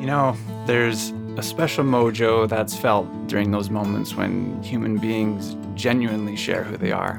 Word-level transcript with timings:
You 0.00 0.06
know, 0.06 0.34
there's 0.64 1.10
a 1.36 1.42
special 1.42 1.84
mojo 1.84 2.48
that's 2.48 2.74
felt 2.74 3.06
during 3.26 3.50
those 3.50 3.68
moments 3.68 4.14
when 4.14 4.62
human 4.62 4.96
beings 4.96 5.58
genuinely 5.74 6.36
share 6.36 6.64
who 6.64 6.78
they 6.78 6.90
are. 6.90 7.16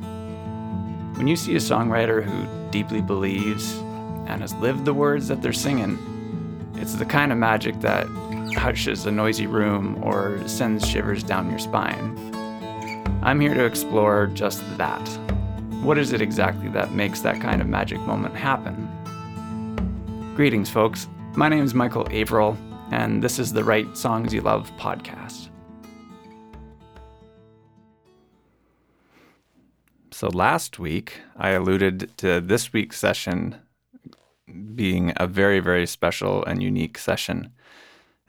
When 1.14 1.28
you 1.28 1.36
see 1.36 1.54
a 1.54 1.60
songwriter 1.60 2.24
who 2.24 2.72
deeply 2.72 3.02
believes 3.02 3.74
and 4.26 4.42
has 4.42 4.56
lived 4.56 4.86
the 4.86 4.96
words 4.96 5.28
that 5.28 5.44
they're 5.44 5.54
singing, 5.54 6.00
it's 6.74 6.96
the 6.96 7.06
kind 7.06 7.32
of 7.32 7.38
magic 7.38 7.80
that 7.82 8.08
hushes 8.56 9.06
a 9.06 9.12
noisy 9.12 9.46
room 9.46 10.04
or 10.04 10.42
sends 10.48 10.88
shivers 10.88 11.22
down 11.22 11.52
your 11.52 11.60
spine. 11.60 12.18
I'm 13.22 13.40
here 13.40 13.54
to 13.54 13.64
explore 13.64 14.26
just 14.34 14.64
that. 14.80 15.08
What 15.84 16.00
is 16.00 16.14
it 16.14 16.22
exactly 16.22 16.70
that 16.70 16.94
makes 16.94 17.20
that 17.20 17.40
kind 17.42 17.62
of 17.62 17.68
magic 17.68 18.00
moment 18.00 18.36
happen? 18.36 18.90
Greetings, 20.36 20.72
folks. 20.72 21.08
My 21.36 21.48
name 21.48 21.64
is 21.64 21.76
Michael 21.76 22.08
Averill, 22.10 22.58
and 22.92 23.24
this 23.24 23.40
is 23.40 23.54
the 23.54 23.64
Write 23.64 23.98
Songs 23.98 24.34
You 24.34 24.42
Love 24.42 24.70
podcast. 24.78 25.48
So, 30.12 30.28
last 30.28 30.78
week, 30.78 31.22
I 31.38 31.52
alluded 31.52 32.12
to 32.18 32.42
this 32.42 32.74
week's 32.74 33.00
session 33.00 33.56
being 34.76 35.14
a 35.16 35.26
very, 35.26 35.62
very 35.62 35.88
special 35.88 36.44
and 36.44 36.62
unique 36.62 36.98
session. 36.98 37.54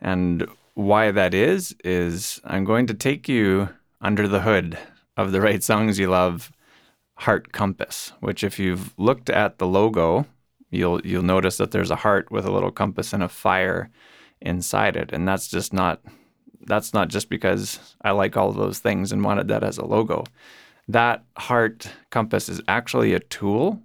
And 0.00 0.46
why 0.74 1.10
that 1.10 1.34
is, 1.34 1.74
is 1.84 2.40
I'm 2.44 2.64
going 2.64 2.86
to 2.86 2.94
take 2.94 3.28
you 3.28 3.68
under 4.00 4.28
the 4.28 4.40
hood 4.40 4.78
of 5.16 5.32
the 5.32 5.40
Write 5.40 5.64
Songs 5.64 5.98
You 5.98 6.08
Love 6.08 6.52
Heart 7.16 7.52
Compass, 7.52 8.12
which, 8.20 8.44
if 8.44 8.60
you've 8.60 8.96
looked 8.96 9.28
at 9.28 9.58
the 9.58 9.66
logo, 9.66 10.26
you'll 10.70 11.00
you'll 11.00 11.22
notice 11.22 11.56
that 11.56 11.72
there's 11.72 11.90
a 11.90 11.96
heart 11.96 12.30
with 12.30 12.46
a 12.46 12.52
little 12.52 12.70
compass 12.70 13.12
and 13.12 13.24
a 13.24 13.28
fire 13.28 13.90
inside 14.44 14.96
it. 14.96 15.12
And 15.12 15.26
that's 15.26 15.48
just 15.48 15.72
not 15.72 16.00
that's 16.64 16.94
not 16.94 17.08
just 17.08 17.28
because 17.28 17.96
I 18.02 18.12
like 18.12 18.36
all 18.36 18.52
those 18.52 18.78
things 18.78 19.10
and 19.12 19.24
wanted 19.24 19.48
that 19.48 19.64
as 19.64 19.78
a 19.78 19.84
logo. 19.84 20.24
That 20.88 21.24
heart 21.36 21.88
compass 22.10 22.48
is 22.48 22.60
actually 22.68 23.14
a 23.14 23.20
tool 23.20 23.82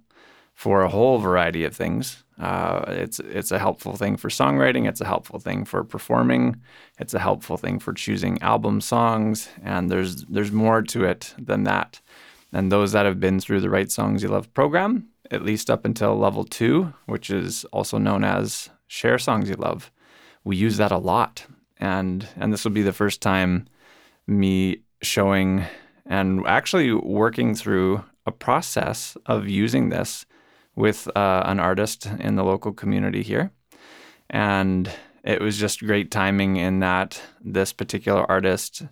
for 0.54 0.82
a 0.82 0.88
whole 0.88 1.18
variety 1.18 1.64
of 1.64 1.74
things. 1.74 2.24
Uh, 2.38 2.84
it's 2.88 3.20
it's 3.20 3.50
a 3.50 3.58
helpful 3.58 3.96
thing 3.96 4.16
for 4.16 4.28
songwriting. 4.28 4.88
It's 4.88 5.00
a 5.00 5.06
helpful 5.06 5.40
thing 5.40 5.64
for 5.64 5.82
performing. 5.82 6.60
It's 6.98 7.14
a 7.14 7.18
helpful 7.18 7.56
thing 7.56 7.78
for 7.78 7.92
choosing 7.92 8.40
album 8.42 8.80
songs. 8.80 9.48
And 9.62 9.90
there's 9.90 10.24
there's 10.26 10.52
more 10.52 10.82
to 10.82 11.04
it 11.04 11.34
than 11.38 11.64
that. 11.64 12.00
And 12.52 12.72
those 12.72 12.92
that 12.92 13.06
have 13.06 13.20
been 13.20 13.40
through 13.40 13.60
the 13.60 13.70
Write 13.70 13.90
Songs 13.90 14.22
You 14.22 14.30
Love 14.30 14.52
program, 14.54 15.08
at 15.30 15.42
least 15.42 15.68
up 15.68 15.84
until 15.84 16.16
level 16.16 16.44
two, 16.44 16.92
which 17.06 17.28
is 17.28 17.64
also 17.66 17.98
known 17.98 18.24
as 18.24 18.70
Share 18.86 19.18
Songs 19.18 19.48
You 19.48 19.56
Love, 19.56 19.90
we 20.48 20.56
use 20.56 20.78
that 20.78 20.90
a 20.90 20.98
lot. 20.98 21.44
And 21.76 22.26
and 22.36 22.52
this 22.52 22.64
will 22.64 22.72
be 22.72 22.82
the 22.82 23.00
first 23.02 23.20
time 23.20 23.68
me 24.26 24.80
showing 25.02 25.64
and 26.06 26.44
actually 26.46 26.92
working 26.92 27.54
through 27.54 28.02
a 28.26 28.32
process 28.32 29.16
of 29.26 29.46
using 29.46 29.90
this 29.90 30.24
with 30.74 31.06
uh, 31.14 31.42
an 31.44 31.60
artist 31.60 32.06
in 32.18 32.36
the 32.36 32.44
local 32.44 32.72
community 32.72 33.22
here. 33.22 33.50
And 34.30 34.90
it 35.22 35.42
was 35.42 35.58
just 35.58 35.86
great 35.86 36.10
timing 36.10 36.56
in 36.56 36.80
that 36.80 37.20
this 37.44 37.74
particular 37.74 38.24
artist 38.30 38.84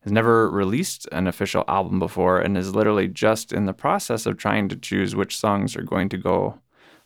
has 0.00 0.12
never 0.12 0.50
released 0.50 1.06
an 1.12 1.28
official 1.28 1.64
album 1.68 1.98
before 2.00 2.40
and 2.40 2.58
is 2.58 2.74
literally 2.74 3.08
just 3.08 3.52
in 3.52 3.66
the 3.66 3.72
process 3.72 4.26
of 4.26 4.36
trying 4.36 4.68
to 4.68 4.76
choose 4.76 5.14
which 5.14 5.38
songs 5.38 5.76
are 5.76 5.82
going 5.82 6.08
to 6.08 6.18
go 6.18 6.58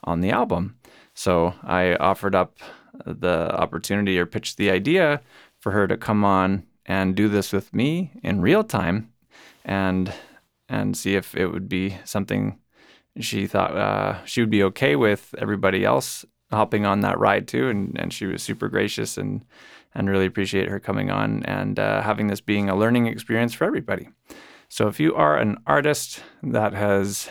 on 0.04 0.20
the 0.20 0.30
album. 0.30 0.76
So 1.14 1.54
I 1.62 1.94
offered 1.96 2.34
up 2.34 2.58
the 3.05 3.55
opportunity 3.55 4.19
or 4.19 4.27
pitched 4.27 4.56
the 4.56 4.70
idea 4.70 5.20
for 5.58 5.72
her 5.72 5.86
to 5.86 5.97
come 5.97 6.25
on 6.25 6.64
and 6.86 7.14
do 7.14 7.28
this 7.28 7.53
with 7.53 7.75
me 7.75 8.12
in 8.22 8.41
real 8.41 8.64
time 8.64 9.12
and 9.64 10.12
and 10.69 10.97
see 10.97 11.15
if 11.15 11.34
it 11.34 11.48
would 11.48 11.69
be 11.69 11.97
something 12.04 12.59
she 13.21 13.47
thought 13.47 13.77
uh, 13.77 14.25
she 14.25 14.41
would 14.41 14.50
be 14.50 14.62
okay 14.62 14.97
with 14.97 15.34
everybody 15.38 15.84
else 15.84 16.25
hopping 16.50 16.87
on 16.87 17.00
that 17.00 17.19
ride 17.19 17.47
too. 17.47 17.69
And, 17.69 17.98
and 17.98 18.12
she 18.12 18.27
was 18.27 18.43
super 18.43 18.69
gracious 18.69 19.19
and 19.19 19.44
and 19.94 20.09
really 20.09 20.27
appreciate 20.27 20.69
her 20.69 20.78
coming 20.78 21.10
on 21.10 21.43
and 21.44 21.78
uh, 21.78 22.03
having 22.03 22.27
this 22.28 22.43
being 22.43 22.69
a 22.69 22.77
learning 22.77 23.06
experience 23.06 23.54
for 23.54 23.65
everybody. 23.65 24.09
So 24.69 24.87
if 24.87 25.00
you 25.00 25.15
are 25.15 25.38
an 25.38 25.56
artist 25.66 26.22
that 26.43 26.75
has 26.75 27.31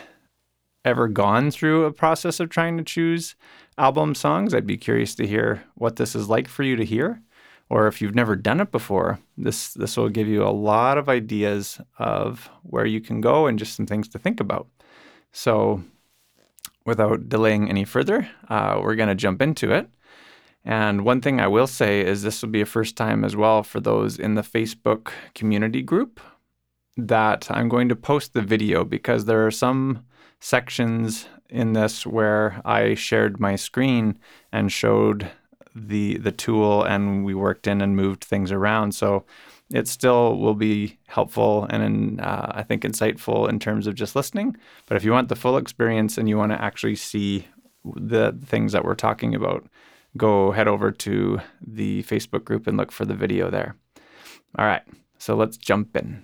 ever 0.83 1.07
gone 1.07 1.51
through 1.51 1.85
a 1.85 1.93
process 1.93 2.39
of 2.39 2.49
trying 2.49 2.77
to 2.77 2.83
choose 2.83 3.35
album 3.77 4.15
songs. 4.15 4.53
I'd 4.53 4.67
be 4.67 4.77
curious 4.77 5.15
to 5.15 5.27
hear 5.27 5.63
what 5.75 5.95
this 5.95 6.15
is 6.15 6.29
like 6.29 6.47
for 6.47 6.63
you 6.63 6.75
to 6.75 6.85
hear. 6.85 7.21
Or 7.69 7.87
if 7.87 8.01
you've 8.01 8.15
never 8.15 8.35
done 8.35 8.61
it 8.61 8.71
before, 8.71 9.19
this 9.37 9.73
this 9.73 9.97
will 9.97 10.09
give 10.09 10.27
you 10.27 10.43
a 10.43 10.49
lot 10.49 10.97
of 10.97 11.09
ideas 11.09 11.81
of 11.99 12.49
where 12.63 12.85
you 12.85 13.01
can 13.01 13.19
go 13.19 13.45
and 13.45 13.59
just 13.59 13.75
some 13.75 13.85
things 13.85 14.07
to 14.09 14.19
think 14.19 14.39
about. 14.39 14.67
So, 15.33 15.83
without 16.85 17.27
delaying 17.27 17.69
any 17.69 17.83
further, 17.83 18.29
uh, 18.47 18.79
we're 18.81 18.95
going 18.95 19.09
to 19.09 19.15
jump 19.15 19.41
into 19.41 19.73
it. 19.73 19.89
And 20.63 21.03
one 21.03 21.21
thing 21.21 21.39
I 21.39 21.47
will 21.47 21.67
say 21.67 22.01
is 22.01 22.23
this 22.23 22.41
will 22.41 22.49
be 22.49 22.61
a 22.61 22.65
first 22.65 22.95
time 22.95 23.25
as 23.25 23.35
well 23.35 23.63
for 23.63 23.79
those 23.79 24.17
in 24.17 24.35
the 24.35 24.41
Facebook 24.41 25.11
community 25.35 25.81
group 25.81 26.19
that 26.95 27.47
I'm 27.49 27.69
going 27.69 27.89
to 27.89 27.95
post 27.95 28.33
the 28.33 28.41
video 28.41 28.83
because 28.83 29.25
there 29.25 29.45
are 29.45 29.51
some 29.51 30.05
sections 30.39 31.27
in 31.49 31.73
this 31.73 32.05
where 32.05 32.61
I 32.65 32.93
shared 32.95 33.39
my 33.39 33.55
screen 33.55 34.19
and 34.51 34.71
showed 34.71 35.29
the 35.75 36.17
the 36.17 36.31
tool 36.31 36.83
and 36.83 37.23
we 37.23 37.35
worked 37.35 37.67
in 37.67 37.81
and 37.81 37.95
moved 37.95 38.23
things 38.23 38.51
around. 38.51 38.93
So 38.93 39.25
it 39.69 39.87
still 39.87 40.37
will 40.37 40.55
be 40.55 40.97
helpful 41.07 41.65
and 41.69 42.21
uh, 42.21 42.47
I 42.51 42.63
think 42.63 42.83
insightful 42.83 43.49
in 43.49 43.59
terms 43.59 43.85
of 43.85 43.95
just 43.95 44.15
listening. 44.15 44.55
But 44.85 44.97
if 44.97 45.03
you 45.03 45.11
want 45.11 45.29
the 45.29 45.35
full 45.35 45.57
experience 45.57 46.17
and 46.17 46.29
you 46.29 46.37
want 46.37 46.51
to 46.53 46.61
actually 46.61 46.95
see 46.95 47.47
the 47.95 48.37
things 48.45 48.71
that 48.71 48.83
we're 48.83 48.95
talking 48.95 49.35
about, 49.35 49.67
go 50.15 50.51
head 50.51 50.67
over 50.67 50.91
to 50.91 51.39
the 51.61 52.03
Facebook 52.03 52.43
group 52.43 52.65
and 52.67 52.77
look 52.77 52.91
for 52.91 53.05
the 53.05 53.13
video 53.13 53.49
there. 53.49 53.75
All 54.57 54.65
right, 54.65 54.83
so 55.17 55.35
let's 55.35 55.57
jump 55.57 55.95
in. 55.95 56.23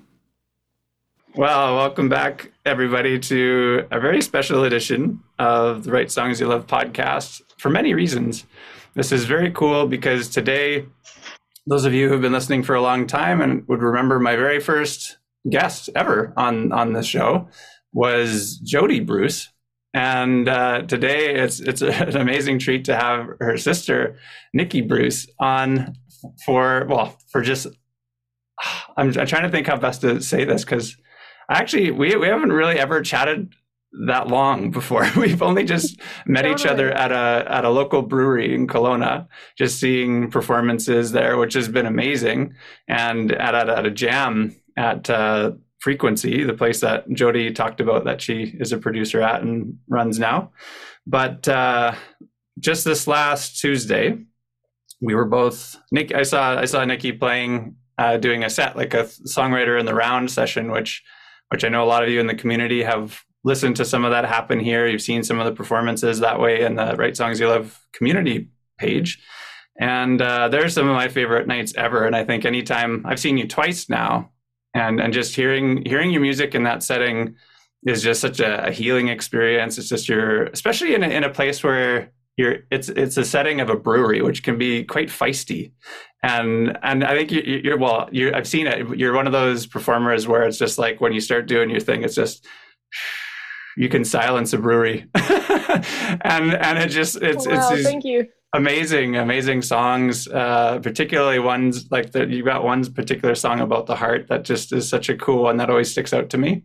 Well, 1.35 1.77
welcome 1.77 2.09
back, 2.09 2.51
everybody, 2.63 3.17
to 3.17 3.87
a 3.89 3.99
very 3.99 4.21
special 4.21 4.65
edition 4.65 5.19
of 5.39 5.83
the 5.83 5.91
Write 5.91 6.11
Songs 6.11 6.39
You 6.39 6.45
Love 6.45 6.67
podcast 6.67 7.41
for 7.57 7.71
many 7.71 7.95
reasons. 7.95 8.45
This 8.93 9.11
is 9.11 9.25
very 9.25 9.49
cool 9.49 9.87
because 9.87 10.29
today, 10.29 10.85
those 11.65 11.85
of 11.85 11.93
you 11.93 12.07
who've 12.07 12.21
been 12.21 12.33
listening 12.33 12.61
for 12.61 12.75
a 12.75 12.83
long 12.83 13.07
time 13.07 13.41
and 13.41 13.67
would 13.67 13.81
remember 13.81 14.19
my 14.19 14.35
very 14.35 14.59
first 14.59 15.17
guest 15.49 15.89
ever 15.95 16.33
on, 16.37 16.71
on 16.71 16.93
this 16.93 17.07
show 17.07 17.49
was 17.93 18.59
Jody 18.59 18.99
Bruce. 18.99 19.51
And 19.91 20.47
uh, 20.47 20.83
today, 20.83 21.33
it's, 21.33 21.59
it's 21.59 21.81
an 21.81 22.15
amazing 22.15 22.59
treat 22.59 22.85
to 22.85 22.95
have 22.95 23.25
her 23.39 23.57
sister, 23.57 24.19
Nikki 24.53 24.81
Bruce, 24.81 25.25
on 25.39 25.95
for, 26.45 26.85
well, 26.87 27.17
for 27.31 27.41
just 27.41 27.65
I'm, 28.97 29.17
I'm, 29.17 29.25
trying 29.25 29.43
to 29.43 29.49
think 29.49 29.65
how 29.65 29.77
best 29.77 30.01
to 30.01 30.21
say 30.21 30.45
this 30.45 30.63
because 30.63 30.95
Actually, 31.49 31.91
we 31.91 32.15
we 32.15 32.27
haven't 32.27 32.53
really 32.53 32.79
ever 32.79 33.01
chatted 33.01 33.53
that 34.07 34.27
long 34.27 34.71
before. 34.79 35.07
We've 35.17 35.41
only 35.41 35.63
just 35.63 35.99
met 36.25 36.43
totally. 36.43 36.61
each 36.61 36.65
other 36.65 36.91
at 36.91 37.11
a 37.11 37.45
at 37.51 37.65
a 37.65 37.69
local 37.69 38.01
brewery 38.01 38.53
in 38.53 38.67
Kelowna, 38.67 39.27
just 39.57 39.79
seeing 39.79 40.29
performances 40.29 41.11
there, 41.11 41.37
which 41.37 41.53
has 41.53 41.67
been 41.67 41.85
amazing, 41.85 42.55
and 42.87 43.31
at 43.31 43.55
at, 43.55 43.69
at 43.69 43.85
a 43.85 43.91
jam 43.91 44.55
at 44.77 45.09
uh, 45.09 45.51
Frequency, 45.79 46.45
the 46.45 46.53
place 46.53 46.79
that 46.79 47.09
Jody 47.11 47.51
talked 47.51 47.81
about 47.81 48.05
that 48.05 48.21
she 48.21 48.55
is 48.57 48.71
a 48.71 48.77
producer 48.77 49.21
at 49.21 49.41
and 49.41 49.77
runs 49.89 50.17
now. 50.17 50.53
But 51.05 51.45
uh, 51.49 51.95
just 52.57 52.85
this 52.85 53.05
last 53.05 53.59
Tuesday, 53.59 54.17
we 55.01 55.13
were 55.13 55.25
both 55.25 55.75
Nick. 55.91 56.13
I 56.13 56.23
saw 56.23 56.57
I 56.57 56.63
saw 56.63 56.85
Nikki 56.85 57.11
playing, 57.11 57.75
uh, 57.97 58.15
doing 58.15 58.45
a 58.45 58.49
set 58.49 58.77
like 58.77 58.93
a 58.93 59.03
songwriter 59.03 59.77
in 59.77 59.85
the 59.85 59.93
round 59.93 60.31
session, 60.31 60.71
which 60.71 61.03
which 61.53 61.63
I 61.63 61.69
know 61.69 61.83
a 61.83 61.85
lot 61.85 62.03
of 62.03 62.09
you 62.09 62.19
in 62.19 62.25
the 62.25 62.33
community 62.33 62.81
have 62.81 63.23
listened 63.43 63.75
to 63.75 63.85
some 63.85 64.03
of 64.05 64.09
that 64.09 64.25
happen 64.25 64.59
here. 64.59 64.87
You've 64.87 65.03
seen 65.03 65.21
some 65.21 65.39
of 65.39 65.45
the 65.45 65.51
performances 65.51 66.19
that 66.19 66.39
way 66.39 66.63
in 66.63 66.73
the 66.73 66.95
Write 66.95 67.15
Songs 67.15 67.39
You 67.39 67.47
Love 67.47 67.79
community 67.93 68.49
page. 68.79 69.21
And 69.79 70.19
uh, 70.19 70.49
they're 70.49 70.67
some 70.67 70.89
of 70.89 70.95
my 70.95 71.09
favorite 71.09 71.47
nights 71.47 71.71
ever. 71.77 72.07
And 72.07 72.15
I 72.15 72.23
think 72.23 72.43
anytime 72.43 73.05
I've 73.05 73.19
seen 73.19 73.37
you 73.37 73.47
twice 73.47 73.87
now, 73.87 74.31
and 74.73 74.99
and 74.99 75.13
just 75.13 75.35
hearing 75.35 75.85
hearing 75.85 76.09
your 76.09 76.21
music 76.21 76.55
in 76.55 76.63
that 76.63 76.81
setting 76.81 77.35
is 77.85 78.01
just 78.01 78.19
such 78.19 78.39
a, 78.39 78.69
a 78.69 78.71
healing 78.71 79.09
experience. 79.09 79.77
It's 79.77 79.89
just 79.89 80.09
your, 80.09 80.45
especially 80.45 80.95
in 80.95 81.03
a, 81.03 81.07
in 81.07 81.23
a 81.23 81.29
place 81.29 81.63
where 81.63 82.12
you're, 82.37 82.57
it's 82.71 82.89
it's 82.89 83.17
a 83.17 83.25
setting 83.25 83.61
of 83.61 83.69
a 83.69 83.75
brewery, 83.75 84.21
which 84.21 84.43
can 84.43 84.57
be 84.57 84.83
quite 84.83 85.09
feisty, 85.09 85.71
and 86.23 86.77
and 86.81 87.03
I 87.03 87.15
think 87.15 87.31
you, 87.31 87.73
are 87.73 87.77
well. 87.77 88.09
You're, 88.11 88.35
I've 88.35 88.47
seen 88.47 88.65
it. 88.65 88.97
You're 88.97 89.13
one 89.13 89.27
of 89.27 89.33
those 89.33 89.67
performers 89.67 90.27
where 90.27 90.43
it's 90.43 90.57
just 90.57 90.79
like 90.79 90.99
when 90.99 91.13
you 91.13 91.21
start 91.21 91.47
doing 91.47 91.69
your 91.69 91.79
thing, 91.79 92.03
it's 92.03 92.15
just 92.15 92.47
you 93.77 93.89
can 93.89 94.03
silence 94.03 94.53
a 94.53 94.57
brewery, 94.57 95.05
and 95.15 96.53
and 96.55 96.79
it 96.79 96.89
just 96.89 97.17
it's 97.17 97.45
wow, 97.45 97.69
it's 97.71 97.83
thank 97.83 98.03
you. 98.03 98.27
amazing, 98.55 99.15
amazing 99.15 99.61
songs. 99.61 100.27
Uh, 100.27 100.79
particularly 100.79 101.37
ones 101.37 101.91
like 101.91 102.13
that. 102.13 102.29
You 102.29 102.43
got 102.43 102.63
one 102.63 102.91
particular 102.93 103.35
song 103.35 103.59
about 103.59 103.85
the 103.85 103.95
heart 103.95 104.27
that 104.29 104.43
just 104.43 104.73
is 104.73 104.89
such 104.89 105.09
a 105.09 105.17
cool 105.17 105.43
one 105.43 105.57
that 105.57 105.69
always 105.69 105.91
sticks 105.91 106.13
out 106.13 106.31
to 106.31 106.39
me. 106.39 106.63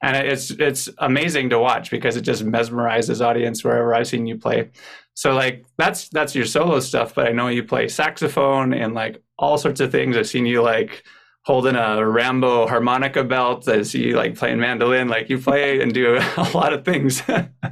And 0.00 0.16
it's 0.16 0.50
it's 0.52 0.88
amazing 0.98 1.50
to 1.50 1.58
watch 1.58 1.90
because 1.90 2.16
it 2.16 2.20
just 2.22 2.44
mesmerizes 2.44 3.24
audience 3.24 3.64
wherever 3.64 3.94
I've 3.94 4.06
seen 4.06 4.26
you 4.28 4.38
play. 4.38 4.70
So 5.18 5.34
like 5.34 5.64
that's 5.78 6.08
that's 6.10 6.36
your 6.36 6.44
solo 6.44 6.78
stuff, 6.78 7.12
but 7.12 7.26
I 7.26 7.32
know 7.32 7.48
you 7.48 7.64
play 7.64 7.88
saxophone 7.88 8.72
and 8.72 8.94
like 8.94 9.20
all 9.36 9.58
sorts 9.58 9.80
of 9.80 9.90
things. 9.90 10.16
I've 10.16 10.28
seen 10.28 10.46
you 10.46 10.62
like 10.62 11.02
holding 11.42 11.74
a 11.74 12.08
Rambo 12.08 12.68
harmonica 12.68 13.24
belt. 13.24 13.66
I 13.66 13.82
see 13.82 14.06
you 14.06 14.16
like 14.16 14.36
playing 14.36 14.60
mandolin. 14.60 15.08
Like 15.08 15.28
you 15.28 15.40
play 15.40 15.80
and 15.80 15.92
do 15.92 16.20
a 16.36 16.50
lot 16.54 16.72
of 16.72 16.84
things. 16.84 17.20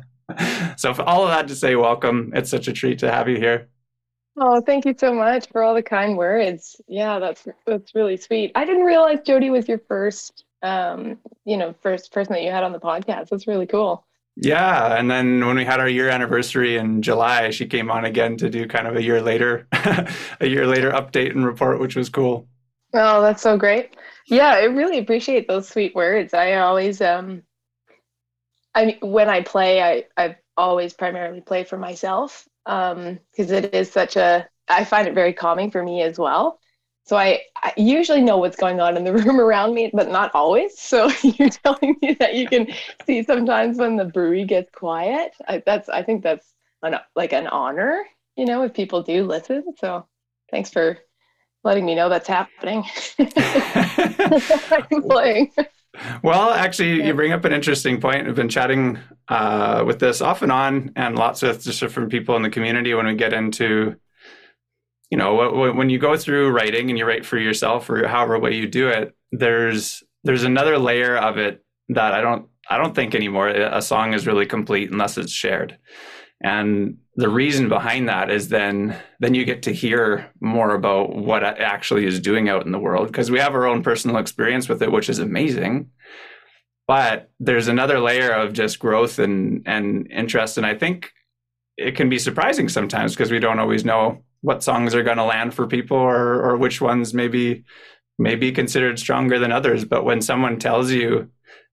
so 0.76 0.92
for 0.92 1.02
all 1.02 1.22
of 1.22 1.28
that 1.28 1.46
to 1.46 1.54
say 1.54 1.76
welcome. 1.76 2.32
It's 2.34 2.50
such 2.50 2.66
a 2.66 2.72
treat 2.72 2.98
to 2.98 3.12
have 3.12 3.28
you 3.28 3.36
here. 3.36 3.68
Oh, 4.36 4.60
thank 4.60 4.84
you 4.84 4.96
so 4.98 5.14
much 5.14 5.48
for 5.52 5.62
all 5.62 5.74
the 5.74 5.84
kind 5.84 6.16
words. 6.16 6.80
Yeah, 6.88 7.20
that's 7.20 7.46
that's 7.64 7.94
really 7.94 8.16
sweet. 8.16 8.50
I 8.56 8.64
didn't 8.64 8.82
realize 8.82 9.20
Jody 9.24 9.50
was 9.50 9.68
your 9.68 9.78
first 9.86 10.42
um, 10.62 11.18
you 11.44 11.56
know, 11.56 11.74
first 11.82 12.12
person 12.12 12.32
that 12.32 12.42
you 12.42 12.50
had 12.50 12.64
on 12.64 12.72
the 12.72 12.80
podcast. 12.80 13.28
That's 13.28 13.46
really 13.46 13.66
cool. 13.66 14.05
Yeah, 14.38 14.98
and 14.98 15.10
then 15.10 15.44
when 15.46 15.56
we 15.56 15.64
had 15.64 15.80
our 15.80 15.88
year 15.88 16.10
anniversary 16.10 16.76
in 16.76 17.00
July, 17.00 17.50
she 17.50 17.66
came 17.66 17.90
on 17.90 18.04
again 18.04 18.36
to 18.38 18.50
do 18.50 18.66
kind 18.68 18.86
of 18.86 18.94
a 18.96 19.02
year 19.02 19.22
later, 19.22 19.66
a 19.72 20.46
year 20.46 20.66
later 20.66 20.90
update 20.92 21.30
and 21.30 21.44
report, 21.44 21.80
which 21.80 21.96
was 21.96 22.10
cool. 22.10 22.46
Oh, 22.94 23.20
that's 23.22 23.42
so 23.42 23.56
great. 23.56 23.96
Yeah, 24.26 24.48
I 24.48 24.64
really 24.64 24.98
appreciate 24.98 25.46
those 25.48 25.68
sweet 25.68 25.94
words. 25.94 26.34
I 26.34 26.54
always 26.54 27.00
um 27.00 27.42
I 28.74 28.84
mean 28.86 28.98
when 29.00 29.28
I 29.28 29.42
play, 29.42 29.82
I 29.82 30.04
I 30.16 30.36
always 30.56 30.92
primarily 30.94 31.40
play 31.40 31.64
for 31.64 31.78
myself 31.78 32.48
um 32.66 33.18
because 33.30 33.50
it 33.50 33.74
is 33.74 33.90
such 33.90 34.16
a 34.16 34.48
I 34.68 34.84
find 34.84 35.06
it 35.08 35.14
very 35.14 35.32
calming 35.32 35.70
for 35.70 35.82
me 35.82 36.02
as 36.02 36.18
well. 36.18 36.58
So 37.06 37.16
I, 37.16 37.40
I, 37.62 37.72
usually 37.76 38.20
know 38.20 38.36
what's 38.38 38.56
going 38.56 38.80
on 38.80 38.96
in 38.96 39.04
the 39.04 39.12
room 39.24 39.40
around 39.40 39.74
me, 39.74 39.90
but 39.94 40.10
not 40.10 40.34
always. 40.34 40.78
So 40.78 41.08
you're 41.22 41.50
telling 41.50 41.96
me 42.02 42.14
that 42.14 42.34
you 42.34 42.48
can 42.48 42.66
see 43.06 43.22
sometimes 43.22 43.78
when 43.78 43.96
the 43.96 44.04
brewery 44.04 44.44
gets 44.44 44.70
quiet. 44.72 45.32
I, 45.46 45.62
that's 45.64 45.88
I 45.88 46.02
think 46.02 46.24
that's 46.24 46.52
an, 46.82 46.96
like 47.14 47.32
an 47.32 47.46
honor, 47.46 48.04
you 48.36 48.44
know, 48.44 48.64
if 48.64 48.74
people 48.74 49.02
do 49.02 49.24
listen. 49.24 49.64
So 49.78 50.04
thanks 50.50 50.70
for 50.70 50.98
letting 51.62 51.86
me 51.86 51.94
know 51.94 52.08
that's 52.08 52.28
happening. 52.28 52.84
I'm 53.18 55.02
playing. 55.02 55.52
Well, 56.22 56.50
actually, 56.50 56.98
yeah. 56.98 57.06
you 57.06 57.14
bring 57.14 57.32
up 57.32 57.44
an 57.44 57.52
interesting 57.52 58.00
point. 58.00 58.26
I've 58.26 58.34
been 58.34 58.48
chatting 58.48 58.98
uh, 59.28 59.84
with 59.86 60.00
this 60.00 60.20
off 60.20 60.42
and 60.42 60.52
on, 60.52 60.92
and 60.96 61.16
lots 61.16 61.42
of 61.42 61.62
different 61.62 62.10
people 62.10 62.36
in 62.36 62.42
the 62.42 62.50
community 62.50 62.92
when 62.94 63.06
we 63.06 63.14
get 63.14 63.32
into 63.32 63.96
you 65.10 65.18
know 65.18 65.72
when 65.72 65.90
you 65.90 65.98
go 65.98 66.16
through 66.16 66.50
writing 66.50 66.90
and 66.90 66.98
you 66.98 67.06
write 67.06 67.24
for 67.24 67.38
yourself 67.38 67.88
or 67.88 68.06
however 68.08 68.38
way 68.38 68.54
you 68.54 68.66
do 68.66 68.88
it 68.88 69.14
there's 69.32 70.02
there's 70.24 70.44
another 70.44 70.78
layer 70.78 71.16
of 71.16 71.38
it 71.38 71.64
that 71.88 72.12
i 72.12 72.20
don't 72.20 72.48
i 72.68 72.76
don't 72.76 72.94
think 72.94 73.14
anymore. 73.14 73.48
A 73.48 73.82
song 73.82 74.12
is 74.12 74.26
really 74.26 74.46
complete 74.46 74.90
unless 74.90 75.18
it's 75.18 75.32
shared. 75.32 75.78
And 76.42 76.98
the 77.14 77.30
reason 77.30 77.68
behind 77.68 78.08
that 78.08 78.30
is 78.30 78.48
then 78.48 78.96
then 79.20 79.34
you 79.34 79.44
get 79.44 79.62
to 79.62 79.72
hear 79.72 80.30
more 80.40 80.74
about 80.74 81.16
what 81.16 81.42
it 81.42 81.56
actually 81.58 82.04
is 82.04 82.20
doing 82.20 82.48
out 82.48 82.66
in 82.66 82.72
the 82.72 82.78
world 82.78 83.06
because 83.06 83.30
we 83.30 83.38
have 83.38 83.54
our 83.54 83.66
own 83.66 83.82
personal 83.82 84.18
experience 84.18 84.68
with 84.68 84.82
it 84.82 84.92
which 84.92 85.08
is 85.08 85.18
amazing. 85.18 85.90
But 86.86 87.30
there's 87.40 87.68
another 87.68 87.98
layer 88.00 88.30
of 88.30 88.52
just 88.52 88.78
growth 88.78 89.18
and 89.18 89.62
and 89.66 90.10
interest 90.10 90.58
and 90.58 90.66
i 90.66 90.74
think 90.74 91.10
it 91.76 91.96
can 91.96 92.08
be 92.08 92.18
surprising 92.18 92.68
sometimes 92.68 93.14
because 93.14 93.30
we 93.30 93.38
don't 93.38 93.58
always 93.58 93.84
know 93.84 94.22
what 94.46 94.62
songs 94.62 94.94
are 94.94 95.02
going 95.02 95.16
to 95.16 95.24
land 95.24 95.52
for 95.52 95.66
people 95.66 95.96
or 95.96 96.40
or 96.40 96.56
which 96.56 96.80
ones 96.80 97.12
maybe 97.12 97.64
may 98.16 98.36
be 98.36 98.52
considered 98.52 98.96
stronger 98.96 99.40
than 99.40 99.50
others. 99.50 99.84
But 99.84 100.04
when 100.04 100.22
someone 100.22 100.60
tells 100.60 100.92
you 100.92 101.28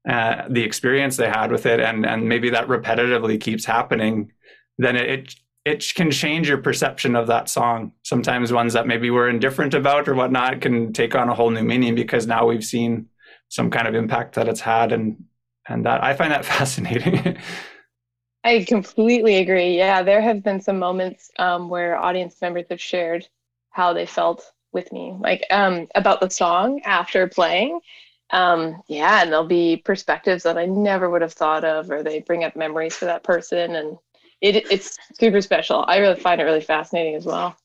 uh, 0.09 0.47
the 0.49 0.63
experience 0.63 1.15
they 1.15 1.29
had 1.29 1.51
with 1.51 1.67
it, 1.67 1.79
and 1.79 2.03
and 2.03 2.27
maybe 2.27 2.49
that 2.49 2.67
repetitively 2.67 3.39
keeps 3.39 3.63
happening, 3.63 4.31
then 4.79 4.95
it 4.95 5.35
it 5.65 5.85
can 5.93 6.09
change 6.09 6.49
your 6.49 6.57
perception 6.57 7.15
of 7.15 7.27
that 7.27 7.47
song. 7.47 7.91
Sometimes 8.01 8.51
ones 8.51 8.73
that 8.73 8.87
maybe 8.87 9.11
we're 9.11 9.29
indifferent 9.29 9.75
about 9.75 10.07
or 10.07 10.15
whatnot 10.15 10.59
can 10.59 10.93
take 10.93 11.13
on 11.13 11.29
a 11.29 11.35
whole 11.35 11.51
new 11.51 11.63
meaning 11.63 11.93
because 11.93 12.25
now 12.25 12.47
we've 12.47 12.65
seen 12.65 13.05
some 13.49 13.69
kind 13.69 13.87
of 13.87 13.93
impact 13.93 14.33
that 14.33 14.47
it's 14.47 14.61
had, 14.61 14.91
and 14.91 15.23
and 15.69 15.85
that 15.85 16.03
I 16.03 16.15
find 16.15 16.31
that 16.31 16.43
fascinating. 16.55 17.37
I 18.43 18.65
completely 18.65 19.37
agree. 19.37 19.77
Yeah, 19.77 20.03
there 20.03 20.21
have 20.21 20.43
been 20.43 20.61
some 20.61 20.77
moments 20.77 21.31
um, 21.39 21.69
where 21.69 21.97
audience 21.97 22.35
members 22.41 22.65
have 22.69 22.81
shared 22.81 23.27
how 23.69 23.93
they 23.93 24.05
felt 24.05 24.43
with 24.73 24.91
me, 24.91 25.15
like 25.19 25.45
um, 25.49 25.87
about 25.95 26.19
the 26.19 26.29
song 26.29 26.81
after 26.83 27.27
playing. 27.27 27.79
Um, 28.31 28.81
yeah, 28.87 29.21
and 29.21 29.31
there'll 29.31 29.45
be 29.45 29.77
perspectives 29.77 30.43
that 30.43 30.57
I 30.57 30.65
never 30.65 31.09
would 31.09 31.21
have 31.21 31.33
thought 31.33 31.63
of, 31.63 31.89
or 31.89 32.03
they 32.03 32.19
bring 32.19 32.43
up 32.43 32.55
memories 32.55 32.95
for 32.95 33.05
that 33.05 33.23
person, 33.23 33.75
and 33.75 33.97
it, 34.41 34.69
it's 34.71 34.97
super 35.19 35.39
special. 35.41 35.85
I 35.87 35.97
really 35.97 36.19
find 36.19 36.41
it 36.41 36.43
really 36.43 36.61
fascinating 36.61 37.15
as 37.15 37.25
well. 37.25 37.55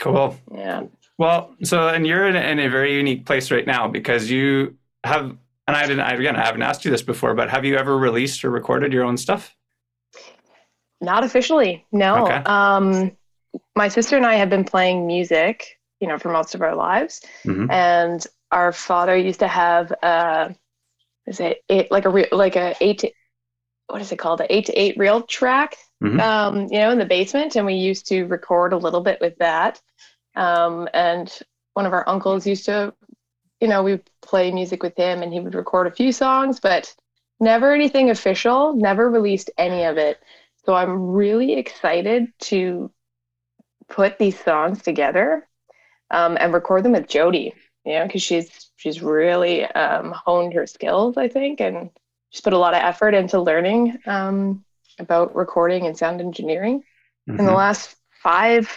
Cool. 0.00 0.36
Yeah. 0.52 0.84
Well, 1.18 1.54
so 1.62 1.88
and 1.88 2.06
you're 2.06 2.26
in 2.26 2.34
a, 2.34 2.40
in 2.40 2.58
a 2.58 2.68
very 2.68 2.96
unique 2.96 3.26
place 3.26 3.50
right 3.50 3.66
now 3.66 3.86
because 3.86 4.30
you 4.30 4.76
have, 5.04 5.36
and 5.68 5.76
I 5.76 5.82
didn't. 5.86 6.00
I, 6.00 6.14
again, 6.14 6.34
I 6.34 6.44
haven't 6.44 6.62
asked 6.62 6.84
you 6.84 6.90
this 6.90 7.02
before, 7.02 7.34
but 7.34 7.50
have 7.50 7.64
you 7.64 7.76
ever 7.76 7.96
released 7.96 8.44
or 8.44 8.50
recorded 8.50 8.92
your 8.92 9.04
own 9.04 9.16
stuff? 9.16 9.54
Not 11.02 11.24
officially, 11.24 11.84
no. 11.90 12.24
Okay. 12.24 12.42
Um, 12.46 13.16
my 13.74 13.88
sister 13.88 14.16
and 14.16 14.24
I 14.24 14.36
have 14.36 14.48
been 14.48 14.64
playing 14.64 15.04
music, 15.06 15.78
you 15.98 16.06
know, 16.06 16.16
for 16.16 16.30
most 16.30 16.54
of 16.54 16.62
our 16.62 16.76
lives, 16.76 17.22
mm-hmm. 17.44 17.68
and 17.70 18.24
our 18.52 18.70
father 18.70 19.16
used 19.16 19.40
to 19.40 19.48
have 19.48 19.90
a, 19.90 20.54
is 21.26 21.40
it 21.40 21.64
eight, 21.68 21.90
like 21.90 22.04
a 22.04 22.10
like 22.30 22.54
a 22.54 22.76
eight 22.80 23.00
to, 23.00 23.10
what 23.88 24.00
is 24.00 24.12
it 24.12 24.18
called, 24.20 24.40
an 24.40 24.46
eight 24.48 24.66
to 24.66 24.72
eight 24.80 24.96
reel 24.96 25.22
track, 25.22 25.76
mm-hmm. 26.02 26.20
um, 26.20 26.68
you 26.70 26.78
know, 26.78 26.92
in 26.92 26.98
the 26.98 27.04
basement, 27.04 27.56
and 27.56 27.66
we 27.66 27.74
used 27.74 28.06
to 28.06 28.24
record 28.26 28.72
a 28.72 28.78
little 28.78 29.00
bit 29.00 29.20
with 29.20 29.36
that. 29.38 29.82
Um, 30.36 30.88
and 30.94 31.36
one 31.74 31.84
of 31.84 31.92
our 31.92 32.08
uncles 32.08 32.46
used 32.46 32.66
to, 32.66 32.94
you 33.60 33.66
know, 33.66 33.82
we 33.82 34.00
play 34.22 34.52
music 34.52 34.84
with 34.84 34.96
him, 34.96 35.20
and 35.22 35.32
he 35.32 35.40
would 35.40 35.56
record 35.56 35.88
a 35.88 35.96
few 35.96 36.12
songs, 36.12 36.60
but 36.60 36.94
never 37.40 37.72
anything 37.72 38.08
official. 38.08 38.72
Never 38.74 39.10
released 39.10 39.50
any 39.58 39.82
of 39.82 39.98
it. 39.98 40.20
So 40.64 40.74
I'm 40.74 41.08
really 41.08 41.54
excited 41.54 42.32
to 42.40 42.90
put 43.88 44.18
these 44.18 44.38
songs 44.38 44.82
together 44.82 45.46
um, 46.10 46.36
and 46.40 46.52
record 46.52 46.84
them 46.84 46.92
with 46.92 47.08
Jody. 47.08 47.54
You 47.84 47.94
know, 47.94 48.06
because 48.06 48.22
she's 48.22 48.70
she's 48.76 49.02
really 49.02 49.64
um, 49.64 50.12
honed 50.12 50.54
her 50.54 50.66
skills, 50.66 51.16
I 51.16 51.26
think, 51.26 51.60
and 51.60 51.90
she's 52.30 52.40
put 52.40 52.52
a 52.52 52.58
lot 52.58 52.74
of 52.74 52.82
effort 52.82 53.14
into 53.14 53.40
learning 53.40 53.98
um, 54.06 54.64
about 55.00 55.34
recording 55.34 55.86
and 55.86 55.96
sound 55.96 56.20
engineering 56.20 56.80
mm-hmm. 57.28 57.32
in 57.32 57.36
the 57.38 57.50
mm-hmm. 57.50 57.58
last 57.58 57.96
five 58.22 58.70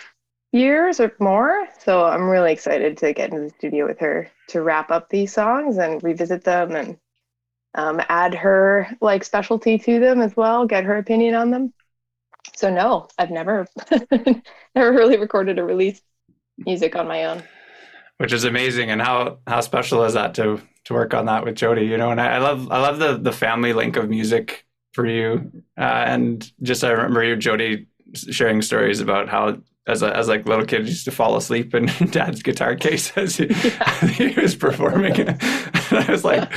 years 0.51 0.99
or 0.99 1.13
more. 1.19 1.67
So 1.83 2.05
I'm 2.05 2.29
really 2.29 2.51
excited 2.51 2.97
to 2.97 3.13
get 3.13 3.29
into 3.29 3.43
the 3.43 3.49
studio 3.51 3.85
with 3.85 3.99
her 3.99 4.31
to 4.49 4.61
wrap 4.61 4.89
up 4.89 5.09
these 5.09 5.33
songs 5.33 5.77
and 5.77 6.01
revisit 6.01 6.43
them 6.43 6.75
and 6.75 6.97
um, 7.75 8.01
add 8.09 8.33
her 8.33 8.87
like 9.01 9.23
specialty 9.23 9.77
to 9.77 9.99
them 9.99 10.21
as 10.21 10.35
well, 10.35 10.65
get 10.65 10.85
her 10.85 10.97
opinion 10.97 11.35
on 11.35 11.51
them. 11.51 11.73
So 12.55 12.69
no, 12.69 13.07
I've 13.17 13.31
never 13.31 13.67
never 14.11 14.91
really 14.91 15.17
recorded 15.17 15.59
or 15.59 15.65
released 15.65 16.03
music 16.57 16.95
on 16.95 17.07
my 17.07 17.25
own. 17.25 17.43
Which 18.17 18.31
is 18.31 18.45
amazing, 18.45 18.91
and 18.91 19.01
how 19.01 19.39
how 19.45 19.59
special 19.61 20.03
is 20.05 20.13
that 20.13 20.33
to 20.35 20.61
to 20.85 20.93
work 20.93 21.13
on 21.13 21.25
that 21.25 21.43
with 21.43 21.55
Jody? 21.55 21.85
You 21.85 21.97
know, 21.97 22.11
and 22.11 22.21
I, 22.21 22.35
I 22.35 22.37
love 22.37 22.71
I 22.71 22.79
love 22.79 22.99
the 22.99 23.17
the 23.17 23.33
family 23.33 23.73
link 23.73 23.97
of 23.97 24.09
music 24.09 24.65
for 24.93 25.05
you, 25.05 25.51
uh, 25.77 25.81
and 25.81 26.49
just 26.61 26.83
I 26.83 26.91
remember 26.91 27.23
you 27.23 27.35
Jody 27.35 27.87
sharing 28.13 28.61
stories 28.61 29.01
about 29.01 29.27
how 29.27 29.57
as 29.87 30.01
a 30.01 30.15
as 30.15 30.27
like 30.27 30.47
little 30.47 30.65
kid 30.65 30.87
used 30.87 31.05
to 31.05 31.11
fall 31.11 31.35
asleep 31.35 31.75
in 31.75 31.85
dad's 32.11 32.41
guitar 32.41 32.75
case 32.75 33.15
as 33.17 33.35
he, 33.35 33.47
yeah. 33.63 34.07
he 34.07 34.39
was 34.39 34.55
performing. 34.55 35.19
and 35.19 35.41
I 35.91 36.05
was 36.09 36.23
like, 36.23 36.51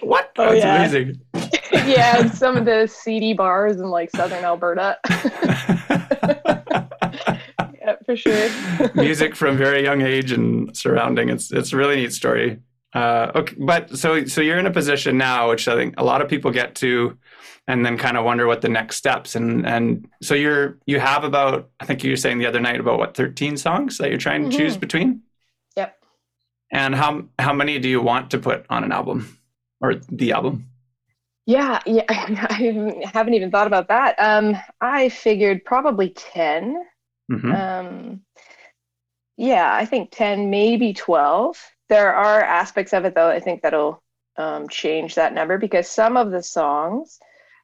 what? 0.00 0.32
Oh, 0.38 0.52
That's 0.52 0.58
yeah. 0.58 0.76
amazing. 0.76 1.20
yeah, 1.72 2.30
some 2.30 2.56
of 2.56 2.64
the 2.64 2.86
seedy 2.86 3.32
bars 3.32 3.76
in 3.76 3.88
like 3.90 4.10
southern 4.10 4.44
Alberta. 4.44 4.98
yeah, 7.74 7.96
for 8.04 8.16
sure. 8.16 8.48
Music 8.94 9.34
from 9.34 9.56
very 9.56 9.82
young 9.82 10.02
age 10.02 10.32
and 10.32 10.76
surrounding. 10.76 11.28
It's 11.28 11.52
it's 11.52 11.72
a 11.72 11.76
really 11.76 11.96
neat 11.96 12.12
story. 12.12 12.58
Uh, 12.92 13.30
okay, 13.34 13.54
but 13.58 13.96
so 13.96 14.24
so 14.24 14.40
you're 14.40 14.58
in 14.58 14.66
a 14.66 14.70
position 14.70 15.18
now, 15.18 15.50
which 15.50 15.68
I 15.68 15.74
think 15.74 15.94
a 15.98 16.04
lot 16.04 16.22
of 16.22 16.28
people 16.28 16.50
get 16.50 16.74
to, 16.76 17.16
and 17.68 17.84
then 17.84 17.98
kind 17.98 18.16
of 18.16 18.24
wonder 18.24 18.46
what 18.46 18.62
the 18.62 18.68
next 18.68 18.96
steps. 18.96 19.34
And 19.34 19.66
and 19.66 20.08
so 20.22 20.34
you're 20.34 20.78
you 20.86 20.98
have 21.00 21.24
about 21.24 21.68
I 21.80 21.86
think 21.86 22.02
you 22.04 22.10
were 22.10 22.16
saying 22.16 22.38
the 22.38 22.46
other 22.46 22.60
night 22.60 22.80
about 22.80 22.98
what 22.98 23.16
13 23.16 23.56
songs 23.56 23.98
that 23.98 24.08
you're 24.08 24.18
trying 24.18 24.42
to 24.44 24.48
mm-hmm. 24.48 24.58
choose 24.58 24.76
between. 24.76 25.22
Yep. 25.76 25.98
And 26.72 26.94
how 26.94 27.24
how 27.38 27.52
many 27.52 27.78
do 27.78 27.88
you 27.88 28.00
want 28.00 28.30
to 28.30 28.38
put 28.38 28.64
on 28.70 28.84
an 28.84 28.92
album 28.92 29.38
or 29.80 29.96
the 29.96 30.32
album? 30.32 30.70
Yeah, 31.46 31.80
yeah, 31.86 32.04
I 32.08 33.10
haven't 33.12 33.34
even 33.34 33.50
thought 33.50 33.68
about 33.68 33.88
that. 33.88 34.16
Um, 34.18 34.56
I 34.80 35.08
figured 35.08 35.64
probably 35.64 36.10
ten. 36.10 36.84
Mm-hmm. 37.30 37.52
Um, 37.52 38.20
yeah, 39.36 39.72
I 39.72 39.84
think 39.84 40.10
10, 40.12 40.50
maybe 40.50 40.94
12. 40.94 41.62
There 41.88 42.14
are 42.14 42.42
aspects 42.42 42.92
of 42.92 43.04
it, 43.04 43.14
though, 43.14 43.28
I 43.28 43.40
think 43.40 43.62
that'll 43.62 44.02
um, 44.36 44.68
change 44.68 45.14
that 45.14 45.34
number 45.34 45.58
because 45.58 45.88
some 45.88 46.16
of 46.16 46.30
the 46.30 46.42
songs 46.42 47.18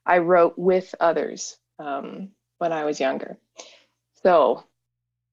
I 0.04 0.18
wrote 0.18 0.54
with 0.58 0.94
others 1.00 1.56
um, 1.78 2.30
when 2.58 2.72
I 2.72 2.84
was 2.84 3.00
younger. 3.00 3.38
So 4.22 4.64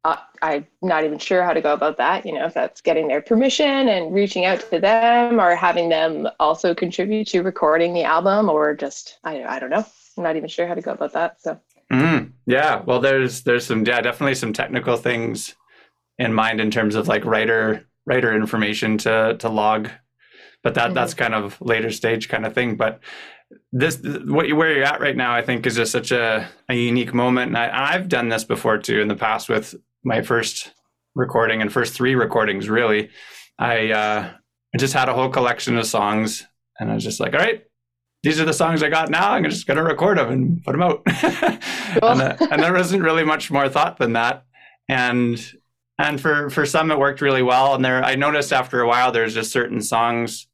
uh, 0.06 0.16
I'm 0.42 0.66
not 0.82 1.04
even 1.04 1.20
sure 1.20 1.44
how 1.44 1.54
to 1.54 1.62
go 1.62 1.74
about 1.74 1.98
that. 1.98 2.26
You 2.26 2.34
know, 2.34 2.46
if 2.46 2.54
that's 2.54 2.82
getting 2.82 3.08
their 3.08 3.22
permission 3.22 3.90
and 3.90 4.14
reaching 4.14 4.46
out 4.46 4.62
to 4.70 4.80
them 4.80 5.40
or 5.40 5.56
having 5.56 5.90
them 5.90 6.28
also 6.40 6.74
contribute 6.74 7.28
to 7.30 7.42
recording 7.42 7.94
the 7.94 8.04
album 8.04 8.50
or 8.50 8.74
just, 8.76 9.20
I, 9.24 9.44
I 9.44 9.60
don't 9.60 9.70
know. 9.70 9.86
I'm 10.18 10.24
not 10.24 10.38
even 10.38 10.50
sure 10.50 10.68
how 10.68 10.74
to 10.74 10.82
go 10.82 10.92
about 10.92 11.14
that. 11.14 11.42
So, 11.42 11.60
mm, 11.92 12.32
yeah, 12.46 12.82
well, 12.86 13.02
there's, 13.02 13.42
there's 13.44 13.66
some, 13.66 13.86
yeah, 13.86 14.00
definitely 14.00 14.36
some 14.36 14.54
technical 14.54 14.96
things 14.96 15.56
in 16.18 16.34
mind 16.34 16.62
in 16.62 16.72
terms 16.72 16.96
of 16.96 17.08
like 17.08 17.26
writer, 17.26 17.86
writer 18.06 18.34
information 18.34 18.98
to, 19.00 19.36
to 19.40 19.50
log, 19.50 19.90
but 20.64 20.76
that, 20.76 20.86
mm-hmm. 20.86 20.94
that's 20.94 21.14
kind 21.14 21.34
of 21.34 21.60
later 21.62 21.92
stage 21.92 22.30
kind 22.30 22.46
of 22.46 22.54
thing. 22.54 22.76
But 22.78 23.02
this 23.74 24.00
what 24.26 24.48
you 24.48 24.56
where 24.56 24.72
you're 24.72 24.84
at 24.84 25.02
right 25.02 25.18
now 25.18 25.34
i 25.34 25.42
think 25.42 25.66
is 25.66 25.76
just 25.76 25.92
such 25.92 26.12
a, 26.12 26.48
a 26.70 26.76
unique 26.76 27.16
moment 27.16 27.48
and 27.48 27.58
I, 27.58 27.96
i've 27.96 28.08
done 28.08 28.30
this 28.30 28.44
before 28.44 28.78
too 28.78 29.02
in 29.02 29.08
the 29.08 29.16
past 29.16 29.50
with 29.50 29.76
my 30.04 30.22
first 30.22 30.72
recording 31.16 31.62
and 31.62 31.72
first 31.72 31.94
three 31.94 32.16
recordings 32.16 32.70
really. 32.70 33.10
I 33.58 33.92
uh 33.92 34.32
i 34.74 34.78
just 34.78 34.94
had 34.94 35.10
a 35.10 35.14
whole 35.14 35.30
collection 35.30 35.78
of 35.78 35.86
songs 35.86 36.46
and 36.80 36.92
i 36.92 36.94
was 36.94 37.04
just 37.04 37.20
like 37.20 37.34
all 37.34 37.40
right 37.40 37.64
these 38.24 38.40
are 38.40 38.46
the 38.46 38.54
songs 38.54 38.84
i 38.84 38.90
got 38.90 39.10
now. 39.10 39.32
I'm 39.32 39.44
just 39.46 39.66
going 39.66 39.78
to 39.78 39.84
record 39.84 40.18
them 40.18 40.30
and 40.30 40.64
put 40.64 40.74
them 40.74 40.82
out. 40.82 41.02
And, 42.04 42.22
uh, 42.22 42.38
and 42.52 42.62
there 42.62 42.74
wasn't 42.74 43.02
really 43.02 43.24
much 43.24 43.50
more 43.50 43.68
thought 43.68 43.98
than 43.98 44.14
that. 44.14 44.46
And 44.88 45.44
and 45.98 46.22
for 46.22 46.52
for 46.52 46.64
some 46.64 46.92
it 46.92 47.00
worked 47.00 47.20
really 47.20 47.42
well. 47.42 47.74
And 47.74 47.84
there 47.84 48.04
i 48.04 48.16
noticed 48.16 48.54
after 48.54 48.80
a 48.82 48.88
while 48.88 49.12
there's 49.12 49.34
just 49.34 49.52
certain 49.52 49.82
songs 49.82 50.48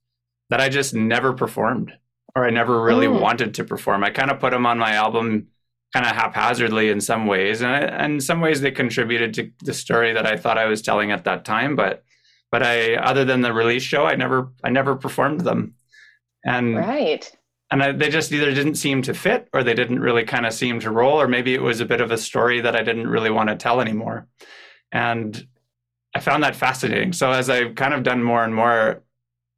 that 0.50 0.62
i 0.62 0.70
just 0.70 0.94
never 0.94 1.34
performed 1.34 1.92
or 2.36 2.46
I 2.46 2.50
never 2.50 2.82
really 2.82 3.08
mm. 3.08 3.20
wanted 3.20 3.54
to 3.56 3.64
perform. 3.64 4.04
I 4.04 4.10
kind 4.10 4.30
of 4.30 4.40
put 4.40 4.52
them 4.52 4.66
on 4.66 4.78
my 4.78 4.94
album 4.94 5.48
kind 5.96 6.06
of 6.06 6.12
haphazardly 6.12 6.90
in 6.90 7.00
some 7.00 7.26
ways, 7.26 7.62
and, 7.62 7.72
I, 7.72 7.80
and 7.80 8.16
in 8.16 8.20
some 8.20 8.42
ways 8.42 8.60
they 8.60 8.72
contributed 8.72 9.34
to 9.36 9.50
the 9.64 9.74
story 9.74 10.12
that 10.12 10.26
I 10.26 10.36
thought 10.36 10.58
I 10.58 10.66
was 10.66 10.82
telling 10.82 11.12
at 11.12 11.24
that 11.24 11.46
time. 11.46 11.78
But 11.78 12.04
but 12.52 12.62
I, 12.62 12.96
other 12.96 13.24
than 13.24 13.40
the 13.40 13.54
release 13.54 13.84
show, 13.84 14.06
I 14.06 14.16
never 14.16 14.52
I 14.62 14.72
never 14.72 14.98
performed 14.98 15.42
them, 15.42 15.76
and 16.44 16.76
right. 16.76 17.32
And 17.72 17.82
I, 17.82 17.94
they 17.94 18.10
just 18.10 18.32
either 18.32 18.54
didn't 18.54 18.76
seem 18.76 19.02
to 19.04 19.14
fit, 19.14 19.48
or 19.54 19.64
they 19.64 19.74
didn't 19.74 20.02
really 20.02 20.24
kind 20.26 20.46
of 20.46 20.54
seem 20.54 20.82
to 20.82 20.92
roll, 20.92 21.20
or 21.20 21.30
maybe 21.30 21.54
it 21.54 21.62
was 21.62 21.80
a 21.80 21.86
bit 21.86 22.02
of 22.02 22.12
a 22.12 22.18
story 22.18 22.60
that 22.62 22.76
I 22.76 22.84
didn't 22.84 23.08
really 23.08 23.32
want 23.32 23.50
to 23.50 23.56
tell 23.56 23.80
anymore. 23.80 24.28
And 24.92 25.48
I 26.14 26.20
found 26.20 26.44
that 26.44 26.56
fascinating. 26.56 27.14
So 27.14 27.32
as 27.32 27.50
I've 27.50 27.74
kind 27.74 27.94
of 27.94 28.04
done 28.04 28.22
more 28.22 28.44
and 28.44 28.54
more, 28.54 29.02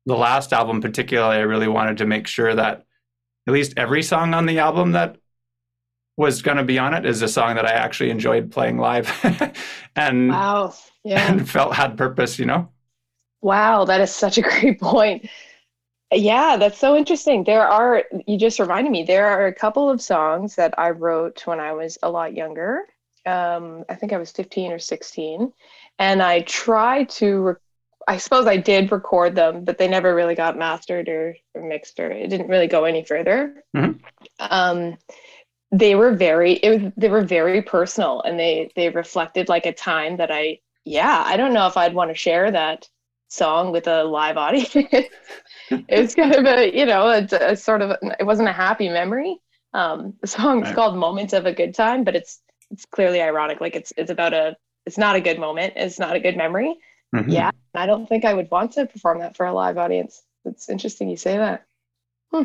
the 0.05 0.15
last 0.15 0.53
album 0.53 0.79
particularly 0.81 1.35
i 1.35 1.41
really 1.41 1.67
wanted 1.67 1.97
to 1.97 2.05
make 2.05 2.27
sure 2.27 2.55
that 2.55 2.85
at 3.45 3.53
least 3.53 3.73
every 3.75 4.01
song 4.01 4.33
on 4.33 4.45
the 4.45 4.57
album 4.57 4.93
that 4.93 5.17
was 6.17 6.41
going 6.41 6.57
to 6.57 6.63
be 6.63 6.79
on 6.79 6.93
it 6.93 7.05
is 7.05 7.21
a 7.21 7.27
song 7.27 7.55
that 7.55 7.65
i 7.65 7.71
actually 7.71 8.09
enjoyed 8.09 8.51
playing 8.51 8.77
live 8.77 9.09
and 9.95 10.29
wow. 10.29 10.73
Yeah. 11.03 11.31
and 11.31 11.49
felt 11.49 11.73
had 11.73 11.97
purpose 11.97 12.37
you 12.37 12.45
know? 12.45 12.69
Wow 13.41 13.85
that 13.85 14.01
is 14.01 14.13
such 14.13 14.37
a 14.37 14.41
great 14.49 14.79
point. 14.81 15.29
Yeah 16.11 16.57
that's 16.57 16.79
so 16.79 16.97
interesting. 16.97 17.43
There 17.43 17.67
are 17.67 18.03
you 18.25 18.37
just 18.37 18.59
reminded 18.59 18.91
me 18.91 19.03
there 19.03 19.27
are 19.27 19.45
a 19.45 19.53
couple 19.53 19.89
of 19.89 20.01
songs 20.01 20.55
that 20.55 20.73
i 20.77 20.89
wrote 20.89 21.45
when 21.45 21.59
i 21.59 21.71
was 21.71 21.97
a 22.03 22.09
lot 22.09 22.33
younger. 22.33 22.81
Um, 23.25 23.85
i 23.89 23.95
think 23.95 24.11
i 24.11 24.17
was 24.17 24.31
15 24.31 24.71
or 24.71 24.79
16 24.79 25.51
and 25.99 26.23
i 26.23 26.41
tried 26.41 27.09
to 27.09 27.57
I 28.09 28.17
suppose 28.17 28.47
I 28.47 28.55
did 28.55 28.89
record 28.89 29.35
them, 29.35 29.65
but 29.65 29.77
they 29.77 29.89
never 29.89 30.15
really 30.15 30.33
got 30.33 30.57
mastered 30.57 31.09
or, 31.09 31.35
or 31.53 31.61
mixed, 31.61 31.99
or 31.99 32.09
it 32.09 32.29
didn't 32.29 32.47
really 32.47 32.67
go 32.67 32.85
any 32.85 33.03
further. 33.03 33.65
Mm-hmm. 33.75 33.99
Um, 34.39 34.97
they 35.71 35.95
were 35.95 36.13
very, 36.13 36.53
it 36.53 36.69
was, 36.69 36.93
they 36.95 37.09
were 37.09 37.23
very 37.23 37.61
personal, 37.61 38.21
and 38.21 38.39
they 38.39 38.71
they 38.75 38.89
reflected 38.89 39.49
like 39.49 39.65
a 39.65 39.73
time 39.73 40.17
that 40.17 40.31
I, 40.31 40.59
yeah, 40.85 41.23
I 41.25 41.37
don't 41.37 41.53
know 41.53 41.67
if 41.67 41.77
I'd 41.77 41.93
want 41.93 42.11
to 42.11 42.15
share 42.15 42.51
that 42.51 42.87
song 43.27 43.71
with 43.71 43.87
a 43.87 44.03
live 44.03 44.37
audience. 44.45 44.73
it 44.75 45.09
was 45.89 46.15
kind 46.15 46.35
of 46.35 46.45
a, 46.45 46.75
you 46.75 46.85
know, 46.85 47.07
a, 47.07 47.27
a, 47.51 47.55
sort 47.55 47.81
of, 47.81 47.97
it 48.19 48.25
wasn't 48.25 48.47
a 48.47 48.53
happy 48.53 48.87
memory. 48.87 49.37
Um, 49.73 50.13
the 50.21 50.27
song 50.27 50.61
is 50.61 50.67
right. 50.67 50.75
called 50.75 50.97
"Moments 50.97 51.33
of 51.33 51.45
a 51.45 51.53
Good 51.53 51.75
Time," 51.75 52.03
but 52.03 52.15
it's 52.15 52.41
it's 52.71 52.85
clearly 52.85 53.21
ironic. 53.21 53.61
Like 53.61 53.75
it's 53.75 53.91
it's 53.97 54.11
about 54.11 54.33
a, 54.33 54.55
it's 54.85 54.97
not 54.97 55.15
a 55.15 55.21
good 55.21 55.39
moment. 55.39 55.73
It's 55.75 55.99
not 55.99 56.15
a 56.15 56.19
good 56.19 56.37
memory. 56.37 56.75
Mm-hmm. 57.13 57.29
Yeah, 57.29 57.51
I 57.73 57.85
don't 57.85 58.07
think 58.07 58.25
I 58.25 58.33
would 58.33 58.49
want 58.49 58.73
to 58.73 58.85
perform 58.85 59.19
that 59.19 59.35
for 59.35 59.45
a 59.45 59.53
live 59.53 59.77
audience. 59.77 60.23
It's 60.45 60.69
interesting 60.69 61.09
you 61.09 61.17
say 61.17 61.37
that. 61.37 61.65
Hmm. 62.31 62.43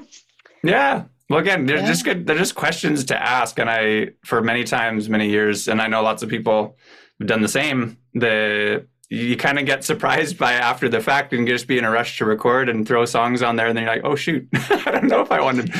Yeah. 0.62 1.04
Well, 1.32 1.40
again, 1.40 1.64
they're 1.64 1.78
yeah. 1.78 1.86
just 1.86 2.04
good. 2.04 2.26
They're 2.26 2.36
just 2.36 2.54
questions 2.54 3.04
to 3.06 3.16
ask, 3.18 3.58
and 3.58 3.70
I, 3.70 4.10
for 4.22 4.42
many 4.42 4.64
times, 4.64 5.08
many 5.08 5.30
years, 5.30 5.66
and 5.66 5.80
I 5.80 5.86
know 5.86 6.02
lots 6.02 6.22
of 6.22 6.28
people 6.28 6.76
have 7.18 7.26
done 7.26 7.40
the 7.40 7.48
same. 7.48 7.96
The 8.12 8.86
you 9.08 9.38
kind 9.38 9.58
of 9.58 9.64
get 9.64 9.82
surprised 9.82 10.36
by 10.36 10.52
after 10.52 10.90
the 10.90 11.00
fact 11.00 11.32
and 11.32 11.48
just 11.48 11.66
be 11.66 11.78
in 11.78 11.84
a 11.84 11.90
rush 11.90 12.18
to 12.18 12.26
record 12.26 12.68
and 12.68 12.86
throw 12.86 13.06
songs 13.06 13.42
on 13.42 13.56
there, 13.56 13.66
and 13.66 13.74
then 13.74 13.84
you're 13.84 13.94
like, 13.94 14.04
oh 14.04 14.14
shoot, 14.14 14.46
I 14.54 14.90
don't 14.90 15.08
know 15.08 15.22
if 15.22 15.32
I 15.32 15.40
wanted 15.40 15.72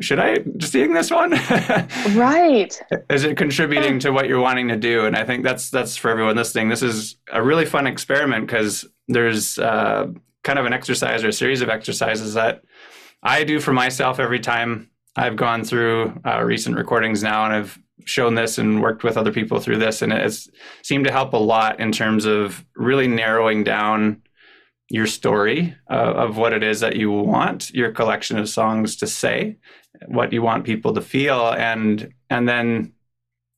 should 0.00 0.18
I 0.18 0.38
just 0.56 0.72
sing 0.72 0.94
this 0.94 1.10
one? 1.10 1.30
right. 2.14 2.82
Is 3.10 3.24
it 3.24 3.36
contributing 3.36 3.98
to 4.00 4.12
what 4.12 4.28
you're 4.28 4.40
wanting 4.40 4.68
to 4.68 4.76
do? 4.76 5.04
And 5.04 5.14
I 5.14 5.24
think 5.24 5.44
that's 5.44 5.68
that's 5.68 5.98
for 5.98 6.10
everyone 6.10 6.36
listening. 6.36 6.70
This 6.70 6.82
is 6.82 7.16
a 7.30 7.42
really 7.42 7.66
fun 7.66 7.86
experiment 7.86 8.46
because 8.46 8.86
there's 9.08 9.58
uh, 9.58 10.06
kind 10.42 10.58
of 10.58 10.64
an 10.64 10.72
exercise 10.72 11.22
or 11.22 11.28
a 11.28 11.32
series 11.32 11.60
of 11.60 11.68
exercises 11.68 12.32
that 12.32 12.62
I 13.22 13.44
do 13.44 13.60
for 13.60 13.72
myself 13.72 14.20
every 14.20 14.40
time 14.40 14.90
I've 15.16 15.36
gone 15.36 15.64
through 15.64 16.20
uh, 16.24 16.42
recent 16.42 16.76
recordings 16.76 17.22
now, 17.22 17.44
and 17.44 17.54
I've 17.54 17.78
shown 18.04 18.34
this 18.34 18.58
and 18.58 18.82
worked 18.82 19.02
with 19.02 19.16
other 19.16 19.32
people 19.32 19.58
through 19.58 19.78
this, 19.78 20.02
and 20.02 20.12
it's 20.12 20.48
seemed 20.82 21.06
to 21.06 21.12
help 21.12 21.32
a 21.32 21.38
lot 21.38 21.80
in 21.80 21.92
terms 21.92 22.24
of 22.24 22.64
really 22.76 23.08
narrowing 23.08 23.64
down 23.64 24.22
your 24.88 25.06
story 25.06 25.74
uh, 25.90 25.94
of 25.94 26.36
what 26.36 26.52
it 26.52 26.62
is 26.62 26.80
that 26.80 26.96
you 26.96 27.10
want 27.10 27.70
your 27.70 27.90
collection 27.90 28.38
of 28.38 28.48
songs 28.48 28.96
to 28.96 29.06
say 29.06 29.56
what 30.06 30.32
you 30.32 30.42
want 30.42 30.64
people 30.64 30.94
to 30.94 31.00
feel 31.00 31.50
and 31.52 32.12
and 32.30 32.48
then 32.48 32.92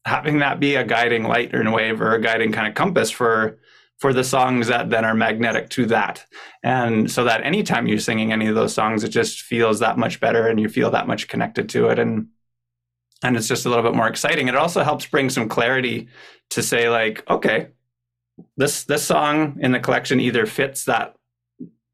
having 0.05 0.39
that 0.39 0.59
be 0.59 0.75
a 0.77 0.85
guiding 0.85 1.25
light 1.25 1.55
or 1.55 1.61
a 1.61 1.71
wave 1.71 2.01
or 2.01 2.15
a 2.15 2.21
guiding 2.21 2.51
kind 2.53 2.67
of 2.67 2.75
compass 2.75 3.11
for 3.11 3.59
for 3.99 4.13
the 4.13 4.25
songs 4.25 4.69
that 4.69 4.91
then 4.91 5.05
are 5.05 5.15
magnetic 5.15 5.69
to 5.71 5.87
that 5.87 6.25
and 6.63 7.11
so 7.11 7.25
that 7.25 7.43
anytime 7.43 7.87
you're 7.87 7.99
singing 7.99 8.33
any 8.33 8.47
of 8.47 8.55
those 8.55 8.75
songs 8.75 9.05
it 9.05 9.09
just 9.09 9.43
feels 9.43 9.81
that 9.81 9.99
much 9.99 10.21
better 10.21 10.47
and 10.47 10.61
you 10.61 10.69
feel 10.69 10.91
that 10.91 11.07
much 11.07 11.29
connected 11.29 11.69
to 11.69 11.89
it 11.89 11.99
and 11.99 12.29
and 13.23 13.37
it's 13.37 13.49
just 13.49 13.67
a 13.67 13.69
little 13.69 13.85
bit 13.85 13.95
more 13.95 14.09
exciting 14.09 14.49
it 14.49 14.57
also 14.57 14.83
helps 14.83 15.07
bring 15.07 15.29
some 15.29 15.49
clarity 15.49 16.09
to 16.51 16.63
say 16.63 16.89
like 16.89 17.29
okay 17.29 17.69
this 18.57 18.85
this 18.85 19.05
song 19.05 19.59
in 19.61 19.73
the 19.73 19.81
collection 19.81 20.21
either 20.21 20.47
fits 20.47 20.85
that 20.85 21.17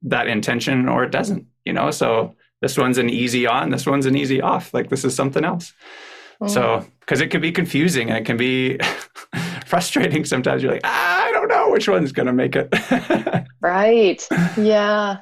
that 0.02 0.26
intention 0.26 0.88
or 0.88 1.04
it 1.04 1.10
doesn't 1.10 1.46
you 1.64 1.72
know 1.72 1.90
so 1.90 2.34
this 2.64 2.78
one's 2.78 2.96
an 2.96 3.10
easy 3.10 3.46
on, 3.46 3.68
this 3.68 3.86
one's 3.86 4.06
an 4.06 4.16
easy 4.16 4.40
off. 4.40 4.72
Like 4.72 4.88
this 4.88 5.04
is 5.04 5.14
something 5.14 5.44
else. 5.44 5.74
Mm. 6.40 6.48
So, 6.48 6.86
because 7.00 7.20
it 7.20 7.28
can 7.28 7.42
be 7.42 7.52
confusing 7.52 8.08
and 8.08 8.16
it 8.16 8.24
can 8.24 8.38
be 8.38 8.78
frustrating 9.66 10.24
sometimes. 10.24 10.62
You're 10.62 10.72
like, 10.72 10.80
ah, 10.82 11.24
I 11.24 11.30
don't 11.32 11.43
which 11.74 11.88
one's 11.88 12.12
going 12.12 12.26
to 12.26 12.32
make 12.32 12.54
it. 12.54 12.72
right. 13.60 14.26
Yeah. 14.56 15.18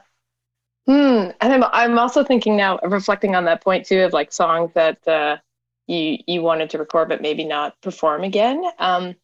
Hmm. 0.87 1.31
And 1.41 1.53
I'm 1.53 1.65
I'm 1.65 1.99
also 1.99 2.23
thinking 2.23 2.57
now, 2.57 2.79
reflecting 2.83 3.35
on 3.35 3.47
that 3.47 3.63
point 3.63 3.87
too, 3.87 4.01
of 4.01 4.13
like 4.13 4.33
songs 4.33 4.71
that 4.75 5.07
uh, 5.09 5.39
you 5.87 6.19
you 6.27 6.43
wanted 6.43 6.69
to 6.71 6.79
record 6.79 7.09
but 7.09 7.23
maybe 7.23 7.45
not 7.45 7.81
perform 7.81 8.23
again. 8.23 8.63
Um, 8.79 9.17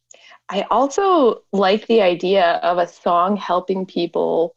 I 0.49 0.65
also 0.71 1.43
like 1.51 1.85
the 1.85 2.01
idea 2.01 2.53
of 2.63 2.79
a 2.79 2.87
song 2.87 3.37
helping 3.37 3.85
people 3.85 4.55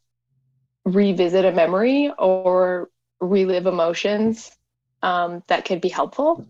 revisit 0.86 1.44
a 1.44 1.52
memory 1.52 2.10
or 2.18 2.88
relive 3.20 3.66
emotions 3.66 4.50
um, 5.02 5.42
that 5.48 5.66
could 5.66 5.82
be 5.82 5.90
helpful 5.90 6.46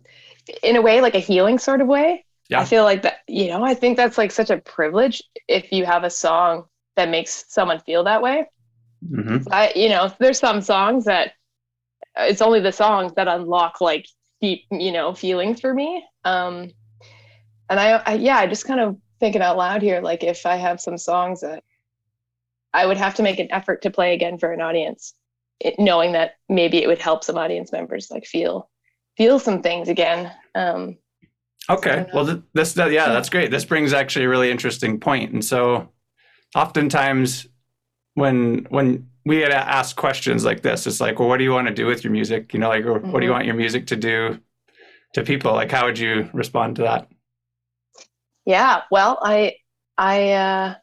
in 0.63 0.77
a 0.77 0.83
way, 0.83 1.01
like 1.01 1.17
a 1.17 1.19
healing 1.19 1.59
sort 1.59 1.81
of 1.81 1.89
way. 1.89 2.25
Yeah. 2.53 2.61
I 2.61 2.65
feel 2.65 2.85
like 2.85 3.03
that, 3.03 3.19
you 3.29 3.49
know, 3.49 3.65
I 3.65 3.75
think 3.75 3.97
that's 3.97 4.19
like 4.19 4.31
such 4.31 4.51
a 4.51 4.59
privilege 4.59 5.23
if 5.49 5.73
you 5.73 5.85
have 5.85 6.05
a 6.05 6.11
song 6.11 6.65
that 6.97 7.09
makes 7.09 7.45
someone 7.49 7.81
feel 7.81 8.05
that 8.05 8.23
way. 8.23 8.47
Mm-hmm. 9.11 9.49
I, 9.51 9.73
you 9.75 9.89
know, 9.89 10.13
there's 10.19 10.39
some 10.39 10.61
songs 10.61 11.07
that 11.07 11.33
it's 12.17 12.43
only 12.43 12.61
the 12.61 12.73
songs 12.73 13.13
that 13.15 13.27
unlock 13.27 13.81
like 13.81 14.07
deep, 14.41 14.65
you 14.71 14.93
know, 14.93 15.15
feelings 15.15 15.61
for 15.61 15.73
me. 15.73 16.05
Um, 16.25 16.71
and 17.71 17.81
I, 17.81 18.03
I, 18.05 18.15
yeah, 18.15 18.37
I 18.37 18.47
just 18.47 18.67
kind 18.67 18.81
of 18.81 18.99
thinking 19.19 19.43
out 19.43 19.57
loud 19.57 19.83
here, 19.83 20.01
like 20.01 20.23
if 20.23 20.45
I 20.45 20.57
have 20.57 20.81
some 20.81 20.99
songs 20.99 21.41
that 21.41 21.65
I 22.75 22.87
would 22.87 22.99
have 22.99 23.15
to 23.15 23.23
make 23.23 23.39
an 23.39 23.51
effort 23.51 23.83
to 23.83 23.91
play 23.91 24.15
again 24.15 24.39
for 24.39 24.53
an 24.53 24.61
audience 24.61 25.15
it, 25.61 25.79
knowing 25.79 26.13
that 26.13 26.33
maybe 26.49 26.83
it 26.83 26.87
would 26.87 26.99
help 26.99 27.25
some 27.25 27.39
audience 27.39 27.73
members 27.73 28.11
like 28.11 28.27
feel 28.27 28.69
feel 29.17 29.39
some 29.39 29.63
things 29.63 29.89
again. 29.89 30.33
Um, 30.55 30.97
Okay. 31.71 32.07
Well, 32.13 32.43
this, 32.55 32.77
yeah, 32.77 33.09
that's 33.09 33.29
great. 33.29 33.51
This 33.51 33.65
brings 33.65 33.93
actually 33.93 34.25
a 34.25 34.29
really 34.29 34.51
interesting 34.51 34.99
point. 34.99 35.33
And 35.33 35.45
so 35.45 35.89
oftentimes 36.55 37.47
when, 38.15 38.67
when 38.71 39.09
we 39.25 39.39
had 39.39 39.53
asked 39.53 39.97
questions 39.97 40.45
like 40.45 40.63
this, 40.63 40.87
it's 40.87 41.01
like, 41.01 41.19
well, 41.19 41.29
what 41.29 41.39
do 41.39 41.45
you 41.45 41.53
want 41.53 41.69
to 41.69 41.75
do 41.75 41.87
with 41.87 42.03
your 42.03 42.13
music? 42.13 42.53
You 42.53 42.61
know, 42.61 42.69
like, 42.69 42.85
mm-hmm. 42.85 43.11
what 43.11 43.21
do 43.21 43.27
you 43.27 43.31
mm-hmm. 43.31 43.39
want 43.39 43.47
your 43.47 43.55
music 43.55 43.87
to 43.89 43.97
do 43.97 44.41
to 45.15 45.23
people? 45.23 45.53
Like, 45.53 45.71
how 45.71 45.87
would 45.87 45.99
you 45.99 46.29
respond 46.33 46.77
to 46.77 46.83
that? 46.83 47.09
Yeah. 48.45 48.83
Well, 48.91 49.19
I, 49.23 49.55
I, 49.97 50.33
uh, 50.33 50.75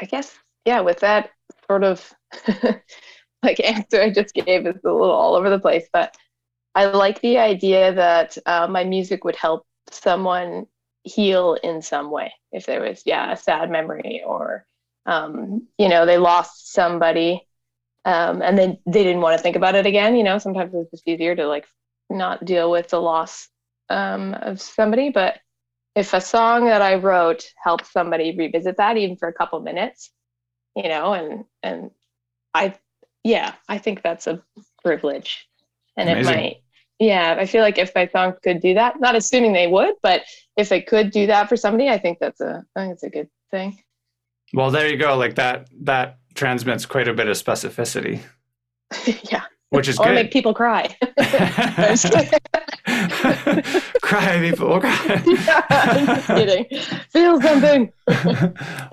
I 0.00 0.04
guess, 0.04 0.36
yeah, 0.64 0.80
with 0.80 1.00
that 1.00 1.30
sort 1.68 1.84
of 1.84 2.12
like 3.42 3.60
answer 3.64 4.02
I 4.02 4.10
just 4.10 4.34
gave 4.34 4.66
is 4.66 4.76
a 4.84 4.92
little 4.92 5.10
all 5.10 5.36
over 5.36 5.48
the 5.48 5.60
place, 5.60 5.88
but 5.92 6.16
I 6.74 6.86
like 6.86 7.20
the 7.20 7.38
idea 7.38 7.94
that 7.94 8.36
uh, 8.44 8.66
my 8.66 8.84
music 8.84 9.24
would 9.24 9.36
help 9.36 9.64
someone 9.90 10.66
heal 11.04 11.54
in 11.62 11.82
some 11.82 12.10
way. 12.10 12.32
If 12.52 12.66
there 12.66 12.80
was 12.80 13.02
yeah 13.06 13.32
a 13.32 13.36
sad 13.36 13.70
memory 13.70 14.22
or 14.26 14.66
um, 15.06 15.66
you 15.78 15.88
know 15.88 16.06
they 16.06 16.18
lost 16.18 16.72
somebody 16.72 17.46
um, 18.04 18.42
and 18.42 18.58
then 18.58 18.78
they 18.86 19.04
didn't 19.04 19.20
want 19.22 19.36
to 19.36 19.42
think 19.42 19.56
about 19.56 19.74
it 19.74 19.86
again 19.86 20.16
you 20.16 20.24
know 20.24 20.38
sometimes 20.38 20.72
it's 20.74 20.90
just 20.90 21.08
easier 21.08 21.34
to 21.36 21.46
like 21.46 21.66
not 22.10 22.44
deal 22.44 22.70
with 22.70 22.88
the 22.88 23.00
loss 23.00 23.48
um, 23.90 24.34
of 24.34 24.60
somebody. 24.60 25.10
But 25.10 25.38
if 25.94 26.12
a 26.12 26.20
song 26.20 26.66
that 26.66 26.82
i 26.82 26.94
wrote 26.94 27.44
helps 27.62 27.90
somebody 27.90 28.36
revisit 28.36 28.76
that 28.76 28.96
even 28.96 29.16
for 29.16 29.28
a 29.28 29.32
couple 29.32 29.58
minutes 29.60 30.10
you 30.76 30.88
know 30.88 31.14
and 31.14 31.44
and 31.62 31.90
i 32.52 32.74
yeah 33.24 33.54
i 33.68 33.78
think 33.78 34.02
that's 34.02 34.26
a 34.26 34.42
privilege. 34.86 35.48
And 35.96 36.08
Amazing. 36.08 36.32
it 36.32 36.36
might 36.36 36.56
yeah, 36.98 37.36
I 37.38 37.46
feel 37.46 37.62
like 37.62 37.78
if 37.78 37.92
songs 38.10 38.36
could 38.42 38.60
do 38.60 38.74
that, 38.74 39.00
not 39.00 39.14
assuming 39.14 39.52
they 39.52 39.66
would, 39.66 39.94
but 40.02 40.22
if 40.56 40.68
they 40.68 40.80
could 40.80 41.10
do 41.10 41.26
that 41.26 41.48
for 41.48 41.56
somebody, 41.56 41.88
I 41.88 41.98
think 41.98 42.18
that's 42.18 42.40
a 42.40 42.64
I 42.74 42.80
think 42.80 42.94
it's 42.94 43.02
a 43.02 43.10
good 43.10 43.28
thing. 43.50 43.78
Well, 44.54 44.70
there 44.70 44.88
you 44.88 44.96
go. 44.96 45.16
Like 45.16 45.34
that 45.34 45.68
that 45.82 46.18
transmits 46.34 46.86
quite 46.86 47.08
a 47.08 47.12
bit 47.12 47.28
of 47.28 47.36
specificity. 47.36 48.22
yeah. 49.30 49.42
Which 49.70 49.88
is 49.88 49.98
or 49.98 50.06
good. 50.06 50.14
make 50.14 50.30
people 50.32 50.54
cry. 50.54 50.96
cry, 54.00 54.38
people 54.40 54.80
cry. 54.80 55.22
yeah, 55.26 56.22
kidding. 56.26 56.66
Feel 57.10 57.40
something. 57.40 57.92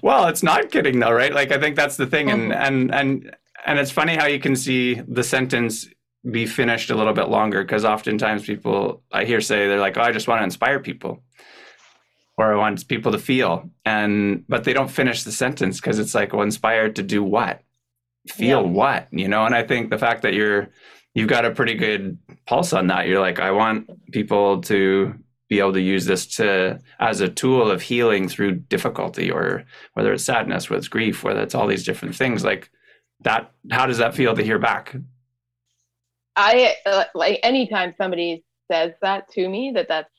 well, 0.01 0.27
it's 0.27 0.41
not 0.41 0.71
kidding 0.71 0.99
though, 0.99 1.11
right? 1.11 1.31
Like 1.33 1.51
I 1.51 1.59
think 1.59 1.75
that's 1.75 1.95
the 1.95 2.07
thing, 2.07 2.31
and 2.31 2.51
mm-hmm. 2.51 2.61
and 2.61 2.93
and 2.93 3.35
and 3.67 3.77
it's 3.77 3.91
funny 3.91 4.15
how 4.15 4.25
you 4.25 4.39
can 4.39 4.55
see 4.55 4.95
the 5.07 5.23
sentence 5.23 5.87
be 6.29 6.45
finished 6.45 6.89
a 6.89 6.95
little 6.95 7.13
bit 7.13 7.29
longer 7.29 7.63
because 7.63 7.85
oftentimes 7.85 8.45
people 8.45 9.03
I 9.11 9.25
hear 9.25 9.41
say 9.41 9.67
they're 9.67 9.79
like, 9.79 9.97
"Oh, 9.97 10.01
I 10.01 10.11
just 10.11 10.27
want 10.27 10.39
to 10.39 10.45
inspire 10.45 10.79
people." 10.79 11.23
Or 12.35 12.51
I 12.51 12.57
want 12.57 12.87
people 12.87 13.11
to 13.11 13.19
feel, 13.19 13.69
and 13.85 14.43
but 14.49 14.63
they 14.63 14.73
don't 14.73 14.89
finish 14.89 15.23
the 15.23 15.31
sentence 15.31 15.79
because 15.79 15.99
it's 15.99 16.15
like, 16.15 16.33
well, 16.33 16.41
inspired 16.41 16.95
to 16.95 17.03
do 17.03 17.23
what, 17.23 17.61
feel 18.27 18.63
yeah. 18.63 18.71
what, 18.71 19.07
you 19.11 19.27
know. 19.27 19.45
And 19.45 19.53
I 19.53 19.63
think 19.63 19.91
the 19.91 19.99
fact 19.99 20.23
that 20.23 20.33
you're, 20.33 20.69
you've 21.13 21.29
got 21.29 21.45
a 21.45 21.51
pretty 21.51 21.75
good 21.75 22.17
pulse 22.47 22.73
on 22.73 22.87
that. 22.87 23.07
You're 23.07 23.19
like, 23.19 23.39
I 23.39 23.51
want 23.51 23.87
people 24.11 24.61
to 24.61 25.13
be 25.47 25.59
able 25.59 25.73
to 25.73 25.81
use 25.81 26.05
this 26.05 26.25
to 26.37 26.79
as 26.99 27.21
a 27.21 27.29
tool 27.29 27.69
of 27.69 27.83
healing 27.83 28.27
through 28.27 28.55
difficulty, 28.55 29.29
or 29.29 29.65
whether 29.93 30.11
it's 30.11 30.23
sadness, 30.23 30.69
whether 30.69 30.79
it's 30.79 30.87
grief, 30.87 31.23
whether 31.23 31.41
it's 31.41 31.53
all 31.53 31.67
these 31.67 31.85
different 31.85 32.15
things. 32.15 32.43
Like 32.43 32.71
that, 33.21 33.51
how 33.69 33.85
does 33.85 33.99
that 33.99 34.15
feel 34.15 34.35
to 34.35 34.43
hear 34.43 34.57
back? 34.57 34.95
I 36.35 36.75
uh, 36.85 37.05
like 37.13 37.39
anytime 37.43 37.93
somebody 37.97 38.43
says 38.71 38.93
that 39.01 39.29
to 39.31 39.47
me 39.47 39.71
that 39.75 39.87
that's 39.87 40.09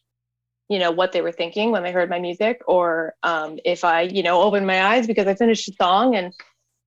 you 0.69 0.79
know 0.79 0.91
what 0.91 1.13
they 1.13 1.21
were 1.21 1.33
thinking 1.33 1.71
when 1.71 1.83
they 1.83 1.93
heard 1.93 2.11
my 2.11 2.19
music 2.19 2.61
or 2.67 3.15
um, 3.23 3.59
if 3.65 3.85
i 3.85 4.03
you 4.03 4.23
know 4.23 4.43
open 4.43 4.65
my 4.65 4.85
eyes 4.85 5.07
because 5.07 5.27
i 5.27 5.35
finished 5.35 5.69
a 5.69 5.73
song 5.81 6.15
and 6.15 6.33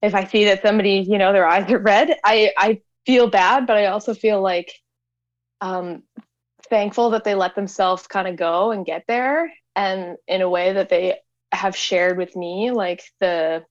if 0.02 0.14
i 0.14 0.24
see 0.24 0.44
that 0.44 0.62
somebody 0.62 1.04
you 1.08 1.18
know 1.18 1.32
their 1.32 1.46
eyes 1.46 1.70
are 1.70 1.78
red 1.78 2.16
i 2.24 2.50
i 2.56 2.80
feel 3.06 3.28
bad 3.28 3.66
but 3.66 3.76
i 3.76 3.86
also 3.86 4.14
feel 4.14 4.40
like 4.40 4.72
um, 5.60 6.04
thankful 6.70 7.10
that 7.10 7.24
they 7.24 7.34
let 7.34 7.56
themselves 7.56 8.06
kind 8.06 8.28
of 8.28 8.36
go 8.36 8.70
and 8.70 8.86
get 8.86 9.04
there 9.08 9.52
and 9.74 10.16
in 10.28 10.40
a 10.40 10.48
way 10.48 10.72
that 10.72 10.88
they 10.88 11.18
have 11.52 11.74
shared 11.74 12.16
with 12.16 12.36
me 12.36 12.70
like 12.70 13.02
the 13.20 13.64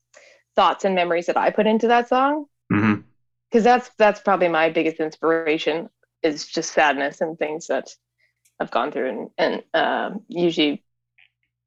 thoughts 0.56 0.84
and 0.84 0.96
memories 0.96 1.28
that 1.28 1.38
i 1.38 1.50
put 1.50 1.67
into 1.67 1.88
that 1.88 2.10
song. 2.10 2.46
Mm-hmm 2.72 3.02
because 3.58 3.63
that's 3.63 3.89
that's 3.98 4.20
probably 4.20 4.50
my 4.50 4.70
biggest 4.70 5.00
inspiration 5.00 5.89
is 6.22 6.46
just 6.46 6.74
sadness 6.74 7.22
and 7.22 7.39
things 7.39 7.65
that 7.65 7.89
I've 8.60 8.70
gone 8.70 8.91
through 8.91 9.10
and, 9.10 9.30
and 9.36 9.63
um, 9.74 10.22
usually 10.28 10.84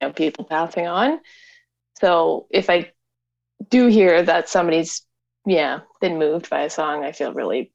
you 0.01 0.07
know 0.07 0.13
people 0.13 0.45
passing 0.45 0.87
on. 0.87 1.19
So 2.01 2.47
if 2.49 2.71
I 2.71 2.93
do 3.71 3.89
hear 3.89 4.23
that 4.23 4.49
somebody's 4.49 5.03
yeah 5.45 5.81
been 6.01 6.17
moved 6.17 6.49
by 6.49 6.61
a 6.61 6.71
song, 6.71 7.03
I 7.03 7.11
feel 7.11 7.33
really 7.33 7.73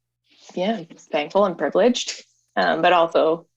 yeah 0.53 0.83
thankful 1.11 1.43
and 1.43 1.57
privileged, 1.57 2.23
um, 2.55 2.81
but 2.81 2.93
also 2.93 3.47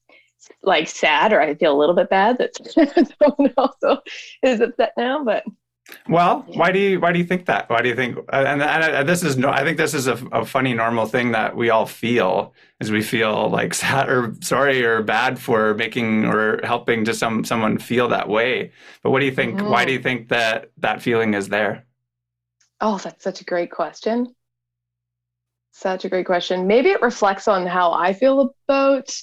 like 0.61 0.89
sad 0.89 1.31
or 1.31 1.39
I 1.39 1.55
feel 1.55 1.73
a 1.73 1.79
little 1.79 1.95
bit 1.95 2.09
bad 2.09 2.37
that 2.39 3.15
someone 3.21 3.53
also 3.55 4.01
is 4.43 4.59
upset 4.59 4.91
now, 4.97 5.23
but 5.23 5.45
well, 6.07 6.45
why 6.47 6.71
do 6.71 6.79
you 6.79 6.99
why 6.99 7.11
do 7.11 7.19
you 7.19 7.25
think 7.25 7.45
that? 7.45 7.69
Why 7.69 7.81
do 7.81 7.89
you 7.89 7.95
think? 7.95 8.17
And, 8.31 8.61
and, 8.61 8.83
and 8.83 9.09
this 9.09 9.23
is 9.23 9.37
no, 9.37 9.49
I 9.49 9.63
think 9.63 9.77
this 9.77 9.93
is 9.93 10.07
a, 10.07 10.15
a, 10.31 10.45
funny 10.45 10.73
normal 10.73 11.05
thing 11.05 11.31
that 11.33 11.55
we 11.55 11.69
all 11.69 11.85
feel 11.85 12.53
is 12.79 12.91
we 12.91 13.01
feel 13.01 13.49
like 13.49 13.73
sad 13.83 14.09
or 14.09 14.33
sorry 14.41 14.83
or 14.83 15.03
bad 15.03 15.39
for 15.39 15.73
making 15.75 16.25
or 16.25 16.61
helping 16.63 17.05
to 17.05 17.13
some 17.13 17.43
someone 17.43 17.77
feel 17.77 18.07
that 18.09 18.27
way. 18.27 18.71
But 19.03 19.11
what 19.11 19.19
do 19.19 19.25
you 19.25 19.35
think? 19.35 19.59
Mm-hmm. 19.59 19.69
Why 19.69 19.85
do 19.85 19.93
you 19.93 19.99
think 19.99 20.29
that 20.29 20.71
that 20.77 21.01
feeling 21.01 21.33
is 21.33 21.49
there? 21.49 21.85
Oh, 22.81 22.97
that's 22.97 23.23
such 23.23 23.41
a 23.41 23.45
great 23.45 23.71
question. 23.71 24.33
Such 25.71 26.05
a 26.05 26.09
great 26.09 26.25
question. 26.25 26.67
Maybe 26.67 26.89
it 26.89 27.01
reflects 27.01 27.47
on 27.47 27.65
how 27.65 27.93
I 27.93 28.13
feel 28.13 28.55
about 28.67 29.15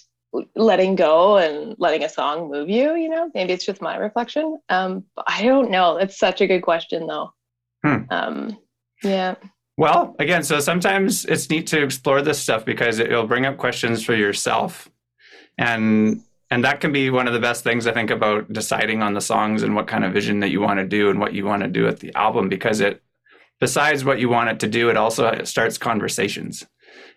letting 0.55 0.97
go 0.97 1.39
and 1.39 1.75
letting 1.79 2.05
a 2.05 2.09
song 2.09 2.51
move 2.51 2.69
you 2.69 2.95
you 2.95 3.09
know? 3.09 3.31
Maybe 3.35 3.53
it's 3.53 3.65
just 3.65 3.81
my 3.81 3.97
reflection. 3.97 4.59
Um 4.69 5.05
i 5.27 5.43
don't 5.43 5.71
know. 5.71 5.97
It's 5.97 6.19
such 6.19 6.41
a 6.41 6.47
good 6.47 6.63
question 6.63 7.07
though. 7.07 7.33
Hmm. 7.85 8.03
um 8.11 8.59
yeah. 9.03 9.35
Well 9.77 10.17
again 10.19 10.43
so 10.43 10.61
sometimes 10.61 11.25
it's 11.25 11.49
neat 11.51 11.67
to 11.69 11.83
explore 11.83 12.23
this 12.23 12.39
stuff 12.39 12.65
because 12.65 12.99
it'll 12.99 13.27
bring 13.27 13.47
up 13.47 13.57
questions 13.57 14.05
for 14.05 14.15
yourself. 14.15 14.91
And 15.59 16.23
and 16.51 16.65
that 16.65 16.81
can 16.81 16.93
be 16.93 17.11
one 17.11 17.27
of 17.27 17.33
the 17.33 17.41
best 17.41 17.65
things 17.65 17.87
i 17.87 17.93
think 17.93 18.11
about 18.11 18.53
deciding 18.53 19.03
on 19.03 19.15
the 19.15 19.21
songs 19.21 19.63
and 19.63 19.75
what 19.75 19.87
kind 19.87 20.05
of 20.05 20.13
vision 20.13 20.41
that 20.41 20.51
you 20.51 20.61
want 20.61 20.79
to 20.79 20.87
do 20.87 21.11
and 21.11 21.19
what 21.19 21.33
you 21.33 21.45
want 21.45 21.63
to 21.63 21.69
do 21.69 21.85
with 21.85 22.01
the 22.01 22.15
album 22.15 22.49
because 22.49 22.81
it 22.81 23.03
besides 23.61 24.05
what 24.05 24.21
you 24.21 24.29
want 24.29 24.51
it 24.51 24.61
to 24.61 24.69
do 24.69 24.91
it 24.91 24.97
also 24.97 25.43
starts 25.45 25.79
conversations. 25.79 26.65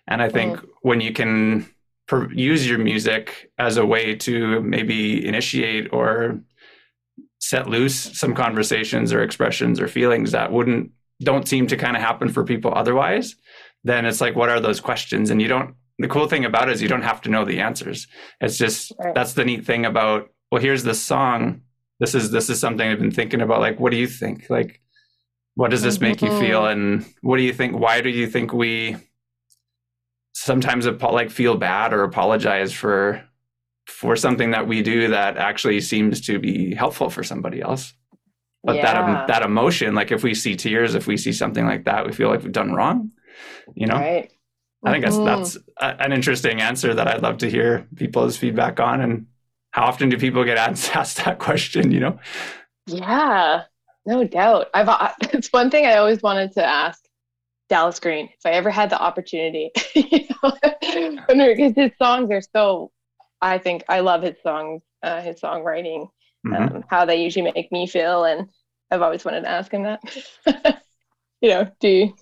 And 0.08 0.22
i 0.22 0.28
think 0.28 0.56
mm. 0.56 0.68
when 0.82 1.00
you 1.00 1.12
can 1.12 1.68
use 2.32 2.68
your 2.68 2.78
music 2.78 3.50
as 3.58 3.76
a 3.76 3.86
way 3.86 4.14
to 4.14 4.60
maybe 4.62 5.26
initiate 5.26 5.92
or 5.92 6.40
set 7.40 7.68
loose 7.68 7.96
some 8.18 8.34
conversations 8.34 9.12
or 9.12 9.22
expressions 9.22 9.80
or 9.80 9.88
feelings 9.88 10.32
that 10.32 10.52
wouldn't 10.52 10.90
don't 11.22 11.48
seem 11.48 11.66
to 11.66 11.76
kind 11.76 11.96
of 11.96 12.02
happen 12.02 12.28
for 12.28 12.44
people 12.44 12.72
otherwise 12.74 13.36
then 13.84 14.04
it's 14.04 14.20
like 14.20 14.36
what 14.36 14.48
are 14.48 14.60
those 14.60 14.80
questions 14.80 15.30
and 15.30 15.40
you 15.40 15.48
don't 15.48 15.74
the 15.98 16.08
cool 16.08 16.26
thing 16.26 16.44
about 16.44 16.68
it 16.68 16.72
is 16.72 16.82
you 16.82 16.88
don't 16.88 17.02
have 17.02 17.20
to 17.20 17.30
know 17.30 17.44
the 17.44 17.60
answers 17.60 18.06
it's 18.40 18.58
just 18.58 18.92
right. 18.98 19.14
that's 19.14 19.34
the 19.34 19.44
neat 19.44 19.64
thing 19.64 19.84
about 19.84 20.28
well 20.50 20.60
here's 20.60 20.84
this 20.84 21.02
song 21.02 21.60
this 21.98 22.14
is 22.14 22.30
this 22.30 22.50
is 22.50 22.60
something 22.60 22.88
i've 22.88 22.98
been 22.98 23.10
thinking 23.10 23.40
about 23.40 23.60
like 23.60 23.80
what 23.80 23.90
do 23.90 23.98
you 23.98 24.06
think 24.06 24.48
like 24.50 24.80
what 25.54 25.70
does 25.70 25.82
this 25.82 26.00
make 26.00 26.18
mm-hmm. 26.18 26.34
you 26.34 26.40
feel 26.40 26.66
and 26.66 27.04
what 27.22 27.36
do 27.36 27.42
you 27.42 27.52
think 27.52 27.78
why 27.78 28.00
do 28.00 28.10
you 28.10 28.26
think 28.26 28.52
we 28.52 28.96
sometimes 30.32 30.86
like 30.86 31.30
feel 31.30 31.56
bad 31.56 31.92
or 31.92 32.02
apologize 32.02 32.72
for 32.72 33.24
for 33.86 34.14
something 34.16 34.52
that 34.52 34.66
we 34.66 34.82
do 34.82 35.08
that 35.08 35.36
actually 35.36 35.80
seems 35.80 36.20
to 36.20 36.38
be 36.38 36.74
helpful 36.74 37.10
for 37.10 37.22
somebody 37.22 37.60
else 37.60 37.92
but 38.62 38.76
yeah. 38.76 38.82
that 38.82 39.26
that 39.26 39.42
emotion 39.42 39.94
like 39.94 40.12
if 40.12 40.22
we 40.22 40.34
see 40.34 40.54
tears 40.54 40.94
if 40.94 41.06
we 41.06 41.16
see 41.16 41.32
something 41.32 41.66
like 41.66 41.84
that 41.84 42.06
we 42.06 42.12
feel 42.12 42.28
like 42.28 42.42
we've 42.42 42.52
done 42.52 42.72
wrong 42.72 43.10
you 43.74 43.86
know 43.86 43.94
right. 43.94 44.30
i 44.84 44.92
think 44.92 45.04
mm-hmm. 45.04 45.24
that's 45.24 45.54
that's 45.54 45.64
a, 45.80 46.04
an 46.04 46.12
interesting 46.12 46.60
answer 46.60 46.94
that 46.94 47.08
i'd 47.08 47.22
love 47.22 47.38
to 47.38 47.50
hear 47.50 47.86
people's 47.96 48.36
feedback 48.36 48.78
on 48.78 49.00
and 49.00 49.26
how 49.72 49.84
often 49.84 50.08
do 50.08 50.18
people 50.18 50.44
get 50.44 50.58
asked, 50.58 50.94
asked 50.96 51.24
that 51.24 51.38
question 51.38 51.90
you 51.90 52.00
know 52.00 52.18
yeah 52.86 53.64
no 54.06 54.24
doubt 54.24 54.68
i've 54.74 55.14
it's 55.32 55.48
one 55.48 55.70
thing 55.70 55.86
i 55.86 55.96
always 55.96 56.22
wanted 56.22 56.52
to 56.52 56.64
ask 56.64 57.09
Dallas 57.70 58.00
Green, 58.00 58.26
if 58.26 58.44
I 58.44 58.50
ever 58.50 58.68
had 58.68 58.90
the 58.90 59.00
opportunity, 59.00 59.70
you 59.94 60.28
know, 60.42 60.52
because 61.28 61.74
his 61.74 61.92
songs 61.96 62.30
are 62.32 62.42
so, 62.42 62.90
I 63.40 63.58
think 63.58 63.84
I 63.88 64.00
love 64.00 64.22
his 64.22 64.36
songs, 64.42 64.82
uh, 65.04 65.22
his 65.22 65.40
songwriting, 65.40 66.10
mm-hmm. 66.46 66.76
um, 66.76 66.84
how 66.90 67.04
they 67.04 67.22
usually 67.22 67.50
make 67.52 67.70
me 67.70 67.86
feel, 67.86 68.24
and 68.24 68.48
I've 68.90 69.02
always 69.02 69.24
wanted 69.24 69.42
to 69.42 69.48
ask 69.48 69.72
him 69.72 69.84
that. 69.84 70.02
you 71.40 71.50
know, 71.50 71.70
do 71.78 71.88
you, 71.88 72.14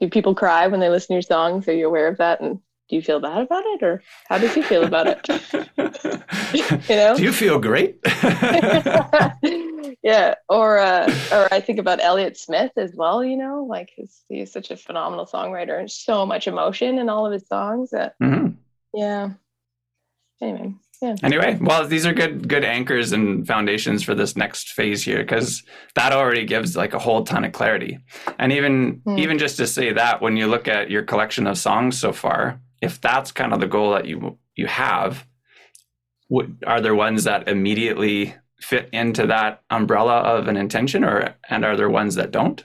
do 0.00 0.08
people 0.08 0.36
cry 0.36 0.68
when 0.68 0.78
they 0.78 0.88
listen 0.88 1.08
to 1.08 1.14
your 1.14 1.22
songs? 1.22 1.66
Are 1.66 1.74
you 1.74 1.88
aware 1.88 2.06
of 2.06 2.18
that? 2.18 2.40
And 2.40 2.60
do 2.88 2.96
you 2.96 3.02
feel 3.02 3.20
bad 3.20 3.42
about 3.42 3.64
it 3.66 3.82
or 3.82 4.02
how 4.28 4.38
did 4.38 4.54
you 4.56 4.62
feel 4.62 4.84
about 4.84 5.06
it 5.06 5.28
you 6.88 6.96
know 6.96 7.16
do 7.16 7.22
you 7.22 7.32
feel 7.32 7.58
great 7.58 7.98
yeah 10.02 10.34
or 10.48 10.78
uh, 10.78 11.06
or 11.32 11.48
i 11.52 11.60
think 11.60 11.78
about 11.78 12.00
elliott 12.00 12.36
smith 12.36 12.72
as 12.76 12.94
well 12.94 13.24
you 13.24 13.36
know 13.36 13.66
like 13.68 13.90
he's, 13.94 14.22
he's 14.28 14.52
such 14.52 14.70
a 14.70 14.76
phenomenal 14.76 15.26
songwriter 15.26 15.78
and 15.78 15.90
so 15.90 16.24
much 16.24 16.46
emotion 16.46 16.98
in 16.98 17.08
all 17.08 17.26
of 17.26 17.32
his 17.32 17.46
songs 17.46 17.90
that 17.90 18.14
mm-hmm. 18.22 18.48
yeah 18.94 19.30
anyway 20.40 20.72
yeah. 21.00 21.14
Anyway, 21.22 21.56
well, 21.60 21.86
these 21.86 22.04
are 22.06 22.12
good 22.12 22.48
good 22.48 22.64
anchors 22.64 23.12
and 23.12 23.46
foundations 23.46 24.02
for 24.02 24.16
this 24.16 24.36
next 24.36 24.72
phase 24.72 25.04
here 25.04 25.18
because 25.18 25.62
that 25.94 26.12
already 26.12 26.44
gives 26.44 26.76
like 26.76 26.92
a 26.92 26.98
whole 26.98 27.22
ton 27.22 27.44
of 27.44 27.52
clarity. 27.52 27.98
And 28.38 28.52
even 28.52 29.00
mm. 29.06 29.18
even 29.18 29.38
just 29.38 29.56
to 29.58 29.66
say 29.66 29.92
that 29.92 30.20
when 30.20 30.36
you 30.36 30.48
look 30.48 30.66
at 30.66 30.90
your 30.90 31.04
collection 31.04 31.46
of 31.46 31.56
songs 31.56 32.00
so 32.00 32.12
far, 32.12 32.60
if 32.80 33.00
that's 33.00 33.32
kind 33.32 33.52
of 33.52 33.60
the 33.60 33.66
goal 33.66 33.92
that 33.92 34.06
you 34.06 34.38
you 34.54 34.66
have, 34.66 35.26
what, 36.28 36.46
are 36.66 36.80
there 36.80 36.94
ones 36.94 37.24
that 37.24 37.48
immediately 37.48 38.34
fit 38.60 38.88
into 38.92 39.26
that 39.26 39.62
umbrella 39.70 40.18
of 40.18 40.48
an 40.48 40.56
intention 40.56 41.04
or 41.04 41.34
and 41.48 41.64
are 41.64 41.76
there 41.76 41.90
ones 41.90 42.16
that 42.16 42.30
don't? 42.30 42.64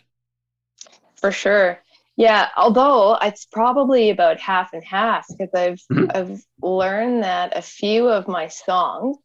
For 1.16 1.32
sure. 1.32 1.80
Yeah, 2.16 2.50
although 2.58 3.18
it's 3.22 3.46
probably 3.46 4.12
about 4.12 4.40
half 4.40 4.74
and 4.74 4.84
half 4.84 5.26
because 5.28 5.50
I've 5.54 5.82
mm-hmm. 5.92 6.12
I've 6.14 6.44
learned 6.62 7.24
that 7.24 7.58
a 7.58 7.62
few 7.62 8.08
of 8.08 8.28
my 8.28 8.50
songs, 8.50 9.18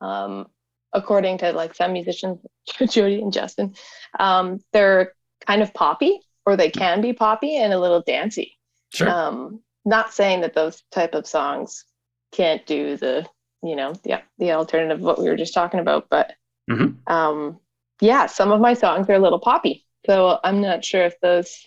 um, 0.00 0.46
according 0.92 1.38
to 1.38 1.52
like 1.52 1.74
some 1.74 1.92
musicians, 1.92 2.38
Jody 2.88 3.20
and 3.20 3.32
Justin, 3.32 3.74
um, 4.18 4.60
they're 4.72 5.14
kind 5.46 5.62
of 5.62 5.74
poppy 5.74 6.20
or 6.46 6.56
they 6.56 6.70
can 6.70 7.00
be 7.00 7.12
poppy 7.12 7.56
and 7.56 7.72
a 7.72 7.80
little 7.80 8.02
dancey. 8.02 8.58
Sure. 8.92 9.08
Um, 9.08 9.62
not 9.84 10.12
saying 10.12 10.42
that 10.42 10.54
those 10.54 10.82
type 10.90 11.14
of 11.14 11.26
songs 11.26 11.84
can't 12.32 12.64
do 12.66 12.96
the 12.96 13.26
you 13.62 13.76
know 13.76 13.92
the 14.04 14.22
the 14.38 14.52
alternative 14.52 14.98
of 14.98 15.04
what 15.04 15.18
we 15.18 15.28
were 15.28 15.36
just 15.36 15.54
talking 15.54 15.80
about, 15.80 16.08
but 16.10 16.34
mm-hmm. 16.70 17.12
um, 17.12 17.58
yeah, 18.00 18.26
some 18.26 18.52
of 18.52 18.60
my 18.60 18.74
songs 18.74 19.08
are 19.08 19.14
a 19.14 19.18
little 19.18 19.40
poppy. 19.40 19.84
So 20.06 20.38
I'm 20.42 20.60
not 20.60 20.84
sure 20.84 21.04
if 21.04 21.20
those 21.20 21.66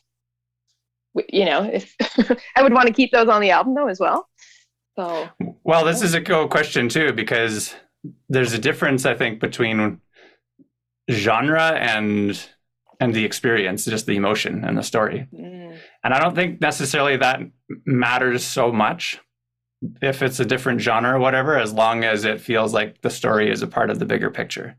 you 1.29 1.45
know, 1.45 1.63
if 1.63 1.95
I 2.55 2.63
would 2.63 2.73
want 2.73 2.87
to 2.87 2.93
keep 2.93 3.11
those 3.11 3.29
on 3.29 3.41
the 3.41 3.51
album 3.51 3.75
though 3.75 3.87
as 3.87 3.99
well. 3.99 4.27
So 4.95 5.29
well, 5.63 5.85
this 5.85 6.01
is 6.01 6.13
a 6.13 6.21
cool 6.21 6.47
question 6.47 6.89
too 6.89 7.13
because 7.13 7.75
there's 8.29 8.53
a 8.53 8.59
difference 8.59 9.05
I 9.05 9.15
think 9.15 9.39
between 9.39 10.01
genre 11.09 11.71
and 11.71 12.39
and 13.03 13.13
the 13.13 13.25
experience, 13.25 13.83
just 13.83 14.05
the 14.05 14.15
emotion 14.15 14.63
and 14.63 14.77
the 14.77 14.81
story. 14.81 15.27
Mm. 15.33 15.77
And 16.05 16.13
I 16.13 16.19
don't 16.19 16.35
think 16.35 16.61
necessarily 16.61 17.17
that 17.17 17.41
matters 17.85 18.45
so 18.45 18.71
much 18.71 19.19
if 20.01 20.21
it's 20.21 20.39
a 20.39 20.45
different 20.45 20.79
genre 20.79 21.15
or 21.15 21.19
whatever, 21.19 21.57
as 21.57 21.73
long 21.73 22.05
as 22.05 22.23
it 22.23 22.39
feels 22.39 22.73
like 22.73 23.01
the 23.01 23.09
story 23.09 23.51
is 23.51 23.61
a 23.61 23.67
part 23.67 23.89
of 23.89 23.99
the 23.99 24.05
bigger 24.05 24.31
picture. 24.31 24.77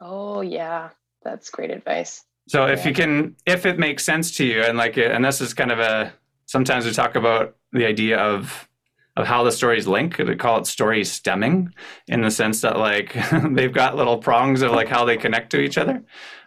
Oh 0.00 0.40
yeah, 0.40 0.90
that's 1.22 1.50
great 1.50 1.70
advice. 1.70 2.24
So 2.48 2.66
if 2.66 2.84
you 2.84 2.92
can, 2.92 3.36
if 3.46 3.64
it 3.64 3.78
makes 3.78 4.04
sense 4.04 4.36
to 4.38 4.44
you, 4.44 4.62
and 4.62 4.76
like, 4.76 4.98
and 4.98 5.24
this 5.24 5.40
is 5.40 5.54
kind 5.54 5.70
of 5.70 5.78
a, 5.78 6.12
sometimes 6.46 6.84
we 6.84 6.90
talk 6.90 7.14
about 7.14 7.56
the 7.72 7.86
idea 7.86 8.18
of 8.18 8.68
of 9.16 9.26
how 9.28 9.44
the 9.44 9.52
stories 9.52 9.86
link. 9.86 10.18
We 10.18 10.34
call 10.34 10.58
it 10.58 10.66
story 10.66 11.04
stemming, 11.04 11.72
in 12.08 12.22
the 12.22 12.30
sense 12.32 12.62
that 12.62 12.76
like 12.76 13.16
they've 13.52 13.72
got 13.72 13.96
little 13.96 14.18
prongs 14.18 14.62
of 14.62 14.72
like 14.72 14.88
how 14.88 15.04
they 15.04 15.16
connect 15.16 15.50
to 15.50 15.60
each 15.60 15.78
other. 15.78 16.02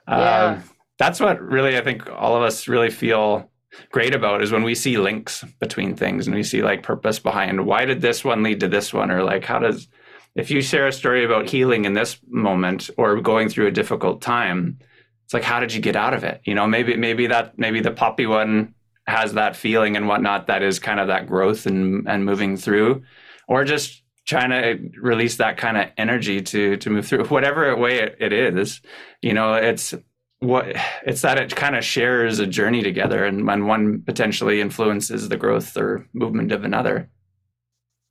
Yeah. 0.08 0.16
Uh, 0.16 0.62
that's 0.98 1.20
what 1.20 1.42
really 1.42 1.78
I 1.78 1.82
think 1.82 2.10
all 2.10 2.36
of 2.36 2.44
us 2.44 2.68
really 2.68 2.90
feel 2.90 3.50
great 3.92 4.16
about 4.16 4.42
is 4.42 4.52
when 4.52 4.64
we 4.64 4.76
see 4.76 4.98
links 4.98 5.44
between 5.60 5.96
things 5.96 6.28
and 6.28 6.36
we 6.36 6.44
see 6.44 6.64
like 6.64 6.84
purpose 6.84 7.20
behind 7.20 7.66
why 7.66 7.86
did 7.86 8.02
this 8.02 8.24
one 8.24 8.42
lead 8.44 8.60
to 8.60 8.68
this 8.68 8.94
one 8.94 9.12
or 9.12 9.24
like 9.24 9.44
how 9.44 9.60
does 9.60 9.88
if 10.36 10.50
you 10.50 10.62
share 10.62 10.88
a 10.88 10.92
story 10.92 11.24
about 11.24 11.50
healing 11.50 11.86
in 11.86 11.94
this 11.94 12.18
moment 12.28 12.90
or 12.98 13.22
going 13.22 13.50
through 13.50 13.68
a 13.68 13.72
difficult 13.72 14.22
time 14.22 14.80
it's 15.26 15.34
like 15.34 15.44
how 15.44 15.60
did 15.60 15.74
you 15.74 15.82
get 15.82 15.96
out 15.96 16.14
of 16.14 16.24
it 16.24 16.42
you 16.44 16.56
know 16.56 16.66
maybe 16.66 16.96
maybe 16.96 17.28
that 17.28 17.58
maybe 17.58 17.80
the 17.80 17.92
poppy 17.92 18.26
one 18.26 18.74
has 19.06 19.34
that 19.34 19.56
feeling 19.56 19.96
and 19.96 20.08
whatnot 20.08 20.48
that 20.48 20.64
is 20.64 20.80
kind 20.80 21.00
of 21.00 21.08
that 21.08 21.28
growth 21.28 21.66
and 21.66 22.08
and 22.10 22.26
moving 22.26 22.58
through 22.58 23.04
or 23.48 23.64
just 23.64 24.02
trying 24.28 24.50
to 24.50 25.00
release 25.00 25.38
that 25.38 25.58
kind 25.58 25.78
of 25.78 25.88
energy 25.98 26.42
to 26.42 26.78
to 26.78 26.90
move 26.90 27.08
through 27.08 27.26
whatever 27.28 27.76
way 27.76 28.00
it, 28.00 28.18
it 28.20 28.58
is 28.58 28.82
you 29.22 29.34
know 29.34 29.54
it's 29.54 29.94
what 30.40 30.68
it's 31.06 31.22
that 31.22 31.40
it 31.40 31.56
kind 31.56 31.76
of 31.76 31.84
shares 31.84 32.38
a 32.40 32.46
journey 32.46 32.84
together 32.84 33.26
and 33.26 33.48
when 33.48 33.66
one 33.66 34.02
potentially 34.02 34.62
influences 34.62 35.30
the 35.30 35.38
growth 35.38 35.76
or 35.76 36.08
movement 36.14 36.52
of 36.52 36.64
another 36.64 37.10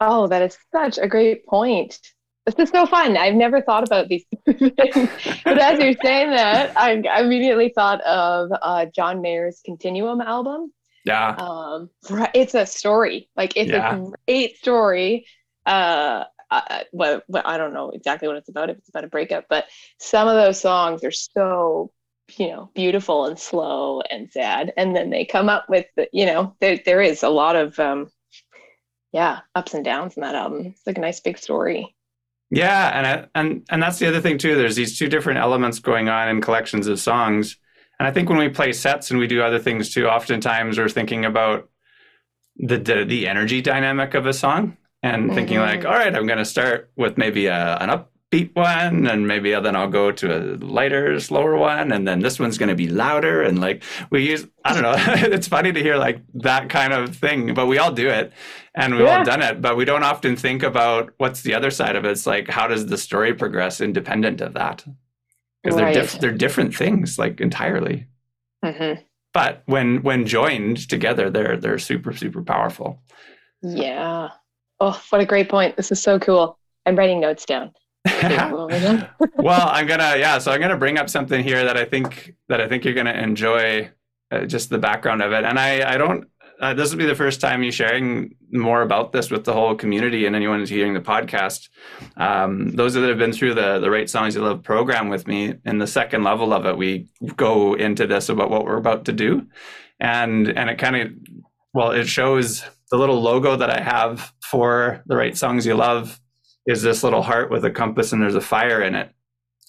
oh 0.00 0.26
that 0.26 0.42
is 0.42 0.58
such 0.72 0.98
a 0.98 1.06
great 1.06 1.46
point 1.46 2.00
this 2.46 2.54
is 2.60 2.70
so 2.70 2.86
fun. 2.86 3.16
I've 3.16 3.34
never 3.34 3.60
thought 3.60 3.82
about 3.82 4.08
these 4.08 4.24
things. 4.46 5.10
but 5.44 5.58
as 5.58 5.80
you're 5.80 5.96
saying 6.02 6.30
that, 6.30 6.72
I, 6.76 6.92
immediately 7.20 7.72
thought 7.74 8.00
of 8.02 8.50
uh, 8.62 8.86
John 8.94 9.20
Mayer's 9.20 9.60
Continuum 9.64 10.20
album. 10.20 10.72
Yeah. 11.04 11.34
Um, 11.38 11.90
it's 12.34 12.54
a 12.54 12.64
story. 12.64 13.28
Like 13.36 13.56
it's 13.56 13.70
yeah. 13.70 13.96
a 13.96 14.10
great 14.26 14.56
story. 14.58 15.26
Uh, 15.66 16.24
I, 16.50 16.84
well, 16.92 17.22
I 17.34 17.58
don't 17.58 17.74
know 17.74 17.90
exactly 17.90 18.28
what 18.28 18.36
it's 18.36 18.48
about. 18.48 18.70
If 18.70 18.78
it's 18.78 18.88
about 18.88 19.04
a 19.04 19.08
breakup, 19.08 19.46
but 19.48 19.64
some 19.98 20.28
of 20.28 20.34
those 20.34 20.60
songs 20.60 21.02
are 21.04 21.10
so 21.10 21.92
you 22.36 22.48
know 22.48 22.70
beautiful 22.74 23.26
and 23.26 23.38
slow 23.38 24.00
and 24.02 24.30
sad, 24.30 24.72
and 24.76 24.94
then 24.94 25.10
they 25.10 25.24
come 25.24 25.48
up 25.48 25.68
with 25.68 25.86
the, 25.96 26.08
you 26.12 26.26
know 26.26 26.54
there 26.60 26.78
there 26.84 27.02
is 27.02 27.22
a 27.22 27.28
lot 27.28 27.56
of 27.56 27.78
um, 27.80 28.10
yeah 29.12 29.40
ups 29.54 29.74
and 29.74 29.84
downs 29.84 30.16
in 30.16 30.22
that 30.22 30.34
album. 30.34 30.66
It's 30.66 30.86
like 30.86 30.98
a 30.98 31.00
nice 31.00 31.20
big 31.20 31.38
story. 31.38 31.94
Yeah, 32.50 32.96
and 32.96 33.06
I, 33.06 33.26
and 33.34 33.66
and 33.70 33.82
that's 33.82 33.98
the 33.98 34.06
other 34.06 34.20
thing 34.20 34.38
too. 34.38 34.54
There's 34.54 34.76
these 34.76 34.96
two 34.96 35.08
different 35.08 35.40
elements 35.40 35.80
going 35.80 36.08
on 36.08 36.28
in 36.28 36.40
collections 36.40 36.86
of 36.86 37.00
songs, 37.00 37.56
and 37.98 38.06
I 38.06 38.12
think 38.12 38.28
when 38.28 38.38
we 38.38 38.48
play 38.50 38.72
sets 38.72 39.10
and 39.10 39.18
we 39.18 39.26
do 39.26 39.42
other 39.42 39.58
things 39.58 39.92
too, 39.92 40.06
oftentimes 40.06 40.78
we're 40.78 40.88
thinking 40.88 41.24
about 41.24 41.68
the 42.56 42.78
the, 42.78 43.04
the 43.04 43.26
energy 43.26 43.62
dynamic 43.62 44.14
of 44.14 44.26
a 44.26 44.32
song 44.32 44.76
and 45.02 45.26
mm-hmm. 45.26 45.34
thinking 45.34 45.58
like, 45.58 45.84
all 45.84 45.92
right, 45.92 46.14
I'm 46.14 46.26
going 46.26 46.38
to 46.38 46.44
start 46.44 46.90
with 46.96 47.18
maybe 47.18 47.46
a, 47.46 47.76
an 47.76 47.90
upbeat 47.90 48.54
one 48.54 49.06
and 49.06 49.26
maybe 49.26 49.52
then 49.52 49.76
I'll 49.76 49.88
go 49.88 50.10
to 50.12 50.36
a 50.36 50.40
lighter, 50.56 51.18
slower 51.20 51.56
one 51.56 51.92
and 51.92 52.06
then 52.06 52.20
this 52.20 52.38
one's 52.38 52.58
going 52.58 52.68
to 52.68 52.74
be 52.74 52.88
louder 52.88 53.42
and 53.42 53.60
like 53.60 53.82
we 54.10 54.28
use 54.28 54.46
I 54.64 54.72
don't 54.72 54.82
know, 54.82 54.94
it's 54.98 55.48
funny 55.48 55.72
to 55.72 55.80
hear 55.80 55.96
like 55.96 56.20
that 56.34 56.68
kind 56.68 56.92
of 56.92 57.14
thing, 57.14 57.54
but 57.54 57.66
we 57.66 57.78
all 57.78 57.92
do 57.92 58.08
it 58.08 58.32
and 58.74 58.94
we've 58.94 59.06
yeah. 59.06 59.18
all 59.18 59.24
done 59.24 59.42
it, 59.42 59.62
but 59.62 59.76
we 59.76 59.84
don't 59.84 60.02
often 60.02 60.36
think 60.36 60.62
about 60.62 61.12
what's 61.18 61.42
the 61.42 61.54
other 61.54 61.70
side 61.70 61.96
of 61.96 62.04
it. 62.04 62.10
It's 62.10 62.26
like 62.26 62.48
how 62.48 62.66
does 62.66 62.86
the 62.86 62.98
story 62.98 63.34
progress 63.34 63.80
independent 63.80 64.40
of 64.40 64.54
that? 64.54 64.84
Because 65.62 65.80
right. 65.80 65.94
they're 65.94 66.02
diff- 66.02 66.20
they're 66.20 66.32
different 66.32 66.74
things 66.74 67.18
like 67.18 67.40
entirely. 67.40 68.06
Mm-hmm. 68.64 69.02
But 69.32 69.62
when 69.66 70.02
when 70.02 70.26
joined 70.26 70.88
together, 70.88 71.30
they're 71.30 71.56
they're 71.56 71.78
super 71.78 72.12
super 72.12 72.42
powerful. 72.42 73.02
Yeah. 73.62 74.30
Oh, 74.80 75.00
what 75.10 75.20
a 75.20 75.26
great 75.26 75.48
point! 75.48 75.76
This 75.76 75.90
is 75.90 76.00
so 76.02 76.18
cool. 76.18 76.58
I'm 76.84 76.96
writing 76.96 77.20
notes 77.20 77.44
down. 77.44 77.72
well, 78.06 79.68
I'm 79.68 79.86
gonna 79.86 80.16
yeah, 80.16 80.38
so 80.38 80.52
I'm 80.52 80.60
gonna 80.60 80.76
bring 80.76 80.98
up 80.98 81.10
something 81.10 81.42
here 81.42 81.64
that 81.64 81.76
I 81.76 81.84
think 81.84 82.34
that 82.48 82.60
I 82.60 82.68
think 82.68 82.84
you're 82.84 82.94
gonna 82.94 83.12
enjoy, 83.12 83.90
uh, 84.30 84.44
just 84.44 84.70
the 84.70 84.78
background 84.78 85.22
of 85.22 85.32
it. 85.32 85.44
And 85.44 85.58
I 85.58 85.94
I 85.94 85.96
don't 85.96 86.28
uh, 86.60 86.74
this 86.74 86.90
will 86.90 86.98
be 86.98 87.06
the 87.06 87.14
first 87.14 87.40
time 87.40 87.62
you 87.62 87.70
sharing 87.70 88.34
more 88.50 88.82
about 88.82 89.12
this 89.12 89.30
with 89.30 89.44
the 89.44 89.52
whole 89.52 89.74
community 89.74 90.26
and 90.26 90.34
anyone 90.34 90.58
who's 90.58 90.70
hearing 90.70 90.94
the 90.94 91.00
podcast. 91.00 91.68
Um, 92.16 92.70
those 92.70 92.94
that 92.94 93.06
have 93.08 93.18
been 93.18 93.32
through 93.32 93.54
the 93.54 93.78
the 93.78 93.90
Write 93.90 94.08
Songs 94.08 94.34
You 94.34 94.42
Love 94.42 94.62
program 94.62 95.08
with 95.08 95.26
me, 95.26 95.54
in 95.64 95.78
the 95.78 95.86
second 95.86 96.24
level 96.24 96.52
of 96.52 96.64
it, 96.64 96.76
we 96.76 97.08
go 97.36 97.74
into 97.74 98.06
this 98.06 98.28
about 98.28 98.50
what 98.50 98.64
we're 98.64 98.78
about 98.78 99.04
to 99.06 99.12
do, 99.12 99.46
and 100.00 100.48
and 100.48 100.70
it 100.70 100.78
kind 100.78 100.96
of 100.96 101.12
well, 101.74 101.90
it 101.90 102.06
shows 102.06 102.64
the 102.90 102.98
little 102.98 103.20
logo 103.20 103.56
that 103.56 103.70
I 103.70 103.80
have 103.80 104.32
for 104.42 105.02
the 105.06 105.16
Write 105.16 105.36
Songs 105.36 105.66
You 105.66 105.74
Love 105.74 106.20
is 106.66 106.82
this 106.82 107.02
little 107.02 107.22
heart 107.22 107.50
with 107.50 107.64
a 107.64 107.70
compass 107.70 108.12
and 108.12 108.22
there's 108.22 108.34
a 108.34 108.40
fire 108.40 108.82
in 108.82 108.94
it. 108.94 109.10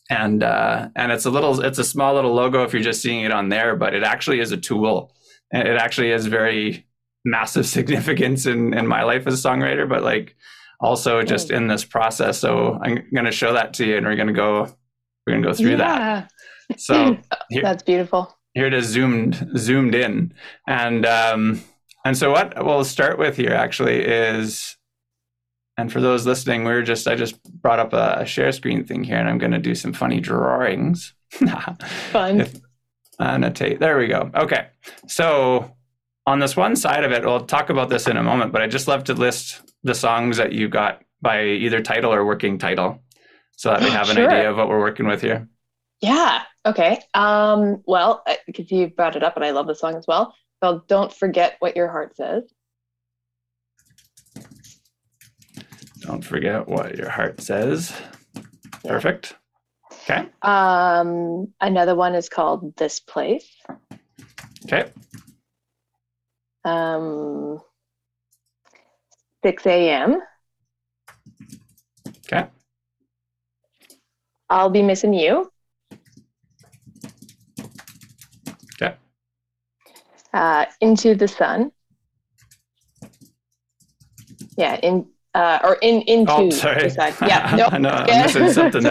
And 0.09 0.41
uh, 0.41 0.89
and 0.95 1.11
it's 1.11 1.25
a 1.25 1.29
little 1.29 1.61
it's 1.61 1.79
a 1.79 1.83
small 1.83 2.13
little 2.13 2.33
logo 2.33 2.63
if 2.63 2.73
you're 2.73 2.81
just 2.81 3.01
seeing 3.01 3.25
it 3.25 3.31
on 3.31 3.49
there 3.49 3.75
but 3.75 3.93
it 3.93 4.03
actually 4.03 4.39
is 4.39 4.51
a 4.51 4.57
tool. 4.57 5.13
And 5.51 5.67
it 5.67 5.77
actually 5.77 6.11
has 6.11 6.25
very 6.25 6.85
massive 7.25 7.65
significance 7.77 8.45
in 8.45 8.73
in 8.73 8.87
my 8.87 9.03
life 9.03 9.27
as 9.27 9.45
a 9.45 9.47
songwriter 9.49 9.87
but 9.87 10.03
like 10.03 10.35
also 10.79 11.23
just 11.23 11.51
in 11.51 11.67
this 11.67 11.83
process. 11.83 12.39
So 12.39 12.79
i'm 12.81 12.95
going 13.13 13.25
to 13.25 13.31
show 13.31 13.53
that 13.53 13.73
to 13.75 13.85
you 13.85 13.97
and 13.97 14.05
we're 14.05 14.15
going 14.15 14.27
to 14.27 14.33
go 14.33 14.67
we're 15.25 15.33
going 15.33 15.43
to 15.43 15.49
go 15.49 15.53
through 15.53 15.71
yeah. 15.71 15.77
that 15.77 16.31
so 16.79 17.17
here, 17.49 17.63
that's 17.63 17.83
beautiful. 17.83 18.37
here 18.53 18.67
it 18.67 18.73
is 18.73 18.85
zoomed 18.85 19.51
zoomed 19.57 19.95
in. 19.95 20.33
And 20.67 21.05
um 21.05 21.61
and 22.07 22.17
so 22.17 22.31
what 22.31 22.63
we'll 22.63 22.83
start 22.83 23.19
with 23.19 23.37
here 23.37 23.53
actually 23.53 24.03
is 24.03 24.77
and 25.77 25.91
for 25.91 26.01
those 26.01 26.25
listening, 26.25 26.63
we 26.63 26.71
are 26.71 26.81
just 26.81 27.07
I 27.07 27.15
just 27.15 27.41
brought 27.61 27.79
up 27.79 27.93
a, 27.93 28.25
share 28.25 28.51
screen 28.51 28.83
thing 28.83 29.03
here, 29.03 29.17
and 29.17 29.29
I'm 29.29 29.37
going 29.37 29.51
to 29.51 29.59
do 29.59 29.75
some 29.75 29.93
funny 29.93 30.19
drawings. 30.19 31.13
Fun. 32.11 32.41
If, 32.41 32.55
annotate. 33.19 33.79
There 33.79 33.97
we 33.97 34.07
go. 34.07 34.31
Okay, 34.33 34.67
so 35.07 35.75
on 36.25 36.39
this 36.39 36.55
one 36.55 36.75
side 36.75 37.03
of 37.03 37.11
it, 37.11 37.23
we'll 37.23 37.45
talk 37.45 37.69
about 37.69 37.89
this 37.89 38.07
in 38.07 38.17
a 38.17 38.23
moment, 38.23 38.51
but 38.51 38.61
I 38.61 38.67
just 38.67 38.87
love 38.87 39.03
to 39.05 39.13
list 39.13 39.61
the 39.83 39.95
songs 39.95 40.37
that 40.37 40.51
you 40.51 40.67
got 40.67 41.03
by 41.21 41.43
either 41.43 41.81
title 41.81 42.13
or 42.13 42.25
working 42.25 42.57
title 42.57 43.03
so 43.55 43.69
that 43.69 43.81
we 43.81 43.89
have 43.91 44.09
an 44.09 44.17
idea 44.17 44.49
of 44.49 44.57
what 44.57 44.69
we're 44.69 44.79
working 44.79 45.07
with 45.07 45.21
here. 45.21 45.47
Yeah. 46.01 46.43
Okay. 46.65 46.99
Um, 47.13 47.81
well, 47.85 48.23
because 48.45 48.71
you 48.71 48.87
brought 48.87 49.15
it 49.15 49.23
up 49.23 49.35
and 49.35 49.45
I 49.45 49.51
love 49.51 49.67
the 49.67 49.75
song 49.75 49.95
as 49.95 50.05
well. 50.07 50.33
So 50.63 50.83
don't 50.87 51.13
forget 51.13 51.55
what 51.59 51.75
your 51.75 51.87
heart 51.87 52.15
says. 52.15 52.43
Don't 55.99 56.23
forget 56.23 56.67
what 56.67 56.95
your 56.95 57.09
heart 57.09 57.41
says. 57.41 57.93
Yeah. 58.83 58.91
Perfect. 58.91 59.35
Okay. 60.03 60.27
Um, 60.41 61.53
another 61.59 61.95
one 61.95 62.15
is 62.15 62.29
called 62.29 62.75
This 62.77 62.99
Place. 62.99 63.47
Okay. 64.65 64.91
Um, 66.63 67.59
6 69.43 69.65
a.m. 69.65 70.21
Okay. 72.25 72.47
I'll 74.49 74.69
be 74.69 74.81
missing 74.81 75.13
you. 75.13 75.51
Okay. 78.81 78.95
Uh, 80.33 80.65
into 80.81 81.15
the 81.15 81.27
sun. 81.27 81.71
Yeah, 84.57 84.75
in 84.77 85.07
uh, 85.33 85.59
or 85.63 85.75
in 85.81 86.01
into 86.03 86.31
oh, 86.31 86.49
sorry. 86.49 86.83
the 86.83 86.89
sun. 86.89 87.13
Yeah, 87.27 87.55
no, 87.55 87.77
no, 87.77 87.89
I'm 87.89 88.23
missing 88.23 88.51
something 88.51 88.85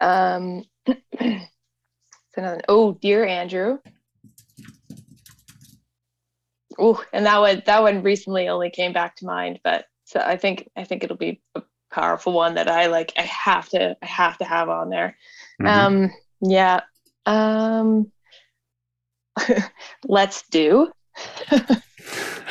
um, 0.00 0.64
another. 2.36 2.60
Oh, 2.68 2.92
dear 2.92 3.24
Andrew. 3.26 3.78
Oh, 6.78 7.02
and 7.12 7.26
that 7.26 7.38
one 7.40 7.62
that 7.66 7.82
one 7.82 8.02
recently 8.02 8.48
only 8.48 8.70
came 8.70 8.92
back 8.92 9.16
to 9.16 9.26
mind, 9.26 9.60
but 9.62 9.86
so 10.04 10.20
I 10.20 10.36
think 10.36 10.68
I 10.76 10.84
think 10.84 11.04
it'll 11.04 11.16
be 11.16 11.40
a 11.54 11.62
powerful 11.90 12.32
one 12.32 12.54
that 12.54 12.68
I 12.68 12.86
like. 12.86 13.12
I 13.16 13.22
have 13.22 13.68
to 13.70 13.96
I 14.02 14.06
have 14.06 14.38
to 14.38 14.44
have 14.44 14.68
on 14.68 14.90
there. 14.90 15.16
Mm-hmm. 15.62 16.06
Um, 16.06 16.10
yeah. 16.40 16.80
Um, 17.26 18.10
let's 20.04 20.42
do. 20.48 20.90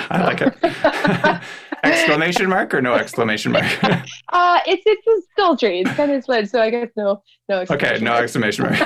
I 0.09 0.23
like 0.23 0.41
it. 0.41 0.53
exclamation 1.83 2.49
mark 2.49 2.73
or 2.73 2.81
no 2.81 2.93
exclamation 2.93 3.51
mark? 3.51 3.65
uh, 3.83 4.59
it's 4.65 4.83
it's 4.85 5.07
a 5.07 5.21
sultry. 5.39 5.81
It's 5.81 5.91
kind 5.91 6.11
of 6.11 6.23
split, 6.23 6.49
so 6.49 6.61
I 6.61 6.69
guess 6.69 6.89
no 6.95 7.21
no. 7.49 7.65
Okay, 7.69 7.99
no 7.99 8.11
mark. 8.11 8.23
exclamation 8.23 8.65
mark. 8.65 8.79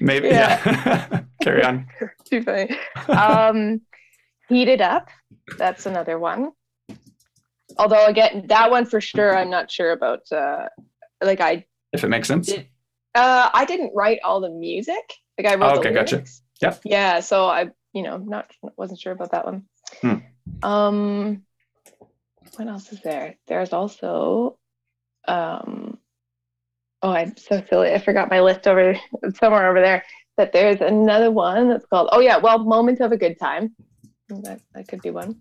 Maybe 0.00 0.28
yeah. 0.28 0.60
yeah. 0.64 1.22
Carry 1.42 1.64
on. 1.64 1.86
Too 2.24 2.42
funny. 2.42 2.76
Um, 3.08 3.80
heat 4.48 4.68
it 4.68 4.80
up. 4.80 5.08
That's 5.56 5.86
another 5.86 6.18
one. 6.18 6.50
Although 7.76 8.06
again, 8.06 8.46
that 8.48 8.70
one 8.70 8.86
for 8.86 9.00
sure, 9.00 9.36
I'm 9.36 9.50
not 9.50 9.70
sure 9.70 9.92
about. 9.92 10.30
Uh, 10.30 10.68
like 11.22 11.40
I. 11.40 11.64
If 11.92 12.04
it 12.04 12.08
makes 12.08 12.28
sense. 12.28 12.46
Did, 12.46 12.68
uh, 13.14 13.50
I 13.52 13.64
didn't 13.64 13.92
write 13.94 14.20
all 14.24 14.40
the 14.40 14.50
music. 14.50 15.14
Like 15.38 15.46
I 15.46 15.54
wrote. 15.54 15.76
Oh, 15.76 15.78
okay, 15.78 15.92
gotcha. 15.92 16.24
Yeah. 16.60 16.76
Yeah, 16.84 17.20
so 17.20 17.46
I, 17.46 17.70
you 17.92 18.02
know, 18.02 18.16
not 18.16 18.50
wasn't 18.76 19.00
sure 19.00 19.12
about 19.12 19.30
that 19.30 19.44
one. 19.44 19.64
Hmm. 20.02 20.14
Um, 20.62 21.42
what 22.56 22.66
else 22.66 22.92
is 22.92 23.00
there? 23.02 23.36
There's 23.46 23.72
also, 23.72 24.58
um, 25.28 25.98
oh, 27.02 27.10
I'm 27.10 27.36
so 27.36 27.62
silly. 27.68 27.92
I 27.92 27.98
forgot 27.98 28.30
my 28.30 28.40
list 28.40 28.66
over 28.66 28.98
somewhere 29.34 29.68
over 29.70 29.80
there. 29.80 30.04
But 30.36 30.52
there's 30.52 30.80
another 30.80 31.30
one 31.30 31.68
that's 31.68 31.86
called, 31.86 32.08
oh 32.12 32.20
yeah, 32.20 32.38
well, 32.38 32.58
moments 32.58 33.00
of 33.00 33.12
a 33.12 33.16
good 33.16 33.38
time. 33.38 33.74
That 34.28 34.60
that 34.74 34.88
could 34.88 35.02
be 35.02 35.10
one. 35.10 35.36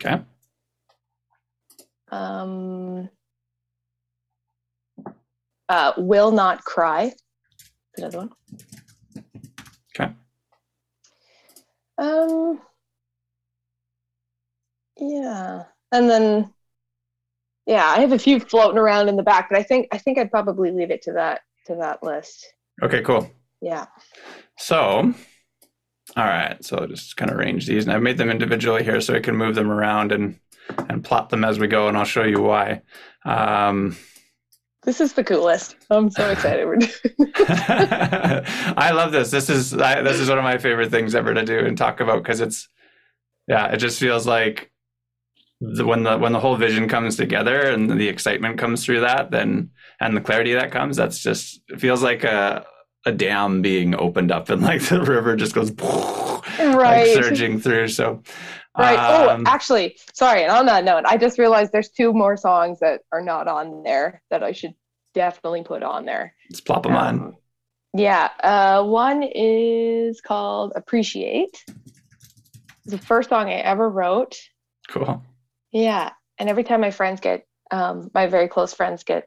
Okay. 0.00 0.22
Um. 2.10 3.08
Uh, 5.68 5.92
will 5.98 6.30
not 6.30 6.64
cry. 6.64 7.12
Another 7.98 8.18
one. 8.18 8.30
Okay. 9.94 10.12
Um. 11.98 12.60
Yeah, 15.00 15.64
and 15.92 16.10
then 16.10 16.52
yeah, 17.66 17.84
I 17.84 18.00
have 18.00 18.12
a 18.12 18.18
few 18.18 18.40
floating 18.40 18.78
around 18.78 19.08
in 19.08 19.16
the 19.16 19.22
back, 19.22 19.48
but 19.50 19.58
I 19.58 19.62
think 19.62 19.88
I 19.92 19.98
think 19.98 20.18
I'd 20.18 20.30
probably 20.30 20.70
leave 20.70 20.90
it 20.90 21.02
to 21.02 21.12
that 21.12 21.42
to 21.66 21.76
that 21.76 22.02
list. 22.02 22.46
Okay, 22.82 23.02
cool. 23.02 23.30
Yeah. 23.60 23.86
So, 24.56 25.12
all 26.16 26.24
right. 26.24 26.64
So 26.64 26.78
I'll 26.78 26.86
just 26.86 27.16
kind 27.16 27.30
of 27.30 27.36
arrange 27.36 27.66
these, 27.66 27.84
and 27.84 27.92
I've 27.92 28.02
made 28.02 28.16
them 28.16 28.30
individually 28.30 28.84
here, 28.84 29.00
so 29.00 29.14
I 29.14 29.20
can 29.20 29.36
move 29.36 29.54
them 29.54 29.70
around 29.70 30.12
and 30.12 30.38
and 30.88 31.04
plot 31.04 31.28
them 31.28 31.44
as 31.44 31.58
we 31.58 31.66
go, 31.66 31.88
and 31.88 31.96
I'll 31.96 32.04
show 32.04 32.24
you 32.24 32.40
why. 32.40 32.82
Um, 33.24 33.96
this 34.88 35.02
is 35.02 35.12
the 35.12 35.22
coolest. 35.22 35.76
I'm 35.90 36.10
so 36.10 36.30
excited. 36.30 36.66
I 37.38 38.90
love 38.94 39.12
this. 39.12 39.30
This 39.30 39.50
is 39.50 39.74
I, 39.74 40.00
this 40.00 40.18
is 40.18 40.30
one 40.30 40.38
of 40.38 40.44
my 40.44 40.56
favorite 40.56 40.90
things 40.90 41.14
ever 41.14 41.34
to 41.34 41.44
do 41.44 41.58
and 41.58 41.76
talk 41.76 42.00
about 42.00 42.22
because 42.22 42.40
it's 42.40 42.70
yeah, 43.46 43.66
it 43.66 43.76
just 43.76 44.00
feels 44.00 44.26
like 44.26 44.72
the, 45.60 45.84
when 45.84 46.04
the 46.04 46.16
when 46.16 46.32
the 46.32 46.40
whole 46.40 46.56
vision 46.56 46.88
comes 46.88 47.16
together 47.16 47.68
and 47.68 48.00
the 48.00 48.08
excitement 48.08 48.58
comes 48.58 48.82
through 48.82 49.00
that, 49.00 49.30
then 49.30 49.72
and 50.00 50.16
the 50.16 50.22
clarity 50.22 50.54
that 50.54 50.72
comes, 50.72 50.96
that's 50.96 51.18
just 51.18 51.60
it 51.68 51.82
feels 51.82 52.02
like 52.02 52.24
a 52.24 52.64
a 53.04 53.12
dam 53.12 53.60
being 53.60 53.94
opened 53.94 54.32
up 54.32 54.48
and 54.48 54.62
like 54.62 54.80
the 54.88 55.02
river 55.02 55.36
just 55.36 55.54
goes 55.54 55.70
right. 56.58 56.74
like 56.78 57.06
surging 57.08 57.60
through. 57.60 57.88
So 57.88 58.22
Right. 58.78 58.98
Oh, 58.98 59.30
um, 59.30 59.44
oh, 59.46 59.50
actually, 59.50 59.96
sorry. 60.12 60.42
And 60.42 60.52
on 60.52 60.66
that 60.66 60.84
note, 60.84 61.04
I 61.06 61.16
just 61.16 61.38
realized 61.38 61.72
there's 61.72 61.88
two 61.88 62.12
more 62.12 62.36
songs 62.36 62.78
that 62.80 63.00
are 63.12 63.20
not 63.20 63.48
on 63.48 63.82
there 63.82 64.22
that 64.30 64.44
I 64.44 64.52
should 64.52 64.74
definitely 65.14 65.64
put 65.64 65.82
on 65.82 66.04
there. 66.04 66.32
Let's 66.48 66.60
plop 66.60 66.84
them 66.84 66.94
um, 66.94 66.98
on. 66.98 67.36
Yeah. 67.92 68.28
Uh, 68.42 68.84
one 68.84 69.24
is 69.24 70.20
called 70.20 70.74
Appreciate. 70.76 71.64
It's 71.66 72.86
the 72.86 72.98
first 72.98 73.30
song 73.30 73.48
I 73.48 73.54
ever 73.54 73.88
wrote. 73.88 74.38
Cool. 74.88 75.24
Yeah. 75.72 76.12
And 76.38 76.48
every 76.48 76.62
time 76.62 76.80
my 76.80 76.92
friends 76.92 77.20
get, 77.20 77.46
um, 77.72 78.12
my 78.14 78.28
very 78.28 78.46
close 78.46 78.72
friends 78.72 79.02
get 79.02 79.26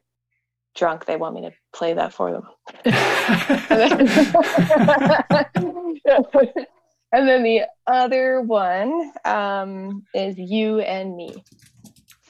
drunk, 0.74 1.04
they 1.04 1.16
want 1.16 1.34
me 1.34 1.42
to 1.42 1.52
play 1.74 1.92
that 1.92 2.14
for 2.14 2.32
them. 2.32 2.44
And 7.12 7.28
then 7.28 7.42
the 7.42 7.62
other 7.86 8.40
one 8.40 9.12
um, 9.24 10.04
is 10.14 10.38
you 10.38 10.80
and 10.80 11.14
me. 11.14 11.44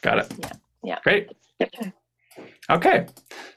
Got 0.00 0.18
it. 0.18 0.34
Yeah. 0.38 0.52
Yeah. 0.82 0.98
Great. 1.04 1.30
Okay. 2.68 3.06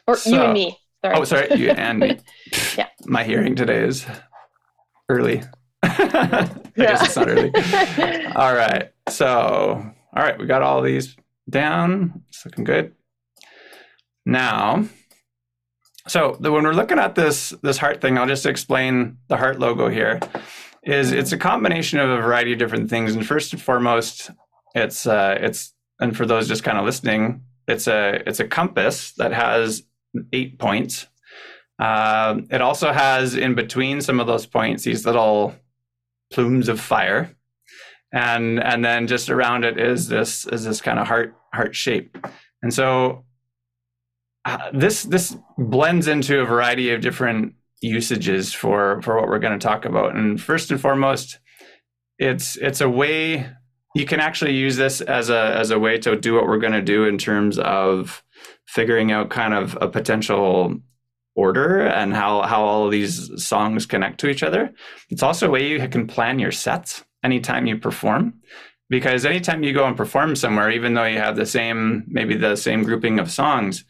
Or 0.05 0.15
so, 0.15 0.29
you 0.29 0.41
and 0.41 0.53
me. 0.53 0.77
Sorry. 1.03 1.15
Oh, 1.17 1.23
sorry. 1.23 1.55
You 1.55 1.71
and 1.71 1.99
me. 1.99 2.19
yeah. 2.77 2.89
My 3.05 3.23
hearing 3.23 3.55
today 3.55 3.79
is 3.79 4.05
early. 5.09 5.41
I 5.83 6.49
yeah. 6.75 6.85
guess 6.85 7.05
it's 7.05 7.15
not 7.15 7.27
early. 7.27 7.51
all 8.35 8.53
right. 8.53 8.91
So, 9.09 9.83
all 10.15 10.23
right. 10.23 10.37
We 10.37 10.45
got 10.45 10.61
all 10.61 10.83
these 10.83 11.15
down. 11.49 12.23
It's 12.29 12.45
looking 12.45 12.63
good. 12.63 12.93
Now, 14.27 14.85
so 16.07 16.37
the, 16.39 16.51
when 16.51 16.63
we're 16.63 16.73
looking 16.73 16.99
at 16.99 17.15
this 17.15 17.49
this 17.63 17.77
heart 17.77 18.01
thing, 18.01 18.17
I'll 18.17 18.27
just 18.27 18.45
explain 18.45 19.17
the 19.27 19.37
heart 19.37 19.59
logo 19.59 19.89
here 19.89 20.19
is 20.85 21.11
it's 21.11 21.31
a 21.31 21.37
combination 21.37 21.99
of 21.99 22.09
a 22.09 22.21
variety 22.21 22.53
of 22.53 22.59
different 22.59 22.89
things. 22.89 23.15
And 23.15 23.25
first 23.25 23.53
and 23.53 23.61
foremost, 23.61 24.31
it's 24.75 25.07
uh, 25.07 25.37
it's 25.39 25.73
and 25.99 26.15
for 26.15 26.25
those 26.25 26.47
just 26.47 26.63
kind 26.63 26.77
of 26.77 26.85
listening, 26.85 27.41
it's 27.67 27.87
a 27.87 28.21
it's 28.27 28.39
a 28.39 28.47
compass 28.47 29.11
that 29.13 29.33
has 29.33 29.83
eight 30.31 30.59
points. 30.59 31.07
Uh, 31.79 32.39
it 32.51 32.61
also 32.61 32.93
has 32.93 33.35
in 33.35 33.55
between 33.55 33.99
some 33.99 34.19
of 34.19 34.27
those 34.27 34.45
points 34.45 34.83
these 34.83 35.05
little 35.05 35.55
plumes 36.31 36.69
of 36.69 36.79
fire, 36.79 37.35
and 38.13 38.61
and 38.61 38.85
then 38.85 39.07
just 39.07 39.29
around 39.29 39.65
it 39.65 39.79
is 39.79 40.07
this 40.07 40.45
is 40.47 40.63
this 40.63 40.81
kind 40.81 40.99
of 40.99 41.07
heart 41.07 41.35
heart 41.53 41.75
shape. 41.75 42.17
And 42.61 42.73
so 42.73 43.25
uh, 44.45 44.69
this 44.73 45.03
this 45.03 45.35
blends 45.57 46.07
into 46.07 46.39
a 46.39 46.45
variety 46.45 46.91
of 46.91 47.01
different 47.01 47.55
usages 47.81 48.53
for 48.53 49.01
for 49.01 49.15
what 49.15 49.27
we're 49.27 49.39
going 49.39 49.57
to 49.57 49.67
talk 49.67 49.85
about. 49.85 50.15
And 50.15 50.41
first 50.41 50.71
and 50.71 50.79
foremost, 50.79 51.39
it's 52.17 52.57
it's 52.57 52.81
a 52.81 52.89
way 52.89 53.49
you 53.95 54.05
can 54.05 54.19
actually 54.19 54.53
use 54.53 54.75
this 54.75 55.01
as 55.01 55.29
a 55.29 55.55
as 55.57 55.71
a 55.71 55.79
way 55.79 55.97
to 55.99 56.15
do 56.15 56.33
what 56.33 56.47
we're 56.47 56.57
going 56.57 56.73
to 56.73 56.81
do 56.81 57.05
in 57.05 57.17
terms 57.17 57.59
of 57.59 58.23
figuring 58.67 59.11
out 59.11 59.29
kind 59.29 59.53
of 59.53 59.77
a 59.81 59.87
potential 59.87 60.75
order 61.35 61.81
and 61.81 62.13
how 62.13 62.41
how 62.43 62.63
all 62.63 62.85
of 62.85 62.91
these 62.91 63.31
songs 63.43 63.85
connect 63.85 64.19
to 64.19 64.29
each 64.29 64.43
other. 64.43 64.73
It's 65.09 65.23
also 65.23 65.47
a 65.47 65.51
way 65.51 65.67
you 65.67 65.87
can 65.87 66.07
plan 66.07 66.39
your 66.39 66.51
sets 66.51 67.03
anytime 67.23 67.65
you 67.65 67.77
perform 67.77 68.33
because 68.89 69.25
anytime 69.25 69.63
you 69.63 69.73
go 69.73 69.85
and 69.85 69.97
perform 69.97 70.35
somewhere 70.35 70.69
even 70.69 70.93
though 70.93 71.05
you 71.05 71.17
have 71.17 71.35
the 71.35 71.45
same 71.45 72.03
maybe 72.07 72.35
the 72.35 72.55
same 72.55 72.83
grouping 72.83 73.19
of 73.19 73.31
songs 73.31 73.83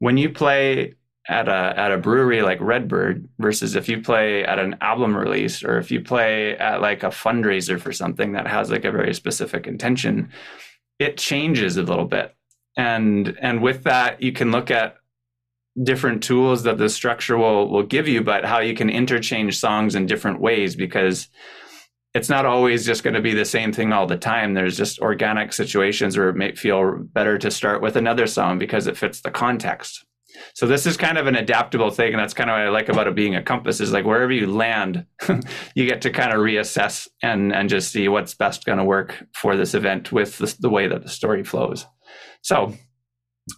when 0.00 0.16
you 0.16 0.28
play 0.28 0.94
at 1.28 1.48
a 1.48 1.74
at 1.76 1.92
a 1.92 1.98
brewery 1.98 2.42
like 2.42 2.60
Redbird 2.60 3.28
versus 3.38 3.76
if 3.76 3.88
you 3.88 4.02
play 4.02 4.44
at 4.44 4.58
an 4.58 4.76
album 4.80 5.16
release 5.16 5.62
or 5.62 5.78
if 5.78 5.90
you 5.90 6.00
play 6.00 6.56
at 6.56 6.80
like 6.80 7.02
a 7.02 7.08
fundraiser 7.08 7.80
for 7.80 7.92
something 7.92 8.32
that 8.32 8.46
has 8.46 8.70
like 8.70 8.84
a 8.84 8.90
very 8.90 9.14
specific 9.14 9.66
intention, 9.66 10.30
it 10.98 11.16
changes 11.16 11.76
a 11.76 11.82
little 11.82 12.06
bit. 12.06 12.34
And 12.76 13.36
and 13.40 13.62
with 13.62 13.84
that, 13.84 14.22
you 14.22 14.32
can 14.32 14.50
look 14.50 14.70
at 14.70 14.96
different 15.82 16.22
tools 16.22 16.64
that 16.64 16.78
the 16.78 16.88
structure 16.88 17.38
will 17.38 17.68
will 17.68 17.84
give 17.84 18.08
you, 18.08 18.22
but 18.22 18.44
how 18.44 18.58
you 18.58 18.74
can 18.74 18.90
interchange 18.90 19.58
songs 19.58 19.94
in 19.94 20.06
different 20.06 20.40
ways 20.40 20.74
because 20.74 21.28
it's 22.14 22.28
not 22.28 22.44
always 22.44 22.84
just 22.84 23.04
going 23.04 23.14
to 23.14 23.22
be 23.22 23.32
the 23.32 23.44
same 23.44 23.72
thing 23.72 23.92
all 23.92 24.06
the 24.06 24.18
time. 24.18 24.52
There's 24.52 24.76
just 24.76 24.98
organic 24.98 25.52
situations 25.52 26.18
where 26.18 26.28
it 26.28 26.36
may 26.36 26.54
feel 26.54 26.98
better 26.98 27.38
to 27.38 27.50
start 27.50 27.80
with 27.80 27.96
another 27.96 28.26
song 28.26 28.58
because 28.58 28.86
it 28.86 28.98
fits 28.98 29.20
the 29.20 29.30
context. 29.30 30.04
So 30.54 30.66
this 30.66 30.86
is 30.86 30.96
kind 30.96 31.18
of 31.18 31.26
an 31.26 31.34
adaptable 31.34 31.90
thing, 31.90 32.12
and 32.12 32.20
that's 32.20 32.34
kind 32.34 32.50
of 32.50 32.54
what 32.54 32.62
I 32.62 32.68
like 32.68 32.88
about 32.88 33.06
it 33.06 33.14
being 33.14 33.34
a 33.34 33.42
compass. 33.42 33.80
Is 33.80 33.92
like 33.92 34.04
wherever 34.04 34.32
you 34.32 34.46
land, 34.46 35.06
you 35.74 35.86
get 35.86 36.02
to 36.02 36.10
kind 36.10 36.32
of 36.32 36.38
reassess 36.38 37.08
and 37.22 37.54
and 37.54 37.68
just 37.68 37.92
see 37.92 38.08
what's 38.08 38.34
best 38.34 38.64
going 38.64 38.78
to 38.78 38.84
work 38.84 39.24
for 39.34 39.56
this 39.56 39.74
event 39.74 40.12
with 40.12 40.38
the, 40.38 40.54
the 40.60 40.70
way 40.70 40.88
that 40.88 41.02
the 41.02 41.08
story 41.08 41.44
flows. 41.44 41.86
So 42.42 42.74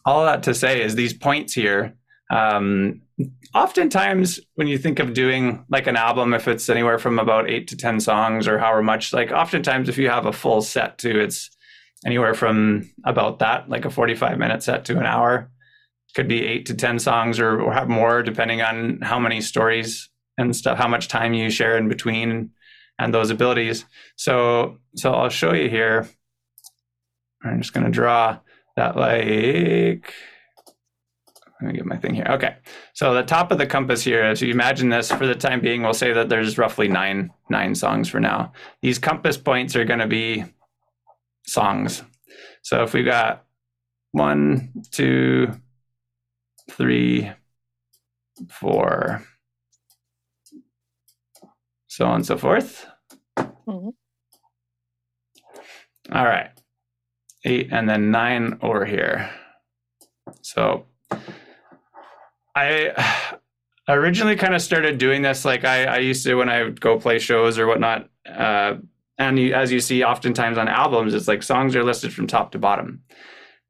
all 0.05 0.25
that 0.25 0.43
to 0.45 0.55
say 0.55 0.83
is 0.83 0.95
these 0.95 1.13
points 1.13 1.53
here 1.53 1.95
um, 2.31 3.03
oftentimes 3.55 4.41
when 4.55 4.67
you 4.67 4.79
think 4.79 4.99
of 4.99 5.15
doing 5.15 5.65
like 5.69 5.87
an 5.87 5.97
album 5.97 6.35
if 6.35 6.49
it's 6.49 6.69
anywhere 6.69 6.99
from 6.99 7.19
about 7.19 7.49
eight 7.49 7.69
to 7.69 7.77
ten 7.77 8.01
songs 8.01 8.49
or 8.49 8.59
however 8.59 8.83
much 8.83 9.13
like 9.13 9.31
oftentimes 9.31 9.89
if 9.89 9.99
you 9.99 10.09
have 10.09 10.27
a 10.27 10.33
full 10.33 10.63
set 10.63 10.99
too 10.99 11.21
it's 11.21 11.51
anywhere 12.07 12.35
from 12.35 12.91
about 13.05 13.39
that 13.39 13.69
like 13.69 13.85
a 13.85 13.91
45 13.91 14.39
minute 14.39 14.63
set 14.63 14.85
to 14.87 14.99
an 14.99 15.07
hour 15.07 15.51
could 16.15 16.29
be 16.29 16.47
eight 16.47 16.67
to 16.67 16.75
ten 16.75 16.99
songs 16.99 17.39
or, 17.41 17.61
or 17.61 17.73
have 17.73 17.89
more 17.89 18.23
depending 18.23 18.63
on 18.63 18.99
how 19.03 19.19
many 19.19 19.41
stories 19.41 20.09
and 20.39 20.55
stuff 20.55 20.79
how 20.79 20.89
much 20.89 21.09
time 21.09 21.35
you 21.35 21.51
share 21.51 21.77
in 21.77 21.89
between 21.89 22.51
and 22.99 23.13
those 23.13 23.31
abilities 23.31 23.85
so 24.17 24.79
so 24.97 25.13
i'll 25.13 25.29
show 25.29 25.53
you 25.53 25.69
here 25.69 26.09
i'm 27.45 27.61
just 27.61 27.73
going 27.73 27.85
to 27.85 27.91
draw 27.91 28.39
that 28.77 28.97
like 28.97 30.13
let 31.65 31.73
me 31.73 31.79
get 31.79 31.87
my 31.87 31.97
thing 31.97 32.15
here. 32.15 32.27
Okay. 32.29 32.57
So 32.93 33.15
the 33.15 33.23
top 33.23 33.51
of 33.51 33.59
the 33.59 33.67
compass 33.67 34.03
here, 34.03 34.23
as 34.23 34.43
you 34.43 34.51
imagine 34.51 34.91
this 34.91 35.11
for 35.11 35.27
the 35.27 35.35
time 35.35 35.61
being, 35.61 35.83
we'll 35.83 35.95
say 35.95 36.13
that 36.13 36.29
there's 36.29 36.59
roughly 36.59 36.89
nine, 36.89 37.31
nine 37.49 37.75
songs 37.75 38.09
for 38.09 38.21
now. 38.21 38.53
These 38.83 38.99
compass 38.99 39.39
points 39.39 39.75
are 39.75 39.85
going 39.85 40.01
to 40.01 40.07
be 40.07 40.45
songs. 41.47 42.03
So 42.63 42.83
if 42.83 42.93
we've 42.93 43.05
got 43.05 43.45
one, 44.13 44.73
two, 44.91 45.53
three, 46.71 47.31
four, 48.49 49.23
so 51.89 52.07
on 52.07 52.17
and 52.17 52.27
so 52.27 52.37
forth. 52.37 52.87
Mm-hmm. 53.39 53.91
All 56.13 56.25
right. 56.25 56.51
Eight 57.45 57.69
and 57.73 57.89
then 57.89 58.11
nine 58.11 58.59
over 58.63 58.85
here. 58.85 59.31
So 60.43 60.87
I 62.57 63.39
originally 63.89 64.37
kind 64.37 64.55
of 64.55 64.63
started 64.63 64.99
doing 64.99 65.23
this 65.23 65.45
like 65.45 65.65
I, 65.65 65.85
I 65.85 65.99
used 65.99 66.25
to 66.25 66.35
when 66.35 66.49
I 66.49 66.63
would 66.63 66.81
go 66.81 66.99
play 66.99 67.19
shows 67.19 67.59
or 67.59 67.67
whatnot. 67.67 68.09
Uh, 68.29 68.77
and 69.19 69.39
you, 69.39 69.55
as 69.55 69.71
you 69.71 69.81
see, 69.81 70.03
oftentimes 70.03 70.59
on 70.59 70.69
albums, 70.69 71.15
it's 71.15 71.29
like 71.29 71.43
songs 71.43 71.77
are 71.77 71.85
listed 71.85 72.13
from 72.13 72.27
top 72.27 72.53
to 72.53 72.59
bottom, 72.59 73.03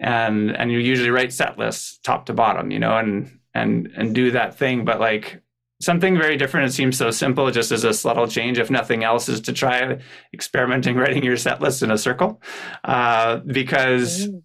and 0.04 0.56
and 0.56 0.70
you 0.70 0.78
usually 0.78 1.10
write 1.10 1.32
set 1.32 1.58
lists 1.58 1.98
top 2.04 2.26
to 2.26 2.32
bottom, 2.32 2.70
you 2.70 2.78
know, 2.78 2.96
and 2.96 3.38
and 3.54 3.90
and 3.96 4.14
do 4.14 4.30
that 4.30 4.56
thing. 4.56 4.84
But 4.84 5.00
like 5.00 5.42
something 5.80 6.16
very 6.16 6.36
different. 6.36 6.68
It 6.68 6.72
seems 6.72 6.96
so 6.96 7.10
simple, 7.10 7.50
just 7.50 7.72
as 7.72 7.84
a 7.84 7.92
subtle 7.92 8.28
change, 8.28 8.58
if 8.58 8.70
nothing 8.70 9.02
else, 9.02 9.28
is 9.28 9.40
to 9.42 9.52
try 9.52 9.98
experimenting 10.32 10.96
writing 11.02 11.24
your 11.24 11.36
set 11.36 11.60
list 11.60 11.82
in 11.82 11.90
a 11.90 11.98
circle, 11.98 12.40
uh, 12.84 13.38
because 13.38 14.28
mm. 14.28 14.42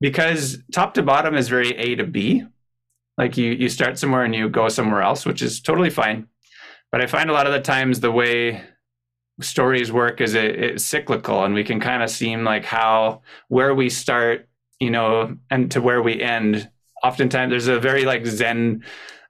because 0.00 0.58
top 0.72 0.94
to 0.94 1.02
bottom 1.02 1.36
is 1.36 1.48
very 1.48 1.76
A 1.76 1.94
to 1.96 2.04
B 2.04 2.44
like 3.18 3.36
you 3.36 3.52
you 3.52 3.68
start 3.68 3.98
somewhere 3.98 4.24
and 4.24 4.34
you 4.34 4.48
go 4.48 4.68
somewhere 4.68 5.02
else, 5.02 5.24
which 5.24 5.42
is 5.42 5.60
totally 5.60 5.90
fine. 5.90 6.26
But 6.92 7.00
I 7.00 7.06
find 7.06 7.30
a 7.30 7.32
lot 7.32 7.46
of 7.46 7.52
the 7.52 7.60
times 7.60 8.00
the 8.00 8.12
way 8.12 8.62
stories 9.40 9.92
work 9.92 10.20
is 10.20 10.34
it, 10.34 10.58
it's 10.58 10.84
cyclical, 10.84 11.44
and 11.44 11.54
we 11.54 11.64
can 11.64 11.80
kind 11.80 12.02
of 12.02 12.10
seem 12.10 12.44
like 12.44 12.64
how 12.64 13.22
where 13.48 13.74
we 13.74 13.90
start, 13.90 14.45
you 14.80 14.90
know, 14.90 15.36
and 15.50 15.70
to 15.72 15.80
where 15.80 16.02
we 16.02 16.20
end. 16.20 16.70
Oftentimes, 17.02 17.50
there's 17.50 17.68
a 17.68 17.78
very 17.78 18.04
like 18.04 18.26
Zen 18.26 18.82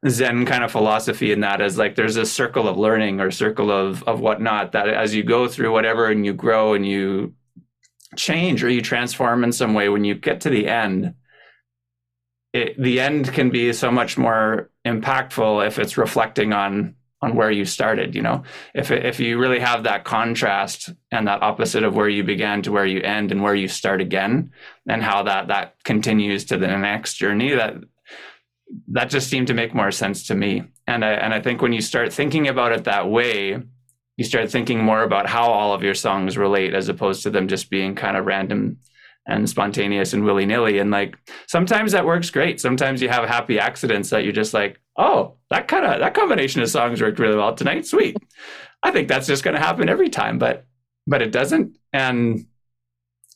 Zen 0.09 0.47
kind 0.47 0.63
of 0.65 0.71
philosophy 0.71 1.33
in 1.33 1.41
that 1.41 1.61
is 1.61 1.79
like 1.79 1.97
there's 1.97 2.17
a 2.17 2.27
circle 2.27 2.69
of 2.69 2.79
learning 2.79 3.21
or 3.21 3.31
circle 3.31 3.71
of 3.71 4.03
of 4.05 4.21
whatnot 4.21 4.73
that 4.73 4.89
as 4.89 5.15
you 5.15 5.23
go 5.23 5.49
through 5.49 5.73
whatever 5.73 6.07
and 6.07 6.25
you 6.25 6.33
grow 6.33 6.75
and 6.75 6.87
you 6.87 7.35
change 8.17 8.63
or 8.63 8.71
you 8.71 8.81
transform 8.81 9.45
in 9.45 9.53
some 9.53 9.75
way 9.75 9.89
when 9.89 10.05
you 10.05 10.15
get 10.15 10.41
to 10.43 10.51
the 10.51 10.69
end 10.69 11.15
it, 12.57 12.81
the 12.81 13.01
end 13.01 13.33
can 13.33 13.51
be 13.51 13.73
so 13.73 13.91
much 13.91 14.17
more 14.17 14.71
impactful 14.87 15.67
if 15.67 15.79
it's 15.79 15.99
reflecting 15.99 16.53
on 16.53 16.96
on 17.23 17.35
where 17.35 17.51
you 17.51 17.65
started 17.65 18.15
you 18.15 18.23
know? 18.23 18.43
If 18.75 18.91
if 18.91 19.21
you 19.21 19.39
really 19.39 19.61
have 19.61 19.85
that 19.85 20.05
contrast 20.05 20.91
and 21.11 21.27
that 21.27 21.43
opposite 21.43 21.83
of 21.83 21.95
where 21.95 22.09
you 22.09 22.25
began 22.25 22.63
to 22.63 22.73
where 22.73 22.87
you 22.87 23.01
end 23.01 23.33
and 23.33 23.43
where 23.43 23.55
you 23.55 23.69
start 23.69 24.01
again 24.01 24.53
and 24.89 25.03
how 25.03 25.23
that 25.25 25.49
that 25.49 25.75
continues 25.85 26.45
to 26.47 26.59
the 26.59 26.67
next 26.67 27.15
journey 27.15 27.55
that 27.55 27.75
that 28.89 29.11
just 29.11 29.31
seemed 29.31 29.47
to 29.47 29.55
make 29.55 29.75
more 29.75 29.93
sense 29.93 30.27
to 30.27 30.35
me. 30.35 30.65
And 30.87 31.05
i 31.05 31.13
and 31.13 31.35
i 31.35 31.41
think 31.41 31.63
when 31.63 31.73
you 31.73 31.81
start 31.81 32.13
thinking 32.13 32.49
about 32.49 32.73
it 32.73 32.85
that 32.85 33.09
way 33.09 33.63
you 34.17 34.25
start 34.25 34.51
thinking 34.51 34.83
more 34.83 35.03
about 35.03 35.27
how 35.29 35.51
all 35.51 35.75
of 35.75 35.83
your 35.83 35.95
songs 35.95 36.39
relate 36.39 36.75
as 36.75 36.89
opposed 36.89 37.23
to 37.23 37.31
them 37.31 37.49
just 37.49 37.71
being 37.71 37.95
kind 37.95 38.17
of 38.17 38.25
random 38.25 38.79
and 39.27 39.49
spontaneous 39.49 40.13
and 40.13 40.25
willy 40.25 40.47
nilly. 40.47 40.79
And 40.79 40.91
like 40.91 41.17
sometimes 41.49 41.93
that 41.93 42.07
works 42.07 42.31
great. 42.31 42.61
Sometimes 42.61 43.03
you 43.03 43.09
have 43.09 43.29
happy 43.29 43.59
accidents 43.59 44.11
that 44.11 44.25
you're 44.25 44.33
just 44.33 44.55
like, 44.55 44.81
oh, 44.97 45.35
that 45.51 45.69
kind 45.69 45.85
of 45.85 46.01
that 46.01 46.15
combination 46.15 46.63
of 46.63 46.71
songs 46.71 47.01
worked 47.01 47.19
really 47.19 47.37
well 47.37 47.55
tonight. 47.55 47.87
Sweet. 47.87 48.17
I 48.83 48.93
think 48.93 49.09
that's 49.09 49.27
just 49.27 49.43
going 49.43 49.57
to 49.57 49.61
happen 49.61 49.89
every 49.89 50.09
time, 50.09 50.39
but 50.39 50.67
but 51.07 51.23
it 51.23 51.33
doesn't. 51.33 51.77
And 51.93 52.47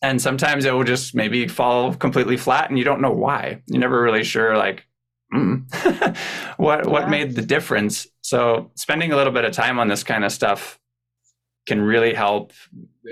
and 0.02 0.20
sometimes 0.20 0.64
it 0.64 0.72
will 0.72 0.84
just 0.84 1.14
maybe 1.14 1.46
fall 1.46 1.94
completely 1.94 2.36
flat, 2.36 2.70
and 2.70 2.78
you 2.78 2.84
don't 2.84 3.02
know 3.02 3.12
why. 3.12 3.62
You're 3.66 3.80
never 3.80 4.02
really 4.02 4.24
sure, 4.24 4.56
like. 4.56 4.86
Mm, 5.32 6.16
what 6.56 6.86
what 6.86 7.08
made 7.08 7.36
the 7.36 7.42
difference? 7.42 8.04
So 8.20 8.72
spending 8.74 9.12
a 9.12 9.16
little 9.16 9.32
bit 9.32 9.44
of 9.44 9.52
time 9.52 9.78
on 9.78 9.86
this 9.86 10.02
kind 10.02 10.24
of 10.24 10.32
stuff 10.32 10.79
can 11.66 11.80
really 11.80 12.14
help 12.14 12.52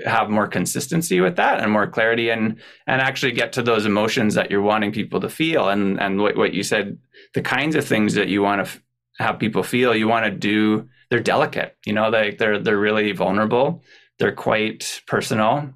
have 0.05 0.29
more 0.29 0.47
consistency 0.47 1.19
with 1.19 1.35
that 1.35 1.59
and 1.59 1.71
more 1.71 1.87
clarity 1.87 2.29
and 2.29 2.59
and 2.87 3.01
actually 3.01 3.31
get 3.31 3.53
to 3.53 3.61
those 3.61 3.85
emotions 3.85 4.35
that 4.35 4.49
you're 4.51 4.61
wanting 4.61 4.91
people 4.91 5.19
to 5.19 5.29
feel 5.29 5.69
and 5.69 5.99
and 5.99 6.19
what, 6.19 6.35
what 6.35 6.53
you 6.53 6.63
said 6.63 6.97
the 7.33 7.41
kinds 7.41 7.75
of 7.75 7.85
things 7.85 8.13
that 8.13 8.27
you 8.27 8.41
want 8.41 8.59
to 8.59 8.69
f- 8.69 8.81
have 9.19 9.39
people 9.39 9.63
feel 9.63 9.95
you 9.95 10.07
want 10.07 10.25
to 10.25 10.31
do 10.31 10.87
they're 11.09 11.19
delicate 11.19 11.75
you 11.85 11.93
know 11.93 12.11
they 12.11 12.31
they're 12.31 12.59
they're 12.59 12.77
really 12.77 13.11
vulnerable 13.11 13.83
they're 14.19 14.31
quite 14.31 15.01
personal 15.07 15.73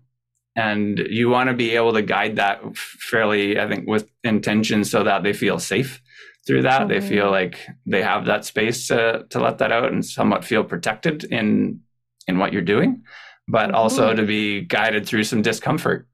and 0.56 1.00
you 1.10 1.30
want 1.30 1.50
to 1.50 1.56
be 1.56 1.72
able 1.72 1.94
to 1.94 2.02
guide 2.02 2.36
that 2.36 2.62
fairly 2.78 3.60
i 3.60 3.68
think 3.68 3.88
with 3.88 4.10
intention 4.24 4.84
so 4.84 5.04
that 5.04 5.24
they 5.24 5.34
feel 5.34 5.60
safe 5.60 6.02
through 6.46 6.62
that 6.62 6.82
mm-hmm. 6.82 6.90
they 6.90 7.02
feel 7.02 7.32
like 7.32 7.60
they 7.86 8.02
have 8.04 8.26
that 8.26 8.46
space 8.46 8.88
to 8.88 9.26
to 9.30 9.40
let 9.40 9.58
that 9.58 9.72
out 9.72 9.92
and 9.92 10.06
somewhat 10.06 10.46
feel 10.46 10.64
protected 10.64 11.24
in 11.26 11.80
in 12.28 12.38
what 12.38 12.54
you're 12.54 12.62
doing, 12.62 13.04
but 13.48 13.68
mm-hmm. 13.68 13.76
also 13.76 14.14
to 14.14 14.24
be 14.24 14.62
guided 14.62 15.06
through 15.06 15.24
some 15.24 15.42
discomfort 15.42 16.08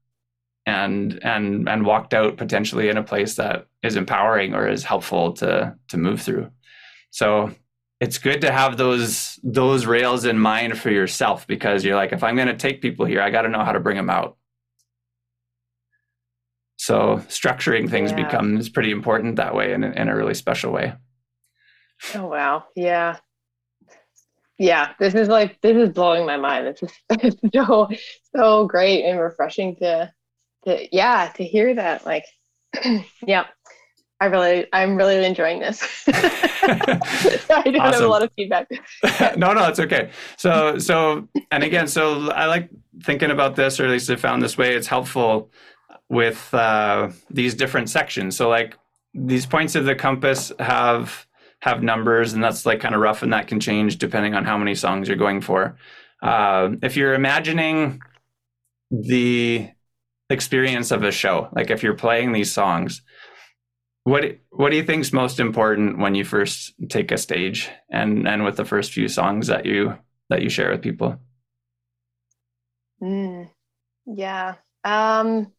and 0.66 1.18
and 1.24 1.68
and 1.68 1.86
walked 1.86 2.14
out 2.14 2.36
potentially 2.36 2.88
in 2.88 2.96
a 2.96 3.02
place 3.02 3.36
that 3.36 3.66
is 3.82 3.96
empowering 3.96 4.54
or 4.54 4.68
is 4.68 4.84
helpful 4.84 5.32
to 5.32 5.74
to 5.88 5.96
move 5.96 6.20
through. 6.20 6.50
So 7.10 7.50
it's 8.00 8.18
good 8.18 8.40
to 8.42 8.52
have 8.52 8.76
those 8.76 9.38
those 9.42 9.86
rails 9.86 10.24
in 10.24 10.38
mind 10.38 10.78
for 10.78 10.90
yourself 10.90 11.46
because 11.46 11.84
you're 11.84 11.96
like 11.96 12.12
if 12.12 12.22
I'm 12.22 12.36
going 12.36 12.48
to 12.48 12.56
take 12.56 12.82
people 12.82 13.06
here, 13.06 13.22
I 13.22 13.30
got 13.30 13.42
to 13.42 13.48
know 13.48 13.64
how 13.64 13.72
to 13.72 13.80
bring 13.80 13.96
them 13.96 14.10
out. 14.10 14.36
So 16.76 17.18
structuring 17.28 17.90
things 17.90 18.10
yeah. 18.10 18.24
becomes 18.24 18.70
pretty 18.70 18.90
important 18.90 19.36
that 19.36 19.54
way 19.54 19.74
in, 19.74 19.84
in 19.84 20.08
a 20.08 20.16
really 20.16 20.34
special 20.34 20.72
way. 20.72 20.94
Oh 22.14 22.26
wow. 22.26 22.64
Yeah 22.74 23.18
yeah, 24.60 24.92
this 24.98 25.14
is 25.14 25.28
like 25.28 25.58
this 25.62 25.74
is 25.74 25.88
blowing 25.88 26.26
my 26.26 26.36
mind. 26.36 26.66
This 26.66 26.82
is 26.82 26.92
it's 27.10 27.36
so 27.54 27.88
so 28.36 28.66
great 28.66 29.04
and 29.04 29.18
refreshing 29.18 29.74
to 29.76 30.12
to 30.66 30.86
yeah 30.94 31.32
to 31.36 31.44
hear 31.44 31.74
that. 31.74 32.04
Like, 32.04 32.26
yeah, 33.26 33.46
I 34.20 34.26
really 34.26 34.66
I'm 34.74 34.96
really 34.96 35.24
enjoying 35.24 35.60
this. 35.60 36.04
I 36.08 37.62
don't 37.64 37.80
awesome. 37.80 37.80
have 37.80 38.02
a 38.02 38.06
lot 38.06 38.22
of 38.22 38.30
feedback. 38.36 38.68
no, 39.38 39.54
no, 39.54 39.66
it's 39.66 39.80
okay. 39.80 40.10
So 40.36 40.76
so 40.76 41.26
and 41.50 41.64
again, 41.64 41.88
so 41.88 42.30
I 42.30 42.44
like 42.44 42.68
thinking 43.02 43.30
about 43.30 43.56
this, 43.56 43.80
or 43.80 43.86
at 43.86 43.90
least 43.90 44.10
I 44.10 44.16
found 44.16 44.42
this 44.42 44.58
way. 44.58 44.74
It's 44.74 44.88
helpful 44.88 45.50
with 46.10 46.52
uh, 46.52 47.08
these 47.30 47.54
different 47.54 47.88
sections. 47.88 48.36
So 48.36 48.50
like 48.50 48.76
these 49.14 49.46
points 49.46 49.74
of 49.74 49.86
the 49.86 49.94
compass 49.94 50.52
have 50.58 51.26
have 51.62 51.82
numbers, 51.82 52.32
and 52.32 52.42
that's 52.42 52.66
like 52.66 52.80
kind 52.80 52.94
of 52.94 53.00
rough, 53.00 53.22
and 53.22 53.32
that 53.32 53.48
can 53.48 53.60
change 53.60 53.98
depending 53.98 54.34
on 54.34 54.44
how 54.44 54.58
many 54.58 54.74
songs 54.74 55.08
you're 55.08 55.16
going 55.16 55.40
for. 55.40 55.76
Uh, 56.22 56.70
if 56.82 56.96
you're 56.96 57.14
imagining 57.14 58.00
the 58.90 59.70
experience 60.28 60.90
of 60.90 61.02
a 61.02 61.10
show, 61.10 61.48
like 61.52 61.70
if 61.70 61.82
you're 61.82 61.94
playing 61.94 62.32
these 62.32 62.52
songs, 62.52 63.02
what 64.04 64.24
what 64.50 64.70
do 64.70 64.76
you 64.76 64.84
think's 64.84 65.12
most 65.12 65.40
important 65.40 65.98
when 65.98 66.14
you 66.14 66.24
first 66.24 66.74
take 66.88 67.12
a 67.12 67.18
stage 67.18 67.70
and 67.90 68.26
and 68.26 68.44
with 68.44 68.56
the 68.56 68.64
first 68.64 68.92
few 68.92 69.08
songs 69.08 69.46
that 69.48 69.66
you 69.66 69.96
that 70.30 70.42
you 70.42 70.48
share 70.48 70.70
with 70.70 70.82
people? 70.82 71.16
Mm, 73.02 73.50
yeah. 74.06 74.56
Um, 74.84 75.52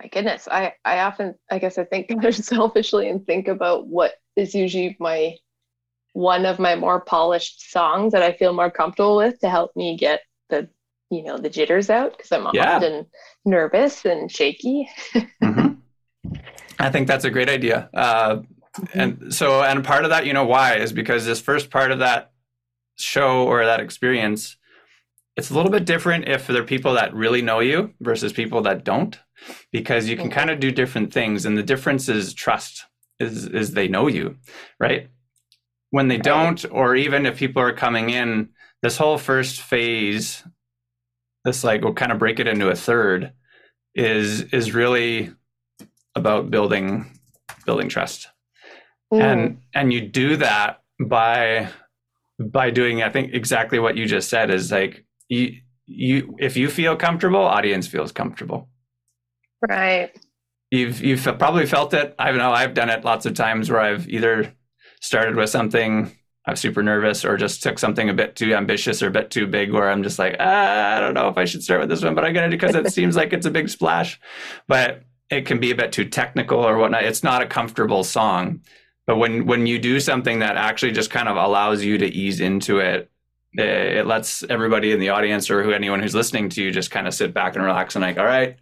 my 0.00 0.08
goodness, 0.08 0.46
I 0.50 0.74
I 0.84 1.00
often 1.00 1.36
I 1.50 1.58
guess 1.58 1.78
I 1.78 1.84
think 1.84 2.10
selfishly 2.32 3.08
and 3.08 3.26
think 3.26 3.48
about 3.48 3.86
what 3.86 4.12
is 4.38 4.54
usually 4.54 4.96
my 4.98 5.36
one 6.14 6.46
of 6.46 6.58
my 6.58 6.74
more 6.74 7.00
polished 7.00 7.70
songs 7.70 8.12
that 8.12 8.22
I 8.22 8.32
feel 8.32 8.52
more 8.52 8.70
comfortable 8.70 9.16
with 9.16 9.38
to 9.40 9.50
help 9.50 9.76
me 9.76 9.96
get 9.96 10.22
the 10.48 10.68
you 11.10 11.22
know 11.22 11.36
the 11.38 11.50
jitters 11.50 11.90
out 11.90 12.16
because 12.16 12.32
I'm 12.32 12.48
yeah. 12.54 12.76
often 12.76 13.06
nervous 13.44 14.04
and 14.04 14.30
shaky. 14.30 14.88
mm-hmm. 15.14 15.74
I 16.78 16.90
think 16.90 17.08
that's 17.08 17.24
a 17.24 17.30
great 17.30 17.48
idea. 17.48 17.90
Uh, 17.92 18.36
mm-hmm. 18.36 18.98
and 18.98 19.34
so, 19.34 19.62
and 19.62 19.84
part 19.84 20.04
of 20.04 20.10
that, 20.10 20.26
you 20.26 20.32
know, 20.32 20.44
why 20.44 20.76
is 20.76 20.92
because 20.92 21.26
this 21.26 21.40
first 21.40 21.70
part 21.70 21.90
of 21.90 21.98
that 21.98 22.32
show 22.96 23.46
or 23.46 23.64
that 23.64 23.80
experience, 23.80 24.56
it's 25.36 25.50
a 25.50 25.54
little 25.54 25.70
bit 25.70 25.84
different 25.84 26.28
if 26.28 26.46
there 26.46 26.62
are 26.62 26.66
people 26.66 26.94
that 26.94 27.14
really 27.14 27.42
know 27.42 27.60
you 27.60 27.94
versus 28.00 28.32
people 28.32 28.62
that 28.62 28.84
don't, 28.84 29.18
because 29.72 30.08
you 30.08 30.16
can 30.16 30.26
mm-hmm. 30.26 30.34
kind 30.34 30.50
of 30.50 30.60
do 30.60 30.70
different 30.70 31.12
things. 31.12 31.46
And 31.46 31.58
the 31.58 31.62
difference 31.62 32.08
is 32.08 32.34
trust, 32.34 32.84
is, 33.20 33.46
is 33.46 33.72
they 33.72 33.88
know 33.88 34.06
you, 34.06 34.36
right? 34.78 35.08
When 35.90 36.08
they 36.08 36.18
don't, 36.18 36.64
or 36.70 36.94
even 36.94 37.26
if 37.26 37.38
people 37.38 37.62
are 37.62 37.72
coming 37.72 38.10
in, 38.10 38.50
this 38.82 38.96
whole 38.96 39.18
first 39.18 39.60
phase, 39.60 40.44
this 41.44 41.64
like 41.64 41.82
we'll 41.82 41.94
kind 41.94 42.12
of 42.12 42.18
break 42.18 42.38
it 42.38 42.46
into 42.46 42.68
a 42.68 42.76
third, 42.76 43.32
is 43.94 44.42
is 44.52 44.74
really 44.74 45.30
about 46.14 46.50
building 46.50 47.18
building 47.64 47.88
trust 47.88 48.28
mm. 49.12 49.20
and 49.20 49.60
and 49.74 49.92
you 49.92 50.00
do 50.00 50.36
that 50.36 50.82
by 51.00 51.68
by 52.38 52.70
doing 52.70 53.02
i 53.02 53.08
think 53.08 53.32
exactly 53.34 53.78
what 53.78 53.96
you 53.96 54.06
just 54.06 54.28
said 54.28 54.50
is 54.50 54.70
like 54.70 55.04
you 55.28 55.56
you 55.86 56.36
if 56.38 56.56
you 56.56 56.68
feel 56.68 56.96
comfortable 56.96 57.40
audience 57.40 57.86
feels 57.86 58.12
comfortable 58.12 58.68
right 59.68 60.16
you've 60.70 61.00
you've 61.02 61.22
probably 61.38 61.66
felt 61.66 61.94
it 61.94 62.14
i 62.18 62.30
know 62.32 62.52
i've 62.52 62.74
done 62.74 62.90
it 62.90 63.04
lots 63.04 63.26
of 63.26 63.34
times 63.34 63.70
where 63.70 63.80
i've 63.80 64.08
either 64.08 64.52
started 65.00 65.36
with 65.36 65.48
something 65.50 66.10
i'm 66.46 66.56
super 66.56 66.82
nervous 66.82 67.24
or 67.24 67.36
just 67.36 67.62
took 67.62 67.78
something 67.78 68.08
a 68.08 68.14
bit 68.14 68.36
too 68.36 68.54
ambitious 68.54 69.02
or 69.02 69.08
a 69.08 69.10
bit 69.10 69.30
too 69.30 69.46
big 69.46 69.72
where 69.72 69.90
i'm 69.90 70.02
just 70.02 70.18
like 70.18 70.36
ah, 70.40 70.96
i 70.96 71.00
don't 71.00 71.14
know 71.14 71.28
if 71.28 71.38
i 71.38 71.44
should 71.44 71.62
start 71.62 71.80
with 71.80 71.88
this 71.88 72.02
one 72.02 72.14
but 72.14 72.24
i'm 72.24 72.34
gonna 72.34 72.48
because 72.48 72.74
it 72.74 72.92
seems 72.92 73.16
like 73.16 73.32
it's 73.32 73.46
a 73.46 73.50
big 73.50 73.68
splash 73.68 74.20
but 74.66 75.02
it 75.30 75.46
can 75.46 75.60
be 75.60 75.70
a 75.70 75.74
bit 75.74 75.92
too 75.92 76.06
technical 76.06 76.58
or 76.58 76.78
whatnot. 76.78 77.04
It's 77.04 77.22
not 77.22 77.42
a 77.42 77.46
comfortable 77.46 78.04
song. 78.04 78.62
But 79.06 79.16
when 79.16 79.46
when 79.46 79.66
you 79.66 79.78
do 79.78 80.00
something 80.00 80.40
that 80.40 80.56
actually 80.56 80.92
just 80.92 81.10
kind 81.10 81.28
of 81.28 81.36
allows 81.36 81.82
you 81.82 81.98
to 81.98 82.06
ease 82.06 82.40
into 82.40 82.78
it, 82.78 83.10
it, 83.54 84.06
lets 84.06 84.42
everybody 84.44 84.92
in 84.92 85.00
the 85.00 85.08
audience 85.08 85.50
or 85.50 85.62
who 85.62 85.72
anyone 85.72 86.00
who's 86.00 86.14
listening 86.14 86.50
to 86.50 86.62
you 86.62 86.70
just 86.70 86.90
kind 86.90 87.06
of 87.08 87.14
sit 87.14 87.32
back 87.32 87.56
and 87.56 87.64
relax 87.64 87.96
and 87.96 88.02
like, 88.02 88.18
all 88.18 88.26
right, 88.26 88.56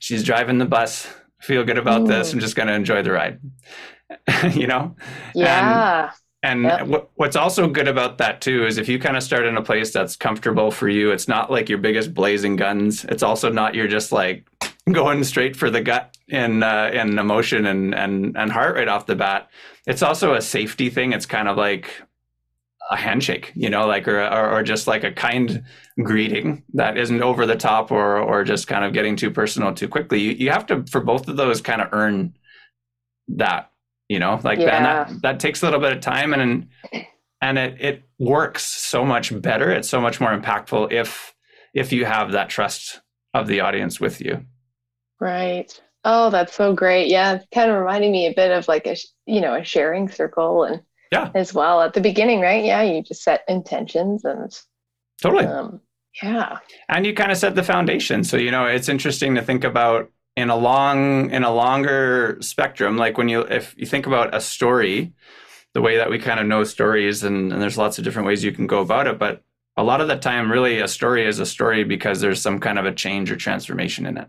she's 0.00 0.24
driving 0.24 0.58
the 0.58 0.64
bus. 0.64 1.08
Feel 1.42 1.64
good 1.64 1.78
about 1.78 2.02
Ooh. 2.02 2.06
this. 2.06 2.32
I'm 2.32 2.40
just 2.40 2.56
going 2.56 2.68
to 2.68 2.74
enjoy 2.74 3.02
the 3.02 3.12
ride. 3.12 3.40
you 4.52 4.66
know? 4.66 4.94
Yeah. 5.34 6.12
And, 6.42 6.66
and 6.66 6.90
yep. 6.90 7.10
what's 7.14 7.36
also 7.36 7.68
good 7.68 7.88
about 7.88 8.18
that 8.18 8.40
too 8.40 8.66
is 8.66 8.78
if 8.78 8.88
you 8.88 8.98
kind 8.98 9.16
of 9.16 9.22
start 9.22 9.46
in 9.46 9.56
a 9.56 9.62
place 9.62 9.92
that's 9.92 10.16
comfortable 10.16 10.70
for 10.70 10.88
you, 10.88 11.10
it's 11.10 11.28
not 11.28 11.50
like 11.50 11.68
your 11.68 11.78
biggest 11.78 12.14
blazing 12.14 12.56
guns. 12.56 13.04
It's 13.04 13.22
also 13.22 13.50
not 13.50 13.74
you're 13.74 13.88
just 13.88 14.12
like 14.12 14.46
going 14.92 15.24
straight 15.24 15.56
for 15.56 15.70
the 15.70 15.80
gut 15.80 16.16
in 16.28 16.62
uh, 16.62 16.90
in 16.92 17.18
emotion 17.18 17.66
and 17.66 17.94
and 17.94 18.36
and 18.36 18.50
heart 18.50 18.76
right 18.76 18.88
off 18.88 19.06
the 19.06 19.16
bat. 19.16 19.50
It's 19.86 20.02
also 20.02 20.34
a 20.34 20.40
safety 20.40 20.90
thing. 20.90 21.12
It's 21.12 21.26
kind 21.26 21.48
of 21.48 21.56
like 21.56 22.02
a 22.90 22.96
handshake, 22.96 23.52
you 23.54 23.70
know, 23.70 23.86
like 23.86 24.08
or, 24.08 24.20
or, 24.20 24.58
or 24.58 24.62
just 24.62 24.86
like 24.86 25.04
a 25.04 25.12
kind 25.12 25.64
greeting 26.02 26.62
that 26.72 26.96
isn't 26.96 27.22
over 27.22 27.46
the 27.46 27.56
top 27.56 27.90
or 27.90 28.18
or 28.18 28.44
just 28.44 28.66
kind 28.66 28.84
of 28.84 28.92
getting 28.92 29.16
too 29.16 29.30
personal 29.30 29.74
too 29.74 29.88
quickly. 29.88 30.20
You 30.20 30.32
you 30.32 30.50
have 30.50 30.66
to 30.66 30.84
for 30.90 31.00
both 31.00 31.28
of 31.28 31.36
those 31.36 31.60
kind 31.60 31.82
of 31.82 31.88
earn 31.92 32.34
that, 33.28 33.70
you 34.08 34.18
know, 34.18 34.40
like 34.42 34.58
yeah. 34.58 34.82
that 34.82 35.22
that 35.22 35.40
takes 35.40 35.62
a 35.62 35.66
little 35.66 35.80
bit 35.80 35.92
of 35.92 36.00
time 36.00 36.32
and 36.32 36.68
and 37.40 37.58
it 37.58 37.80
it 37.80 38.02
works 38.18 38.62
so 38.64 39.04
much 39.04 39.38
better. 39.42 39.70
It's 39.70 39.88
so 39.88 40.00
much 40.00 40.20
more 40.20 40.36
impactful 40.36 40.92
if 40.92 41.34
if 41.74 41.92
you 41.92 42.04
have 42.04 42.32
that 42.32 42.48
trust 42.48 43.00
of 43.34 43.46
the 43.46 43.60
audience 43.60 44.00
with 44.00 44.20
you. 44.20 44.44
Right. 45.20 45.72
Oh, 46.04 46.30
that's 46.30 46.54
so 46.54 46.72
great. 46.74 47.08
Yeah, 47.08 47.34
it's 47.34 47.46
kind 47.54 47.70
of 47.70 47.78
reminding 47.78 48.12
me 48.12 48.26
a 48.26 48.34
bit 48.34 48.50
of 48.50 48.66
like 48.68 48.86
a 48.86 48.96
you 49.26 49.40
know 49.40 49.54
a 49.54 49.64
sharing 49.64 50.08
circle 50.08 50.64
and 50.64 50.82
yeah 51.12 51.30
as 51.34 51.52
well 51.52 51.82
at 51.82 51.92
the 51.92 52.00
beginning, 52.00 52.40
right? 52.40 52.64
Yeah, 52.64 52.82
you 52.82 53.02
just 53.02 53.22
set 53.22 53.42
intentions 53.48 54.24
and 54.24 54.52
totally. 55.22 55.46
Um, 55.46 55.80
yeah, 56.22 56.58
and 56.88 57.06
you 57.06 57.14
kind 57.14 57.32
of 57.32 57.38
set 57.38 57.54
the 57.54 57.62
foundation. 57.62 58.24
So 58.24 58.36
you 58.36 58.50
know, 58.50 58.66
it's 58.66 58.88
interesting 58.88 59.34
to 59.36 59.42
think 59.42 59.64
about 59.64 60.10
in 60.36 60.50
a 60.50 60.56
long 60.56 61.30
in 61.30 61.44
a 61.44 61.52
longer 61.52 62.38
spectrum. 62.40 62.96
Like 62.96 63.16
when 63.16 63.28
you 63.28 63.40
if 63.40 63.74
you 63.78 63.86
think 63.86 64.06
about 64.06 64.34
a 64.34 64.40
story, 64.40 65.12
the 65.72 65.80
way 65.80 65.96
that 65.96 66.10
we 66.10 66.18
kind 66.18 66.40
of 66.40 66.46
know 66.46 66.64
stories, 66.64 67.22
and, 67.22 67.52
and 67.52 67.62
there's 67.62 67.78
lots 67.78 67.98
of 67.98 68.04
different 68.04 68.26
ways 68.26 68.44
you 68.44 68.52
can 68.52 68.66
go 68.66 68.80
about 68.80 69.06
it, 69.06 69.18
but 69.18 69.42
a 69.76 69.82
lot 69.82 70.00
of 70.00 70.08
the 70.08 70.16
time, 70.16 70.52
really, 70.52 70.80
a 70.80 70.88
story 70.88 71.26
is 71.26 71.38
a 71.38 71.46
story 71.46 71.84
because 71.84 72.20
there's 72.20 72.42
some 72.42 72.60
kind 72.60 72.78
of 72.78 72.84
a 72.84 72.92
change 72.92 73.30
or 73.30 73.36
transformation 73.36 74.04
in 74.04 74.18
it. 74.18 74.28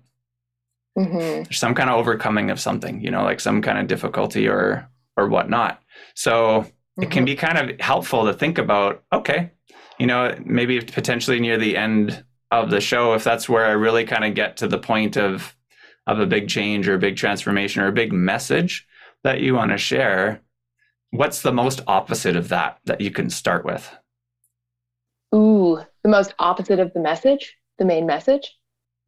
Mm-hmm. 0.97 1.43
There's 1.43 1.59
some 1.59 1.75
kind 1.75 1.89
of 1.89 1.97
overcoming 1.97 2.49
of 2.49 2.59
something, 2.59 3.01
you 3.01 3.11
know, 3.11 3.23
like 3.23 3.39
some 3.39 3.61
kind 3.61 3.77
of 3.77 3.87
difficulty 3.87 4.47
or 4.47 4.87
or 5.17 5.27
whatnot. 5.27 5.81
So 6.15 6.61
mm-hmm. 6.61 7.03
it 7.03 7.11
can 7.11 7.19
mm-hmm. 7.19 7.25
be 7.25 7.35
kind 7.35 7.57
of 7.57 7.79
helpful 7.79 8.25
to 8.25 8.33
think 8.33 8.57
about, 8.57 9.03
okay, 9.11 9.51
you 9.99 10.07
know, 10.07 10.35
maybe 10.45 10.81
potentially 10.81 11.39
near 11.39 11.57
the 11.57 11.77
end 11.77 12.23
of 12.51 12.69
the 12.69 12.81
show, 12.81 13.13
if 13.13 13.23
that's 13.23 13.49
where 13.49 13.65
I 13.65 13.71
really 13.71 14.05
kind 14.05 14.23
of 14.23 14.35
get 14.35 14.57
to 14.57 14.67
the 14.67 14.77
point 14.77 15.17
of 15.17 15.55
of 16.05 16.19
a 16.19 16.25
big 16.25 16.49
change 16.49 16.87
or 16.87 16.95
a 16.95 16.99
big 16.99 17.15
transformation 17.15 17.81
or 17.81 17.87
a 17.87 17.93
big 17.93 18.11
message 18.11 18.85
that 19.23 19.39
you 19.39 19.55
want 19.55 19.71
to 19.71 19.77
share, 19.77 20.41
what's 21.11 21.41
the 21.41 21.53
most 21.53 21.79
opposite 21.87 22.35
of 22.35 22.49
that 22.49 22.79
that 22.85 22.99
you 22.99 23.09
can 23.09 23.29
start 23.29 23.63
with? 23.63 23.89
Ooh, 25.33 25.79
the 26.03 26.09
most 26.09 26.33
opposite 26.39 26.79
of 26.79 26.93
the 26.93 26.99
message, 26.99 27.55
the 27.79 27.85
main 27.85 28.05
message? 28.05 28.53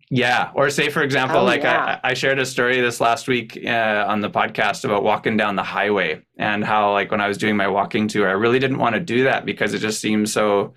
Yeah. 0.09 0.51
Or 0.53 0.69
say, 0.69 0.89
for 0.89 1.01
example, 1.01 1.39
oh, 1.39 1.43
like 1.43 1.63
yeah. 1.63 1.99
I, 2.03 2.11
I, 2.11 2.13
shared 2.13 2.37
a 2.37 2.45
story 2.45 2.79
this 2.79 3.01
last 3.01 3.27
week 3.27 3.59
uh, 3.65 4.05
on 4.07 4.21
the 4.21 4.29
podcast 4.29 4.85
about 4.85 5.03
walking 5.03 5.35
down 5.35 5.55
the 5.55 5.63
highway 5.63 6.21
and 6.37 6.63
how, 6.63 6.91
like, 6.93 7.09
when 7.09 7.21
I 7.21 7.27
was 7.27 7.37
doing 7.37 7.57
my 7.57 7.67
walking 7.67 8.07
tour, 8.07 8.29
I 8.29 8.33
really 8.33 8.59
didn't 8.59 8.77
want 8.77 8.93
to 8.93 9.01
do 9.01 9.23
that 9.23 9.45
because 9.45 9.73
it 9.73 9.79
just 9.79 9.99
seemed 9.99 10.29
so 10.29 10.73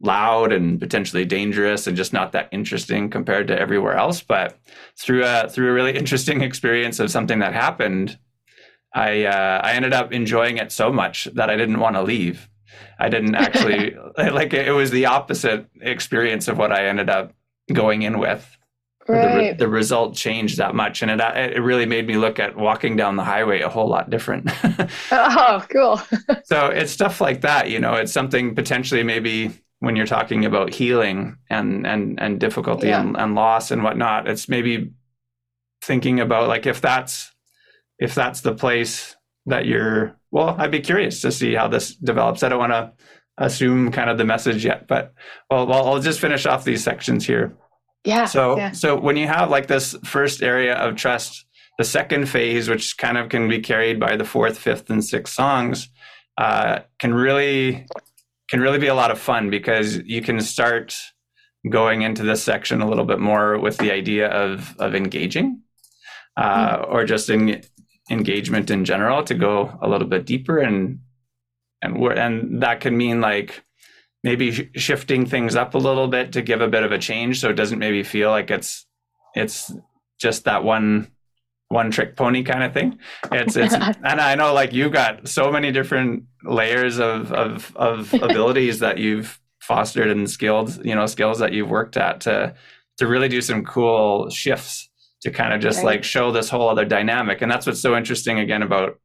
loud 0.00 0.52
and 0.52 0.78
potentially 0.78 1.24
dangerous 1.24 1.88
and 1.88 1.96
just 1.96 2.12
not 2.12 2.30
that 2.32 2.48
interesting 2.52 3.10
compared 3.10 3.48
to 3.48 3.58
everywhere 3.58 3.94
else. 3.94 4.22
But 4.22 4.58
through 4.96 5.24
a 5.24 5.48
through 5.48 5.70
a 5.70 5.74
really 5.74 5.96
interesting 5.96 6.42
experience 6.42 7.00
of 7.00 7.10
something 7.10 7.40
that 7.40 7.54
happened, 7.54 8.16
I 8.94 9.24
uh, 9.24 9.60
I 9.62 9.72
ended 9.72 9.92
up 9.92 10.12
enjoying 10.12 10.58
it 10.58 10.70
so 10.70 10.92
much 10.92 11.24
that 11.34 11.50
I 11.50 11.56
didn't 11.56 11.80
want 11.80 11.96
to 11.96 12.02
leave. 12.02 12.48
I 13.00 13.08
didn't 13.08 13.34
actually 13.46 13.96
like 14.16 14.52
it, 14.52 14.68
it 14.68 14.72
was 14.72 14.92
the 14.92 15.06
opposite 15.06 15.66
experience 15.80 16.46
of 16.46 16.58
what 16.58 16.70
I 16.70 16.86
ended 16.86 17.10
up 17.10 17.32
going 17.72 18.02
in 18.02 18.18
with 18.18 18.57
right. 19.08 19.58
the, 19.58 19.64
the, 19.64 19.68
result 19.68 20.14
changed 20.14 20.58
that 20.58 20.74
much 20.74 21.02
and 21.02 21.10
it, 21.10 21.20
uh, 21.20 21.32
it 21.34 21.62
really 21.62 21.86
made 21.86 22.06
me 22.06 22.16
look 22.16 22.38
at 22.38 22.56
walking 22.56 22.96
down 22.96 23.16
the 23.16 23.24
highway 23.24 23.60
a 23.60 23.68
whole 23.68 23.88
lot 23.88 24.10
different 24.10 24.50
oh 25.12 25.64
cool 25.70 26.00
so 26.44 26.66
it's 26.66 26.92
stuff 26.92 27.20
like 27.20 27.40
that 27.40 27.70
you 27.70 27.78
know 27.78 27.94
it's 27.94 28.12
something 28.12 28.54
potentially 28.54 29.02
maybe 29.02 29.50
when 29.80 29.96
you're 29.96 30.06
talking 30.06 30.44
about 30.44 30.72
healing 30.72 31.36
and 31.48 31.86
and 31.86 32.20
and 32.20 32.40
difficulty 32.40 32.88
yeah. 32.88 33.00
and, 33.00 33.16
and 33.16 33.34
loss 33.34 33.70
and 33.70 33.82
whatnot 33.82 34.28
it's 34.28 34.48
maybe 34.48 34.92
thinking 35.82 36.20
about 36.20 36.48
like 36.48 36.66
if 36.66 36.80
that's 36.80 37.32
if 37.98 38.14
that's 38.14 38.40
the 38.40 38.54
place 38.54 39.16
that 39.46 39.66
you're 39.66 40.16
well 40.30 40.56
i'd 40.58 40.70
be 40.70 40.80
curious 40.80 41.20
to 41.20 41.32
see 41.32 41.54
how 41.54 41.68
this 41.68 41.94
develops 41.94 42.42
i 42.42 42.48
don't 42.48 42.58
want 42.58 42.72
to 42.72 42.92
assume 43.38 43.92
kind 43.92 44.10
of 44.10 44.18
the 44.18 44.24
message 44.24 44.64
yet 44.64 44.88
but 44.88 45.14
well, 45.48 45.66
well 45.66 45.86
i'll 45.86 46.00
just 46.00 46.20
finish 46.20 46.44
off 46.44 46.64
these 46.64 46.82
sections 46.82 47.24
here 47.24 47.56
yeah. 48.04 48.24
So 48.26 48.56
yeah. 48.56 48.72
so 48.72 48.98
when 48.98 49.16
you 49.16 49.26
have 49.26 49.50
like 49.50 49.66
this 49.66 49.94
first 50.04 50.42
area 50.42 50.74
of 50.74 50.96
trust, 50.96 51.44
the 51.78 51.84
second 51.84 52.28
phase, 52.28 52.68
which 52.68 52.96
kind 52.96 53.18
of 53.18 53.28
can 53.28 53.48
be 53.48 53.60
carried 53.60 54.00
by 54.00 54.16
the 54.16 54.24
fourth, 54.24 54.58
fifth, 54.58 54.90
and 54.90 55.04
sixth 55.04 55.34
songs, 55.34 55.88
uh, 56.36 56.80
can 56.98 57.14
really 57.14 57.86
can 58.48 58.60
really 58.60 58.78
be 58.78 58.86
a 58.86 58.94
lot 58.94 59.10
of 59.10 59.18
fun 59.18 59.50
because 59.50 59.98
you 59.98 60.22
can 60.22 60.40
start 60.40 60.96
going 61.70 62.02
into 62.02 62.22
this 62.22 62.42
section 62.42 62.80
a 62.80 62.88
little 62.88 63.04
bit 63.04 63.18
more 63.18 63.58
with 63.58 63.76
the 63.78 63.92
idea 63.92 64.28
of 64.28 64.74
of 64.78 64.94
engaging, 64.94 65.62
uh, 66.36 66.78
mm 66.78 66.88
or 66.88 67.04
just 67.04 67.28
in 67.28 67.62
engagement 68.10 68.70
in 68.70 68.84
general 68.84 69.22
to 69.22 69.34
go 69.34 69.78
a 69.82 69.88
little 69.88 70.08
bit 70.08 70.24
deeper 70.24 70.58
and 70.58 71.00
and 71.82 71.96
and 72.18 72.62
that 72.62 72.80
can 72.80 72.96
mean 72.96 73.20
like 73.20 73.62
maybe 74.28 74.70
shifting 74.74 75.24
things 75.24 75.56
up 75.56 75.74
a 75.74 75.78
little 75.78 76.06
bit 76.06 76.32
to 76.32 76.42
give 76.42 76.60
a 76.60 76.68
bit 76.68 76.82
of 76.82 76.92
a 76.92 76.98
change 76.98 77.40
so 77.40 77.48
it 77.48 77.54
doesn't 77.54 77.78
maybe 77.78 78.02
feel 78.02 78.28
like 78.28 78.50
it's 78.50 78.84
it's 79.34 79.72
just 80.20 80.44
that 80.44 80.62
one 80.62 81.10
one 81.68 81.90
trick 81.90 82.14
pony 82.14 82.42
kind 82.42 82.62
of 82.62 82.74
thing 82.74 82.98
it's 83.32 83.56
it's 83.56 83.72
and 84.04 84.20
i 84.20 84.34
know 84.34 84.52
like 84.52 84.74
you've 84.74 84.92
got 84.92 85.26
so 85.26 85.50
many 85.50 85.72
different 85.72 86.24
layers 86.44 86.98
of 86.98 87.32
of 87.32 87.74
of 87.76 88.12
abilities 88.22 88.80
that 88.80 88.98
you've 88.98 89.40
fostered 89.60 90.10
and 90.10 90.30
skilled 90.30 90.84
you 90.84 90.94
know 90.94 91.06
skills 91.06 91.38
that 91.38 91.54
you've 91.54 91.70
worked 91.70 91.96
at 91.96 92.20
to 92.20 92.54
to 92.98 93.06
really 93.06 93.28
do 93.28 93.40
some 93.40 93.64
cool 93.64 94.28
shifts 94.28 94.90
to 95.22 95.30
kind 95.30 95.54
of 95.54 95.60
just 95.60 95.78
right. 95.78 95.86
like 95.86 96.04
show 96.04 96.30
this 96.30 96.50
whole 96.50 96.68
other 96.68 96.84
dynamic 96.84 97.40
and 97.40 97.50
that's 97.50 97.66
what's 97.66 97.80
so 97.80 97.96
interesting 97.96 98.38
again 98.38 98.62
about 98.62 99.00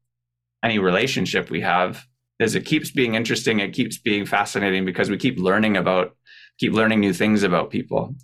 any 0.65 0.80
relationship 0.80 1.49
we 1.49 1.61
have 1.61 2.05
is 2.43 2.55
it 2.55 2.65
keeps 2.65 2.91
being 2.91 3.15
interesting 3.15 3.59
it 3.59 3.73
keeps 3.73 3.97
being 3.97 4.25
fascinating 4.25 4.85
because 4.85 5.09
we 5.09 5.17
keep 5.17 5.37
learning 5.39 5.77
about 5.77 6.15
keep 6.59 6.73
learning 6.73 6.99
new 6.99 7.13
things 7.13 7.43
about 7.43 7.69
people 7.69 8.15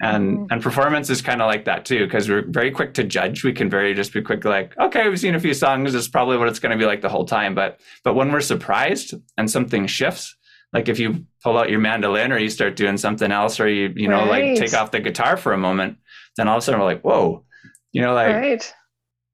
and 0.00 0.38
mm-hmm. 0.38 0.44
and 0.50 0.62
performance 0.62 1.10
is 1.10 1.20
kind 1.20 1.42
of 1.42 1.46
like 1.46 1.64
that 1.64 1.84
too 1.84 2.04
because 2.04 2.28
we're 2.28 2.44
very 2.48 2.70
quick 2.70 2.94
to 2.94 3.04
judge 3.04 3.44
we 3.44 3.52
can 3.52 3.68
very 3.68 3.94
just 3.94 4.12
be 4.12 4.22
quick 4.22 4.44
like 4.44 4.76
okay 4.78 5.08
we've 5.08 5.18
seen 5.18 5.34
a 5.34 5.40
few 5.40 5.54
songs 5.54 5.94
it's 5.94 6.08
probably 6.08 6.36
what 6.36 6.48
it's 6.48 6.58
going 6.58 6.70
to 6.70 6.78
be 6.78 6.86
like 6.86 7.00
the 7.00 7.08
whole 7.08 7.24
time 7.24 7.54
but 7.54 7.80
but 8.04 8.14
when 8.14 8.30
we're 8.30 8.40
surprised 8.40 9.14
and 9.36 9.50
something 9.50 9.86
shifts 9.86 10.36
like 10.72 10.88
if 10.88 10.98
you 10.98 11.24
pull 11.42 11.58
out 11.58 11.70
your 11.70 11.80
mandolin 11.80 12.30
or 12.30 12.38
you 12.38 12.50
start 12.50 12.76
doing 12.76 12.96
something 12.96 13.32
else 13.32 13.58
or 13.58 13.68
you 13.68 13.92
you 13.96 14.08
know 14.08 14.26
right. 14.28 14.56
like 14.58 14.70
take 14.70 14.78
off 14.78 14.90
the 14.90 15.00
guitar 15.00 15.36
for 15.36 15.52
a 15.52 15.58
moment 15.58 15.96
then 16.36 16.46
all 16.46 16.56
of 16.56 16.62
a 16.62 16.64
sudden 16.64 16.80
we're 16.80 16.86
like 16.86 17.02
whoa 17.02 17.44
you 17.92 18.00
know 18.00 18.14
like 18.14 18.34
right. 18.34 18.74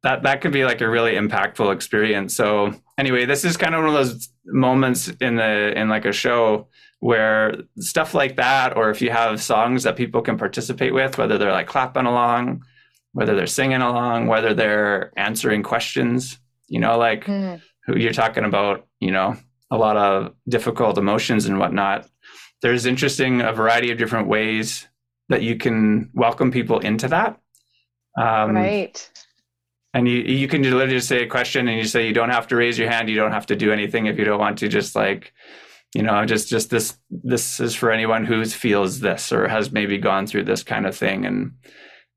that 0.03 0.23
that 0.23 0.41
could 0.41 0.53
be 0.53 0.65
like 0.65 0.81
a 0.81 0.89
really 0.89 1.13
impactful 1.13 1.73
experience 1.75 2.35
so 2.35 2.75
anyway 2.99 3.25
this 3.25 3.45
is 3.45 3.57
kind 3.57 3.75
of 3.75 3.81
one 3.85 3.89
of 3.89 3.95
those 3.95 4.29
moments 4.47 5.09
in 5.21 5.37
the 5.37 5.79
in 5.79 5.89
like 5.89 6.05
a 6.05 6.13
show 6.13 6.67
where 7.01 7.55
stuff 7.79 8.15
like 8.15 8.37
that 8.37 8.77
or 8.77 8.91
if 8.91 9.03
you 9.03 9.11
have 9.11 9.43
songs 9.43 9.83
that 9.83 9.97
people 9.97 10.23
can 10.23 10.39
participate 10.39 10.95
with 10.95 11.19
whether 11.19 11.39
they're 11.39 11.53
like 11.53 11.67
clapping 11.67 12.07
along 12.07 12.63
whether 13.13 13.35
they're 13.35 13.47
singing 13.47 13.83
along 13.83 14.27
whether 14.27 14.55
they're 14.55 15.13
answering 15.17 15.63
questions 15.63 16.39
you 16.69 16.81
know 16.81 16.97
like 16.97 17.25
mm. 17.25 17.61
who 17.87 17.97
you're 17.99 18.13
talking 18.13 18.45
about 18.45 18.87
you 19.01 19.11
know 19.11 19.37
a 19.75 19.77
lot 19.77 19.97
of 19.97 20.33
difficult 20.49 20.99
emotions 20.99 21.47
and 21.47 21.59
whatnot. 21.59 22.09
There's 22.63 22.87
interesting 22.87 23.41
a 23.41 23.53
variety 23.53 23.91
of 23.91 23.99
different 23.99 24.29
ways 24.29 24.87
that 25.29 25.43
you 25.43 25.57
can 25.57 26.11
welcome 26.15 26.51
people 26.51 26.79
into 26.79 27.09
that. 27.09 27.41
Um, 28.17 28.55
right 28.55 29.11
and 29.95 30.09
you 30.09 30.17
you 30.17 30.49
can 30.49 30.63
literally 30.63 30.95
just 30.95 31.09
say 31.09 31.23
a 31.23 31.27
question 31.27 31.69
and 31.69 31.79
you 31.79 31.85
say 31.85 32.07
you 32.07 32.13
don't 32.13 32.31
have 32.31 32.49
to 32.49 32.57
raise 32.57 32.79
your 32.79 32.91
hand. 32.91 33.09
You 33.09 33.17
don't 33.17 33.33
have 33.33 33.47
to 33.47 33.57
do 33.57 33.73
anything 33.73 34.07
if 34.07 34.19
you 34.19 34.25
don't 34.25 34.41
want 34.41 34.59
to. 34.59 34.69
Just 34.69 34.95
like 34.95 35.33
you 35.95 36.03
know 36.03 36.27
just 36.27 36.49
just 36.49 36.69
this 36.69 36.99
this 37.11 37.61
is 37.61 37.75
for 37.75 37.93
anyone 37.93 38.25
who 38.25 38.45
feels 38.45 39.01
this 39.01 39.33
or 39.33 39.49
has 39.49 39.71
maybe 39.71 39.97
gone 39.97 40.27
through 40.27 40.45
this 40.45 40.65
kind 40.65 40.85
of 40.85 40.97
thing. 40.97 41.25
And 41.25 41.53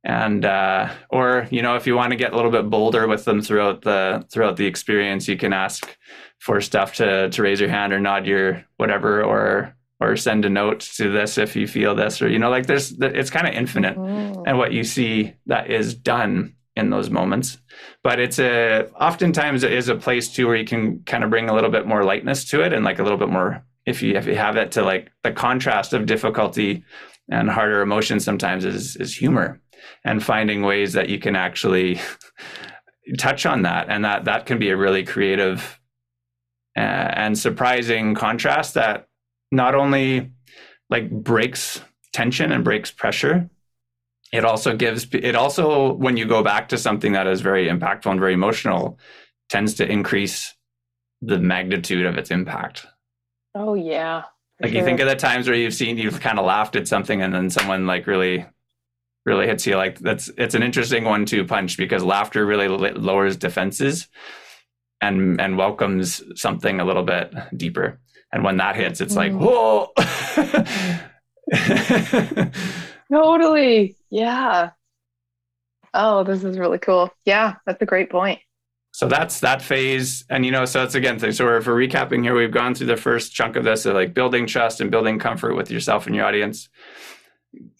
and 0.03 0.43
uh, 0.43 0.89
or 1.09 1.47
you 1.51 1.61
know 1.61 1.75
if 1.75 1.85
you 1.85 1.95
want 1.95 2.11
to 2.11 2.17
get 2.17 2.33
a 2.33 2.35
little 2.35 2.51
bit 2.51 2.69
bolder 2.69 3.07
with 3.07 3.25
them 3.25 3.41
throughout 3.41 3.83
the 3.83 4.25
throughout 4.31 4.57
the 4.57 4.65
experience 4.65 5.27
you 5.27 5.37
can 5.37 5.53
ask 5.53 5.95
for 6.39 6.59
stuff 6.61 6.95
to 6.95 7.29
to 7.29 7.41
raise 7.43 7.59
your 7.59 7.69
hand 7.69 7.93
or 7.93 7.99
nod 7.99 8.25
your 8.25 8.65
whatever 8.77 9.23
or 9.23 9.75
or 9.99 10.15
send 10.15 10.45
a 10.45 10.49
note 10.49 10.79
to 10.79 11.11
this 11.11 11.37
if 11.37 11.55
you 11.55 11.67
feel 11.67 11.93
this 11.93 12.21
or 12.21 12.29
you 12.29 12.39
know 12.39 12.49
like 12.49 12.67
there's 12.67 12.93
it's 13.01 13.29
kind 13.29 13.47
of 13.47 13.53
infinite 13.53 13.97
mm-hmm. 13.97 14.43
and 14.45 14.57
what 14.57 14.71
you 14.71 14.83
see 14.83 15.33
that 15.45 15.69
is 15.69 15.93
done 15.93 16.55
in 16.77 16.91
those 16.91 17.09
moments. 17.09 17.57
But 18.03 18.19
it's 18.19 18.39
a 18.39 18.87
oftentimes 18.99 19.63
it 19.63 19.73
is 19.73 19.89
a 19.89 19.95
place 19.95 20.29
too 20.29 20.47
where 20.47 20.55
you 20.55 20.65
can 20.65 20.99
kind 21.03 21.23
of 21.23 21.29
bring 21.29 21.49
a 21.49 21.53
little 21.53 21.71
bit 21.71 21.87
more 21.87 22.03
lightness 22.03 22.45
to 22.51 22.61
it 22.61 22.71
and 22.71 22.85
like 22.85 22.99
a 22.99 23.03
little 23.03 23.17
bit 23.17 23.29
more 23.29 23.65
if 23.85 24.01
you 24.01 24.15
if 24.15 24.27
you 24.27 24.35
have 24.35 24.55
it 24.55 24.71
to 24.73 24.83
like 24.83 25.11
the 25.23 25.31
contrast 25.31 25.93
of 25.93 26.05
difficulty 26.05 26.83
and 27.29 27.49
harder 27.49 27.81
emotions 27.81 28.23
sometimes 28.23 28.63
is 28.63 28.95
is 28.97 29.15
humor 29.15 29.59
and 30.05 30.23
finding 30.23 30.61
ways 30.61 30.93
that 30.93 31.09
you 31.09 31.19
can 31.19 31.35
actually 31.35 31.99
touch 33.17 33.45
on 33.45 33.63
that 33.63 33.89
and 33.89 34.05
that 34.05 34.25
that 34.25 34.45
can 34.45 34.59
be 34.59 34.69
a 34.69 34.77
really 34.77 35.03
creative 35.03 35.79
uh, 36.77 37.09
and 37.15 37.39
surprising 37.39 38.13
contrast 38.13 38.75
that 38.75 39.07
not 39.51 39.73
only 39.73 40.31
like 40.89 41.09
breaks 41.09 41.81
tension 42.13 42.51
and 42.51 42.63
breaks 42.63 42.91
pressure 42.91 43.49
it 44.31 44.43
also 44.45 44.75
gives 44.75 45.07
it 45.13 45.35
also 45.35 45.93
when 45.93 46.17
you 46.17 46.25
go 46.25 46.43
back 46.43 46.69
to 46.69 46.77
something 46.77 47.13
that 47.13 47.27
is 47.27 47.41
very 47.41 47.67
impactful 47.67 48.11
and 48.11 48.19
very 48.19 48.33
emotional 48.33 48.99
tends 49.49 49.75
to 49.75 49.89
increase 49.89 50.53
the 51.21 51.39
magnitude 51.39 52.05
of 52.05 52.17
its 52.17 52.31
impact 52.31 52.85
oh 53.55 53.73
yeah 53.73 54.23
like 54.61 54.71
sure. 54.71 54.79
you 54.79 54.85
think 54.85 54.99
of 54.99 55.07
the 55.07 55.15
times 55.15 55.47
where 55.47 55.57
you've 55.57 55.73
seen 55.73 55.97
you've 55.97 56.19
kind 56.19 56.39
of 56.39 56.45
laughed 56.45 56.75
at 56.75 56.87
something 56.87 57.21
and 57.21 57.33
then 57.33 57.49
someone 57.49 57.87
like 57.87 58.07
really 58.07 58.45
really 59.25 59.47
hits 59.47 59.65
you 59.65 59.75
like 59.75 59.99
that's 59.99 60.29
it's 60.37 60.55
an 60.55 60.63
interesting 60.63 61.03
one 61.03 61.25
to 61.25 61.45
punch 61.45 61.77
because 61.77 62.03
laughter 62.03 62.45
really 62.45 62.67
lowers 62.67 63.37
defenses 63.37 64.07
and 65.01 65.39
and 65.39 65.57
welcomes 65.57 66.21
something 66.39 66.79
a 66.79 66.85
little 66.85 67.03
bit 67.03 67.33
deeper 67.55 67.99
and 68.31 68.43
when 68.43 68.57
that 68.57 68.75
hits 68.75 69.01
it's 69.01 69.15
mm. 69.15 69.17
like 69.17 69.33
whoa 69.33 69.91
Totally. 73.11 73.95
Yeah. 74.09 74.71
Oh, 75.93 76.23
this 76.23 76.43
is 76.43 76.57
really 76.57 76.79
cool. 76.79 77.11
Yeah, 77.25 77.55
that's 77.65 77.81
a 77.81 77.85
great 77.85 78.09
point. 78.09 78.39
So 78.91 79.07
that's 79.07 79.41
that 79.41 79.61
phase. 79.61 80.25
And, 80.29 80.45
you 80.45 80.51
know, 80.51 80.65
so 80.65 80.83
it's 80.83 80.95
again, 80.95 81.19
so 81.19 81.45
we're, 81.45 81.61
for 81.61 81.75
recapping 81.75 82.23
here, 82.23 82.35
we've 82.35 82.51
gone 82.51 82.73
through 82.73 82.87
the 82.87 82.97
first 82.97 83.33
chunk 83.33 83.55
of 83.55 83.63
this, 83.63 83.85
of 83.85 83.93
like 83.93 84.13
building 84.13 84.47
trust 84.47 84.81
and 84.81 84.89
building 84.89 85.19
comfort 85.19 85.55
with 85.55 85.69
yourself 85.69 86.07
and 86.07 86.15
your 86.15 86.25
audience, 86.25 86.69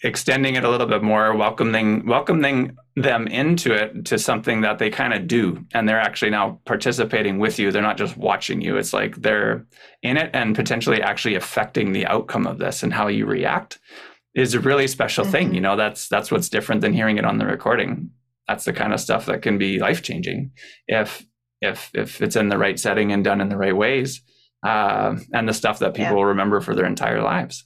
extending 0.04 0.56
it 0.56 0.64
a 0.64 0.70
little 0.70 0.86
bit 0.86 1.02
more, 1.02 1.36
welcoming, 1.36 2.06
welcoming 2.06 2.78
them 2.96 3.28
into 3.28 3.74
it 3.74 4.06
to 4.06 4.20
something 4.20 4.62
that 4.62 4.78
they 4.78 4.90
kind 4.90 5.14
of 5.14 5.28
do. 5.28 5.66
And 5.74 5.90
they're 5.90 6.00
actually 6.00 6.32
now 6.32 6.60
participating 6.66 7.40
with 7.40 7.58
you. 7.58 7.72
They're 7.72 7.82
not 7.82 7.98
just 7.98 8.16
watching 8.16 8.62
you. 8.62 8.78
It's 8.78 8.94
like 8.94 9.16
they're 9.16 9.66
in 10.04 10.18
it 10.18 10.30
and 10.34 10.56
potentially 10.56 11.02
actually 11.02 11.36
affecting 11.36 11.94
the 11.94 12.06
outcome 12.06 12.46
of 12.46 12.60
this 12.60 12.84
and 12.84 12.94
how 12.94 13.08
you 13.08 13.26
react 13.26 13.80
is 14.38 14.54
a 14.54 14.60
really 14.60 14.88
special 14.88 15.24
mm-hmm. 15.24 15.32
thing. 15.32 15.54
You 15.56 15.62
know, 15.62 15.76
that's 15.76 16.08
that's 16.08 16.32
what's 16.32 16.48
different 16.48 16.82
than 16.82 16.94
hearing 16.94 17.18
it 17.18 17.26
on 17.26 17.40
the 17.40 17.46
recording. 17.46 18.12
That's 18.48 18.66
the 18.66 18.74
kind 18.74 18.94
of 18.94 19.00
stuff 19.00 19.26
that 19.26 19.42
can 19.42 19.58
be 19.58 19.80
life 19.80 20.04
changing 20.04 20.52
if 20.88 21.26
if 21.60 21.90
if 21.94 22.22
it's 22.22 22.36
in 22.36 22.50
the 22.50 22.58
right 22.58 22.80
setting 22.80 23.12
and 23.12 23.24
done 23.24 23.42
in 23.42 23.50
the 23.50 23.58
right 23.58 23.76
ways, 23.76 24.22
uh, 24.66 25.16
and 25.34 25.50
the 25.50 25.54
stuff 25.54 25.80
that 25.80 25.96
people 25.96 26.12
yeah. 26.12 26.14
will 26.14 26.26
remember 26.26 26.62
for 26.62 26.76
their 26.76 26.86
entire 26.86 27.22
lives. 27.22 27.66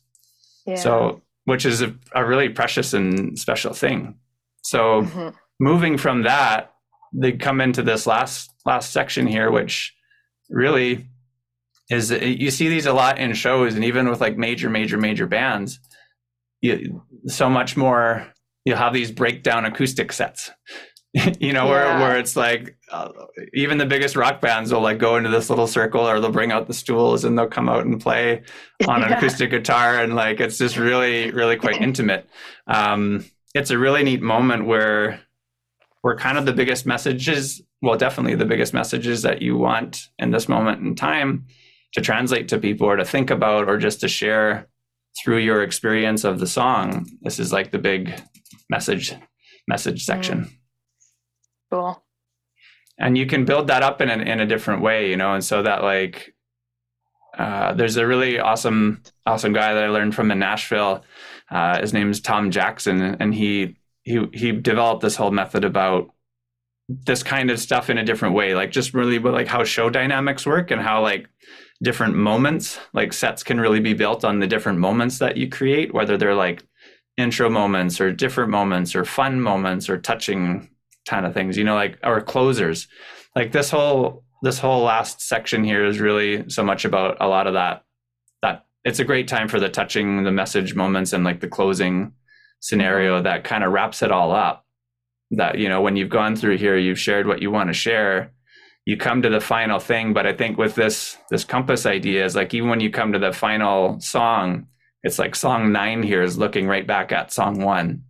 Yeah. 0.65 0.75
So, 0.75 1.21
which 1.45 1.65
is 1.65 1.81
a, 1.81 1.93
a, 2.13 2.23
really 2.23 2.49
precious 2.49 2.93
and 2.93 3.37
special 3.37 3.73
thing. 3.73 4.15
So, 4.61 5.01
mm-hmm. 5.01 5.29
moving 5.59 5.97
from 5.97 6.23
that, 6.23 6.73
they 7.13 7.33
come 7.33 7.59
into 7.59 7.83
this 7.83 8.07
last 8.07 8.49
last 8.65 8.93
section 8.93 9.27
here, 9.27 9.51
which 9.51 9.93
really 10.49 11.07
is 11.89 12.11
you 12.11 12.49
see 12.49 12.69
these 12.69 12.85
a 12.85 12.93
lot 12.93 13.19
in 13.19 13.33
shows 13.33 13.75
and 13.75 13.83
even 13.83 14.07
with 14.07 14.21
like 14.21 14.37
major 14.37 14.69
major 14.69 14.97
major 14.97 15.27
bands 15.27 15.79
you, 16.61 17.03
so 17.27 17.49
much 17.49 17.75
more 17.75 18.31
you'll 18.65 18.77
have 18.77 18.93
these 18.93 19.11
breakdown 19.11 19.65
acoustic 19.65 20.11
sets. 20.11 20.51
You 21.41 21.51
know 21.51 21.65
yeah. 21.65 21.71
where, 21.71 21.99
where 21.99 22.19
it's 22.19 22.37
like 22.37 22.77
uh, 22.89 23.09
even 23.53 23.77
the 23.77 23.85
biggest 23.85 24.15
rock 24.15 24.39
bands 24.39 24.71
will 24.71 24.79
like 24.79 24.97
go 24.97 25.17
into 25.17 25.29
this 25.29 25.49
little 25.49 25.67
circle 25.67 26.07
or 26.07 26.21
they'll 26.21 26.31
bring 26.31 26.53
out 26.53 26.67
the 26.67 26.73
stools 26.73 27.25
and 27.25 27.37
they'll 27.37 27.49
come 27.49 27.67
out 27.67 27.85
and 27.85 27.99
play 27.99 28.43
on 28.87 29.03
an 29.03 29.11
acoustic 29.11 29.49
guitar. 29.49 30.01
And 30.01 30.15
like 30.15 30.39
it's 30.39 30.57
just 30.57 30.77
really 30.77 31.29
really 31.31 31.57
quite 31.57 31.81
intimate. 31.81 32.29
Um, 32.65 33.25
it's 33.53 33.71
a 33.71 33.77
really 33.77 34.03
neat 34.03 34.21
moment 34.21 34.67
where 34.67 35.19
where 35.99 36.15
kind 36.15 36.37
of 36.37 36.45
the 36.45 36.53
biggest 36.53 36.85
messages 36.85 37.61
well 37.81 37.97
definitely 37.97 38.35
the 38.35 38.45
biggest 38.45 38.73
messages 38.73 39.23
that 39.23 39.41
you 39.41 39.57
want 39.57 40.07
in 40.17 40.31
this 40.31 40.47
moment 40.47 40.81
in 40.81 40.95
time 40.95 41.45
to 41.91 41.99
translate 41.99 42.47
to 42.47 42.57
people 42.57 42.87
or 42.87 42.95
to 42.95 43.03
think 43.03 43.29
about 43.29 43.67
or 43.67 43.77
just 43.77 43.99
to 43.99 44.07
share 44.07 44.69
through 45.21 45.39
your 45.39 45.61
experience 45.61 46.23
of 46.23 46.39
the 46.39 46.47
song 46.47 47.05
this 47.21 47.39
is 47.39 47.51
like 47.51 47.71
the 47.71 47.79
big 47.79 48.21
message 48.69 49.13
message 49.67 50.03
section. 50.03 50.39
Mm. 50.39 50.51
cool. 51.71 52.03
And 52.97 53.17
you 53.17 53.25
can 53.25 53.45
build 53.45 53.67
that 53.67 53.83
up 53.83 54.01
in 54.01 54.09
a, 54.09 54.17
in 54.17 54.39
a 54.39 54.45
different 54.45 54.81
way 54.81 55.09
you 55.09 55.17
know 55.17 55.33
and 55.33 55.43
so 55.43 55.61
that 55.63 55.83
like 55.83 56.33
uh, 57.37 57.73
there's 57.73 57.97
a 57.97 58.05
really 58.05 58.39
awesome 58.39 59.01
awesome 59.25 59.53
guy 59.53 59.73
that 59.73 59.83
i 59.83 59.87
learned 59.87 60.13
from 60.13 60.31
in 60.31 60.39
nashville. 60.39 61.03
Uh, 61.49 61.79
his 61.79 61.93
name 61.93 62.09
is 62.09 62.19
tom 62.21 62.51
jackson 62.51 63.01
and 63.19 63.33
he 63.33 63.75
he 64.03 64.25
he 64.33 64.51
developed 64.51 65.01
this 65.01 65.15
whole 65.15 65.31
method 65.31 65.63
about 65.63 66.09
this 66.87 67.23
kind 67.23 67.49
of 67.49 67.59
stuff 67.59 67.89
in 67.89 67.97
a 67.97 68.03
different 68.03 68.35
way 68.35 68.53
like 68.53 68.71
just 68.71 68.93
really 68.93 69.19
like 69.19 69.47
how 69.47 69.63
show 69.63 69.89
dynamics 69.89 70.45
work 70.45 70.71
and 70.71 70.81
how 70.81 71.01
like 71.01 71.29
different 71.81 72.15
moments. 72.15 72.79
Like 72.93 73.13
sets 73.13 73.43
can 73.43 73.59
really 73.59 73.79
be 73.79 73.93
built 73.93 74.23
on 74.23 74.39
the 74.39 74.47
different 74.47 74.79
moments 74.79 75.19
that 75.19 75.37
you 75.37 75.49
create 75.49 75.93
whether 75.93 76.17
they're 76.17 76.35
like 76.35 76.63
intro 77.17 77.49
moments 77.49 77.99
or 77.99 78.11
different 78.11 78.49
moments 78.49 78.95
or 78.95 79.03
fun 79.03 79.41
moments 79.41 79.89
or 79.89 79.97
touching 79.97 80.69
kind 81.07 81.25
of 81.25 81.33
things 81.33 81.57
you 81.57 81.63
know 81.63 81.75
like 81.75 81.97
or 82.03 82.21
closers. 82.21 82.87
Like 83.35 83.51
this 83.51 83.69
whole 83.69 84.23
this 84.43 84.59
whole 84.59 84.83
last 84.83 85.21
section 85.21 85.63
here 85.63 85.85
is 85.85 85.99
really 85.99 86.49
so 86.49 86.63
much 86.63 86.85
about 86.85 87.17
a 87.19 87.27
lot 87.27 87.47
of 87.47 87.53
that 87.53 87.83
that 88.41 88.65
it's 88.83 88.99
a 88.99 89.05
great 89.05 89.27
time 89.27 89.47
for 89.47 89.59
the 89.59 89.69
touching 89.69 90.23
the 90.23 90.31
message 90.31 90.75
moments 90.75 91.13
and 91.13 91.23
like 91.23 91.41
the 91.41 91.47
closing 91.47 92.13
scenario 92.59 93.21
that 93.21 93.43
kind 93.43 93.63
of 93.63 93.71
wraps 93.71 94.01
it 94.01 94.11
all 94.11 94.31
up. 94.31 94.65
That 95.31 95.57
you 95.57 95.69
know 95.69 95.81
when 95.81 95.95
you've 95.95 96.09
gone 96.09 96.35
through 96.35 96.57
here 96.57 96.77
you've 96.77 96.99
shared 96.99 97.25
what 97.25 97.41
you 97.41 97.49
want 97.49 97.69
to 97.69 97.73
share 97.73 98.31
you 98.85 98.97
come 98.97 99.21
to 99.21 99.29
the 99.29 99.41
final 99.41 99.79
thing 99.79 100.13
but 100.13 100.25
i 100.25 100.33
think 100.33 100.57
with 100.57 100.75
this 100.75 101.17
this 101.29 101.43
compass 101.43 101.85
idea 101.85 102.25
is 102.25 102.35
like 102.35 102.53
even 102.53 102.69
when 102.69 102.79
you 102.79 102.89
come 102.89 103.13
to 103.13 103.19
the 103.19 103.33
final 103.33 103.99
song 103.99 104.67
it's 105.03 105.19
like 105.19 105.35
song 105.35 105.71
9 105.71 106.03
here 106.03 106.21
is 106.21 106.37
looking 106.37 106.67
right 106.67 106.85
back 106.85 107.11
at 107.11 107.31
song 107.31 107.59
1 107.61 108.03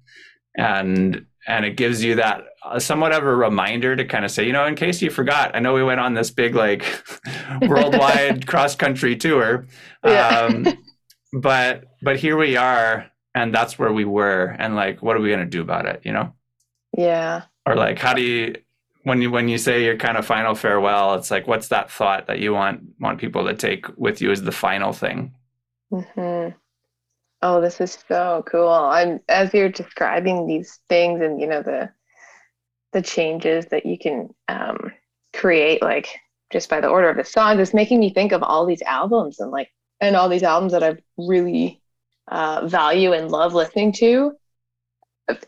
and 0.58 1.26
and 1.48 1.66
it 1.66 1.76
gives 1.76 2.04
you 2.04 2.16
that 2.16 2.44
uh, 2.64 2.80
somewhat 2.80 3.12
of 3.12 3.24
a 3.24 3.36
reminder 3.36 3.96
to 3.96 4.06
kind 4.06 4.24
of 4.24 4.32
say, 4.32 4.46
you 4.46 4.54
know, 4.54 4.66
in 4.66 4.76
case 4.76 5.02
you 5.02 5.10
forgot, 5.10 5.56
I 5.56 5.60
know 5.60 5.74
we 5.74 5.84
went 5.84 6.00
on 6.00 6.14
this 6.14 6.30
big 6.30 6.56
like 6.56 6.86
worldwide 7.62 8.46
cross 8.52 8.76
country 8.76 9.16
tour, 9.16 9.68
yeah. 10.04 10.28
um, 10.28 10.68
but 11.34 11.86
but 12.02 12.18
here 12.18 12.38
we 12.38 12.58
are, 12.58 13.10
and 13.34 13.54
that's 13.54 13.80
where 13.80 13.92
we 13.92 14.06
were, 14.06 14.56
and 14.60 14.76
like, 14.76 15.02
what 15.02 15.16
are 15.16 15.22
we 15.22 15.32
gonna 15.32 15.46
do 15.46 15.62
about 15.62 15.88
it? 15.88 16.02
You 16.04 16.14
know? 16.14 16.34
Yeah. 16.96 17.44
Or 17.66 17.76
like, 17.76 17.98
how 17.98 18.14
do 18.14 18.22
you 18.22 18.56
when 19.04 19.22
you 19.22 19.32
when 19.32 19.48
you 19.48 19.58
say 19.58 19.84
your 19.84 19.98
kind 19.98 20.18
of 20.18 20.26
final 20.26 20.56
farewell? 20.56 21.16
It's 21.16 21.32
like, 21.32 21.48
what's 21.48 21.70
that 21.70 21.92
thought 21.92 22.28
that 22.28 22.40
you 22.40 22.54
want 22.54 22.82
want 23.00 23.20
people 23.20 23.46
to 23.48 23.54
take 23.54 23.86
with 23.98 24.22
you 24.22 24.32
as 24.32 24.44
the 24.44 24.52
final 24.52 24.94
thing? 24.94 25.34
Hmm. 25.92 26.50
Oh, 27.44 27.60
this 27.60 27.82
is 27.82 27.98
so 28.08 28.44
cool. 28.48 28.70
I'm 28.70 29.20
as 29.28 29.54
you're 29.54 29.70
describing 29.70 30.48
these 30.48 30.80
things 30.90 31.22
and 31.22 31.42
you 31.42 31.48
know 31.48 31.62
the 31.62 31.90
the 32.94 33.02
changes 33.02 33.68
that 33.68 33.86
you 33.86 33.98
can 33.98 34.30
um, 34.48 34.92
create 35.34 35.82
like 35.82 36.10
just 36.52 36.70
by 36.70 36.82
the 36.82 36.90
order 36.90 37.10
of 37.10 37.16
the 37.16 37.24
songs 37.24 37.60
it's 37.60 37.74
making 37.74 38.00
me 38.00 38.14
think 38.14 38.34
of 38.34 38.44
all 38.44 38.66
these 38.66 38.82
albums 38.82 39.40
and 39.40 39.50
like 39.50 39.70
and 40.02 40.16
all 40.16 40.28
these 40.28 40.44
albums 40.44 40.74
that 40.74 40.84
I 40.84 40.98
really 41.18 41.82
uh, 42.28 42.68
value 42.68 43.14
and 43.14 43.32
love 43.32 43.54
listening 43.54 43.94
to 43.94 44.34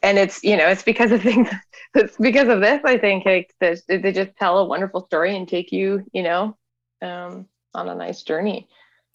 and 0.01 0.17
it's 0.17 0.43
you 0.43 0.57
know 0.57 0.67
it's 0.67 0.83
because 0.83 1.11
of 1.11 1.21
things 1.29 1.49
it's 1.95 2.17
because 2.17 2.47
of 2.47 2.61
this 2.61 2.81
I 2.85 2.97
think 2.97 3.25
like 3.25 3.53
they, 3.59 3.75
they 3.87 4.11
just 4.11 4.35
tell 4.37 4.57
a 4.59 4.65
wonderful 4.65 5.05
story 5.05 5.35
and 5.35 5.47
take 5.47 5.71
you 5.71 6.05
you 6.13 6.23
know 6.23 6.57
um, 7.01 7.47
on 7.73 7.89
a 7.89 7.95
nice 7.95 8.23
journey 8.23 8.67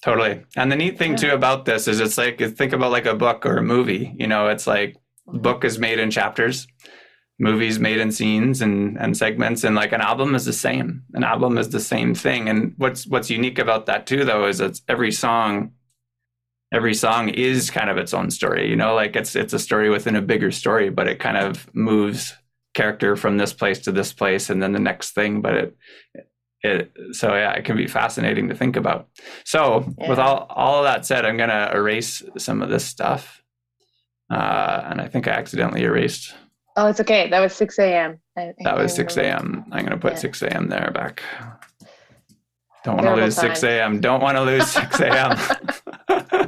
Totally. 0.02 0.44
And 0.56 0.70
the 0.70 0.76
neat 0.76 0.98
thing 0.98 1.12
yeah. 1.12 1.16
too 1.16 1.30
about 1.32 1.64
this 1.64 1.88
is 1.88 2.00
it's 2.00 2.18
like 2.18 2.38
think 2.56 2.72
about 2.72 2.92
like 2.92 3.06
a 3.06 3.14
book 3.14 3.44
or 3.44 3.56
a 3.56 3.62
movie. 3.62 4.14
You 4.16 4.28
know, 4.28 4.48
it's 4.48 4.66
like 4.66 4.96
mm-hmm. 5.28 5.38
book 5.38 5.64
is 5.64 5.78
made 5.78 5.98
in 5.98 6.10
chapters, 6.10 6.68
movies 7.38 7.80
made 7.80 7.98
in 7.98 8.12
scenes 8.12 8.62
and 8.62 8.96
and 8.98 9.16
segments, 9.16 9.64
and 9.64 9.74
like 9.74 9.92
an 9.92 10.00
album 10.00 10.36
is 10.36 10.44
the 10.44 10.52
same. 10.52 11.02
An 11.14 11.24
album 11.24 11.58
is 11.58 11.70
the 11.70 11.80
same 11.80 12.14
thing. 12.14 12.48
And 12.48 12.74
what's 12.76 13.08
what's 13.08 13.28
unique 13.28 13.58
about 13.58 13.86
that 13.86 14.06
too 14.06 14.24
though 14.24 14.46
is 14.46 14.60
it's 14.60 14.82
every 14.88 15.10
song 15.10 15.72
every 16.72 16.94
song 16.94 17.28
is 17.28 17.70
kind 17.70 17.90
of 17.90 17.96
its 17.96 18.14
own 18.14 18.30
story. 18.30 18.68
You 18.68 18.76
know, 18.76 18.94
like 18.94 19.16
it's 19.16 19.36
it's 19.36 19.52
a 19.52 19.58
story 19.58 19.90
within 19.90 20.16
a 20.16 20.22
bigger 20.22 20.50
story, 20.50 20.90
but 20.90 21.08
it 21.08 21.18
kind 21.18 21.36
of 21.36 21.72
moves 21.74 22.34
character 22.74 23.16
from 23.16 23.38
this 23.38 23.52
place 23.52 23.80
to 23.80 23.90
this 23.90 24.12
place 24.12 24.50
and 24.50 24.62
then 24.62 24.72
the 24.72 24.78
next 24.78 25.10
thing 25.10 25.40
but 25.40 25.54
it 25.54 25.76
it, 26.62 26.92
so 27.12 27.34
yeah, 27.34 27.52
it 27.52 27.64
can 27.64 27.76
be 27.76 27.86
fascinating 27.86 28.48
to 28.48 28.54
think 28.54 28.76
about. 28.76 29.08
So 29.44 29.84
yeah. 29.98 30.08
with 30.08 30.18
all 30.18 30.46
all 30.50 30.78
of 30.78 30.84
that 30.84 31.06
said, 31.06 31.24
I'm 31.24 31.36
gonna 31.36 31.70
erase 31.72 32.22
some 32.36 32.62
of 32.62 32.68
this 32.68 32.84
stuff, 32.84 33.42
uh, 34.30 34.82
and 34.86 35.00
I 35.00 35.06
think 35.06 35.28
I 35.28 35.32
accidentally 35.32 35.82
erased. 35.82 36.34
Oh, 36.76 36.86
it's 36.86 37.00
okay. 37.00 37.28
That 37.28 37.40
was 37.40 37.54
6 37.54 37.78
a.m. 37.80 38.20
that 38.36 38.76
was 38.76 38.94
6 38.94 39.16
a.m. 39.16 39.64
I'm 39.72 39.84
gonna 39.84 39.98
put 39.98 40.14
yeah. 40.14 40.18
6 40.18 40.42
a.m. 40.42 40.68
there 40.68 40.90
back. 40.92 41.22
Don't 42.84 42.96
want 42.96 43.06
to 43.06 43.14
lose 43.16 43.36
time. 43.36 43.54
6 43.54 43.62
a.m. 43.64 44.00
Don't 44.00 44.20
want 44.20 44.36
to 44.36 44.42
lose 44.42 44.66
6 44.70 45.00
a.m. 45.00 45.38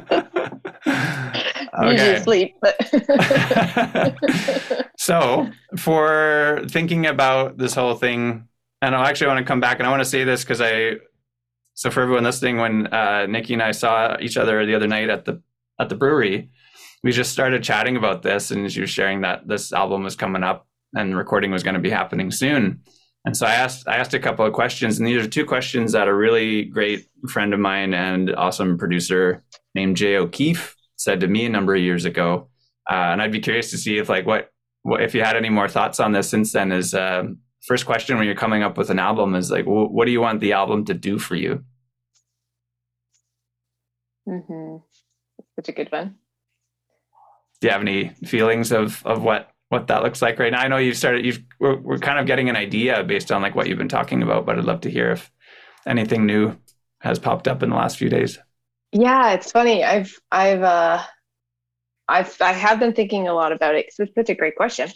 okay. 0.87 2.21
sleep. 2.23 2.55
so 4.97 5.49
for 5.77 6.61
thinking 6.67 7.05
about 7.05 7.57
this 7.57 7.73
whole 7.75 7.95
thing 7.95 8.47
and 8.81 8.95
I 8.95 9.09
actually 9.09 9.27
want 9.27 9.39
to 9.39 9.45
come 9.45 9.59
back 9.59 9.79
and 9.79 9.87
I 9.87 9.91
want 9.91 10.01
to 10.01 10.09
say 10.09 10.23
this 10.23 10.43
because 10.43 10.59
I, 10.59 10.95
so 11.73 11.89
for 11.89 12.01
everyone 12.01 12.23
listening, 12.23 12.57
when 12.57 12.87
uh, 12.87 13.27
Nikki 13.27 13.53
and 13.53 13.61
I 13.61 13.71
saw 13.71 14.17
each 14.19 14.37
other 14.37 14.65
the 14.65 14.75
other 14.75 14.87
night 14.87 15.09
at 15.09 15.25
the 15.25 15.41
at 15.79 15.89
the 15.89 15.95
brewery, 15.95 16.49
we 17.03 17.11
just 17.11 17.31
started 17.31 17.63
chatting 17.63 17.95
about 17.95 18.21
this, 18.21 18.51
and 18.51 18.71
she 18.71 18.81
was 18.81 18.89
sharing 18.89 19.21
that 19.21 19.47
this 19.47 19.71
album 19.71 20.03
was 20.03 20.15
coming 20.15 20.43
up 20.43 20.67
and 20.93 21.15
recording 21.15 21.51
was 21.51 21.63
going 21.63 21.73
to 21.75 21.79
be 21.79 21.89
happening 21.89 22.29
soon. 22.29 22.81
And 23.25 23.37
so 23.37 23.45
I 23.45 23.53
asked 23.53 23.87
I 23.87 23.95
asked 23.95 24.13
a 24.13 24.19
couple 24.19 24.45
of 24.45 24.53
questions, 24.53 24.99
and 24.99 25.07
these 25.07 25.23
are 25.23 25.29
two 25.29 25.45
questions 25.45 25.93
that 25.93 26.07
a 26.07 26.13
really 26.13 26.65
great 26.65 27.07
friend 27.29 27.53
of 27.53 27.59
mine 27.59 27.93
and 27.93 28.35
awesome 28.35 28.77
producer 28.77 29.43
named 29.75 29.97
Jay 29.97 30.17
O'Keefe 30.17 30.75
said 30.95 31.19
to 31.21 31.27
me 31.27 31.45
a 31.45 31.49
number 31.49 31.75
of 31.75 31.81
years 31.81 32.05
ago. 32.05 32.49
Uh, 32.89 33.11
and 33.11 33.21
I'd 33.21 33.31
be 33.31 33.39
curious 33.39 33.71
to 33.71 33.77
see 33.77 33.97
if 33.97 34.09
like 34.09 34.25
what, 34.25 34.49
what 34.83 35.01
if 35.01 35.13
you 35.13 35.23
had 35.23 35.35
any 35.35 35.49
more 35.49 35.67
thoughts 35.67 35.99
on 35.99 36.11
this 36.11 36.29
since 36.29 36.51
then. 36.51 36.71
Is 36.71 36.93
uh, 36.93 37.23
first 37.65 37.85
question 37.85 38.17
when 38.17 38.25
you're 38.25 38.35
coming 38.35 38.63
up 38.63 38.77
with 38.77 38.89
an 38.89 38.99
album 38.99 39.35
is 39.35 39.51
like, 39.51 39.65
well, 39.65 39.87
what 39.87 40.05
do 40.05 40.11
you 40.11 40.21
want 40.21 40.39
the 40.39 40.53
album 40.53 40.85
to 40.85 40.93
do 40.93 41.19
for 41.19 41.35
you? 41.35 41.63
Mm-hmm. 44.27 44.77
Such 45.55 45.69
a 45.69 45.71
good 45.71 45.91
one. 45.91 46.15
Do 47.59 47.67
you 47.67 47.71
have 47.71 47.81
any 47.81 48.09
feelings 48.25 48.71
of 48.71 49.05
of 49.05 49.23
what 49.23 49.51
what 49.69 49.87
that 49.87 50.03
looks 50.03 50.21
like 50.21 50.39
right 50.39 50.51
now? 50.51 50.61
I 50.61 50.67
know 50.67 50.77
you've 50.77 50.97
started. 50.97 51.25
You've 51.25 51.43
we're, 51.59 51.77
we're 51.77 51.97
kind 51.97 52.19
of 52.19 52.25
getting 52.25 52.49
an 52.49 52.55
idea 52.55 53.03
based 53.03 53.31
on 53.31 53.41
like 53.41 53.55
what 53.55 53.67
you've 53.67 53.77
been 53.77 53.87
talking 53.87 54.23
about, 54.23 54.45
but 54.45 54.57
I'd 54.57 54.65
love 54.65 54.81
to 54.81 54.91
hear 54.91 55.11
if 55.11 55.31
anything 55.87 56.25
new 56.25 56.57
has 56.99 57.19
popped 57.19 57.47
up 57.47 57.63
in 57.63 57.69
the 57.69 57.75
last 57.75 57.97
few 57.97 58.09
days. 58.09 58.39
Yeah, 58.91 59.33
it's 59.33 59.51
funny. 59.51 59.83
I've 59.83 60.19
I've 60.31 60.61
uh 60.61 61.03
I've 62.07 62.35
I 62.41 62.51
have 62.51 62.79
been 62.79 62.93
thinking 62.93 63.27
a 63.27 63.33
lot 63.33 63.51
about 63.51 63.75
it 63.75 63.85
because 63.85 64.07
it's 64.07 64.15
such 64.15 64.29
a 64.29 64.37
great 64.37 64.55
question, 64.55 64.89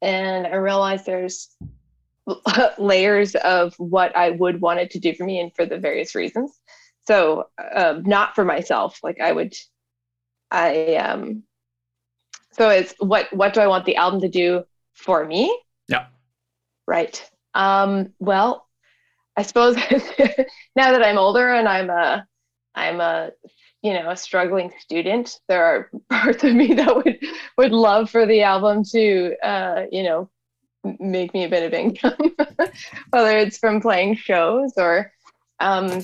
and 0.00 0.46
I 0.46 0.56
realize 0.56 1.04
there's 1.04 1.56
layers 2.78 3.34
of 3.36 3.74
what 3.78 4.16
I 4.16 4.30
would 4.30 4.60
want 4.60 4.80
it 4.80 4.90
to 4.90 4.98
do 4.98 5.14
for 5.14 5.24
me 5.24 5.38
and 5.38 5.54
for 5.54 5.66
the 5.66 5.78
various 5.78 6.14
reasons. 6.14 6.58
So, 7.06 7.48
um, 7.74 8.02
not 8.04 8.34
for 8.34 8.44
myself. 8.44 8.98
Like 9.02 9.20
I 9.20 9.32
would, 9.32 9.54
I 10.50 10.96
um. 10.96 11.44
So 12.52 12.68
it's 12.68 12.94
what 12.98 13.32
what 13.32 13.54
do 13.54 13.60
I 13.60 13.68
want 13.68 13.84
the 13.86 13.96
album 13.96 14.20
to 14.22 14.28
do 14.28 14.64
for 14.94 15.24
me? 15.24 15.56
Yeah. 15.88 16.06
Right. 16.88 17.22
Um. 17.54 18.12
Well, 18.18 18.66
I 19.36 19.42
suppose 19.42 19.76
now 20.76 20.92
that 20.92 21.02
I'm 21.04 21.18
older 21.18 21.54
and 21.54 21.68
I'm 21.68 21.88
a 21.88 22.26
I'm 22.74 23.00
a 23.00 23.30
you 23.82 23.92
know 23.92 24.10
a 24.10 24.16
struggling 24.16 24.72
student, 24.78 25.38
there 25.48 25.64
are 25.64 25.90
parts 26.10 26.44
of 26.44 26.54
me 26.54 26.74
that 26.74 26.96
would 26.96 27.18
would 27.58 27.72
love 27.72 28.10
for 28.10 28.26
the 28.26 28.42
album 28.42 28.84
to 28.92 29.34
uh, 29.42 29.84
you 29.90 30.02
know 30.02 30.30
make 30.98 31.32
me 31.32 31.44
a 31.44 31.48
bit 31.48 31.64
of 31.64 31.72
income, 31.72 32.34
whether 33.10 33.38
it's 33.38 33.58
from 33.58 33.80
playing 33.80 34.16
shows 34.16 34.72
or. 34.76 35.12
Um, 35.60 36.02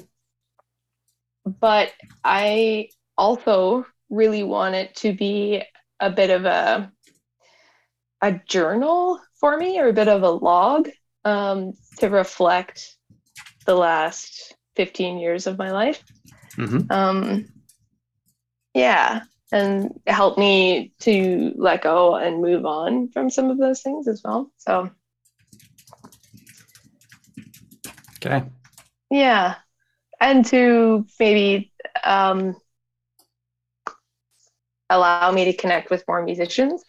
but 1.60 1.92
I 2.22 2.90
also 3.16 3.86
really 4.10 4.42
want 4.42 4.74
it 4.74 4.94
to 4.96 5.12
be 5.12 5.62
a 5.98 6.10
bit 6.10 6.30
of 6.30 6.44
a 6.44 6.92
a 8.20 8.32
journal 8.46 9.20
for 9.40 9.56
me 9.56 9.78
or 9.78 9.88
a 9.88 9.92
bit 9.92 10.08
of 10.08 10.22
a 10.22 10.30
log 10.30 10.88
um, 11.24 11.72
to 11.98 12.08
reflect 12.08 12.96
the 13.66 13.74
last 13.74 14.54
15 14.76 15.18
years 15.18 15.46
of 15.46 15.58
my 15.58 15.70
life. 15.70 16.02
Mm-hmm. 16.58 16.90
Um, 16.90 17.48
yeah 18.74 19.22
and 19.52 19.98
help 20.06 20.38
me 20.38 20.92
to 21.00 21.52
let 21.56 21.82
go 21.82 22.16
and 22.16 22.42
move 22.42 22.66
on 22.66 23.08
from 23.08 23.30
some 23.30 23.50
of 23.50 23.58
those 23.58 23.80
things 23.80 24.06
as 24.06 24.22
well. 24.22 24.50
So, 24.58 24.90
okay. 28.16 28.44
Yeah. 29.10 29.54
And 30.20 30.44
to 30.46 31.06
maybe 31.18 31.72
um, 32.04 32.56
allow 34.90 35.30
me 35.30 35.46
to 35.46 35.52
connect 35.54 35.90
with 35.90 36.04
more 36.06 36.22
musicians 36.22 36.84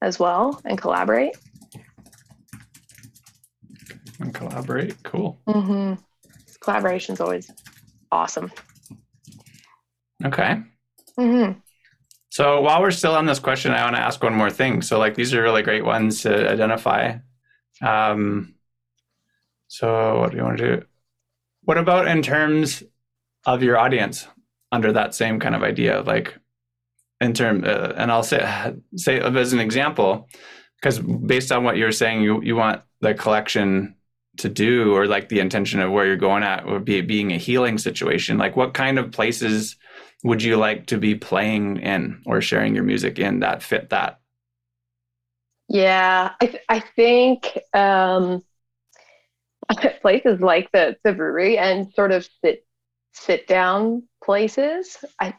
as 0.00 0.18
well 0.18 0.60
and 0.64 0.80
collaborate. 0.80 1.36
And 4.20 4.32
collaborate. 4.32 5.02
Cool. 5.02 5.38
Mm-hmm. 5.46 5.94
Collaboration 6.60 7.12
is 7.14 7.20
always 7.20 7.50
awesome. 8.10 8.50
Okay. 10.24 10.62
Mm-hmm. 11.18 11.58
So 12.30 12.60
while 12.60 12.82
we're 12.82 12.90
still 12.90 13.14
on 13.14 13.26
this 13.26 13.38
question, 13.38 13.72
I 13.72 13.84
want 13.84 13.96
to 13.96 14.02
ask 14.02 14.22
one 14.22 14.34
more 14.34 14.50
thing. 14.50 14.82
So 14.82 14.98
like 14.98 15.14
these 15.14 15.32
are 15.34 15.42
really 15.42 15.62
great 15.62 15.84
ones 15.84 16.22
to 16.22 16.50
identify. 16.50 17.18
Um, 17.80 18.54
so 19.68 20.20
what 20.20 20.30
do 20.30 20.36
you 20.36 20.42
want 20.42 20.58
to 20.58 20.76
do? 20.76 20.86
What 21.62 21.78
about 21.78 22.08
in 22.08 22.22
terms 22.22 22.82
of 23.46 23.62
your 23.62 23.78
audience 23.78 24.26
under 24.72 24.92
that 24.92 25.14
same 25.14 25.40
kind 25.40 25.54
of 25.54 25.62
idea? 25.62 26.02
Like 26.02 26.34
in 27.20 27.32
term, 27.32 27.64
uh, 27.64 27.92
and 27.96 28.10
I'll 28.10 28.22
say 28.22 28.74
say 28.96 29.20
as 29.20 29.52
an 29.52 29.60
example, 29.60 30.28
because 30.80 30.98
based 30.98 31.52
on 31.52 31.64
what 31.64 31.76
you're 31.76 31.92
saying, 31.92 32.22
you 32.22 32.42
you 32.42 32.56
want 32.56 32.82
the 33.00 33.14
collection 33.14 33.96
to 34.38 34.48
do 34.48 34.94
or 34.94 35.06
like 35.06 35.28
the 35.28 35.40
intention 35.40 35.80
of 35.80 35.90
where 35.90 36.06
you're 36.06 36.16
going 36.16 36.42
at 36.42 36.66
would 36.66 36.84
be 36.84 37.00
being 37.00 37.32
a 37.32 37.38
healing 37.38 37.78
situation. 37.78 38.38
Like 38.38 38.56
what 38.56 38.74
kind 38.74 38.98
of 38.98 39.12
places 39.12 39.76
would 40.24 40.42
you 40.42 40.56
like 40.56 40.86
to 40.86 40.98
be 40.98 41.14
playing 41.14 41.78
in 41.78 42.22
or 42.26 42.40
sharing 42.40 42.74
your 42.74 42.84
music 42.84 43.18
in 43.18 43.40
that 43.40 43.62
fit 43.62 43.90
that? 43.90 44.20
Yeah 45.68 46.32
i, 46.40 46.46
th- 46.46 46.62
I 46.68 46.80
think 46.80 47.58
um 47.74 48.42
places 50.00 50.40
like 50.40 50.70
the 50.72 50.96
the 51.04 51.12
brewery 51.12 51.58
and 51.58 51.92
sort 51.92 52.12
of 52.12 52.26
sit 52.42 52.64
sit 53.12 53.46
down 53.46 54.04
places. 54.24 54.96
I 55.20 55.34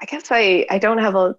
i 0.00 0.04
guess 0.06 0.28
i 0.30 0.66
i 0.70 0.78
don't 0.78 0.98
have 0.98 1.14
a 1.14 1.36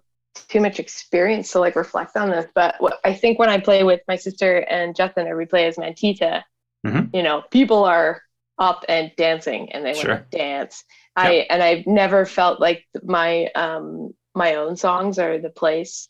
too 0.48 0.60
much 0.60 0.78
experience 0.78 1.52
to 1.52 1.58
like 1.58 1.74
reflect 1.74 2.16
on 2.16 2.30
this 2.30 2.46
but 2.54 2.76
what, 2.78 2.98
i 3.04 3.12
think 3.12 3.38
when 3.38 3.48
i 3.48 3.58
play 3.58 3.82
with 3.82 4.00
my 4.06 4.16
sister 4.16 4.58
and 4.58 4.94
justin 4.94 5.26
or 5.26 5.36
we 5.36 5.46
play 5.46 5.66
as 5.66 5.76
mantita 5.76 6.42
mm-hmm. 6.86 7.14
you 7.14 7.22
know 7.22 7.42
people 7.50 7.84
are 7.84 8.22
up 8.58 8.84
and 8.88 9.12
dancing 9.16 9.70
and 9.72 9.84
they 9.84 9.94
sure. 9.94 10.10
want 10.10 10.30
to 10.30 10.38
dance 10.38 10.84
yep. 11.16 11.26
i 11.26 11.32
and 11.50 11.62
i've 11.62 11.86
never 11.86 12.24
felt 12.24 12.60
like 12.60 12.84
my 13.02 13.46
um 13.54 14.12
my 14.34 14.56
own 14.56 14.76
songs 14.76 15.18
are 15.18 15.38
the 15.38 15.50
place 15.50 16.08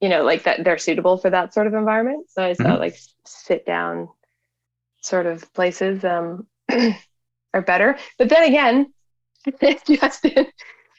you 0.00 0.08
know 0.08 0.22
like 0.22 0.42
that 0.44 0.64
they're 0.64 0.78
suitable 0.78 1.16
for 1.18 1.30
that 1.30 1.54
sort 1.54 1.66
of 1.66 1.74
environment 1.74 2.26
so 2.28 2.42
i 2.42 2.52
mm-hmm. 2.52 2.62
thought 2.62 2.80
like 2.80 2.98
sit 3.24 3.64
down 3.64 4.08
sort 5.02 5.26
of 5.26 5.52
places 5.54 6.04
um 6.04 6.46
are 7.54 7.62
better 7.62 7.96
but 8.18 8.28
then 8.28 8.44
again 8.44 8.92
justin 9.88 10.46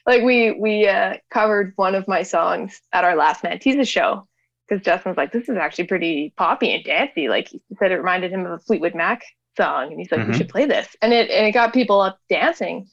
like 0.08 0.24
we 0.24 0.52
we 0.54 0.88
uh, 0.88 1.16
covered 1.30 1.74
one 1.76 1.94
of 1.94 2.08
my 2.08 2.24
songs 2.24 2.82
at 2.94 3.04
our 3.04 3.16
last 3.16 3.44
Mantisa 3.44 3.88
show 3.88 4.27
because 4.68 4.84
Justin 4.84 5.12
was 5.12 5.18
like, 5.18 5.32
"This 5.32 5.50
is 5.50 5.58
actually 5.58 5.86
pretty 5.86 6.34
poppy 6.38 6.74
and 6.74 6.84
dancey." 6.84 7.30
Like 7.30 7.50
he 7.50 7.62
said, 7.80 7.92
it 7.92 7.98
reminded 7.98 8.32
him 8.32 8.46
of 8.46 8.52
a 8.52 8.60
Fleetwood 8.60 8.96
Mac 8.96 9.24
song, 9.56 9.92
and 9.92 10.00
he's 10.00 10.12
like, 10.12 10.22
mm-hmm. 10.22 10.32
"We 10.32 10.38
should 10.38 10.50
play 10.50 10.66
this," 10.66 10.96
and 11.02 11.14
it 11.14 11.30
and 11.30 11.46
it 11.46 11.52
got 11.52 11.74
people 11.74 12.02
up 12.02 12.20
dancing. 12.30 12.88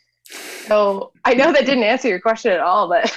So 0.66 1.12
I 1.24 1.34
know 1.34 1.52
that 1.52 1.66
didn't 1.66 1.84
answer 1.84 2.08
your 2.08 2.20
question 2.20 2.52
at 2.52 2.60
all, 2.60 2.88
but 2.88 3.14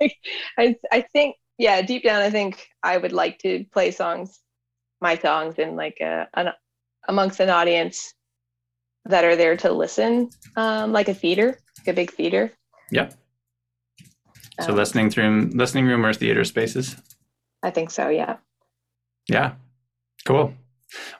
like, 0.00 0.16
I 0.58 0.76
I 0.90 1.00
think 1.12 1.36
yeah, 1.58 1.82
deep 1.82 2.02
down, 2.02 2.22
I 2.22 2.30
think 2.30 2.66
I 2.82 2.96
would 2.96 3.12
like 3.12 3.38
to 3.38 3.64
play 3.72 3.90
songs, 3.90 4.40
my 5.00 5.16
songs, 5.16 5.58
in 5.58 5.76
like 5.76 5.98
a 6.00 6.28
an, 6.34 6.48
amongst 7.08 7.40
an 7.40 7.50
audience 7.50 8.14
that 9.04 9.24
are 9.24 9.36
there 9.36 9.56
to 9.58 9.72
listen, 9.72 10.30
um, 10.56 10.92
like 10.92 11.08
a 11.08 11.14
theater, 11.14 11.58
like 11.78 11.88
a 11.88 11.92
big 11.92 12.12
theater. 12.12 12.52
Yep. 12.90 13.14
So 14.60 14.70
um, 14.70 14.76
listening 14.76 15.12
room, 15.16 15.50
listening 15.50 15.86
room 15.86 16.04
or 16.04 16.12
theater 16.12 16.44
spaces. 16.44 16.96
I 17.62 17.70
think 17.70 17.90
so. 17.90 18.08
Yeah. 18.08 18.36
Yeah. 19.28 19.54
Cool. 20.24 20.54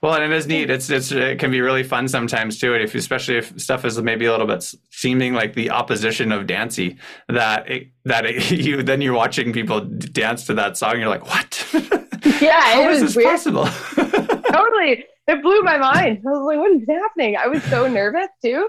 Well, 0.02 0.14
and 0.14 0.30
it 0.30 0.36
is 0.36 0.46
neat. 0.46 0.70
It's 0.70 0.90
it's 0.90 1.12
it 1.12 1.38
can 1.38 1.50
be 1.50 1.60
really 1.60 1.82
fun 1.82 2.08
sometimes 2.08 2.58
too. 2.58 2.74
If 2.74 2.94
especially 2.94 3.38
if 3.38 3.58
stuff 3.58 3.84
is 3.84 4.00
maybe 4.00 4.26
a 4.26 4.30
little 4.30 4.46
bit 4.46 4.64
seeming 4.90 5.32
like 5.32 5.54
the 5.54 5.70
opposition 5.70 6.30
of 6.30 6.46
dancey, 6.46 6.98
that 7.28 7.70
it, 7.70 7.88
that 8.04 8.26
it, 8.26 8.50
you 8.64 8.82
then 8.82 9.00
you're 9.00 9.14
watching 9.14 9.52
people 9.52 9.80
dance 9.80 10.44
to 10.46 10.54
that 10.54 10.76
song. 10.76 10.98
You're 10.98 11.08
like, 11.08 11.26
what? 11.26 11.66
Yeah, 12.40 12.60
how 12.60 12.88
is 12.88 13.00
this 13.00 13.16
weird. 13.16 13.30
possible? 13.30 13.64
totally, 13.94 15.04
it 15.26 15.42
blew 15.42 15.60
my 15.62 15.76
mind. 15.76 16.22
I 16.24 16.30
was 16.30 16.46
like, 16.46 16.58
what 16.58 16.70
is 16.72 16.88
happening? 16.88 17.36
I 17.36 17.48
was 17.48 17.62
so 17.64 17.88
nervous 17.88 18.28
too 18.40 18.68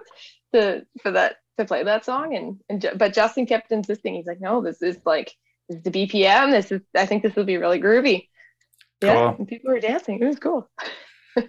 to 0.53 0.86
for 1.01 1.11
that 1.11 1.38
to 1.57 1.65
play 1.65 1.84
that 1.84 2.05
song 2.05 2.36
and, 2.36 2.59
and 2.69 2.97
but 2.97 3.13
Justin 3.13 3.45
kept 3.45 3.71
insisting 3.71 4.15
he's 4.15 4.26
like 4.26 4.41
no 4.41 4.61
this 4.61 4.82
is 4.82 4.97
like 5.05 5.36
this 5.70 5.78
is 5.78 5.84
the 5.84 5.91
BPM 5.91 6.51
this 6.51 6.72
is 6.72 6.82
I 6.95 7.05
think 7.05 7.24
this 7.24 7.36
will 7.36 7.45
be 7.45 7.57
really 7.57 7.80
groovy. 7.80 8.30
Yeah 9.01 9.36
and 9.38 9.47
people 9.47 9.72
were 9.72 9.80
dancing. 9.80 10.20
It 10.22 10.26
was 10.26 10.39
cool. 10.39 10.70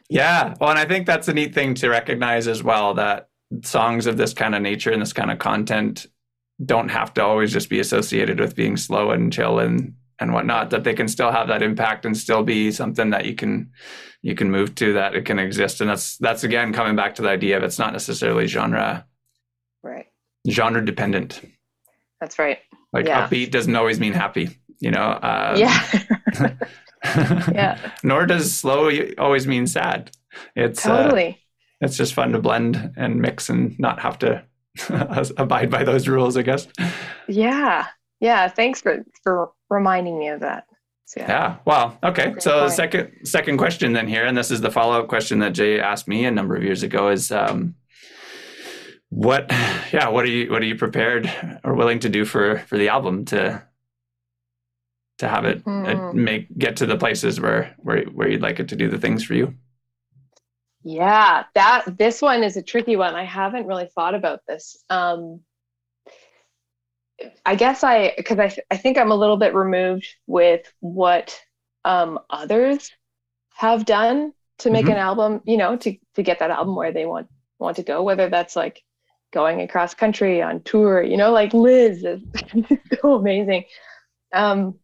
Yeah. 0.08 0.54
Well 0.58 0.70
and 0.70 0.78
I 0.78 0.86
think 0.86 1.06
that's 1.06 1.28
a 1.28 1.34
neat 1.34 1.52
thing 1.52 1.74
to 1.74 1.90
recognize 1.90 2.48
as 2.48 2.62
well 2.62 2.94
that 2.94 3.28
songs 3.62 4.06
of 4.06 4.16
this 4.16 4.32
kind 4.32 4.54
of 4.54 4.62
nature 4.62 4.90
and 4.90 5.02
this 5.02 5.12
kind 5.12 5.30
of 5.30 5.38
content 5.38 6.06
don't 6.64 6.88
have 6.88 7.12
to 7.14 7.22
always 7.22 7.52
just 7.52 7.68
be 7.68 7.80
associated 7.80 8.40
with 8.40 8.54
being 8.54 8.78
slow 8.78 9.10
and 9.10 9.30
chill 9.30 9.58
and 9.58 9.94
and 10.18 10.32
whatnot 10.32 10.70
that 10.70 10.84
they 10.84 10.94
can 10.94 11.08
still 11.08 11.32
have 11.32 11.48
that 11.48 11.62
impact 11.62 12.06
and 12.06 12.16
still 12.16 12.42
be 12.42 12.70
something 12.70 13.10
that 13.10 13.26
you 13.26 13.34
can 13.34 13.70
you 14.22 14.34
can 14.34 14.50
move 14.50 14.74
to 14.76 14.94
that 14.94 15.14
it 15.14 15.24
can 15.24 15.38
exist. 15.38 15.80
And 15.80 15.90
that's 15.90 16.16
that's 16.18 16.44
again 16.44 16.72
coming 16.72 16.96
back 16.96 17.16
to 17.16 17.22
the 17.22 17.28
idea 17.28 17.56
of 17.56 17.62
it's 17.62 17.78
not 17.78 17.92
necessarily 17.92 18.46
genre. 18.46 19.06
Right. 19.82 20.06
Genre 20.48 20.84
dependent. 20.84 21.40
That's 22.20 22.38
right. 22.38 22.58
Like 22.94 23.06
yeah. 23.06 23.26
upbeat 23.26 23.50
doesn't 23.50 23.74
always 23.74 23.98
mean 23.98 24.12
happy, 24.12 24.56
you 24.78 24.92
know? 24.92 25.18
Um, 25.20 25.56
yeah. 25.56 26.06
yeah. 27.52 27.78
Nor 28.04 28.24
does 28.24 28.56
slow 28.56 28.88
always 29.18 29.48
mean 29.48 29.66
sad. 29.66 30.12
It's 30.54 30.86
uh, 30.86 31.02
totally. 31.02 31.28
Uh, 31.28 31.34
it's 31.86 31.96
just 31.96 32.14
fun 32.14 32.32
to 32.32 32.38
blend 32.38 32.92
and 32.96 33.20
mix 33.20 33.50
and 33.50 33.78
not 33.80 34.00
have 34.00 34.18
to 34.20 34.44
abide 35.36 35.70
by 35.70 35.82
those 35.82 36.06
rules, 36.06 36.36
I 36.36 36.42
guess. 36.42 36.68
Yeah. 37.28 37.88
Yeah. 38.20 38.48
Thanks 38.48 38.80
for 38.80 39.04
for 39.24 39.50
reminding 39.68 40.16
me 40.16 40.28
of 40.28 40.40
that. 40.40 40.64
So, 41.06 41.20
yeah. 41.20 41.28
yeah. 41.28 41.56
Well, 41.64 41.98
okay. 42.04 42.30
Great 42.30 42.42
so 42.42 42.60
point. 42.60 42.72
second 42.72 43.10
second 43.24 43.58
question 43.58 43.92
then 43.92 44.06
here, 44.06 44.24
and 44.24 44.38
this 44.38 44.52
is 44.52 44.60
the 44.60 44.70
follow 44.70 45.00
up 45.00 45.08
question 45.08 45.40
that 45.40 45.52
Jay 45.52 45.80
asked 45.80 46.06
me 46.06 46.24
a 46.24 46.30
number 46.30 46.54
of 46.54 46.62
years 46.62 46.84
ago 46.84 47.08
is 47.08 47.32
um, 47.32 47.74
what 49.14 49.46
yeah 49.92 50.08
what 50.08 50.24
are 50.24 50.28
you 50.28 50.50
what 50.50 50.60
are 50.60 50.66
you 50.66 50.74
prepared 50.74 51.32
or 51.62 51.74
willing 51.74 52.00
to 52.00 52.08
do 52.08 52.24
for 52.24 52.58
for 52.66 52.76
the 52.76 52.88
album 52.88 53.24
to 53.24 53.62
to 55.18 55.28
have 55.28 55.44
it 55.44 55.64
mm. 55.64 56.14
make 56.14 56.46
get 56.58 56.76
to 56.76 56.86
the 56.86 56.96
places 56.96 57.40
where 57.40 57.74
where 57.78 58.04
where 58.06 58.28
you'd 58.28 58.42
like 58.42 58.58
it 58.58 58.68
to 58.68 58.76
do 58.76 58.88
the 58.88 58.98
things 58.98 59.22
for 59.22 59.34
you 59.34 59.54
yeah 60.82 61.44
that 61.54 61.84
this 61.96 62.20
one 62.20 62.42
is 62.42 62.56
a 62.56 62.62
tricky 62.62 62.96
one 62.96 63.14
i 63.14 63.24
haven't 63.24 63.68
really 63.68 63.88
thought 63.94 64.16
about 64.16 64.40
this 64.48 64.82
um 64.90 65.40
i 67.46 67.54
guess 67.54 67.84
i 67.84 68.12
because 68.16 68.40
I, 68.40 68.52
I 68.68 68.76
think 68.76 68.98
i'm 68.98 69.12
a 69.12 69.16
little 69.16 69.36
bit 69.36 69.54
removed 69.54 70.08
with 70.26 70.72
what 70.80 71.40
um 71.84 72.18
others 72.30 72.90
have 73.54 73.84
done 73.84 74.32
to 74.58 74.70
make 74.70 74.86
mm-hmm. 74.86 74.94
an 74.94 74.98
album 74.98 75.40
you 75.44 75.56
know 75.56 75.76
to 75.76 75.96
to 76.16 76.22
get 76.24 76.40
that 76.40 76.50
album 76.50 76.74
where 76.74 76.92
they 76.92 77.06
want 77.06 77.28
want 77.60 77.76
to 77.76 77.84
go 77.84 78.02
whether 78.02 78.28
that's 78.28 78.56
like 78.56 78.82
going 79.34 79.60
across 79.60 79.92
country 79.92 80.40
on 80.40 80.62
tour, 80.62 81.02
you 81.02 81.16
know, 81.16 81.32
like 81.32 81.52
Liz 81.52 82.04
is 82.04 82.22
so 83.02 83.14
amazing. 83.14 83.64
Um, 84.32 84.76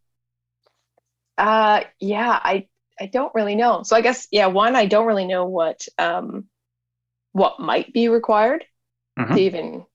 uh, 1.37 1.81
yeah, 1.99 2.39
I, 2.43 2.67
I 2.99 3.07
don't 3.07 3.33
really 3.33 3.55
know. 3.55 3.81
So 3.83 3.95
I 3.95 4.01
guess, 4.01 4.27
yeah, 4.29 4.47
one, 4.47 4.75
I 4.75 4.85
don't 4.85 5.07
really 5.07 5.25
know 5.25 5.45
what, 5.45 5.87
um, 5.97 6.45
what 7.31 7.59
might 7.59 7.93
be 7.93 8.09
required 8.09 8.65
mm-hmm. 9.17 9.33
to 9.33 9.41
even 9.41 9.85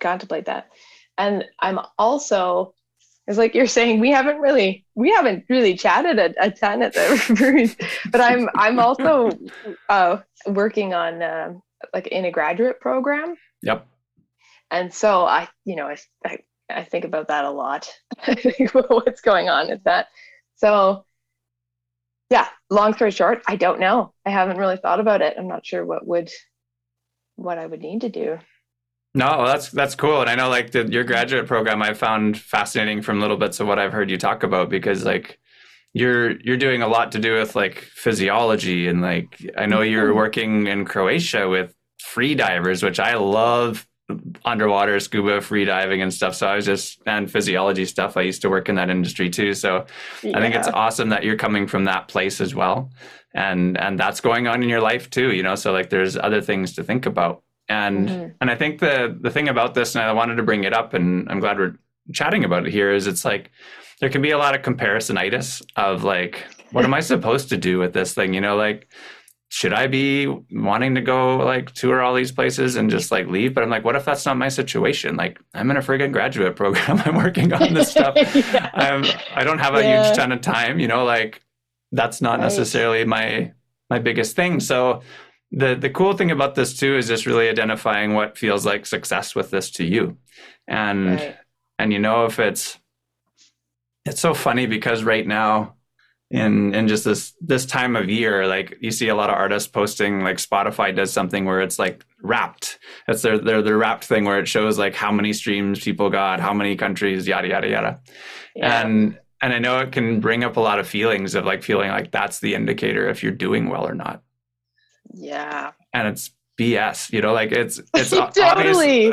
contemplate 0.00 0.46
that. 0.46 0.68
And 1.18 1.44
I'm 1.58 1.80
also, 1.98 2.74
it's 3.26 3.36
like 3.36 3.54
you're 3.54 3.66
saying, 3.66 3.98
we 3.98 4.10
haven't 4.10 4.38
really, 4.38 4.86
we 4.94 5.10
haven't 5.10 5.44
really 5.48 5.74
chatted 5.76 6.18
a, 6.18 6.34
a 6.40 6.50
ton 6.50 6.82
at 6.82 6.94
the 6.94 7.22
breweries, 7.36 7.76
but 8.10 8.20
I'm, 8.20 8.48
I'm 8.54 8.78
also 8.78 9.30
uh, 9.88 10.18
working 10.46 10.94
on 10.94 11.20
uh, 11.20 11.54
like 11.92 12.06
in 12.06 12.24
a 12.26 12.30
graduate 12.30 12.80
program. 12.80 13.34
Yep 13.62 13.88
and 14.70 14.92
so 14.92 15.24
I, 15.24 15.48
you 15.64 15.76
know, 15.76 15.86
I, 15.86 15.96
I, 16.24 16.38
I 16.70 16.84
think 16.84 17.04
about 17.04 17.28
that 17.28 17.44
a 17.44 17.50
lot. 17.50 17.90
What's 18.72 19.20
going 19.20 19.48
on 19.48 19.68
with 19.68 19.84
that? 19.84 20.08
So, 20.56 21.04
yeah. 22.30 22.48
Long 22.70 22.94
story 22.94 23.10
short, 23.10 23.42
I 23.46 23.56
don't 23.56 23.80
know. 23.80 24.12
I 24.24 24.30
haven't 24.30 24.58
really 24.58 24.76
thought 24.76 25.00
about 25.00 25.22
it. 25.22 25.34
I'm 25.38 25.48
not 25.48 25.66
sure 25.66 25.84
what 25.84 26.06
would, 26.06 26.30
what 27.36 27.58
I 27.58 27.66
would 27.66 27.80
need 27.80 28.00
to 28.02 28.08
do. 28.08 28.38
No, 29.16 29.46
that's 29.46 29.70
that's 29.70 29.94
cool, 29.94 30.20
and 30.20 30.28
I 30.28 30.34
know 30.34 30.48
like 30.48 30.72
the, 30.72 30.88
your 30.88 31.04
graduate 31.04 31.46
program 31.46 31.80
I 31.82 31.94
found 31.94 32.36
fascinating 32.36 33.00
from 33.00 33.20
little 33.20 33.36
bits 33.36 33.60
of 33.60 33.68
what 33.68 33.78
I've 33.78 33.92
heard 33.92 34.10
you 34.10 34.18
talk 34.18 34.42
about 34.42 34.68
because 34.68 35.04
like 35.04 35.38
you're 35.92 36.32
you're 36.40 36.56
doing 36.56 36.82
a 36.82 36.88
lot 36.88 37.12
to 37.12 37.20
do 37.20 37.34
with 37.34 37.54
like 37.54 37.78
physiology 37.78 38.88
and 38.88 39.00
like 39.00 39.40
I 39.56 39.66
know 39.66 39.82
you're 39.82 40.08
mm-hmm. 40.08 40.16
working 40.16 40.66
in 40.66 40.84
Croatia 40.84 41.48
with 41.48 41.72
free 42.00 42.34
divers, 42.34 42.82
which 42.82 42.98
I 42.98 43.14
love 43.14 43.86
underwater 44.44 44.98
scuba 45.00 45.40
free 45.40 45.64
diving 45.64 46.02
and 46.02 46.12
stuff. 46.12 46.34
So 46.34 46.46
i 46.46 46.56
was 46.56 46.64
just 46.64 47.00
and 47.06 47.30
physiology 47.30 47.84
stuff. 47.84 48.16
I 48.16 48.22
used 48.22 48.42
to 48.42 48.50
work 48.50 48.68
in 48.68 48.74
that 48.76 48.90
industry 48.90 49.30
too. 49.30 49.54
So 49.54 49.86
yeah. 50.22 50.36
i 50.36 50.40
think 50.40 50.54
it's 50.54 50.68
awesome 50.68 51.08
that 51.10 51.24
you're 51.24 51.36
coming 51.36 51.66
from 51.66 51.84
that 51.84 52.08
place 52.08 52.40
as 52.40 52.54
well. 52.54 52.90
And 53.34 53.78
and 53.78 53.98
that's 53.98 54.20
going 54.20 54.46
on 54.46 54.62
in 54.62 54.68
your 54.68 54.80
life 54.80 55.10
too 55.10 55.32
you 55.32 55.42
know? 55.42 55.54
So 55.54 55.72
like 55.72 55.90
there's 55.90 56.16
other 56.16 56.40
things 56.40 56.74
to 56.74 56.84
think 56.84 57.06
about. 57.06 57.42
And 57.68 58.08
mm-hmm. 58.08 58.28
and 58.40 58.50
i 58.50 58.54
think 58.54 58.80
the 58.80 59.16
the 59.20 59.30
thing 59.30 59.48
about 59.48 59.74
this 59.74 59.94
and 59.94 60.04
i 60.04 60.12
wanted 60.12 60.36
to 60.36 60.42
bring 60.42 60.64
it 60.64 60.74
up 60.74 60.92
and 60.92 61.30
i'm 61.30 61.40
glad 61.40 61.58
we're 61.58 61.76
chatting 62.12 62.44
about 62.44 62.66
it 62.66 62.72
here 62.72 62.92
is 62.92 63.06
it's 63.06 63.24
like 63.24 63.50
there 64.00 64.10
can 64.10 64.20
be 64.20 64.32
a 64.32 64.38
lot 64.38 64.54
of 64.54 64.60
comparisonitis 64.60 65.62
of 65.76 66.04
like 66.04 66.44
what 66.72 66.84
am 66.84 66.92
i 66.92 67.00
supposed 67.00 67.48
to 67.48 67.56
do 67.56 67.78
with 67.78 67.92
this 67.94 68.12
thing 68.12 68.34
you 68.34 68.40
know? 68.40 68.56
Like 68.56 68.88
should 69.54 69.72
I 69.72 69.86
be 69.86 70.26
wanting 70.50 70.96
to 70.96 71.00
go 71.00 71.36
like 71.36 71.70
tour 71.70 72.02
all 72.02 72.12
these 72.12 72.32
places 72.32 72.74
and 72.74 72.90
just 72.90 73.12
like 73.12 73.28
leave? 73.28 73.54
But 73.54 73.62
I'm 73.62 73.70
like, 73.70 73.84
what 73.84 73.94
if 73.94 74.04
that's 74.04 74.26
not 74.26 74.36
my 74.36 74.48
situation? 74.48 75.14
Like, 75.14 75.40
I'm 75.54 75.70
in 75.70 75.76
a 75.76 75.80
friggin' 75.80 76.10
graduate 76.10 76.56
program. 76.56 77.00
I'm 77.04 77.14
working 77.14 77.52
on 77.52 77.72
this 77.72 77.90
stuff. 77.92 78.16
yeah. 78.34 78.70
I'm, 78.74 79.04
I 79.32 79.44
don't 79.44 79.60
have 79.60 79.76
a 79.76 79.80
yeah. 79.80 80.06
huge 80.06 80.16
ton 80.16 80.32
of 80.32 80.40
time, 80.40 80.80
you 80.80 80.88
know, 80.88 81.04
like 81.04 81.40
that's 81.92 82.20
not 82.20 82.40
right. 82.40 82.46
necessarily 82.46 83.04
my, 83.04 83.52
my 83.88 84.00
biggest 84.00 84.34
thing. 84.34 84.58
So 84.58 85.02
the 85.52 85.76
the 85.76 85.90
cool 85.90 86.14
thing 86.14 86.32
about 86.32 86.56
this 86.56 86.76
too 86.76 86.96
is 86.96 87.06
just 87.06 87.24
really 87.24 87.48
identifying 87.48 88.14
what 88.14 88.36
feels 88.36 88.66
like 88.66 88.86
success 88.86 89.36
with 89.36 89.52
this 89.52 89.70
to 89.72 89.84
you. 89.84 90.16
And 90.66 91.14
right. 91.20 91.36
and 91.78 91.92
you 91.92 92.00
know 92.00 92.24
if 92.24 92.40
it's 92.40 92.76
it's 94.04 94.20
so 94.20 94.34
funny 94.34 94.66
because 94.66 95.04
right 95.04 95.24
now 95.24 95.76
in 96.30 96.74
in 96.74 96.88
just 96.88 97.04
this 97.04 97.34
this 97.40 97.66
time 97.66 97.94
of 97.94 98.08
year 98.08 98.46
like 98.46 98.76
you 98.80 98.90
see 98.90 99.08
a 99.08 99.14
lot 99.14 99.28
of 99.28 99.36
artists 99.36 99.68
posting 99.68 100.24
like 100.24 100.38
spotify 100.38 100.94
does 100.94 101.12
something 101.12 101.44
where 101.44 101.60
it's 101.60 101.78
like 101.78 102.04
wrapped. 102.24 102.78
It's 103.06 103.22
their 103.22 103.38
their 103.38 103.62
their 103.62 103.76
wrapped 103.76 104.04
thing 104.04 104.24
where 104.24 104.40
it 104.40 104.48
shows 104.48 104.78
like 104.78 104.94
how 104.94 105.12
many 105.12 105.32
streams 105.32 105.78
people 105.80 106.10
got 106.10 106.40
how 106.40 106.52
many 106.52 106.74
countries 106.74 107.28
yada 107.28 107.48
yada 107.48 107.68
yada. 107.68 108.00
Yeah. 108.56 108.80
and 108.80 109.18
and 109.40 109.52
i 109.52 109.58
know 109.58 109.78
it 109.80 109.92
can 109.92 110.20
bring 110.20 110.42
up 110.42 110.56
a 110.56 110.60
lot 110.60 110.78
of 110.78 110.88
feelings 110.88 111.34
of 111.34 111.44
like 111.44 111.62
feeling 111.62 111.90
like 111.90 112.10
that's 112.10 112.40
the 112.40 112.54
indicator 112.54 113.08
if 113.08 113.22
you're 113.22 113.32
doing 113.32 113.68
well 113.68 113.86
or 113.86 113.94
not. 113.94 114.22
Yeah. 115.12 115.72
And 115.92 116.08
it's 116.08 116.30
BS. 116.58 117.12
You 117.12 117.20
know, 117.20 117.32
like 117.32 117.52
it's 117.52 117.80
it's 117.94 118.10
totally. 118.34 119.06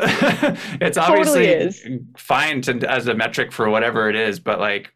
it's 0.80 0.96
obviously 0.96 1.46
totally 1.46 2.00
fine 2.16 2.62
to 2.62 2.90
as 2.90 3.06
a 3.06 3.14
metric 3.14 3.52
for 3.52 3.68
whatever 3.68 4.08
it 4.08 4.16
is, 4.16 4.40
but 4.40 4.58
like 4.58 4.92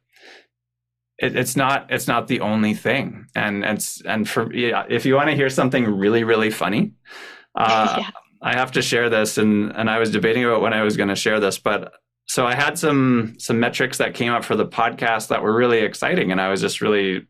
it, 1.18 1.36
it's 1.36 1.56
not 1.56 1.86
it's 1.90 2.08
not 2.08 2.28
the 2.28 2.40
only 2.40 2.74
thing. 2.74 3.26
And 3.34 3.64
and 3.64 3.86
and 4.04 4.28
for 4.28 4.52
yeah, 4.52 4.84
if 4.88 5.06
you 5.06 5.14
want 5.14 5.30
to 5.30 5.36
hear 5.36 5.50
something 5.50 5.84
really 5.84 6.24
really 6.24 6.50
funny, 6.50 6.92
uh, 7.54 7.96
yeah. 7.98 8.10
I 8.42 8.56
have 8.56 8.72
to 8.72 8.82
share 8.82 9.08
this. 9.08 9.38
And 9.38 9.72
and 9.74 9.88
I 9.90 9.98
was 9.98 10.10
debating 10.10 10.44
about 10.44 10.60
when 10.60 10.72
I 10.72 10.82
was 10.82 10.96
going 10.96 11.08
to 11.08 11.16
share 11.16 11.40
this, 11.40 11.58
but 11.58 11.94
so 12.26 12.46
I 12.46 12.54
had 12.54 12.78
some 12.78 13.36
some 13.38 13.60
metrics 13.60 13.98
that 13.98 14.14
came 14.14 14.32
up 14.32 14.44
for 14.44 14.56
the 14.56 14.66
podcast 14.66 15.28
that 15.28 15.42
were 15.42 15.54
really 15.54 15.78
exciting, 15.78 16.32
and 16.32 16.40
I 16.40 16.48
was 16.48 16.60
just 16.60 16.80
really 16.80 17.26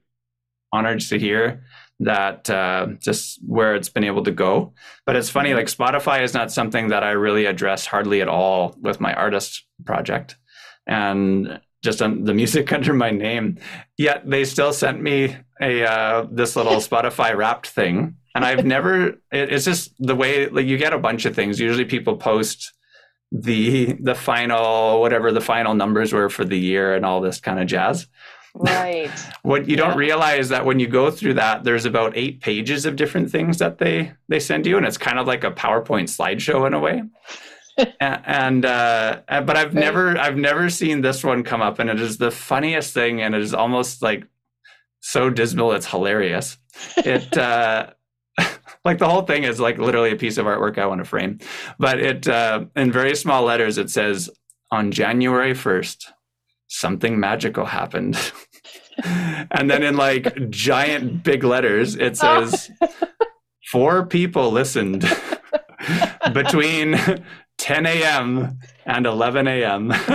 honored 0.72 1.01
to 1.01 1.18
hear 1.18 1.64
that 2.01 2.51
uh, 2.51 2.89
just 3.01 3.41
where 3.47 3.74
it's 3.74 3.89
been 3.89 4.05
able 4.05 4.24
to 4.24 4.30
go. 4.30 4.74
But 5.05 5.16
it's 5.16 5.30
funny, 5.30 5.51
mm-hmm. 5.51 5.59
like 5.59 5.66
Spotify 5.66 6.22
is 6.22 6.34
not 6.34 6.53
something 6.53 6.89
that 6.89 7.03
I 7.03 7.12
really 7.12 7.47
address 7.47 7.87
hardly 7.87 8.20
at 8.20 8.28
all 8.28 8.74
with 8.80 9.01
my 9.01 9.14
artist 9.14 9.64
project. 9.84 10.37
And 10.87 11.61
just 11.87 12.03
on 12.03 12.24
the 12.24 12.34
music 12.34 12.70
under 12.78 12.93
my 12.93 13.11
name. 13.11 13.59
Yet 13.97 14.28
they 14.28 14.45
still 14.45 14.74
sent 14.74 15.01
me 15.01 15.37
a 15.61 15.84
uh, 15.84 16.26
this 16.30 16.55
little 16.57 16.74
Spotify 16.91 17.34
wrapped 17.34 17.68
thing, 17.68 18.16
and 18.34 18.45
I've 18.45 18.66
never. 18.66 19.09
It, 19.32 19.53
it's 19.53 19.64
just 19.64 19.95
the 19.99 20.14
way 20.14 20.49
like 20.49 20.66
you 20.66 20.76
get 20.76 20.93
a 20.93 20.99
bunch 20.99 21.24
of 21.24 21.34
things. 21.34 21.59
Usually 21.59 21.87
people 21.87 22.16
post 22.18 22.74
the 23.32 23.97
the 24.01 24.14
final 24.14 25.01
whatever 25.01 25.32
the 25.32 25.41
final 25.41 25.74
numbers 25.74 26.12
were 26.12 26.28
for 26.28 26.45
the 26.45 26.59
year 26.59 26.95
and 26.95 27.07
all 27.07 27.22
this 27.22 27.41
kind 27.41 27.59
of 27.59 27.66
jazz. 27.66 28.07
Right. 28.55 29.11
what 29.43 29.68
you 29.68 29.76
yeah. 29.76 29.89
don't 29.89 29.99
realize 29.99 30.49
that 30.49 30.64
when 30.64 30.80
you 30.80 30.87
go 30.87 31.11
through 31.11 31.34
that, 31.34 31.64
there's 31.64 31.84
about 31.84 32.16
eight 32.16 32.41
pages 32.41 32.87
of 32.87 32.97
different 32.97 33.30
things 33.30 33.59
that 33.59 33.78
they 33.78 34.12
they 34.28 34.41
send 34.41 34.66
you, 34.66 34.76
and 34.76 34.84
it's 34.84 34.99
kind 34.99 35.18
of 35.18 35.26
like 35.26 35.45
a 35.45 35.51
PowerPoint 35.51 36.09
slideshow 36.09 36.66
in 36.66 36.74
a 36.74 36.80
way 36.80 37.03
and 38.01 38.64
uh, 38.64 39.20
but 39.29 39.57
I've 39.57 39.74
never 39.74 40.18
I've 40.18 40.37
never 40.37 40.70
seen 40.70 41.01
this 41.03 41.22
one 41.22 41.43
come 41.43 41.62
up, 41.62 41.79
and 41.79 41.91
it 41.91 42.01
is 42.01 42.18
the 42.18 42.31
funniest 42.31 42.95
thing, 42.95 43.20
and 43.20 43.35
it 43.35 43.43
is 43.43 43.55
almost 43.55 44.03
like 44.03 44.27
so 45.01 45.31
dismal 45.31 45.72
it's 45.72 45.87
hilarious. 45.87 46.59
It 46.97 47.37
uh, 47.37 47.91
like 48.85 48.99
the 48.99 49.09
whole 49.09 49.22
thing 49.22 49.45
is 49.45 49.61
like 49.61 49.79
literally 49.79 50.12
a 50.12 50.16
piece 50.16 50.39
of 50.39 50.47
artwork 50.47 50.79
I 50.79 50.87
want 50.87 51.01
to 51.01 51.05
frame, 51.05 51.39
but 51.79 51.99
it 51.99 52.29
uh, 52.29 52.64
in 52.74 52.93
very 52.93 53.14
small 53.14 53.45
letters 53.45 53.79
it 53.79 53.91
says 53.91 54.31
on 54.70 54.91
January 54.91 55.55
first 55.55 56.12
something 56.68 57.20
magical 57.20 57.66
happened. 57.66 58.18
and 59.51 59.70
then 59.70 59.83
in 59.83 59.97
like 59.97 60.49
giant 60.51 61.22
big 61.22 61.45
letters 61.45 61.97
it 61.97 62.16
says 62.16 62.70
four 63.70 64.07
people 64.07 64.51
listened 64.51 65.05
between 66.33 66.99
10 67.59 67.87
a.m. 67.87 68.59
and 68.85 69.07
11 69.07 69.49
a.m. 69.49 69.93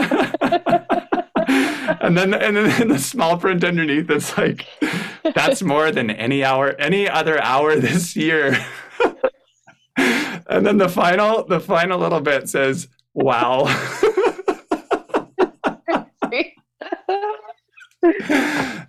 and 2.01 2.17
then 2.17 2.33
and 2.33 2.57
then 2.57 2.81
in 2.81 2.87
the 2.87 2.99
small 2.99 3.37
print 3.37 3.63
underneath 3.63 4.09
it's 4.09 4.37
like 4.37 4.65
that's 5.35 5.61
more 5.61 5.91
than 5.91 6.09
any 6.09 6.43
hour 6.43 6.75
any 6.79 7.09
other 7.09 7.41
hour 7.41 7.75
this 7.75 8.15
year. 8.15 8.57
and 9.97 10.65
then 10.65 10.77
the 10.77 10.89
final 10.89 11.45
the 11.45 11.59
final 11.59 11.99
little 11.99 12.21
bit 12.21 12.49
says 12.49 12.87
wow. 13.13 13.65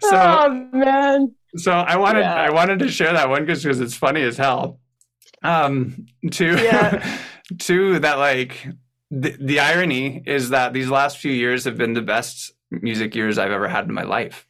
so 0.00 0.10
oh 0.12 0.68
man. 0.72 1.34
So 1.56 1.72
I 1.72 1.96
wanted 1.96 2.20
yeah. 2.20 2.34
I 2.34 2.50
wanted 2.50 2.78
to 2.80 2.88
share 2.88 3.12
that 3.12 3.28
one 3.28 3.44
because 3.44 3.64
it's 3.80 3.94
funny 3.94 4.22
as 4.22 4.36
hell. 4.36 4.78
Um 5.42 6.06
to 6.30 6.54
yeah 6.56 7.18
two 7.58 7.98
that 8.00 8.18
like 8.18 8.66
the, 9.10 9.36
the 9.38 9.60
irony 9.60 10.22
is 10.26 10.50
that 10.50 10.72
these 10.72 10.88
last 10.88 11.18
few 11.18 11.32
years 11.32 11.64
have 11.64 11.76
been 11.76 11.92
the 11.92 12.02
best 12.02 12.52
music 12.70 13.14
years 13.14 13.38
I've 13.38 13.50
ever 13.50 13.68
had 13.68 13.84
in 13.84 13.94
my 13.94 14.04
life. 14.04 14.46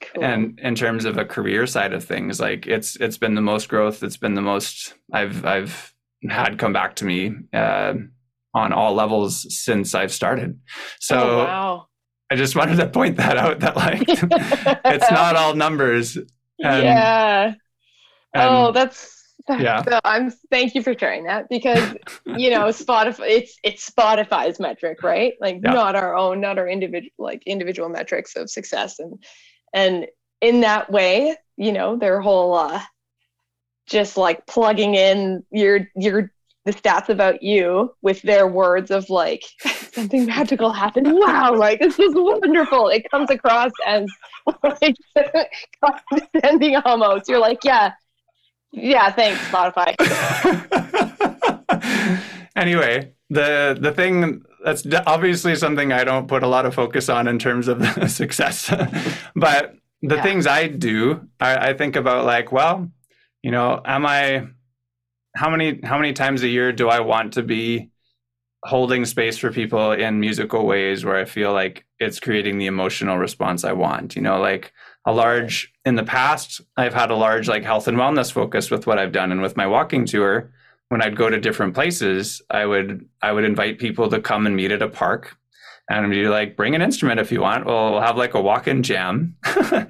Cool. 0.00 0.24
And 0.24 0.58
in 0.60 0.74
terms 0.74 1.04
of 1.04 1.18
a 1.18 1.24
career 1.24 1.66
side 1.66 1.92
of 1.92 2.02
things, 2.02 2.40
like 2.40 2.66
it's 2.66 2.96
it's 2.96 3.18
been 3.18 3.34
the 3.34 3.42
most 3.42 3.68
growth. 3.68 4.02
It's 4.02 4.16
been 4.16 4.34
the 4.34 4.42
most 4.42 4.94
I've 5.12 5.44
I've 5.44 5.94
had 6.28 6.58
come 6.58 6.72
back 6.72 6.96
to 6.96 7.04
me 7.04 7.32
uh, 7.52 7.94
on 8.54 8.72
all 8.72 8.94
levels 8.94 9.54
since 9.56 9.94
I've 9.94 10.12
started. 10.12 10.58
So 10.98 11.18
oh, 11.18 11.44
wow. 11.44 11.86
I 12.30 12.36
just 12.36 12.56
wanted 12.56 12.76
to 12.76 12.88
point 12.88 13.16
that 13.18 13.36
out 13.36 13.60
that 13.60 13.76
like 13.76 14.04
it's 14.08 15.10
not 15.10 15.36
all 15.36 15.54
numbers. 15.54 16.18
And, 16.62 16.84
yeah. 16.84 17.54
And, 18.34 18.54
oh, 18.54 18.70
that's 18.70 19.19
yeah. 19.48 19.82
So 19.82 20.00
I'm 20.04 20.30
thank 20.50 20.74
you 20.74 20.82
for 20.82 20.96
sharing 20.98 21.24
that 21.24 21.48
because 21.48 21.96
you 22.26 22.50
know 22.50 22.66
Spotify 22.68 23.28
it's 23.28 23.58
it's 23.62 23.88
Spotify's 23.88 24.60
metric, 24.60 25.02
right? 25.02 25.34
Like 25.40 25.60
yeah. 25.62 25.72
not 25.72 25.96
our 25.96 26.16
own, 26.16 26.40
not 26.40 26.58
our 26.58 26.68
individual 26.68 27.12
like 27.18 27.42
individual 27.46 27.88
metrics 27.88 28.36
of 28.36 28.50
success 28.50 28.98
and 28.98 29.22
and 29.72 30.06
in 30.40 30.60
that 30.60 30.90
way, 30.90 31.36
you 31.56 31.72
know, 31.72 31.96
their 31.96 32.20
whole 32.20 32.54
uh 32.54 32.80
just 33.86 34.16
like 34.16 34.46
plugging 34.46 34.94
in 34.94 35.44
your 35.50 35.88
your 35.96 36.30
the 36.64 36.72
stats 36.72 37.08
about 37.08 37.42
you 37.42 37.94
with 38.02 38.20
their 38.22 38.46
words 38.46 38.90
of 38.90 39.08
like 39.08 39.44
something 39.92 40.26
magical 40.26 40.72
happened. 40.72 41.10
Wow, 41.10 41.54
like 41.54 41.80
this 41.80 41.98
is 41.98 42.14
wonderful. 42.14 42.88
It 42.88 43.10
comes 43.10 43.30
across 43.30 43.72
as 43.86 44.06
like 44.62 44.96
condescending 45.82 46.76
almost. 46.76 47.28
You're 47.28 47.38
like, 47.38 47.60
yeah, 47.64 47.92
yeah, 48.72 49.10
thanks, 49.10 49.40
Spotify. 49.48 49.94
anyway, 52.56 53.12
the 53.28 53.76
the 53.80 53.92
thing 53.92 54.44
that's 54.64 54.86
obviously 55.06 55.56
something 55.56 55.92
I 55.92 56.04
don't 56.04 56.28
put 56.28 56.42
a 56.42 56.46
lot 56.46 56.66
of 56.66 56.74
focus 56.74 57.08
on 57.08 57.26
in 57.26 57.38
terms 57.38 57.68
of 57.68 57.84
success, 58.10 58.68
but 59.36 59.76
the 60.02 60.16
yeah. 60.16 60.22
things 60.22 60.46
I 60.46 60.66
do, 60.68 61.28
I, 61.40 61.70
I 61.70 61.74
think 61.74 61.96
about 61.96 62.24
like, 62.24 62.52
well, 62.52 62.90
you 63.42 63.50
know, 63.50 63.80
am 63.84 64.06
I? 64.06 64.48
How 65.36 65.48
many 65.48 65.80
how 65.82 65.96
many 65.96 66.12
times 66.12 66.42
a 66.42 66.48
year 66.48 66.72
do 66.72 66.88
I 66.88 67.00
want 67.00 67.34
to 67.34 67.42
be 67.42 67.90
holding 68.64 69.04
space 69.04 69.38
for 69.38 69.52
people 69.52 69.92
in 69.92 70.20
musical 70.20 70.66
ways 70.66 71.04
where 71.04 71.16
I 71.16 71.24
feel 71.24 71.52
like 71.52 71.86
it's 71.98 72.20
creating 72.20 72.58
the 72.58 72.66
emotional 72.66 73.16
response 73.16 73.64
I 73.64 73.72
want? 73.72 74.16
You 74.16 74.22
know, 74.22 74.40
like 74.40 74.72
a 75.04 75.12
large 75.12 75.72
in 75.84 75.94
the 75.94 76.04
past 76.04 76.60
i've 76.76 76.94
had 76.94 77.10
a 77.10 77.16
large 77.16 77.48
like 77.48 77.64
health 77.64 77.88
and 77.88 77.96
wellness 77.96 78.30
focus 78.30 78.70
with 78.70 78.86
what 78.86 78.98
i've 78.98 79.12
done 79.12 79.32
and 79.32 79.42
with 79.42 79.56
my 79.56 79.66
walking 79.66 80.04
tour. 80.04 80.50
When 80.88 81.02
i'd 81.02 81.16
go 81.16 81.30
to 81.30 81.40
different 81.40 81.74
places 81.74 82.42
i 82.50 82.66
would 82.66 83.08
i 83.22 83.32
would 83.32 83.44
invite 83.44 83.78
people 83.78 84.10
to 84.10 84.20
come 84.20 84.46
and 84.46 84.56
meet 84.56 84.72
at 84.72 84.82
a 84.82 84.88
park 84.88 85.36
and 85.90 86.08
be 86.10 86.28
like 86.28 86.56
bring 86.56 86.74
an 86.74 86.82
instrument 86.82 87.18
if 87.20 87.32
you 87.32 87.40
want. 87.40 87.66
We'll, 87.66 88.00
have 88.00 88.16
like 88.16 88.34
a 88.34 88.40
walk-in 88.40 88.82
jam. 88.82 89.36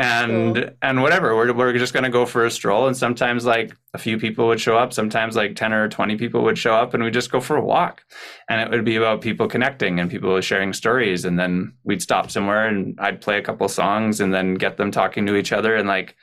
And 0.00 0.54
cool. 0.54 0.64
and 0.80 1.02
whatever 1.02 1.36
we're, 1.36 1.52
we're 1.52 1.76
just 1.76 1.92
going 1.92 2.04
to 2.04 2.10
go 2.10 2.24
for 2.24 2.46
a 2.46 2.50
stroll. 2.50 2.86
And 2.86 2.96
sometimes 2.96 3.44
like 3.44 3.76
a 3.92 3.98
few 3.98 4.16
people 4.16 4.46
would 4.46 4.58
show 4.58 4.78
up. 4.78 4.94
Sometimes 4.94 5.36
like 5.36 5.56
10 5.56 5.74
or 5.74 5.90
20 5.90 6.16
people 6.16 6.42
would 6.44 6.56
show 6.56 6.72
up 6.72 6.94
and 6.94 7.04
we 7.04 7.10
just 7.10 7.30
go 7.30 7.38
for 7.38 7.56
a 7.56 7.62
walk. 7.62 8.02
And 8.48 8.62
it 8.62 8.74
would 8.74 8.86
be 8.86 8.96
about 8.96 9.20
people 9.20 9.46
connecting 9.46 10.00
and 10.00 10.10
people 10.10 10.40
sharing 10.40 10.72
stories. 10.72 11.26
And 11.26 11.38
then 11.38 11.74
we'd 11.84 12.00
stop 12.00 12.30
somewhere 12.30 12.66
and 12.66 12.98
i'd 12.98 13.20
play 13.20 13.36
a 13.36 13.42
couple 13.42 13.68
songs 13.68 14.20
and 14.20 14.32
then 14.32 14.54
get 14.54 14.78
them 14.78 14.90
talking 14.90 15.26
to 15.26 15.36
each 15.36 15.52
other. 15.52 15.76
And 15.76 15.86
like 15.86 16.16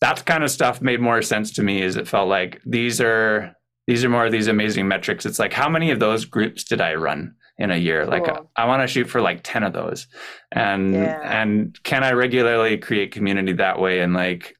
that 0.00 0.24
kind 0.24 0.42
of 0.42 0.50
stuff 0.50 0.80
made 0.80 1.00
more 1.00 1.20
sense 1.20 1.50
to 1.52 1.62
me 1.62 1.82
as 1.82 1.96
it 1.96 2.08
felt 2.08 2.30
like 2.30 2.62
these 2.64 3.02
are 3.02 3.54
these 3.86 4.02
are 4.02 4.08
more 4.08 4.24
of 4.24 4.32
these 4.32 4.48
amazing 4.48 4.88
metrics. 4.88 5.26
It's 5.26 5.38
like 5.38 5.52
how 5.52 5.68
many 5.68 5.90
of 5.90 6.00
those 6.00 6.24
groups 6.24 6.64
did 6.64 6.80
i 6.80 6.94
run 6.94 7.34
in 7.60 7.70
a 7.70 7.76
year. 7.76 8.02
Cool. 8.02 8.10
Like 8.10 8.36
I 8.56 8.66
want 8.66 8.82
to 8.82 8.88
shoot 8.88 9.08
for 9.08 9.20
like 9.20 9.40
10 9.44 9.62
of 9.62 9.72
those. 9.72 10.08
And 10.50 10.94
yeah. 10.94 11.20
and 11.22 11.78
can 11.84 12.02
I 12.02 12.12
regularly 12.12 12.78
create 12.78 13.12
community 13.12 13.52
that 13.52 13.78
way 13.78 14.00
and 14.00 14.14
like 14.14 14.56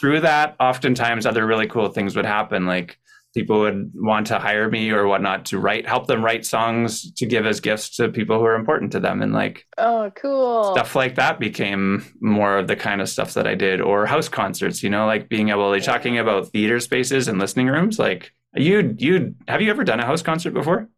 through 0.00 0.20
that 0.20 0.56
oftentimes 0.58 1.26
other 1.26 1.46
really 1.46 1.66
cool 1.66 1.88
things 1.88 2.16
would 2.16 2.26
happen 2.26 2.66
like 2.66 2.98
people 3.34 3.60
would 3.60 3.92
want 3.94 4.26
to 4.26 4.38
hire 4.38 4.68
me 4.68 4.90
or 4.90 5.06
whatnot 5.06 5.44
to 5.46 5.58
write, 5.58 5.86
help 5.86 6.06
them 6.06 6.24
write 6.24 6.44
songs 6.44 7.12
to 7.12 7.26
give 7.26 7.46
as 7.46 7.60
gifts 7.60 7.94
to 7.96 8.08
people 8.08 8.38
who 8.38 8.44
are 8.44 8.54
important 8.54 8.90
to 8.92 9.00
them. 9.00 9.22
And 9.22 9.32
like, 9.32 9.66
oh, 9.76 10.10
cool. 10.16 10.72
Stuff 10.74 10.96
like 10.96 11.14
that 11.16 11.38
became 11.38 12.04
more 12.20 12.58
of 12.58 12.66
the 12.66 12.76
kind 12.76 13.00
of 13.00 13.08
stuff 13.08 13.34
that 13.34 13.46
I 13.46 13.54
did, 13.54 13.80
or 13.80 14.06
house 14.06 14.28
concerts, 14.28 14.82
you 14.82 14.90
know, 14.90 15.06
like 15.06 15.28
being 15.28 15.50
able 15.50 15.72
to, 15.72 15.80
talking 15.80 16.18
about 16.18 16.48
theater 16.48 16.80
spaces 16.80 17.28
and 17.28 17.38
listening 17.38 17.68
rooms. 17.68 17.98
Like, 17.98 18.32
you, 18.54 18.96
you, 18.98 19.34
have 19.46 19.60
you 19.60 19.70
ever 19.70 19.84
done 19.84 20.00
a 20.00 20.06
house 20.06 20.22
concert 20.22 20.52
before? 20.52 20.88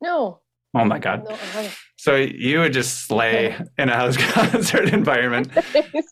No. 0.00 0.40
Oh 0.74 0.84
my 0.84 0.98
God. 0.98 1.24
No, 1.28 1.68
so 1.96 2.16
you 2.16 2.60
would 2.60 2.72
just 2.72 3.06
slay 3.06 3.56
in 3.78 3.88
a 3.88 3.94
house 3.94 4.16
concert 4.32 4.92
environment. 4.92 5.48
and, 5.56 5.64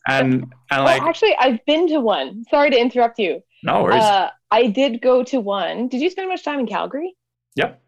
and 0.70 0.84
like, 0.84 1.00
well, 1.00 1.08
actually, 1.08 1.34
I've 1.38 1.64
been 1.66 1.88
to 1.88 2.00
one. 2.00 2.44
Sorry 2.50 2.70
to 2.70 2.78
interrupt 2.78 3.18
you. 3.18 3.42
No 3.62 3.82
worries. 3.82 4.02
Uh, 4.02 4.30
I 4.50 4.68
did 4.68 5.00
go 5.00 5.22
to 5.24 5.40
one. 5.40 5.88
Did 5.88 6.00
you 6.00 6.10
spend 6.10 6.28
much 6.28 6.44
time 6.44 6.60
in 6.60 6.66
Calgary? 6.66 7.14
Yep. 7.56 7.82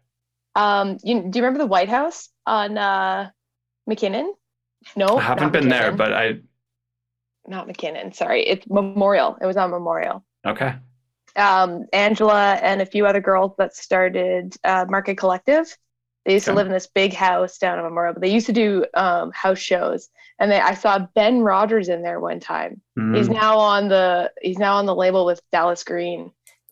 Um, 0.55 0.97
you, 1.03 1.21
do 1.21 1.39
you 1.39 1.43
remember 1.43 1.59
the 1.59 1.65
White 1.65 1.89
House 1.89 2.29
on 2.45 2.77
uh, 2.77 3.29
McKinnon? 3.89 4.31
No, 4.95 5.17
I 5.17 5.21
haven't 5.21 5.51
been 5.51 5.65
McKinnon. 5.65 5.69
there, 5.69 5.91
but 5.91 6.13
I. 6.13 6.39
Not 7.47 7.67
McKinnon. 7.67 8.15
Sorry, 8.15 8.43
it's 8.43 8.67
Memorial. 8.69 9.37
It 9.41 9.45
was 9.45 9.57
on 9.57 9.71
Memorial. 9.71 10.23
Okay. 10.45 10.75
Um, 11.35 11.85
Angela 11.91 12.53
and 12.55 12.81
a 12.81 12.85
few 12.85 13.05
other 13.05 13.19
girls 13.19 13.53
that 13.57 13.75
started 13.75 14.55
uh, 14.63 14.85
Market 14.87 15.17
Collective. 15.17 15.75
They 16.25 16.33
used 16.33 16.47
okay. 16.47 16.53
to 16.53 16.57
live 16.57 16.67
in 16.67 16.73
this 16.73 16.87
big 16.87 17.13
house 17.13 17.57
down 17.57 17.77
in 17.77 17.83
Memorial, 17.83 18.13
but 18.13 18.21
they 18.21 18.31
used 18.31 18.47
to 18.47 18.53
do 18.53 18.85
um, 18.95 19.31
house 19.31 19.59
shows. 19.59 20.09
And 20.39 20.51
they, 20.51 20.59
I 20.59 20.73
saw 20.73 20.99
Ben 21.13 21.41
Rogers 21.41 21.87
in 21.87 22.01
there 22.01 22.19
one 22.19 22.39
time. 22.39 22.81
Mm. 22.97 23.15
He's 23.15 23.29
now 23.29 23.57
on 23.57 23.87
the 23.87 24.31
he's 24.41 24.57
now 24.57 24.75
on 24.75 24.85
the 24.85 24.95
label 24.95 25.25
with 25.25 25.41
Dallas 25.51 25.83
Green. 25.83 26.31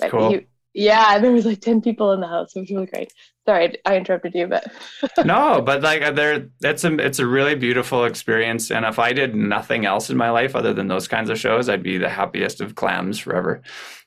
Cool. 0.10 0.32
He, 0.32 0.47
yeah, 0.74 1.20
there 1.20 1.32
was 1.32 1.45
like 1.45 1.62
ten 1.62 1.82
people 1.82 2.12
in 2.14 2.20
the 2.20 2.28
house. 2.28 2.56
It 2.56 2.62
was 2.62 2.72
really 2.72 2.88
great. 2.88 3.14
Sorry, 3.46 3.78
I 3.86 3.98
interrupted 3.98 4.34
you, 4.36 4.48
but 4.48 4.72
no, 5.26 5.62
but 5.62 5.82
like 5.82 6.16
there, 6.16 6.48
it's 6.62 6.86
a 6.86 6.96
it's 6.96 7.20
a 7.20 7.28
really 7.28 7.56
beautiful 7.56 8.06
experience. 8.06 8.72
And 8.72 8.86
if 8.86 9.00
I 9.00 9.12
did 9.12 9.36
nothing 9.36 9.86
else 9.86 10.10
in 10.10 10.16
my 10.16 10.30
life 10.30 10.56
other 10.56 10.74
than 10.74 10.88
those 10.88 11.10
kinds 11.10 11.30
of 11.30 11.38
shows, 11.38 11.68
I'd 11.68 11.84
be 11.84 11.98
the 11.98 12.08
happiest 12.08 12.62
of 12.62 12.76
clams 12.76 13.20
forever. 13.20 13.62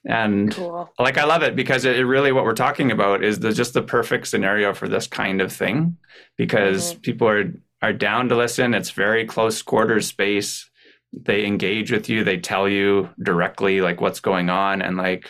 And 0.07 0.55
cool. 0.55 0.91
like 0.99 1.19
I 1.19 1.25
love 1.25 1.43
it 1.43 1.55
because 1.55 1.85
it, 1.85 1.99
really 2.07 2.33
what 2.33 2.45
we're 2.45 2.55
talking 2.55 2.91
about 2.91 3.23
is 3.23 3.41
the 3.41 3.53
just 3.53 3.75
the 3.75 3.83
perfect 3.83 4.27
scenario 4.29 4.73
for 4.73 4.89
this 4.89 5.07
kind 5.07 5.43
of 5.43 5.53
thing 5.53 5.99
because 6.39 6.93
mm-hmm. 6.93 7.01
people 7.01 7.29
are 7.29 7.53
are 7.83 7.93
down 7.93 8.31
to 8.31 8.37
listen. 8.37 8.73
It's 8.73 8.91
very 8.91 9.27
close 9.27 9.61
quarters 9.61 10.07
space. 10.07 10.71
They 11.13 11.45
engage 11.45 11.93
with 11.93 12.09
you. 12.09 12.25
They 12.25 12.39
tell 12.39 12.71
you 12.71 13.11
directly 13.23 13.83
like 13.83 14.01
what's 14.01 14.21
going 14.21 14.49
on 14.49 14.81
and 14.81 14.97
like 14.97 15.29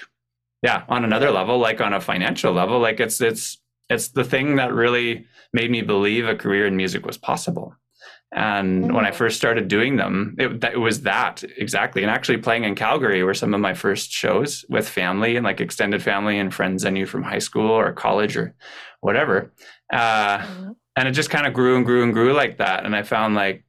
yeah 0.63 0.85
on 0.89 1.05
another 1.05 1.33
level 1.33 1.59
like 1.59 1.81
on 1.81 1.93
a 1.93 2.01
financial 2.01 2.53
level 2.53 2.79
like 2.79 2.99
it's 2.99 3.21
it's 3.21 3.59
it's 3.89 4.09
the 4.09 4.25
thing 4.25 4.57
that 4.57 4.73
really 4.73 5.27
made 5.53 5.71
me 5.71 5.83
believe 5.83 6.27
a 6.27 6.35
career 6.35 6.67
in 6.67 6.77
music 6.77 7.07
was 7.07 7.17
possible 7.17 7.75
and 8.33 8.85
mm-hmm. 8.85 8.95
when 8.95 9.07
i 9.07 9.11
mm. 9.11 9.15
first 9.15 9.37
started 9.37 9.69
doing 9.69 9.97
them 9.97 10.35
it, 10.39 10.63
it 10.65 10.81
was 10.81 11.03
that 11.03 11.45
exactly 11.57 12.03
and 12.03 12.11
actually 12.11 12.39
playing 12.39 12.65
in 12.65 12.75
calgary 12.75 13.23
were 13.23 13.35
some 13.35 13.55
of 13.55 13.61
my 13.61 13.75
first 13.75 14.11
shows 14.11 14.65
with 14.69 14.89
family 14.89 15.37
and 15.37 15.45
like 15.45 15.61
extended 15.61 16.03
family 16.03 16.39
and 16.39 16.53
friends 16.53 16.85
i 16.85 16.91
knew 16.91 17.07
from 17.07 17.23
high 17.23 17.39
school 17.39 17.71
or 17.71 17.93
college 17.93 18.37
or 18.37 18.55
whatever 19.01 19.53
uh, 19.93 20.39
mm-hmm. 20.39 20.73
and 20.97 21.09
it 21.09 21.13
just 21.13 21.31
kind 21.31 21.47
of 21.47 21.55
grew 21.55 21.77
and 21.77 21.85
grew 21.85 22.03
and 22.03 22.13
grew 22.13 22.33
like 22.33 22.59
that 22.59 22.85
and 22.85 22.97
i 22.97 23.03
found 23.03 23.35
like 23.35 23.65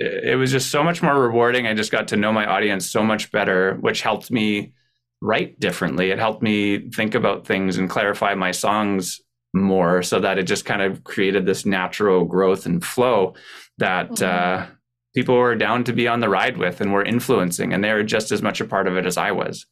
it 0.00 0.38
was 0.38 0.52
just 0.52 0.70
so 0.70 0.84
much 0.84 1.02
more 1.02 1.18
rewarding 1.18 1.66
i 1.66 1.74
just 1.74 1.90
got 1.90 2.08
to 2.08 2.16
know 2.16 2.32
my 2.32 2.46
audience 2.46 2.88
so 2.88 3.02
much 3.02 3.32
better 3.32 3.76
which 3.80 4.02
helped 4.02 4.30
me 4.30 4.72
write 5.20 5.58
differently. 5.58 6.10
It 6.10 6.18
helped 6.18 6.42
me 6.42 6.90
think 6.90 7.14
about 7.14 7.46
things 7.46 7.78
and 7.78 7.90
clarify 7.90 8.34
my 8.34 8.50
songs 8.50 9.20
more 9.54 10.02
so 10.02 10.20
that 10.20 10.38
it 10.38 10.44
just 10.44 10.64
kind 10.64 10.82
of 10.82 11.04
created 11.04 11.46
this 11.46 11.64
natural 11.64 12.24
growth 12.24 12.66
and 12.66 12.84
flow 12.84 13.34
that 13.78 14.10
mm-hmm. 14.10 14.24
uh, 14.24 14.66
people 15.14 15.36
were 15.36 15.54
down 15.54 15.84
to 15.84 15.92
be 15.92 16.06
on 16.06 16.20
the 16.20 16.28
ride 16.28 16.56
with 16.56 16.80
and 16.80 16.92
were 16.92 17.04
influencing 17.04 17.72
and 17.72 17.82
they 17.82 17.92
were 17.92 18.02
just 18.02 18.30
as 18.30 18.42
much 18.42 18.60
a 18.60 18.64
part 18.64 18.86
of 18.86 18.96
it 18.96 19.06
as 19.06 19.16
I 19.16 19.32
was. 19.32 19.66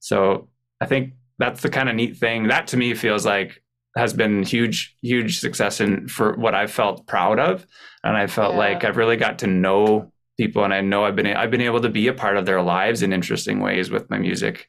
So 0.00 0.48
I 0.80 0.86
think 0.86 1.14
that's 1.38 1.62
the 1.62 1.70
kind 1.70 1.88
of 1.88 1.94
neat 1.94 2.16
thing 2.16 2.48
that 2.48 2.66
to 2.68 2.76
me 2.76 2.94
feels 2.94 3.24
like 3.24 3.62
has 3.96 4.12
been 4.12 4.42
huge, 4.42 4.96
huge 5.02 5.38
success 5.38 5.80
and 5.80 6.10
for 6.10 6.36
what 6.36 6.54
I've 6.54 6.70
felt 6.70 7.06
proud 7.06 7.38
of. 7.38 7.66
And 8.04 8.16
I 8.16 8.26
felt 8.26 8.52
yeah. 8.52 8.58
like 8.58 8.84
I've 8.84 8.96
really 8.96 9.16
got 9.16 9.38
to 9.40 9.46
know 9.46 10.12
people 10.38 10.64
and 10.64 10.72
I 10.72 10.80
know 10.80 11.04
I've 11.04 11.16
been 11.16 11.26
I've 11.26 11.50
been 11.50 11.60
able 11.60 11.80
to 11.82 11.88
be 11.88 12.08
a 12.08 12.12
part 12.12 12.36
of 12.36 12.46
their 12.46 12.62
lives 12.62 13.02
in 13.02 13.12
interesting 13.12 13.60
ways 13.60 13.90
with 13.90 14.08
my 14.10 14.18
music 14.18 14.68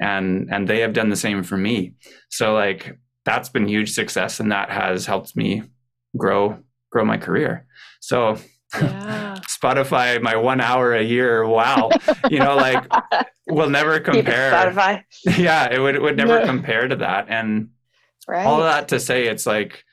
and 0.00 0.48
and 0.52 0.68
they 0.68 0.80
have 0.80 0.92
done 0.92 1.08
the 1.08 1.16
same 1.16 1.42
for 1.42 1.56
me 1.56 1.94
so 2.30 2.52
like 2.52 2.98
that's 3.24 3.48
been 3.48 3.68
huge 3.68 3.92
success 3.92 4.40
and 4.40 4.52
that 4.52 4.70
has 4.70 5.06
helped 5.06 5.36
me 5.36 5.62
grow 6.16 6.58
grow 6.90 7.04
my 7.04 7.16
career 7.16 7.66
so 8.00 8.36
yeah. 8.74 9.36
spotify 9.48 10.20
my 10.20 10.36
one 10.36 10.60
hour 10.60 10.94
a 10.94 11.02
year 11.02 11.46
wow 11.46 11.90
you 12.30 12.38
know 12.38 12.56
like 12.56 12.84
we'll 13.48 13.70
never 13.70 14.00
compare 14.00 14.52
spotify 14.52 15.02
yeah 15.38 15.72
it 15.72 15.78
would 15.78 15.94
it 15.94 16.02
would 16.02 16.16
never 16.16 16.44
compare 16.44 16.86
to 16.88 16.96
that 16.96 17.26
and 17.28 17.70
right. 18.28 18.46
all 18.46 18.60
that 18.60 18.88
to 18.88 19.00
say 19.00 19.26
it's 19.26 19.46
like 19.46 19.84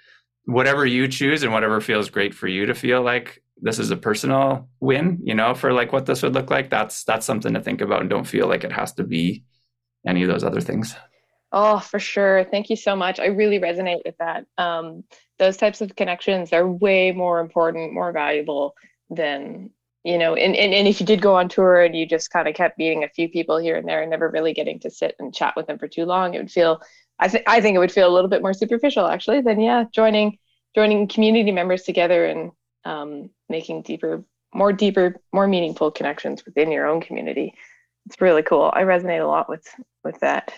whatever 0.46 0.86
you 0.86 1.08
choose 1.08 1.44
and 1.44 1.54
whatever 1.54 1.80
feels 1.82 2.10
great 2.10 2.34
for 2.34 2.48
you 2.48 2.66
to 2.66 2.76
feel 2.76 3.02
like 3.02 3.42
this 3.64 3.78
is 3.78 3.92
a 3.92 3.98
personal 3.98 4.68
win 4.80 5.20
you 5.24 5.36
know 5.36 5.54
for 5.54 5.72
like 5.72 5.94
what 5.94 6.06
this 6.06 6.24
would 6.24 6.34
look 6.34 6.50
like 6.50 6.70
that's 6.70 7.04
that's 7.04 7.26
something 7.26 7.54
to 7.54 7.62
think 7.62 7.82
about 7.82 8.02
and 8.02 8.10
don't 8.10 8.26
feel 8.26 8.48
like 8.48 8.64
it 8.64 8.72
has 8.72 8.94
to 8.94 9.04
be 9.04 9.44
any 10.06 10.24
of 10.24 10.30
those 10.30 10.44
other 10.44 10.62
things. 10.62 10.96
Oh, 11.52 11.80
for 11.80 12.00
sure. 12.00 12.46
Thank 12.46 12.70
you 12.70 12.76
so 12.76 12.96
much. 12.96 13.20
I 13.20 13.26
really 13.28 13.60
resonate 13.60 14.02
with 14.06 14.16
that. 14.20 14.46
Um, 14.58 15.04
those 15.38 15.58
types 15.58 15.82
of 15.82 15.96
connections 15.96 16.54
are 16.54 16.66
way 16.66 17.12
more 17.12 17.40
important, 17.40 17.94
more 17.94 18.12
valuable 18.12 18.74
than, 19.10 19.72
you 20.04 20.18
know, 20.18 20.36
and, 20.36 20.56
and, 20.56 20.74
and 20.74 20.88
if 20.88 21.00
you 21.02 21.06
did 21.06 21.22
go 21.22 21.36
on 21.36 21.50
tour 21.50 21.82
and 21.82 21.96
you 21.96 22.06
just 22.06 22.32
kind 22.32 22.48
of 22.48 22.56
kept 22.56 22.78
meeting 22.78 23.04
a 23.04 23.10
few 23.10 23.28
people 23.28 23.58
here 23.58 23.76
and 23.76 23.88
there 23.88 24.02
and 24.02 24.10
never 24.10 24.30
really 24.30 24.54
getting 24.54 24.80
to 24.80 24.90
sit 24.90 25.16
and 25.20 25.36
chat 25.36 25.54
with 25.58 25.68
them 25.68 25.78
for 25.78 25.90
too 25.90 26.06
long, 26.06 26.34
it 26.34 26.38
would 26.38 26.52
feel, 26.52 26.82
I 27.20 27.28
think, 27.28 27.44
I 27.48 27.60
think 27.60 27.76
it 27.76 27.80
would 27.80 27.92
feel 27.92 28.08
a 28.08 28.14
little 28.16 28.30
bit 28.30 28.42
more 28.42 28.54
superficial 28.54 29.08
actually 29.08 29.42
than, 29.42 29.60
yeah, 29.60 29.86
joining, 29.94 30.38
joining 30.74 31.08
community 31.08 31.52
members 31.52 31.84
together 31.84 32.26
and 32.26 32.52
um, 32.86 33.30
making 33.50 33.82
deeper, 33.82 34.24
more 34.54 34.72
deeper, 34.72 35.18
more 35.34 35.48
meaningful 35.48 35.92
connections 35.92 36.46
within 36.46 36.72
your 36.72 36.88
own 36.88 37.02
community 37.02 37.56
it's 38.06 38.20
really 38.22 38.44
cool. 38.44 38.72
I 38.74 38.84
resonate 38.84 39.24
a 39.24 39.28
lot 39.28 39.50
with 39.50 39.68
with 40.04 40.20
that. 40.22 40.54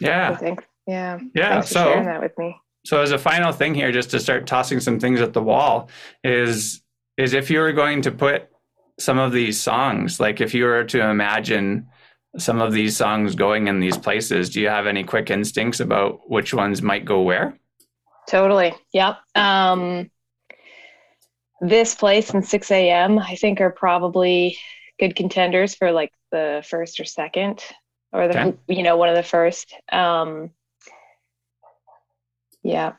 Yeah. 0.00 0.30
I 0.30 0.36
think. 0.36 0.66
Yeah. 0.86 1.18
Yeah. 1.34 1.54
Thanks 1.54 1.70
so 1.70 1.84
sharing 1.84 2.06
that 2.06 2.20
with 2.20 2.36
me. 2.38 2.56
So 2.84 3.00
as 3.00 3.10
a 3.10 3.18
final 3.18 3.52
thing 3.52 3.74
here, 3.74 3.90
just 3.90 4.10
to 4.12 4.20
start 4.20 4.46
tossing 4.46 4.78
some 4.78 5.00
things 5.00 5.20
at 5.20 5.32
the 5.32 5.42
wall, 5.42 5.88
is 6.22 6.82
is 7.16 7.32
if 7.32 7.50
you 7.50 7.58
were 7.60 7.72
going 7.72 8.02
to 8.02 8.12
put 8.12 8.48
some 8.98 9.18
of 9.18 9.32
these 9.32 9.60
songs, 9.60 10.20
like 10.20 10.40
if 10.40 10.54
you 10.54 10.64
were 10.64 10.84
to 10.84 11.00
imagine 11.08 11.88
some 12.38 12.60
of 12.60 12.72
these 12.72 12.96
songs 12.96 13.34
going 13.34 13.68
in 13.68 13.80
these 13.80 13.96
places, 13.96 14.50
do 14.50 14.60
you 14.60 14.68
have 14.68 14.86
any 14.86 15.02
quick 15.02 15.30
instincts 15.30 15.80
about 15.80 16.30
which 16.30 16.52
ones 16.54 16.82
might 16.82 17.04
go 17.04 17.22
where? 17.22 17.58
Totally. 18.28 18.74
Yep. 18.92 19.18
Um, 19.34 20.10
this 21.60 21.94
place 21.94 22.30
and 22.30 22.46
6 22.46 22.70
a.m. 22.70 23.18
I 23.18 23.36
think 23.36 23.60
are 23.60 23.70
probably 23.70 24.58
good 24.98 25.16
contenders 25.16 25.74
for 25.74 25.92
like 25.92 26.12
the 26.30 26.62
first 26.68 27.00
or 27.00 27.04
second 27.04 27.64
or 28.12 28.28
the 28.28 28.48
okay. 28.48 28.58
you 28.68 28.82
know 28.82 28.96
one 28.96 29.08
of 29.08 29.16
the 29.16 29.22
first 29.22 29.74
um 29.92 30.50
yeah 32.62 32.92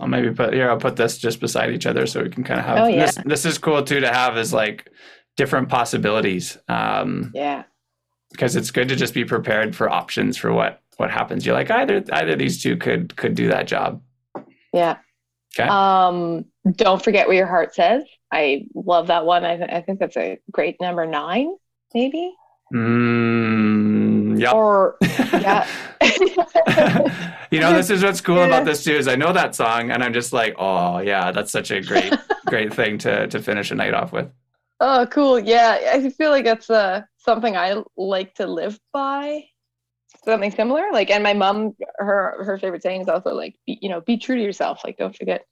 I'll 0.00 0.08
maybe 0.08 0.32
put 0.32 0.52
here. 0.54 0.70
I'll 0.70 0.78
put 0.78 0.96
this 0.96 1.18
just 1.18 1.38
beside 1.38 1.70
each 1.70 1.86
other 1.86 2.06
so 2.06 2.22
we 2.22 2.30
can 2.30 2.42
kind 2.44 2.58
of 2.58 2.66
have. 2.66 2.78
Oh, 2.78 2.86
yeah. 2.86 3.06
This, 3.06 3.18
this 3.24 3.44
is 3.44 3.58
cool 3.58 3.82
too 3.84 4.00
to 4.00 4.12
have 4.12 4.36
is 4.36 4.52
like 4.52 4.90
different 5.36 5.68
possibilities. 5.68 6.58
Um, 6.68 7.30
yeah. 7.34 7.64
Because 8.32 8.56
it's 8.56 8.70
good 8.70 8.88
to 8.88 8.96
just 8.96 9.14
be 9.14 9.24
prepared 9.24 9.76
for 9.76 9.90
options 9.90 10.36
for 10.36 10.52
what 10.52 10.80
what 10.96 11.10
happens. 11.10 11.44
You're 11.44 11.54
like 11.54 11.70
either 11.70 12.02
either 12.12 12.34
these 12.36 12.62
two 12.62 12.76
could 12.76 13.14
could 13.16 13.34
do 13.34 13.48
that 13.48 13.66
job. 13.66 14.02
Yeah. 14.72 14.96
Okay. 15.54 15.68
Um, 15.68 16.46
don't 16.72 17.02
forget 17.02 17.26
what 17.26 17.36
your 17.36 17.46
heart 17.46 17.74
says. 17.74 18.04
I 18.32 18.66
love 18.74 19.08
that 19.08 19.26
one. 19.26 19.44
I, 19.44 19.56
th- 19.56 19.70
I 19.70 19.82
think 19.82 20.00
that's 20.00 20.16
a 20.16 20.38
great 20.50 20.80
number 20.80 21.06
nine 21.06 21.54
maybe. 21.94 22.32
Mm, 22.72 23.81
yeah. 24.46 24.52
Or 24.52 24.96
yeah. 25.00 25.66
you 27.50 27.60
know, 27.60 27.72
this 27.72 27.90
is 27.90 28.02
what's 28.02 28.20
cool 28.20 28.42
about 28.42 28.64
this 28.64 28.84
too 28.84 28.94
is 28.94 29.08
I 29.08 29.16
know 29.16 29.32
that 29.32 29.54
song 29.54 29.90
and 29.90 30.02
I'm 30.02 30.12
just 30.12 30.32
like, 30.32 30.54
oh 30.58 30.98
yeah, 30.98 31.32
that's 31.32 31.52
such 31.52 31.70
a 31.70 31.80
great, 31.80 32.12
great 32.46 32.74
thing 32.74 32.98
to 32.98 33.26
to 33.28 33.42
finish 33.42 33.70
a 33.70 33.74
night 33.74 33.94
off 33.94 34.12
with. 34.12 34.30
Oh, 34.80 35.06
cool. 35.10 35.38
Yeah, 35.38 35.78
I 35.92 36.10
feel 36.10 36.30
like 36.30 36.44
that's 36.44 36.68
uh, 36.68 37.02
something 37.16 37.56
I 37.56 37.82
like 37.96 38.34
to 38.34 38.48
live 38.48 38.80
by. 38.92 39.44
Something 40.24 40.50
similar. 40.50 40.90
Like, 40.92 41.08
and 41.10 41.22
my 41.22 41.34
mom, 41.34 41.76
her 41.98 42.42
her 42.44 42.58
favorite 42.58 42.82
saying 42.82 43.02
is 43.02 43.08
also 43.08 43.32
like, 43.32 43.54
be, 43.64 43.78
you 43.80 43.88
know, 43.88 44.00
be 44.00 44.16
true 44.16 44.34
to 44.34 44.42
yourself. 44.42 44.80
Like, 44.84 44.96
don't 44.96 45.16
forget 45.16 45.46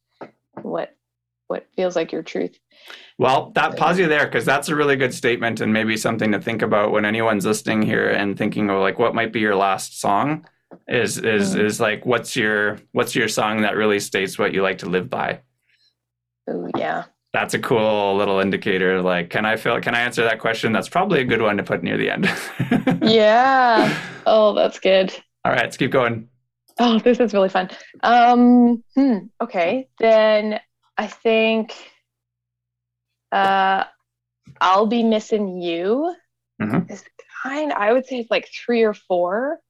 what 0.62 0.96
what 1.50 1.66
feels 1.74 1.96
like 1.96 2.12
your 2.12 2.22
truth. 2.22 2.58
Well, 3.18 3.50
that 3.56 3.76
pause 3.76 3.98
you 3.98 4.06
there 4.06 4.24
because 4.24 4.44
that's 4.44 4.68
a 4.68 4.76
really 4.76 4.96
good 4.96 5.12
statement 5.12 5.60
and 5.60 5.72
maybe 5.72 5.96
something 5.96 6.30
to 6.32 6.40
think 6.40 6.62
about 6.62 6.92
when 6.92 7.04
anyone's 7.04 7.44
listening 7.44 7.82
here 7.82 8.08
and 8.08 8.38
thinking 8.38 8.70
of 8.70 8.80
like 8.80 8.98
what 8.98 9.14
might 9.14 9.32
be 9.32 9.40
your 9.40 9.56
last 9.56 10.00
song. 10.00 10.46
is 10.86 11.18
is 11.18 11.56
mm. 11.56 11.64
is 11.64 11.80
like 11.80 12.06
what's 12.06 12.36
your 12.36 12.78
what's 12.92 13.14
your 13.16 13.28
song 13.28 13.62
that 13.62 13.76
really 13.76 13.98
states 13.98 14.38
what 14.38 14.54
you 14.54 14.62
like 14.62 14.78
to 14.78 14.88
live 14.88 15.10
by? 15.10 15.40
Oh 16.48 16.70
yeah. 16.76 17.04
That's 17.32 17.54
a 17.54 17.58
cool 17.58 18.16
little 18.16 18.40
indicator. 18.40 19.02
Like, 19.02 19.30
can 19.30 19.44
I 19.44 19.56
feel? 19.56 19.80
Can 19.80 19.94
I 19.94 20.00
answer 20.00 20.24
that 20.24 20.40
question? 20.40 20.72
That's 20.72 20.88
probably 20.88 21.20
a 21.20 21.24
good 21.24 21.42
one 21.42 21.56
to 21.58 21.62
put 21.62 21.82
near 21.82 21.96
the 21.96 22.10
end. 22.10 22.28
yeah. 23.02 23.96
Oh, 24.26 24.52
that's 24.52 24.80
good. 24.80 25.14
All 25.44 25.52
right, 25.52 25.62
let's 25.62 25.76
keep 25.76 25.92
going. 25.92 26.28
Oh, 26.80 26.98
this 26.98 27.20
is 27.20 27.32
really 27.32 27.48
fun. 27.48 27.70
Um, 28.02 28.82
hmm, 28.96 29.18
okay, 29.40 29.88
then 30.00 30.58
I 30.96 31.06
think 31.06 31.74
uh, 33.32 33.84
I'll 34.60 34.86
be 34.86 35.02
missing 35.02 35.60
you. 35.60 36.14
Mm-hmm. 36.60 36.92
Is 36.92 37.04
kind. 37.42 37.72
I 37.72 37.92
would 37.92 38.06
say 38.06 38.20
it's 38.20 38.30
like 38.30 38.48
three 38.48 38.82
or 38.82 38.94
four. 38.94 39.60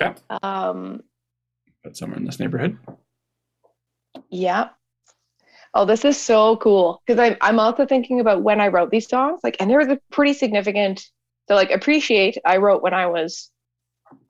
Okay. 0.00 0.14
Um, 0.42 1.02
but 1.82 1.96
somewhere 1.96 2.18
in 2.18 2.24
this 2.24 2.38
neighborhood. 2.38 2.78
Yeah. 4.30 4.68
Oh, 5.72 5.84
this 5.84 6.04
is 6.04 6.16
so 6.16 6.56
cool 6.56 7.02
because 7.06 7.20
I'm 7.20 7.36
I'm 7.40 7.60
also 7.60 7.86
thinking 7.86 8.20
about 8.20 8.42
when 8.42 8.60
I 8.60 8.68
wrote 8.68 8.90
these 8.90 9.08
songs. 9.08 9.40
Like, 9.42 9.56
and 9.60 9.70
there 9.70 9.78
was 9.78 9.88
a 9.88 9.98
pretty 10.10 10.34
significant. 10.34 11.04
So, 11.48 11.54
like, 11.54 11.70
appreciate 11.70 12.38
I 12.44 12.58
wrote 12.58 12.82
when 12.82 12.94
I 12.94 13.06
was 13.06 13.50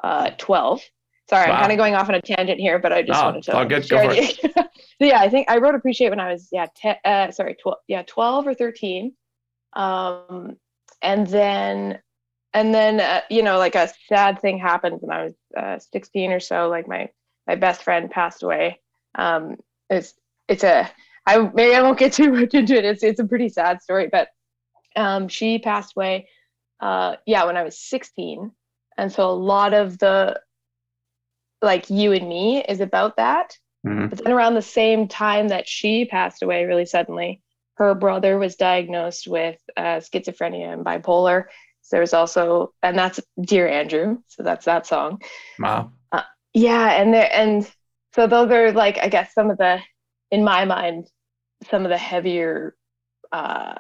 uh, 0.03 0.31
12. 0.39 0.83
Sorry, 1.29 1.49
wow. 1.49 1.55
I'm 1.55 1.61
kind 1.61 1.73
of 1.73 1.79
going 1.79 1.95
off 1.95 2.09
on 2.09 2.15
a 2.15 2.21
tangent 2.21 2.61
here, 2.61 2.79
but 2.79 2.93
I 2.93 3.03
just 3.03 3.21
oh, 3.21 3.27
wanted 3.27 3.43
to. 3.45 3.59
Oh, 3.59 3.65
good. 3.65 3.89
Go 3.89 4.05
for 4.05 4.13
it. 4.13 4.41
so, 5.01 5.07
yeah, 5.07 5.21
I 5.21 5.29
think 5.29 5.51
I 5.51 5.59
wrote 5.59 5.75
appreciate 5.75 6.11
when 6.11 6.21
I 6.21 6.33
was 6.33 6.49
yeah, 6.53 6.67
te- 6.75 7.01
uh, 7.05 7.31
sorry, 7.31 7.55
12, 7.55 7.79
yeah, 7.89 8.03
12 8.07 8.47
or 8.49 8.55
13. 8.55 9.13
Um, 9.73 10.57
and 11.03 11.27
then 11.27 12.01
and 12.53 12.75
then 12.75 13.01
uh, 13.01 13.21
you 13.31 13.43
know 13.43 13.59
like 13.59 13.75
a 13.75 13.89
sad 14.09 14.41
thing 14.41 14.59
happened 14.59 14.99
when 15.01 15.17
i 15.17 15.25
was 15.25 15.35
uh, 15.57 15.79
16 15.93 16.33
or 16.33 16.41
so 16.41 16.69
like 16.69 16.89
my 16.89 17.09
my 17.47 17.55
best 17.55 17.83
friend 17.83 18.11
passed 18.11 18.43
away. 18.43 18.81
Um 19.17 19.57
it's 19.89 20.15
it's 20.49 20.65
a 20.65 20.91
i 21.27 21.39
maybe 21.55 21.75
i 21.75 21.83
won't 21.83 21.99
get 21.99 22.13
too 22.21 22.33
much 22.33 22.55
into 22.55 22.77
it. 22.77 22.85
It's 22.85 23.03
it's 23.03 23.21
a 23.21 23.27
pretty 23.27 23.49
sad 23.49 23.83
story 23.83 24.09
but 24.11 24.29
um 24.97 25.29
she 25.29 25.59
passed 25.59 25.95
away 25.97 26.29
uh 26.81 27.17
yeah 27.27 27.45
when 27.45 27.57
i 27.57 27.63
was 27.63 27.79
16 27.79 28.51
and 28.99 29.13
so 29.13 29.29
a 29.29 29.33
lot 29.33 29.73
of 29.73 29.99
the 29.99 30.41
like 31.63 31.91
you 31.91 32.13
and 32.13 32.29
me 32.29 32.65
is 32.65 32.81
about 32.81 33.17
that 33.17 33.57
mm-hmm. 33.87 34.09
but 34.09 34.23
then 34.23 34.33
around 34.33 34.55
the 34.55 34.63
same 34.63 35.09
time 35.09 35.49
that 35.49 35.69
she 35.69 36.05
passed 36.05 36.43
away 36.43 36.65
really 36.65 36.87
suddenly 36.87 37.43
her 37.81 37.95
brother 37.95 38.39
was 38.39 38.57
diagnosed 38.57 39.27
with 39.27 39.59
uh, 39.75 40.01
schizophrenia 40.01 40.71
and 40.71 40.85
bipolar 40.85 41.45
So 41.81 41.97
there's 41.97 42.13
also, 42.13 42.75
and 42.83 42.97
that's 42.97 43.21
Dear 43.41 43.67
Andrew. 43.69 44.19
So 44.27 44.43
that's 44.43 44.67
that 44.67 44.87
song. 44.87 45.23
Wow. 45.59 45.93
Uh, 46.13 46.23
yeah. 46.53 47.01
And 47.01 47.15
there, 47.15 47.33
and 47.33 47.69
so 48.15 48.27
those 48.27 48.51
are 48.51 48.73
like, 48.73 48.99
I 48.99 49.09
guess 49.09 49.33
some 49.33 49.51
of 49.51 49.57
the, 49.57 49.81
in 50.31 50.45
my 50.45 50.67
mind, 50.67 51.09
some 51.71 51.85
of 51.85 51.89
the 51.89 51.99
heavier 51.99 52.77
uh, 53.33 53.77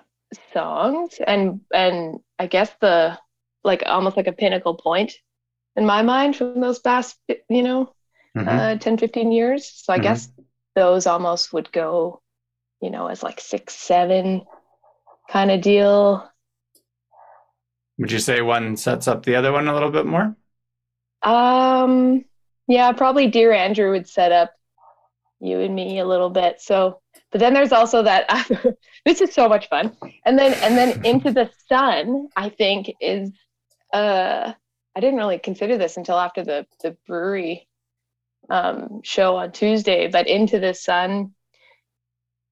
songs 0.55 1.18
and, 1.26 1.61
and 1.72 2.20
I 2.38 2.46
guess 2.46 2.70
the, 2.80 3.18
like 3.64 3.82
almost 3.84 4.16
like 4.16 4.28
a 4.28 4.32
pinnacle 4.32 4.76
point 4.76 5.12
in 5.76 5.84
my 5.84 6.01
mind 6.01 6.36
from 6.36 6.61
those 6.61 6.78
past, 6.78 7.18
you 7.51 7.62
know, 7.62 7.92
mm-hmm. 8.36 8.48
uh, 8.48 8.76
10, 8.76 8.98
15 8.98 9.32
years. 9.32 9.70
So 9.84 9.92
I 9.92 9.96
mm-hmm. 9.96 10.04
guess 10.04 10.28
those 10.74 11.06
almost 11.06 11.52
would 11.52 11.70
go, 11.72 12.22
you 12.80 12.90
know, 12.90 13.06
as 13.08 13.22
like 13.22 13.40
six, 13.40 13.74
seven 13.74 14.42
kind 15.30 15.50
of 15.50 15.60
deal. 15.60 16.28
Would 17.98 18.12
you 18.12 18.18
say 18.18 18.40
one 18.40 18.76
sets 18.76 19.08
up 19.08 19.24
the 19.24 19.36
other 19.36 19.52
one 19.52 19.68
a 19.68 19.74
little 19.74 19.90
bit 19.90 20.06
more? 20.06 20.34
Um, 21.22 22.24
yeah, 22.66 22.92
probably 22.92 23.26
Dear 23.26 23.52
Andrew 23.52 23.90
would 23.90 24.08
set 24.08 24.32
up 24.32 24.54
you 25.40 25.60
and 25.60 25.74
me 25.74 25.98
a 25.98 26.06
little 26.06 26.30
bit. 26.30 26.60
So, 26.60 27.00
but 27.30 27.40
then 27.40 27.54
there's 27.54 27.72
also 27.72 28.02
that. 28.02 28.48
this 29.04 29.20
is 29.20 29.32
so 29.32 29.48
much 29.48 29.68
fun. 29.68 29.96
And 30.24 30.38
then 30.38 30.54
and 30.62 30.76
then 30.76 31.04
into 31.04 31.32
the 31.32 31.50
sun, 31.68 32.28
I 32.36 32.48
think 32.48 32.94
is. 33.00 33.30
Uh, 33.92 34.52
I 34.96 35.00
didn't 35.00 35.18
really 35.18 35.38
consider 35.38 35.78
this 35.78 35.96
until 35.96 36.18
after 36.18 36.44
the 36.44 36.66
the 36.82 36.96
brewery 37.06 37.68
um, 38.51 39.01
show 39.03 39.36
on 39.36 39.53
Tuesday, 39.53 40.09
but 40.09 40.26
into 40.26 40.59
the 40.59 40.74
sun 40.74 41.32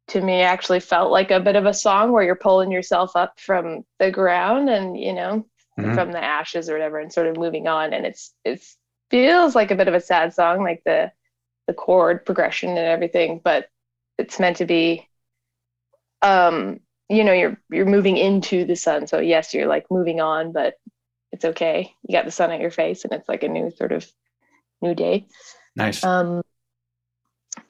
to 0.09 0.20
me 0.20 0.40
actually 0.40 0.80
felt 0.80 1.11
like 1.11 1.30
a 1.30 1.40
bit 1.40 1.57
of 1.57 1.66
a 1.66 1.74
song 1.74 2.12
where 2.12 2.22
you're 2.24 2.34
pulling 2.34 2.70
yourself 2.70 3.14
up 3.14 3.38
from 3.38 3.84
the 3.99 4.11
ground 4.11 4.70
and 4.70 4.99
you 4.99 5.12
know 5.12 5.44
mm-hmm. 5.78 5.94
from 5.94 6.12
the 6.12 6.22
ashes 6.22 6.68
or 6.68 6.72
whatever 6.72 6.99
and 6.99 7.12
sort 7.12 7.26
of 7.26 7.36
moving 7.36 7.66
on. 7.66 7.92
And 7.92 8.07
it's 8.07 8.32
it 8.44 8.64
feels 9.11 9.55
like 9.55 9.70
a 9.70 9.76
bit 9.76 9.88
of 9.88 9.94
a 9.94 10.01
sad 10.01 10.32
song 10.34 10.62
like 10.62 10.82
the 10.84 11.12
the 11.66 11.74
chord 11.74 12.24
progression 12.24 12.70
and 12.70 12.78
everything 12.78 13.40
but 13.42 13.68
it's 14.16 14.40
meant 14.40 14.57
to 14.59 14.64
be 14.64 15.07
um 16.22 16.80
you 17.11 17.24
know 17.24 17.32
you're 17.32 17.61
you're 17.70 17.86
moving 17.86 18.16
into 18.16 18.64
the 18.64 18.76
sun. 18.76 19.07
So 19.07 19.18
yes 19.18 19.53
you're 19.53 19.66
like 19.66 19.86
moving 19.90 20.20
on 20.20 20.53
but 20.53 20.74
it's 21.32 21.44
okay. 21.44 21.92
You 22.03 22.16
got 22.16 22.24
the 22.24 22.30
sun 22.30 22.51
at 22.51 22.61
your 22.61 22.70
face 22.70 23.05
and 23.05 23.12
it's 23.12 23.28
like 23.28 23.42
a 23.42 23.49
new 23.49 23.70
sort 23.70 23.92
of 23.92 24.11
new 24.80 24.94
day 24.94 25.26
nice 25.78 26.04
um 26.04 26.42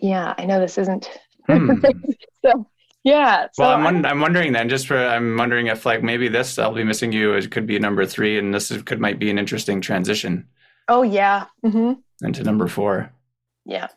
yeah 0.00 0.34
i 0.38 0.44
know 0.44 0.59
this 0.59 0.78
isn't 0.78 1.09
Hmm. 1.48 1.82
so 2.44 2.66
yeah. 3.04 3.46
So 3.52 3.64
well, 3.64 3.86
I'm, 3.86 4.04
I'm 4.04 4.20
wondering 4.20 4.52
then, 4.52 4.68
just 4.68 4.86
for 4.86 4.98
I'm 4.98 5.36
wondering 5.36 5.68
if 5.68 5.86
like 5.86 6.02
maybe 6.02 6.28
this 6.28 6.59
I'll 6.59 6.74
be 6.74 6.84
missing 6.84 7.12
you 7.12 7.32
it 7.32 7.50
could 7.50 7.66
be 7.66 7.78
number 7.78 8.04
three, 8.04 8.38
and 8.38 8.52
this 8.52 8.70
is, 8.70 8.82
could 8.82 9.00
might 9.00 9.18
be 9.18 9.30
an 9.30 9.38
interesting 9.38 9.80
transition. 9.80 10.46
Oh 10.88 11.02
yeah. 11.02 11.46
Mm-hmm. 11.64 12.26
Into 12.26 12.42
number 12.42 12.68
four. 12.68 13.11
Yeah. 13.64 13.88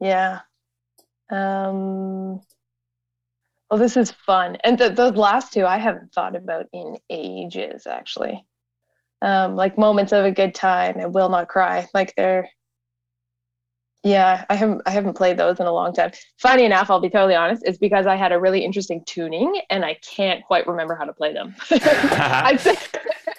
Yeah. 0.00 0.40
Um. 1.30 2.40
Well, 3.70 3.80
this 3.80 3.96
is 3.96 4.10
fun, 4.10 4.56
and 4.62 4.78
th- 4.78 4.94
those 4.94 5.16
last 5.16 5.52
two 5.52 5.66
I 5.66 5.78
haven't 5.78 6.12
thought 6.12 6.36
about 6.36 6.66
in 6.72 6.96
ages, 7.10 7.86
actually. 7.86 8.44
Um, 9.22 9.56
like 9.56 9.78
moments 9.78 10.12
of 10.12 10.24
a 10.24 10.30
good 10.30 10.54
time 10.54 10.98
and 10.98 11.14
will 11.14 11.30
not 11.30 11.48
cry. 11.48 11.88
Like 11.94 12.12
they're 12.16 12.48
yeah, 14.04 14.44
I 14.50 14.54
haven't 14.54 14.82
I 14.84 14.90
haven't 14.90 15.14
played 15.14 15.38
those 15.38 15.58
in 15.58 15.66
a 15.66 15.72
long 15.72 15.94
time. 15.94 16.12
Funny 16.38 16.64
enough, 16.64 16.90
I'll 16.90 17.00
be 17.00 17.08
totally 17.08 17.34
honest, 17.34 17.62
it's 17.64 17.78
because 17.78 18.06
I 18.06 18.16
had 18.16 18.32
a 18.32 18.38
really 18.38 18.62
interesting 18.62 19.02
tuning 19.06 19.62
and 19.70 19.82
I 19.82 19.94
can't 19.94 20.44
quite 20.44 20.66
remember 20.66 20.94
how 20.94 21.04
to 21.04 21.12
play 21.14 21.32
them. 21.32 21.54
I'd 21.70 22.60
say 22.60 22.76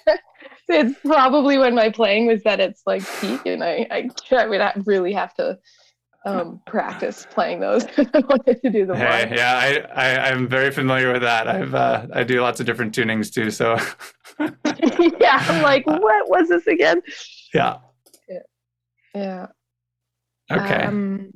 it's 0.68 1.00
probably 1.02 1.60
when 1.60 1.76
my 1.76 1.92
playing 1.92 2.26
was 2.26 2.42
that 2.44 2.60
its 2.60 2.82
like 2.88 3.04
peak 3.22 3.42
and 3.46 3.64
I 3.64 3.88
I, 3.92 4.10
I 4.32 4.48
would 4.48 4.88
really 4.88 5.14
have 5.14 5.36
to 5.36 5.60
um, 6.26 6.60
practice 6.66 7.28
playing 7.30 7.60
those. 7.60 7.86
I 7.98 8.20
wanted 8.28 8.60
to 8.64 8.70
do 8.72 8.88
the 8.88 8.98
hey, 8.98 9.32
yeah, 9.36 9.86
I, 9.96 10.16
I 10.16 10.30
I'm 10.32 10.48
very 10.48 10.72
familiar 10.72 11.14
with 11.14 11.22
that. 11.22 11.48
I've 11.48 11.76
uh, 11.76 12.08
I 12.12 12.24
do 12.24 12.42
lots 12.42 12.60
of 12.60 12.66
different 12.66 12.96
tunings 12.96 13.32
too. 13.32 13.52
So 13.52 13.78
yeah, 15.20 15.46
I'm 15.48 15.62
like, 15.62 15.86
what 15.86 16.30
was 16.30 16.50
this 16.50 16.68
again? 16.68 17.02
Yeah. 17.54 17.78
Yeah. 18.28 18.40
Yeah. 19.14 19.48
Okay. 20.52 20.84
Um, 20.84 21.32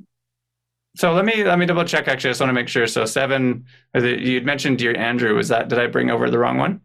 so 0.96 1.12
let 1.12 1.24
me 1.24 1.44
let 1.44 1.58
me 1.58 1.66
double 1.66 1.84
check. 1.84 2.08
Actually, 2.08 2.30
I 2.30 2.32
just 2.32 2.40
want 2.40 2.50
to 2.50 2.54
make 2.54 2.68
sure. 2.68 2.86
So 2.86 3.04
seven. 3.04 3.64
You'd 3.94 4.44
mentioned 4.44 4.78
Dear 4.78 4.96
Andrew. 4.96 5.34
Was 5.34 5.48
that 5.48 5.68
did 5.68 5.78
I 5.78 5.86
bring 5.86 6.10
over 6.10 6.30
the 6.30 6.38
wrong 6.38 6.58
one? 6.58 6.80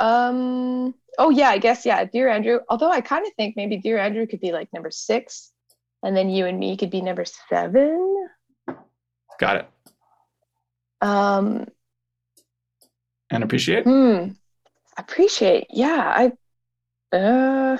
Um. 0.00 0.94
Oh 1.18 1.30
yeah, 1.30 1.50
I 1.50 1.58
guess 1.58 1.86
yeah. 1.86 2.04
Dear 2.04 2.28
Andrew. 2.28 2.60
Although 2.68 2.90
I 2.90 3.00
kind 3.00 3.26
of 3.26 3.32
think 3.34 3.54
maybe 3.56 3.76
Dear 3.76 3.98
Andrew 3.98 4.26
could 4.26 4.40
be 4.40 4.50
like 4.50 4.72
number 4.72 4.90
six, 4.90 5.52
and 6.02 6.16
then 6.16 6.30
you 6.30 6.46
and 6.46 6.58
me 6.58 6.76
could 6.76 6.90
be 6.90 7.00
number 7.00 7.24
seven. 7.24 8.28
Got 9.38 9.56
it. 9.56 9.68
Um. 11.00 11.68
And 13.30 13.44
appreciate. 13.44 13.84
Hmm. 13.84 14.30
Appreciate. 14.96 15.66
Yeah. 15.70 16.30
I. 17.12 17.16
Uh. 17.16 17.78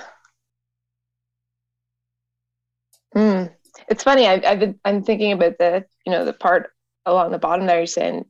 Hmm 3.13 3.45
it's 3.87 4.03
funny. 4.03 4.27
I've, 4.27 4.43
I've 4.45 4.59
been, 4.59 4.79
I'm 4.85 5.03
thinking 5.03 5.31
about 5.31 5.57
the, 5.57 5.85
you 6.05 6.11
know, 6.11 6.25
the 6.25 6.33
part 6.33 6.71
along 7.05 7.31
the 7.31 7.37
bottom 7.37 7.65
there. 7.65 7.77
You're 7.77 7.87
saying 7.87 8.25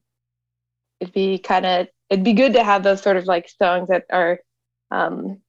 it'd 1.00 1.14
be 1.14 1.38
kind 1.38 1.66
of, 1.66 1.88
it'd 2.10 2.26
be 2.26 2.34
good 2.34 2.54
to 2.54 2.64
have 2.64 2.84
those 2.84 3.02
sort 3.02 3.18
of 3.18 3.26
like 3.26 3.50
songs 3.50 3.90
that 3.90 4.06
are, 4.12 4.40
um, 4.92 5.42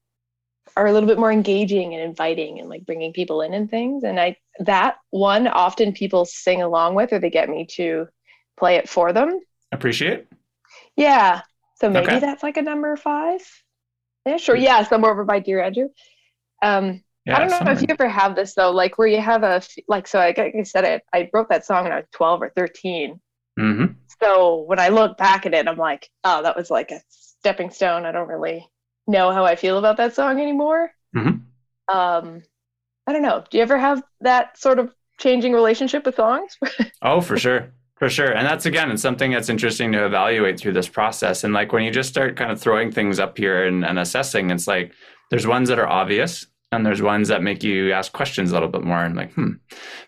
are 0.77 0.87
a 0.87 0.93
little 0.93 1.09
bit 1.09 1.19
more 1.19 1.33
engaging 1.33 1.95
and 1.95 2.03
inviting 2.03 2.61
and 2.61 2.69
like 2.69 2.85
bringing 2.85 3.13
people 3.13 3.41
in 3.41 3.55
and 3.55 3.71
things. 3.71 4.05
And 4.05 4.21
I, 4.21 4.37
that 4.61 4.97
one 5.11 5.47
often 5.47 5.93
people 5.93 6.25
sing 6.25 6.63
along 6.63 6.95
with, 6.95 7.13
or 7.13 7.19
they 7.19 7.31
get 7.31 7.49
me 7.49 7.67
to 7.73 8.09
play 8.59 8.77
it 8.77 8.89
for 8.89 9.13
them. 9.13 9.41
Appreciate. 9.73 10.27
Yeah. 10.97 11.43
So 11.77 11.91
maybe 11.91 12.07
okay. 12.07 12.21
that's 12.21 12.43
like 12.43 12.57
a 12.57 12.63
number 12.63 12.97
five 12.97 13.41
ish, 14.25 14.49
or 14.49 14.57
yeah, 14.57 14.83
somewhere 14.85 15.13
over 15.13 15.25
by 15.25 15.41
Dear 15.41 15.63
Andrew. 15.63 15.89
Um, 16.63 17.03
yeah, 17.25 17.37
I 17.37 17.47
don't 17.47 17.65
know 17.65 17.73
if 17.73 17.83
you 17.83 17.89
ever 17.91 18.09
have 18.09 18.37
this 18.37 18.55
though, 18.55 18.71
like 18.71 18.99
where 18.99 19.09
you 19.09 19.21
have 19.21 19.43
a 19.43 19.63
like. 19.89 20.07
So 20.07 20.19
like 20.19 20.39
I 20.39 20.63
said, 20.63 20.85
it. 20.85 21.03
I 21.13 21.29
wrote 21.33 21.49
that 21.51 21.67
song 21.67 21.85
when 21.85 21.93
I 21.93 21.97
was 21.97 22.07
twelve 22.13 22.41
or 22.43 22.53
13 22.57 23.21
mm-hmm. 23.59 23.85
So 24.23 24.63
when 24.63 24.79
I 24.79 24.89
look 24.89 25.19
back 25.19 25.45
at 25.45 25.53
it, 25.53 25.69
I'm 25.69 25.77
like, 25.77 26.09
oh, 26.25 26.43
that 26.43 26.57
was 26.57 26.71
like 26.71 26.93
a 26.93 27.01
stepping 27.09 27.71
stone. 27.71 28.07
I 28.07 28.13
don't 28.13 28.29
really 28.29 28.67
know 29.07 29.33
how 29.33 29.45
I 29.45 29.57
feel 29.57 29.79
about 29.79 29.99
that 29.99 30.15
song 30.15 30.41
anymore. 30.41 30.91
Mm-hmm. 31.15 31.97
um, 31.97 32.43
I 33.07 33.13
don't 33.13 33.23
know. 33.23 33.45
Do 33.49 33.57
you 33.57 33.63
ever 33.63 33.79
have 33.79 34.03
that 34.21 34.59
sort 34.59 34.79
of 34.79 34.93
changing 35.19 35.53
relationship 35.53 36.05
with 36.07 36.17
songs? 36.17 36.57
oh, 37.03 37.21
for 37.21 37.37
sure. 37.39 37.73
For 37.97 38.11
sure. 38.11 38.31
And 38.31 38.47
that's 38.47 38.67
again, 38.67 38.91
it's 38.91 39.03
something 39.03 39.31
that's 39.33 39.49
interesting 39.49 39.93
to 39.93 40.05
evaluate 40.05 40.61
through 40.61 40.75
this 40.75 40.89
process. 40.89 41.45
And 41.45 41.55
like 41.55 41.73
when 41.73 41.83
you 41.83 41.91
just 41.91 42.11
start 42.11 42.37
kind 42.37 42.53
of 42.53 42.61
throwing 42.61 42.93
things 42.93 43.19
up 43.19 43.39
here 43.39 43.67
and, 43.67 43.85
and 43.85 43.99
assessing, 43.99 44.51
it's 44.51 44.67
like 44.67 44.93
there's 45.31 45.47
ones 45.47 45.69
that 45.71 45.79
are 45.79 45.89
obvious 45.89 46.47
and 46.73 46.85
there's 46.85 47.01
ones 47.01 47.29
that 47.29 47.43
make 47.43 47.63
you 47.63 47.93
ask 47.93 48.13
questions 48.13 48.51
a 48.51 48.55
little 48.55 48.69
bit 48.69 48.83
more 48.83 49.03
and 49.03 49.17
like, 49.17 49.33
hmm. 49.33 49.53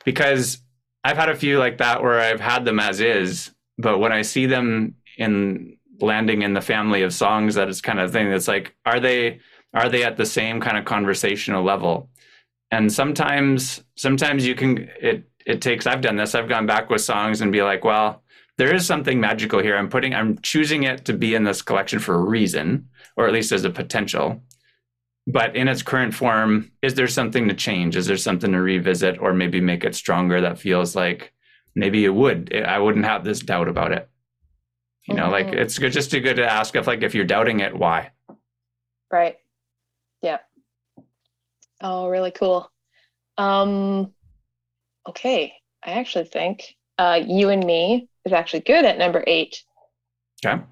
Because 0.04 0.58
I've 1.02 1.16
had 1.16 1.30
a 1.30 1.36
few 1.36 1.58
like 1.58 1.78
that 1.78 2.02
where 2.02 2.20
I've 2.20 2.40
had 2.40 2.64
them 2.64 2.78
as 2.78 3.00
is, 3.00 3.52
but 3.78 3.98
when 3.98 4.12
I 4.12 4.22
see 4.22 4.46
them 4.46 4.96
in 5.16 5.78
landing 6.00 6.42
in 6.42 6.52
the 6.52 6.60
family 6.60 7.02
of 7.02 7.14
songs, 7.14 7.54
that 7.54 7.68
is 7.68 7.80
kind 7.80 8.00
of 8.00 8.12
thing 8.12 8.30
that's 8.30 8.48
like, 8.48 8.74
are 8.84 9.00
they 9.00 9.40
are 9.74 9.88
they 9.88 10.02
at 10.02 10.16
the 10.16 10.26
same 10.26 10.60
kind 10.60 10.76
of 10.76 10.84
conversational 10.84 11.62
level? 11.62 12.10
And 12.70 12.92
sometimes 12.92 13.82
sometimes 13.96 14.46
you 14.46 14.54
can 14.54 14.90
it 15.00 15.27
it 15.48 15.62
takes 15.62 15.86
I've 15.86 16.02
done 16.02 16.16
this. 16.16 16.34
I've 16.34 16.48
gone 16.48 16.66
back 16.66 16.90
with 16.90 17.00
songs 17.00 17.40
and 17.40 17.50
be 17.50 17.62
like, 17.62 17.82
well, 17.82 18.22
there 18.58 18.74
is 18.74 18.86
something 18.86 19.18
magical 19.18 19.60
here. 19.60 19.76
I'm 19.76 19.88
putting 19.88 20.14
I'm 20.14 20.38
choosing 20.38 20.82
it 20.82 21.06
to 21.06 21.14
be 21.14 21.34
in 21.34 21.44
this 21.44 21.62
collection 21.62 21.98
for 21.98 22.14
a 22.14 22.24
reason, 22.24 22.90
or 23.16 23.26
at 23.26 23.32
least 23.32 23.50
as 23.50 23.64
a 23.64 23.70
potential. 23.70 24.42
But 25.26 25.56
in 25.56 25.66
its 25.66 25.82
current 25.82 26.14
form, 26.14 26.70
is 26.82 26.94
there 26.94 27.08
something 27.08 27.48
to 27.48 27.54
change? 27.54 27.96
Is 27.96 28.06
there 28.06 28.16
something 28.16 28.52
to 28.52 28.60
revisit 28.60 29.18
or 29.20 29.32
maybe 29.32 29.60
make 29.60 29.84
it 29.84 29.94
stronger 29.94 30.40
that 30.42 30.58
feels 30.58 30.94
like 30.94 31.32
maybe 31.74 32.04
it 32.04 32.14
would? 32.14 32.54
I 32.54 32.78
wouldn't 32.78 33.06
have 33.06 33.24
this 33.24 33.40
doubt 33.40 33.68
about 33.68 33.92
it. 33.92 34.08
You 35.06 35.14
know, 35.14 35.24
mm-hmm. 35.24 35.32
like 35.32 35.46
it's 35.54 35.78
good, 35.78 35.92
just 35.92 36.10
too 36.10 36.20
good 36.20 36.36
to 36.36 36.50
ask 36.50 36.76
if 36.76 36.86
like 36.86 37.02
if 37.02 37.14
you're 37.14 37.24
doubting 37.24 37.60
it, 37.60 37.74
why? 37.74 38.10
Right. 39.10 39.36
Yeah. 40.20 40.38
Oh, 41.80 42.08
really 42.08 42.32
cool. 42.32 42.70
Um, 43.38 44.12
okay. 45.08 45.52
I 45.84 45.92
actually 45.92 46.24
think 46.24 46.76
uh, 46.98 47.20
you 47.26 47.48
and 47.48 47.64
me 47.64 48.08
is 48.24 48.32
actually 48.32 48.60
good 48.60 48.84
at 48.84 48.98
number 48.98 49.24
eight. 49.26 49.62
Okay. 50.44 50.62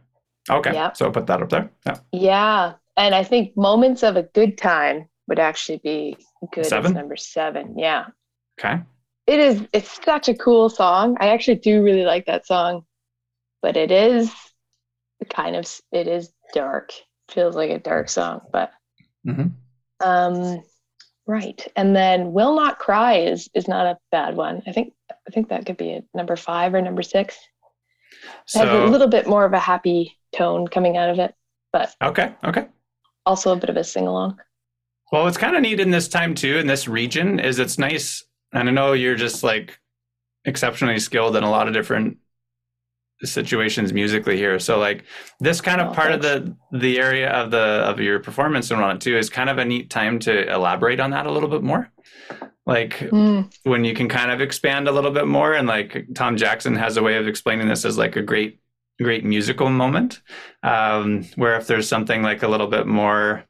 Okay. 0.51 0.73
Yeah. 0.73 0.93
So 0.93 1.11
put 1.11 1.27
that 1.27 1.43
up 1.43 1.51
there. 1.51 1.71
Yeah. 1.87 1.97
Yeah. 2.13 2.73
And 2.97 3.15
I 3.15 3.25
think 3.25 3.57
moments 3.57 4.03
of 4.03 4.17
a 4.17 4.23
good 4.23 4.57
time 4.57 5.09
would 5.29 5.39
actually 5.39 5.79
be 5.79 6.17
good 6.53 6.67
seven? 6.67 6.95
number 6.95 7.17
seven. 7.17 7.79
Yeah. 7.79 8.07
Okay. 8.59 8.83
It 9.27 9.41
is 9.41 9.67
it's 9.73 9.99
such 10.05 10.29
a 10.29 10.35
cool 10.35 10.69
song. 10.69 11.17
I 11.21 11.29
actually 11.29 11.57
do 11.57 11.83
really 11.83 12.05
like 12.05 12.27
that 12.27 12.47
song. 12.47 12.85
But 13.61 13.77
it 13.77 13.91
is 13.91 14.33
kind 15.31 15.57
of 15.57 15.67
it 15.93 16.07
is 16.07 16.33
dark. 16.53 16.93
Feels 17.29 17.57
like 17.57 17.71
a 17.71 17.79
dark 17.79 18.09
song, 18.09 18.43
but 18.53 18.71
mm-hmm. 19.27 19.49
um 20.01 20.63
Right. 21.27 21.67
And 21.75 21.95
then 21.95 22.33
Will 22.33 22.55
Not 22.55 22.79
Cry 22.79 23.19
is 23.19 23.49
is 23.55 23.67
not 23.67 23.87
a 23.87 23.99
bad 24.13 24.37
one. 24.37 24.63
I 24.67 24.73
think 24.73 24.93
I 25.11 25.31
think 25.33 25.49
that 25.49 25.67
could 25.67 25.77
be 25.77 25.91
a 25.91 26.05
number 26.15 26.37
five 26.37 26.75
or 26.75 26.81
number 26.81 27.03
six. 27.03 27.37
So, 28.47 28.63
it 28.63 28.69
has 28.69 28.89
a 28.89 28.93
little 28.93 29.09
bit 29.09 29.27
more 29.27 29.45
of 29.45 29.53
a 29.53 29.59
happy 29.59 30.17
tone 30.35 30.69
coming 30.69 30.97
out 30.97 31.11
of 31.11 31.19
it. 31.19 31.35
But 31.73 31.95
Okay, 32.03 32.35
okay. 32.45 32.67
Also 33.25 33.53
a 33.53 33.57
bit 33.57 33.71
of 33.71 33.77
a 33.77 33.85
sing 33.85 34.07
along. 34.07 34.39
Well, 35.13 35.25
what's 35.25 35.37
kind 35.37 35.57
of 35.57 35.63
neat 35.63 35.81
in 35.81 35.91
this 35.91 36.09
time 36.09 36.35
too, 36.35 36.59
in 36.59 36.67
this 36.67 36.89
region, 36.89 37.41
is 37.41 37.59
it's 37.59 37.79
nice. 37.79 38.25
And 38.53 38.69
I 38.69 38.73
know 38.73 38.93
you're 38.93 39.17
just 39.17 39.43
like 39.43 39.79
exceptionally 40.45 40.99
skilled 41.01 41.37
in 41.37 41.43
a 41.43 41.51
lot 41.51 41.67
of 41.67 41.75
different 41.75 42.19
situations 43.25 43.93
musically 43.93 44.37
here. 44.37 44.59
So 44.59 44.79
like 44.79 45.05
this 45.41 45.61
kind 45.61 45.81
of 45.81 45.89
oh, 45.89 45.95
part 45.95 46.11
thanks. 46.11 46.27
of 46.27 46.57
the 46.73 46.79
the 46.79 46.99
area 46.99 47.31
of 47.31 47.51
the 47.51 47.59
of 47.59 48.01
your 48.01 48.21
performance 48.21 48.71
and 48.71 48.81
it 48.81 49.01
too 49.01 49.17
is 49.17 49.31
kind 49.31 49.49
of 49.49 49.59
a 49.59 49.65
neat 49.65 49.91
time 49.91 50.19
to 50.21 50.53
elaborate 50.53 51.01
on 51.01 51.11
that 51.11 51.27
a 51.27 51.33
little 51.33 51.49
bit 51.49 51.63
more. 51.63 51.91
Like 52.67 52.99
mm. 52.99 53.51
when 53.63 53.85
you 53.85 53.95
can 53.95 54.09
kind 54.09 54.31
of 54.31 54.41
expand 54.41 54.89
a 54.89 54.93
little 54.93 55.13
bit 55.13 55.27
more 55.27 55.55
and 55.55 55.69
like 55.69 56.07
Tom 56.15 56.37
Jackson 56.37 56.75
has 56.75 56.97
a 56.97 57.03
way 57.03 57.17
of 57.17 57.29
explaining 57.29 57.69
this 57.69 57.85
as 57.85 57.97
like 57.97 58.17
a 58.17 58.23
great 58.23 58.61
great 59.01 59.25
musical 59.25 59.71
moment 59.71 60.23
um, 60.63 61.25
where 61.37 61.57
if 61.57 61.67
there's 61.67 61.89
something 61.89 62.23
like 62.23 62.43
a 62.43 62.49
little 62.49 62.67
bit 62.67 62.87
more 62.87 63.45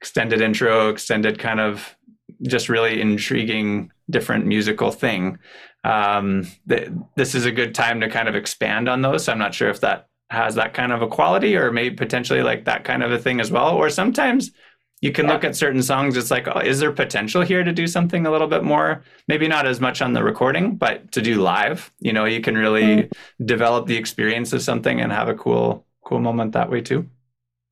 extended 0.00 0.40
intro, 0.40 0.88
extended 0.88 1.38
kind 1.38 1.60
of 1.60 1.96
just 2.42 2.68
really 2.68 3.00
intriguing 3.00 3.90
different 4.08 4.46
musical 4.46 4.90
thing 4.90 5.38
um, 5.84 6.46
th- 6.68 6.90
this 7.16 7.34
is 7.34 7.46
a 7.46 7.52
good 7.52 7.74
time 7.74 8.00
to 8.00 8.08
kind 8.08 8.28
of 8.28 8.34
expand 8.34 8.88
on 8.88 9.02
those. 9.02 9.24
So 9.24 9.32
I'm 9.32 9.38
not 9.38 9.54
sure 9.54 9.70
if 9.70 9.80
that 9.80 10.08
has 10.30 10.54
that 10.54 10.74
kind 10.74 10.92
of 10.92 11.02
a 11.02 11.08
quality 11.08 11.56
or 11.56 11.72
maybe 11.72 11.94
potentially 11.94 12.42
like 12.42 12.64
that 12.64 12.84
kind 12.84 13.02
of 13.02 13.10
a 13.12 13.18
thing 13.18 13.40
as 13.40 13.50
well. 13.50 13.74
Or 13.74 13.90
sometimes 13.90 14.52
you 15.00 15.12
can 15.12 15.26
yeah. 15.26 15.32
look 15.32 15.44
at 15.44 15.56
certain 15.56 15.82
songs, 15.82 16.16
it's 16.16 16.30
like, 16.30 16.46
oh, 16.46 16.60
is 16.60 16.78
there 16.78 16.92
potential 16.92 17.42
here 17.42 17.64
to 17.64 17.72
do 17.72 17.86
something 17.86 18.26
a 18.26 18.30
little 18.30 18.46
bit 18.46 18.62
more? 18.62 19.02
Maybe 19.28 19.48
not 19.48 19.66
as 19.66 19.80
much 19.80 20.02
on 20.02 20.12
the 20.12 20.22
recording, 20.22 20.76
but 20.76 21.10
to 21.12 21.22
do 21.22 21.40
live, 21.40 21.90
you 22.00 22.12
know, 22.12 22.26
you 22.26 22.40
can 22.40 22.56
really 22.56 22.82
mm-hmm. 22.82 23.46
develop 23.46 23.86
the 23.86 23.96
experience 23.96 24.52
of 24.52 24.62
something 24.62 25.00
and 25.00 25.10
have 25.10 25.28
a 25.28 25.34
cool, 25.34 25.86
cool 26.04 26.20
moment 26.20 26.52
that 26.52 26.70
way 26.70 26.82
too. 26.82 27.08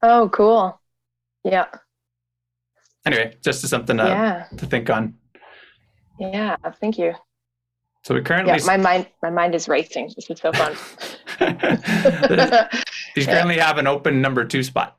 Oh, 0.02 0.30
cool. 0.30 0.80
Yeah. 1.44 1.66
Anyway, 3.04 3.36
just 3.44 3.66
something 3.66 3.98
to, 3.98 4.04
yeah. 4.04 4.46
to 4.56 4.66
think 4.66 4.88
on. 4.88 5.14
Yeah, 6.18 6.56
thank 6.80 6.98
you. 6.98 7.14
So 8.04 8.14
we 8.14 8.22
currently 8.22 8.54
yeah, 8.54 8.64
my 8.64 8.76
mind 8.76 9.06
my 9.22 9.30
mind 9.30 9.54
is 9.54 9.68
racing. 9.68 10.12
This 10.16 10.30
is 10.30 10.40
so 10.40 10.52
fun. 10.52 10.72
you 13.16 13.24
currently 13.24 13.56
yeah. 13.56 13.66
have 13.66 13.78
an 13.78 13.86
open 13.86 14.20
number 14.20 14.44
two 14.44 14.62
spot. 14.62 14.96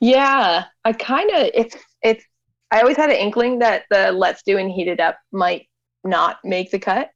Yeah, 0.00 0.64
I 0.84 0.92
kind 0.92 1.30
of 1.30 1.50
it's 1.54 1.76
it's. 2.02 2.24
I 2.70 2.80
always 2.80 2.96
had 2.96 3.10
an 3.10 3.16
inkling 3.16 3.58
that 3.58 3.84
the 3.90 4.12
Let's 4.12 4.42
Do 4.42 4.56
and 4.56 4.70
Heat 4.70 4.88
It 4.88 4.98
Up 4.98 5.18
might 5.30 5.68
not 6.02 6.38
make 6.42 6.70
the 6.70 6.78
cut. 6.78 7.10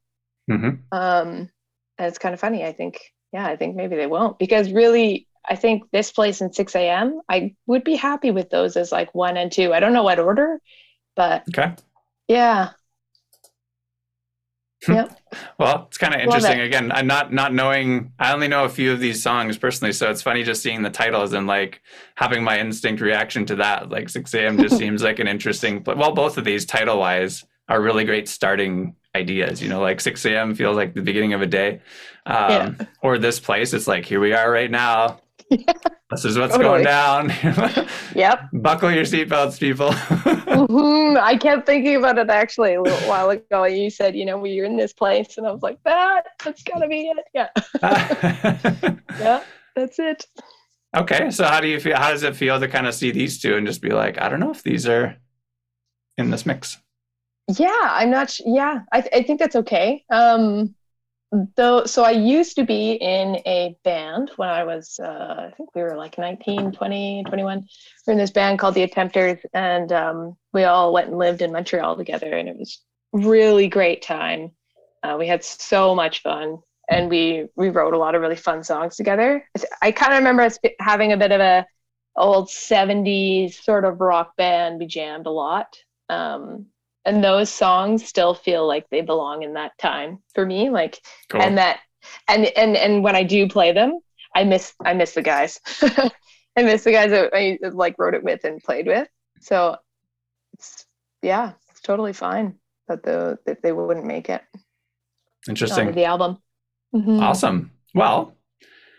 Mm-hmm. 0.50 0.76
Um, 0.92 1.50
and 1.98 2.08
it's 2.08 2.18
kind 2.18 2.34
of 2.34 2.40
funny. 2.40 2.64
I 2.64 2.72
think 2.72 3.00
yeah, 3.32 3.46
I 3.46 3.56
think 3.56 3.74
maybe 3.74 3.96
they 3.96 4.06
won't 4.06 4.38
because 4.38 4.70
really 4.70 5.26
I 5.48 5.56
think 5.56 5.90
this 5.90 6.12
place 6.12 6.40
in 6.40 6.52
6 6.52 6.74
a.m. 6.76 7.20
I 7.28 7.54
would 7.66 7.84
be 7.84 7.96
happy 7.96 8.30
with 8.30 8.50
those 8.50 8.76
as 8.76 8.92
like 8.92 9.14
one 9.14 9.36
and 9.36 9.50
two. 9.50 9.72
I 9.72 9.80
don't 9.80 9.92
know 9.92 10.02
what 10.02 10.18
order, 10.18 10.60
but 11.14 11.44
okay. 11.48 11.74
Yeah, 12.28 12.70
Yep. 14.88 15.18
well, 15.58 15.86
it's 15.88 15.98
kind 15.98 16.14
of 16.14 16.20
interesting. 16.20 16.60
Again, 16.60 16.92
I'm 16.92 17.06
not 17.06 17.32
not 17.32 17.52
knowing. 17.52 18.12
I 18.18 18.32
only 18.32 18.48
know 18.48 18.64
a 18.64 18.68
few 18.68 18.92
of 18.92 19.00
these 19.00 19.22
songs 19.22 19.58
personally, 19.58 19.92
so 19.92 20.10
it's 20.10 20.22
funny 20.22 20.42
just 20.42 20.62
seeing 20.62 20.82
the 20.82 20.90
titles 20.90 21.32
and 21.32 21.46
like 21.46 21.82
having 22.14 22.42
my 22.44 22.58
instinct 22.58 23.00
reaction 23.00 23.46
to 23.46 23.56
that. 23.56 23.90
Like 23.90 24.08
6 24.08 24.32
a.m. 24.34 24.58
just 24.58 24.78
seems 24.78 25.02
like 25.02 25.18
an 25.18 25.28
interesting. 25.28 25.82
Well, 25.84 26.12
both 26.12 26.38
of 26.38 26.44
these 26.44 26.64
title 26.64 26.98
wise 26.98 27.44
are 27.68 27.80
really 27.80 28.04
great 28.04 28.28
starting 28.28 28.94
ideas. 29.14 29.62
You 29.62 29.68
know, 29.68 29.80
like 29.80 30.00
6 30.00 30.24
a.m. 30.26 30.54
feels 30.54 30.76
like 30.76 30.94
the 30.94 31.02
beginning 31.02 31.32
of 31.32 31.42
a 31.42 31.46
day, 31.46 31.80
um, 32.26 32.76
yeah. 32.78 32.86
or 33.02 33.18
this 33.18 33.40
place. 33.40 33.72
It's 33.72 33.88
like 33.88 34.04
here 34.04 34.20
we 34.20 34.32
are 34.32 34.50
right 34.50 34.70
now. 34.70 35.20
Yeah. 35.50 35.72
This 36.08 36.24
is 36.24 36.38
what's 36.38 36.56
totally. 36.56 36.84
going 36.84 36.84
down. 36.84 37.32
yep. 38.14 38.48
Buckle 38.52 38.92
your 38.92 39.02
seatbelts, 39.02 39.58
people. 39.58 39.88
mm-hmm. 39.88 41.18
I 41.20 41.36
kept 41.36 41.66
thinking 41.66 41.96
about 41.96 42.16
it 42.18 42.30
actually 42.30 42.74
a 42.74 42.80
little 42.80 43.08
while 43.08 43.30
ago. 43.30 43.64
You 43.64 43.90
said, 43.90 44.14
you 44.14 44.24
know, 44.24 44.38
we're 44.38 44.64
in 44.64 44.76
this 44.76 44.92
place, 44.92 45.36
and 45.36 45.44
I 45.44 45.50
was 45.50 45.62
like, 45.62 45.82
that 45.84 46.22
that's 46.44 46.62
gotta 46.62 46.86
be 46.86 47.08
it. 47.08 47.24
Yeah. 47.34 47.48
yeah, 49.18 49.42
that's 49.74 49.98
it. 49.98 50.26
Okay, 50.96 51.30
so 51.30 51.44
how 51.44 51.60
do 51.60 51.66
you 51.66 51.80
feel? 51.80 51.96
How 51.96 52.12
does 52.12 52.22
it 52.22 52.36
feel 52.36 52.60
to 52.60 52.68
kind 52.68 52.86
of 52.86 52.94
see 52.94 53.10
these 53.10 53.40
two 53.40 53.56
and 53.56 53.66
just 53.66 53.82
be 53.82 53.90
like, 53.90 54.22
I 54.22 54.28
don't 54.28 54.38
know 54.38 54.52
if 54.52 54.62
these 54.62 54.86
are 54.86 55.16
in 56.16 56.30
this 56.30 56.46
mix? 56.46 56.78
Yeah, 57.48 57.80
I'm 57.82 58.10
not. 58.10 58.38
Yeah, 58.46 58.82
I, 58.92 59.00
th- 59.00 59.12
I 59.12 59.22
think 59.24 59.40
that's 59.40 59.56
okay. 59.56 60.04
Um, 60.08 60.75
though 61.56 61.84
so 61.84 62.04
i 62.04 62.10
used 62.10 62.56
to 62.56 62.64
be 62.64 62.92
in 62.92 63.36
a 63.46 63.76
band 63.84 64.30
when 64.36 64.48
i 64.48 64.64
was 64.64 64.98
uh, 65.00 65.48
i 65.48 65.52
think 65.56 65.74
we 65.74 65.82
were 65.82 65.96
like 65.96 66.18
19 66.18 66.72
20 66.72 67.24
21 67.26 67.58
we 68.06 68.10
are 68.10 68.12
in 68.12 68.18
this 68.18 68.30
band 68.30 68.58
called 68.58 68.74
the 68.74 68.86
attempters 68.86 69.40
and 69.52 69.92
um, 69.92 70.36
we 70.52 70.64
all 70.64 70.92
went 70.92 71.08
and 71.08 71.18
lived 71.18 71.42
in 71.42 71.52
montreal 71.52 71.96
together 71.96 72.32
and 72.32 72.48
it 72.48 72.56
was 72.56 72.80
really 73.12 73.68
great 73.68 74.02
time. 74.02 74.52
Uh, 75.02 75.16
we 75.18 75.26
had 75.26 75.44
so 75.44 75.94
much 75.94 76.22
fun 76.22 76.58
and 76.88 77.10
we 77.10 77.48
we 77.56 77.70
wrote 77.70 77.94
a 77.94 77.98
lot 77.98 78.14
of 78.14 78.22
really 78.22 78.36
fun 78.36 78.62
songs 78.62 78.96
together. 78.96 79.44
I 79.82 79.92
kind 79.92 80.12
of 80.12 80.18
remember 80.18 80.42
us 80.42 80.58
having 80.78 81.12
a 81.12 81.16
bit 81.16 81.32
of 81.32 81.40
a 81.40 81.66
old 82.16 82.48
70s 82.48 83.62
sort 83.62 83.84
of 83.84 84.00
rock 84.00 84.36
band. 84.36 84.78
We 84.78 84.86
jammed 84.86 85.26
a 85.26 85.30
lot 85.30 85.76
um, 86.08 86.66
and 87.06 87.24
those 87.24 87.48
songs 87.48 88.04
still 88.04 88.34
feel 88.34 88.66
like 88.66 88.86
they 88.90 89.00
belong 89.00 89.42
in 89.42 89.54
that 89.54 89.72
time 89.78 90.18
for 90.34 90.44
me 90.44 90.68
like 90.68 91.00
cool. 91.30 91.40
and 91.40 91.56
that 91.56 91.78
and 92.28 92.46
and 92.56 92.76
and 92.76 93.02
when 93.02 93.16
i 93.16 93.22
do 93.22 93.48
play 93.48 93.72
them 93.72 93.98
i 94.34 94.44
miss 94.44 94.74
i 94.84 94.92
miss 94.92 95.14
the 95.14 95.22
guys. 95.22 95.60
I 96.58 96.62
miss 96.62 96.84
the 96.84 96.92
guys 96.92 97.10
that 97.10 97.30
i 97.34 97.58
like 97.70 97.96
wrote 97.98 98.14
it 98.14 98.24
with 98.24 98.44
and 98.44 98.62
played 98.62 98.86
with. 98.86 99.08
So 99.40 99.76
it's 100.54 100.86
yeah 101.22 101.52
it's 101.70 101.80
totally 101.80 102.12
fine 102.14 102.54
that 102.88 103.02
the 103.02 103.38
that 103.46 103.62
they 103.62 103.72
wouldn't 103.72 104.06
make 104.06 104.30
it. 104.30 104.42
Interesting. 105.48 105.92
The 105.92 106.04
album. 106.04 106.38
Mm-hmm. 106.94 107.20
awesome. 107.20 107.72
Well 107.94 108.34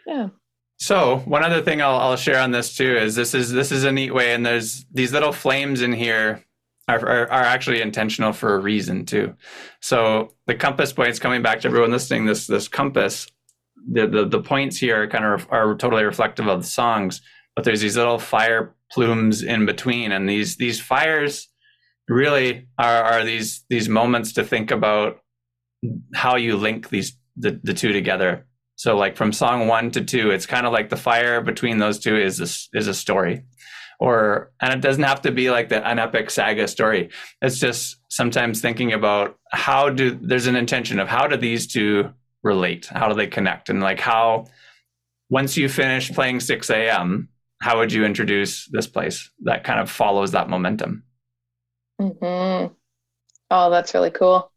yeah. 0.06 0.30
so 0.78 1.18
one 1.26 1.44
other 1.44 1.62
thing 1.62 1.82
I'll, 1.82 1.98
I'll 1.98 2.16
share 2.16 2.40
on 2.40 2.52
this 2.52 2.76
too 2.76 2.96
is 2.96 3.16
this 3.16 3.34
is 3.34 3.52
this 3.52 3.72
is 3.72 3.84
a 3.84 3.92
neat 3.92 4.14
way 4.14 4.34
and 4.34 4.46
there's 4.46 4.86
these 4.94 5.12
little 5.12 5.32
flames 5.32 5.82
in 5.82 5.94
here 5.94 6.46
are, 6.88 7.00
are, 7.00 7.32
are, 7.32 7.44
actually 7.44 7.82
intentional 7.82 8.32
for 8.32 8.56
a 8.56 8.60
reason 8.60 9.06
too. 9.06 9.36
So 9.82 10.34
the 10.46 10.56
compass 10.56 10.94
points, 10.94 11.20
coming 11.20 11.42
back 11.42 11.62
to 11.62 11.68
everyone 11.68 11.92
listening, 11.92 12.26
this 12.26 12.48
this 12.48 12.68
compass, 12.68 13.28
the 13.92 14.08
the, 14.08 14.26
the 14.26 14.42
points 14.42 14.78
here 14.78 15.08
kind 15.08 15.26
of 15.26 15.48
are 15.50 15.76
totally 15.76 16.04
reflective 16.04 16.48
of 16.48 16.62
the 16.62 16.68
songs, 16.68 17.22
but 17.56 17.66
there's 17.66 17.82
these 17.82 17.98
little 17.98 18.20
fire 18.20 18.74
plumes 18.92 19.44
in 19.44 19.66
between, 19.66 20.12
and 20.12 20.30
these 20.30 20.56
these 20.56 20.80
fires 20.80 21.50
really 22.08 22.68
are, 22.78 23.04
are 23.04 23.24
these 23.26 23.66
these 23.70 23.90
moments 23.90 24.34
to 24.34 24.44
think 24.44 24.72
about 24.72 25.20
how 26.16 26.38
you 26.38 26.56
link 26.56 26.90
these 26.90 27.18
the, 27.36 27.60
the 27.64 27.74
two 27.74 27.92
together. 27.92 28.46
So 28.76 28.96
like 28.96 29.18
from 29.18 29.34
song 29.34 29.68
one 29.68 29.92
to 29.92 30.04
two, 30.04 30.32
it's 30.32 30.46
kind 30.46 30.66
of 30.66 30.74
like 30.74 30.90
the 30.90 30.98
fire 30.98 31.42
between 31.42 31.80
those 31.80 32.00
two 32.00 32.16
is 32.16 32.40
a, 32.40 32.78
is 32.78 32.88
a 32.88 32.94
story 32.94 33.44
or 34.00 34.52
and 34.62 34.74
it 34.74 34.82
doesn't 34.82 35.04
have 35.04 35.22
to 35.22 35.32
be 35.32 35.50
like 35.50 35.70
the 35.70 35.86
an 35.88 36.00
epic 36.00 36.30
saga 36.30 36.68
story. 36.68 37.10
It's 37.42 37.60
just 37.60 37.98
sometimes 38.10 38.62
thinking 38.62 38.94
about 38.94 39.38
how 39.52 39.90
do 39.90 40.18
there's 40.22 40.48
an 40.48 40.56
intention 40.56 41.00
of 41.00 41.08
how 41.08 41.28
do 41.28 41.38
these 41.38 41.68
two 41.68 42.14
relate? 42.44 42.86
How 42.86 43.08
do 43.08 43.16
they 43.16 43.28
connect? 43.28 43.70
And 43.70 43.82
like 43.82 44.00
how 44.00 44.46
once 45.30 45.58
you 45.58 45.68
finish 45.68 46.12
playing 46.12 46.40
6 46.40 46.70
a.m 46.70 47.30
how 47.60 47.80
would 47.80 47.92
you 47.92 48.06
introduce 48.06 48.66
this 48.68 48.88
place 48.88 49.32
that 49.42 49.64
kind 49.64 49.80
of 49.80 49.90
follows 49.90 50.32
that 50.32 50.50
momentum? 50.50 51.04
Mm-hmm. 52.00 52.74
oh 53.50 53.70
that's 53.72 53.94
really 53.94 54.12
cool. 54.12 54.52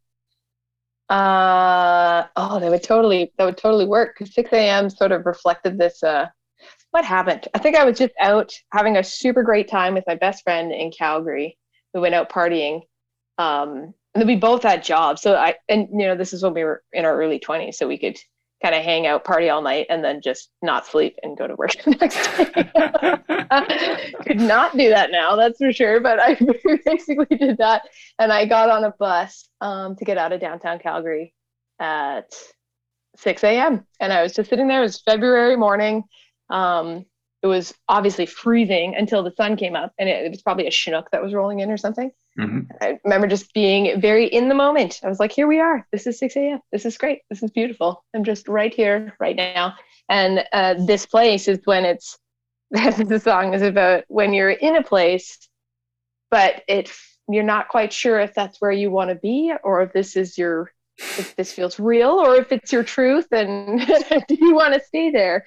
Uh 1.08 2.26
oh 2.36 2.60
that 2.60 2.70
would 2.70 2.82
totally 2.82 3.32
that 3.38 3.44
would 3.44 3.56
totally 3.56 3.86
work 3.86 4.16
because 4.18 4.34
6 4.34 4.52
a.m 4.52 4.90
sort 4.90 5.12
of 5.12 5.26
reflected 5.26 5.78
this 5.78 6.02
uh 6.02 6.28
what 6.90 7.04
happened? 7.04 7.48
I 7.54 7.58
think 7.58 7.76
I 7.76 7.84
was 7.84 7.98
just 7.98 8.12
out 8.20 8.52
having 8.72 8.96
a 8.96 9.04
super 9.04 9.42
great 9.42 9.68
time 9.68 9.94
with 9.94 10.04
my 10.06 10.16
best 10.16 10.42
friend 10.42 10.72
in 10.72 10.90
Calgary. 10.90 11.56
We 11.94 12.00
went 12.00 12.14
out 12.14 12.30
partying. 12.30 12.82
Um, 13.38 13.94
and 14.14 14.20
then 14.22 14.26
we 14.26 14.36
both 14.36 14.64
had 14.64 14.82
jobs. 14.82 15.22
So 15.22 15.36
I, 15.36 15.54
and 15.68 15.88
you 15.92 16.06
know, 16.06 16.16
this 16.16 16.32
is 16.32 16.42
when 16.42 16.54
we 16.54 16.64
were 16.64 16.82
in 16.92 17.04
our 17.04 17.16
early 17.16 17.38
20s. 17.38 17.74
So 17.74 17.86
we 17.86 17.98
could 17.98 18.18
kind 18.62 18.74
of 18.74 18.82
hang 18.82 19.06
out, 19.06 19.24
party 19.24 19.48
all 19.48 19.62
night, 19.62 19.86
and 19.88 20.04
then 20.04 20.20
just 20.20 20.50
not 20.62 20.86
sleep 20.86 21.16
and 21.22 21.38
go 21.38 21.46
to 21.46 21.54
work 21.54 21.72
the 21.84 21.92
next 21.92 22.16
day. 22.36 24.14
could 24.26 24.40
not 24.40 24.76
do 24.76 24.90
that 24.90 25.10
now, 25.10 25.36
that's 25.36 25.58
for 25.58 25.72
sure. 25.72 26.00
But 26.00 26.18
I 26.20 26.38
basically 26.84 27.36
did 27.36 27.58
that. 27.58 27.82
And 28.18 28.32
I 28.32 28.46
got 28.46 28.68
on 28.68 28.84
a 28.84 28.94
bus 28.98 29.48
um, 29.60 29.96
to 29.96 30.04
get 30.04 30.18
out 30.18 30.32
of 30.32 30.40
downtown 30.40 30.78
Calgary 30.80 31.34
at 31.78 32.34
6 33.16 33.44
a.m. 33.44 33.86
And 34.00 34.12
I 34.12 34.22
was 34.22 34.34
just 34.34 34.50
sitting 34.50 34.68
there. 34.68 34.80
It 34.80 34.82
was 34.82 35.00
February 35.00 35.56
morning. 35.56 36.04
Um, 36.50 37.06
it 37.42 37.46
was 37.46 37.72
obviously 37.88 38.26
freezing 38.26 38.94
until 38.94 39.22
the 39.22 39.32
sun 39.36 39.56
came 39.56 39.74
up, 39.74 39.92
and 39.98 40.08
it, 40.08 40.26
it 40.26 40.30
was 40.30 40.42
probably 40.42 40.66
a 40.66 40.70
Chinook 40.70 41.10
that 41.10 41.22
was 41.22 41.32
rolling 41.32 41.60
in 41.60 41.70
or 41.70 41.78
something. 41.78 42.10
Mm-hmm. 42.38 42.60
I 42.80 42.98
remember 43.04 43.26
just 43.26 43.52
being 43.54 44.00
very 44.00 44.26
in 44.26 44.48
the 44.48 44.54
moment. 44.54 45.00
I 45.02 45.08
was 45.08 45.20
like, 45.20 45.32
"Here 45.32 45.46
we 45.46 45.58
are. 45.58 45.86
This 45.90 46.06
is 46.06 46.18
6 46.18 46.36
a.m. 46.36 46.60
This 46.70 46.84
is 46.84 46.98
great. 46.98 47.22
This 47.30 47.42
is 47.42 47.50
beautiful. 47.50 48.04
I'm 48.14 48.24
just 48.24 48.46
right 48.48 48.72
here, 48.72 49.16
right 49.20 49.36
now." 49.36 49.74
And 50.08 50.44
uh, 50.52 50.74
this 50.74 51.06
place 51.06 51.48
is 51.48 51.60
when 51.64 51.84
it's 51.84 52.18
the 52.70 53.20
song 53.22 53.54
is 53.54 53.62
about 53.62 54.04
when 54.08 54.34
you're 54.34 54.50
in 54.50 54.76
a 54.76 54.82
place, 54.82 55.48
but 56.30 56.62
it 56.68 56.92
you're 57.28 57.44
not 57.44 57.68
quite 57.68 57.92
sure 57.92 58.20
if 58.20 58.34
that's 58.34 58.60
where 58.60 58.72
you 58.72 58.90
want 58.90 59.10
to 59.10 59.16
be 59.16 59.52
or 59.62 59.82
if 59.82 59.92
this 59.92 60.16
is 60.16 60.36
your 60.36 60.72
if 60.98 61.34
this 61.36 61.52
feels 61.52 61.80
real 61.80 62.10
or 62.10 62.36
if 62.36 62.52
it's 62.52 62.72
your 62.72 62.82
truth 62.82 63.26
and 63.32 63.80
do 64.28 64.36
you 64.38 64.54
want 64.54 64.74
to 64.74 64.80
stay 64.80 65.10
there 65.10 65.44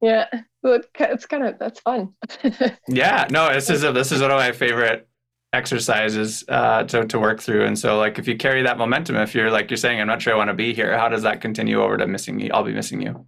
yeah. 0.00 0.26
It's 0.62 1.26
kind 1.26 1.46
of 1.46 1.58
that's 1.58 1.80
fun. 1.80 2.14
Yeah. 2.88 3.26
No 3.30 3.52
this 3.52 3.70
is 3.70 3.84
a, 3.84 3.92
this 3.92 4.12
is 4.12 4.20
one 4.20 4.30
of 4.30 4.36
my 4.36 4.52
favorite 4.52 5.08
exercises 5.52 6.44
uh, 6.48 6.82
to, 6.84 7.06
to 7.06 7.18
work 7.18 7.40
through. 7.40 7.66
And 7.66 7.78
so 7.78 7.98
like 7.98 8.18
if 8.18 8.28
you 8.28 8.36
carry 8.36 8.62
that 8.62 8.78
momentum 8.78 9.16
if 9.16 9.34
you're 9.34 9.50
like 9.50 9.70
you're 9.70 9.76
saying 9.76 10.00
i'm 10.00 10.06
not 10.06 10.20
sure 10.20 10.34
i 10.34 10.36
want 10.36 10.48
to 10.48 10.54
be 10.54 10.74
here 10.74 10.98
how 10.98 11.08
does 11.08 11.22
that 11.22 11.40
continue 11.40 11.80
over 11.80 11.96
to 11.96 12.06
missing 12.06 12.38
you 12.38 12.50
i'll 12.52 12.64
be 12.64 12.72
missing 12.72 13.00
you? 13.00 13.26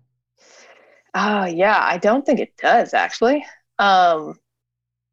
Oh 1.14 1.20
uh, 1.20 1.46
yeah. 1.46 1.78
I 1.80 1.98
don't 1.98 2.26
think 2.26 2.40
it 2.40 2.56
does 2.56 2.94
actually. 2.94 3.44
Um 3.78 4.34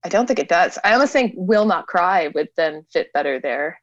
i 0.03 0.10
don't 0.10 0.27
think 0.27 0.40
it 0.40 0.49
does. 0.49 0.77
I 0.84 0.94
almost 0.94 1.14
think 1.14 1.34
will 1.36 1.65
not 1.65 1.88
cry 1.88 2.30
would 2.36 2.49
then 2.57 2.86
fit 2.91 3.14
better 3.14 3.40
there. 3.40 3.80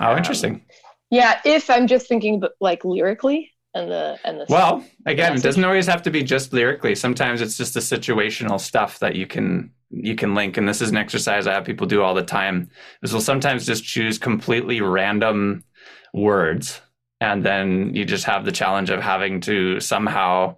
Oh 0.00 0.16
interesting. 0.16 0.54
Um, 0.54 0.62
yeah 1.10 1.40
if 1.44 1.70
i'm 1.70 1.86
just 1.86 2.08
thinking 2.08 2.42
like 2.60 2.84
lyrically 2.84 3.50
and 3.74 3.90
the 3.90 4.18
and 4.24 4.40
the 4.40 4.46
well 4.48 4.84
again 5.06 5.34
it. 5.34 5.42
doesn't 5.42 5.64
always 5.64 5.86
have 5.86 6.02
to 6.02 6.10
be 6.10 6.22
just 6.22 6.52
lyrically. 6.52 6.94
Sometimes 6.94 7.40
it's 7.40 7.56
just 7.56 7.74
the 7.74 7.80
situational 7.80 8.60
stuff 8.60 8.98
that 9.00 9.14
you 9.14 9.26
can 9.26 9.70
you 9.90 10.14
can 10.14 10.34
link 10.34 10.56
and 10.56 10.68
this 10.68 10.82
is 10.82 10.90
an 10.90 10.96
exercise 10.96 11.46
i 11.46 11.52
have 11.52 11.64
people 11.64 11.86
do 11.86 12.02
all 12.02 12.14
the 12.14 12.22
time 12.22 12.70
is 13.02 13.12
we'll 13.12 13.22
sometimes 13.22 13.64
just 13.64 13.84
choose 13.84 14.18
completely 14.18 14.80
random 14.80 15.64
words 16.12 16.80
and 17.20 17.44
then 17.44 17.94
you 17.94 18.04
just 18.04 18.24
have 18.24 18.44
the 18.44 18.52
challenge 18.52 18.90
of 18.90 19.00
having 19.00 19.40
to 19.40 19.80
somehow 19.80 20.54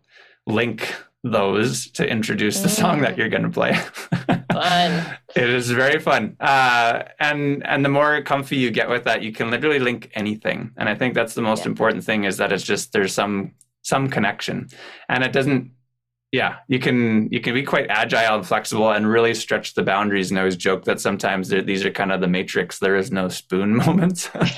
link 0.47 0.95
those 1.23 1.91
to 1.93 2.09
introduce 2.09 2.61
the 2.61 2.69
song 2.69 3.03
that 3.03 3.19
you're 3.19 3.29
going 3.29 3.43
to 3.43 3.51
play. 3.51 3.79
fun. 4.53 5.17
it 5.37 5.51
is 5.51 5.71
very 5.71 5.99
fun, 5.99 6.37
uh, 6.41 7.03
and 7.19 7.67
and 7.67 7.85
the 7.85 7.89
more 7.89 8.23
comfy 8.23 8.57
you 8.57 8.71
get 8.71 8.89
with 8.89 9.05
that, 9.05 9.23
you 9.23 9.33
can 9.33 9.51
literally 9.51 9.79
link 9.79 10.11
anything. 10.15 10.71
And 10.77 10.89
I 10.89 10.95
think 10.95 11.15
that's 11.15 11.35
the 11.35 11.43
most 11.43 11.65
yeah. 11.65 11.71
important 11.71 12.05
thing 12.05 12.25
is 12.25 12.39
that 12.39 12.53
it's 12.53 12.65
just 12.65 12.93
there's 12.93 13.13
some 13.13 13.53
some 13.83 14.09
connection, 14.09 14.69
and 15.09 15.25
it 15.25 15.33
doesn't. 15.33 15.73
Yeah, 16.33 16.59
you 16.69 16.79
can 16.79 17.29
you 17.33 17.41
can 17.41 17.55
be 17.55 17.65
quite 17.65 17.87
agile 17.91 18.37
and 18.37 18.47
flexible 18.47 18.91
and 18.91 19.09
really 19.09 19.35
stretch 19.35 19.75
the 19.75 19.83
boundaries. 19.83 20.31
And 20.31 20.39
I 20.39 20.43
always 20.43 20.57
joke 20.57 20.85
that 20.85 21.01
sometimes 21.01 21.49
these 21.49 21.85
are 21.85 21.91
kind 21.91 22.13
of 22.13 22.21
the 22.21 22.29
matrix. 22.29 22.79
There 22.79 22.97
is 22.97 23.11
no 23.11 23.29
spoon 23.29 23.77
moments. 23.85 24.31
oh, 24.35 24.51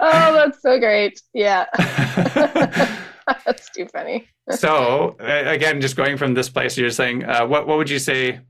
that's 0.00 0.60
so 0.60 0.78
great! 0.78 1.22
Yeah. 1.32 1.64
That's 3.46 3.70
too 3.70 3.86
funny. 3.86 4.28
so 4.50 5.16
again, 5.20 5.80
just 5.80 5.96
going 5.96 6.16
from 6.16 6.34
this 6.34 6.48
place, 6.48 6.76
you're 6.76 6.90
saying, 6.90 7.24
uh, 7.24 7.46
what 7.46 7.66
what 7.66 7.78
would 7.78 7.90
you 7.90 7.98
say 7.98 8.40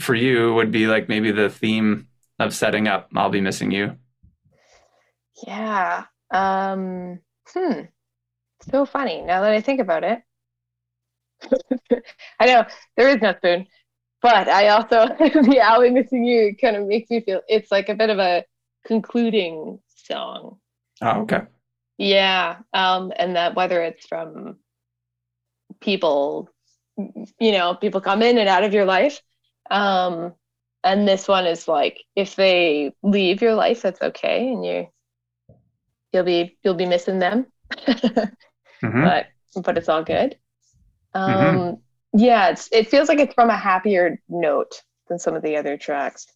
for 0.00 0.14
you 0.14 0.54
would 0.54 0.70
be 0.70 0.86
like 0.86 1.08
maybe 1.08 1.30
the 1.30 1.50
theme 1.50 2.08
of 2.38 2.54
setting 2.54 2.88
up? 2.88 3.08
I'll 3.14 3.30
be 3.30 3.40
missing 3.40 3.70
you. 3.70 3.96
Yeah. 5.46 6.04
Um, 6.30 7.20
hmm. 7.52 7.82
So 8.70 8.84
funny 8.84 9.22
now 9.22 9.42
that 9.42 9.52
I 9.52 9.60
think 9.60 9.80
about 9.80 10.04
it. 10.04 10.22
I 12.40 12.46
know 12.46 12.64
there 12.96 13.08
is 13.08 13.22
no 13.22 13.32
spoon, 13.36 13.66
but 14.20 14.48
I 14.48 14.68
also 14.68 15.06
the 15.18 15.60
I'll 15.62 15.82
be 15.82 15.90
missing 15.90 16.24
you 16.24 16.56
kind 16.60 16.76
of 16.76 16.86
makes 16.86 17.10
me 17.10 17.20
feel 17.20 17.42
it's 17.48 17.70
like 17.70 17.88
a 17.88 17.94
bit 17.94 18.10
of 18.10 18.18
a 18.18 18.44
concluding 18.86 19.78
song. 19.88 20.58
Oh, 21.00 21.20
okay. 21.22 21.42
Yeah. 21.98 22.58
Um, 22.72 23.12
and 23.16 23.36
that 23.36 23.54
whether 23.54 23.82
it's 23.82 24.06
from 24.06 24.56
people, 25.80 26.48
you 26.96 27.52
know, 27.52 27.74
people 27.74 28.00
come 28.00 28.22
in 28.22 28.38
and 28.38 28.48
out 28.48 28.64
of 28.64 28.72
your 28.72 28.84
life. 28.84 29.20
Um, 29.70 30.34
and 30.84 31.06
this 31.06 31.28
one 31.28 31.46
is 31.46 31.68
like 31.68 32.04
if 32.16 32.36
they 32.36 32.94
leave 33.02 33.42
your 33.42 33.54
life, 33.54 33.82
that's 33.82 34.00
okay, 34.00 34.48
and 34.48 34.64
you 34.64 34.86
you'll 36.12 36.24
be 36.24 36.56
you'll 36.62 36.74
be 36.74 36.86
missing 36.86 37.18
them. 37.18 37.46
mm-hmm. 37.72 39.02
But 39.02 39.26
but 39.62 39.76
it's 39.76 39.88
all 39.88 40.04
good. 40.04 40.36
Um, 41.14 41.32
mm-hmm. 41.32 42.18
yeah, 42.18 42.50
it's 42.50 42.68
it 42.72 42.88
feels 42.88 43.08
like 43.08 43.18
it's 43.18 43.34
from 43.34 43.50
a 43.50 43.56
happier 43.56 44.20
note 44.28 44.82
than 45.08 45.18
some 45.18 45.34
of 45.34 45.42
the 45.42 45.56
other 45.56 45.76
tracks. 45.76 46.26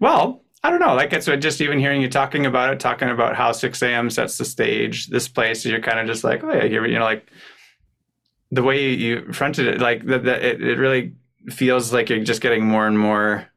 Well, 0.00 0.41
I 0.62 0.70
don't 0.70 0.80
know. 0.80 0.94
Like 0.94 1.12
it's 1.12 1.26
just 1.26 1.60
even 1.60 1.78
hearing 1.78 2.00
you 2.00 2.08
talking 2.08 2.46
about 2.46 2.72
it, 2.72 2.78
talking 2.78 3.08
about 3.08 3.34
how 3.34 3.50
6 3.52 3.82
a.m. 3.82 4.10
sets 4.10 4.38
the 4.38 4.44
stage. 4.44 5.08
This 5.08 5.26
place, 5.26 5.64
you're 5.64 5.80
kind 5.80 5.98
of 5.98 6.06
just 6.06 6.22
like, 6.22 6.44
oh 6.44 6.52
yeah, 6.52 6.64
here, 6.64 6.86
you 6.86 6.98
know, 6.98 7.04
like 7.04 7.26
the 8.52 8.62
way 8.62 8.90
you 8.90 9.32
fronted 9.32 9.66
it, 9.66 9.80
like 9.80 10.04
that, 10.06 10.26
it, 10.26 10.62
it 10.62 10.78
really 10.78 11.14
feels 11.48 11.92
like 11.92 12.08
you're 12.10 12.22
just 12.22 12.42
getting 12.42 12.64
more 12.64 12.86
and 12.86 12.98
more 12.98 13.48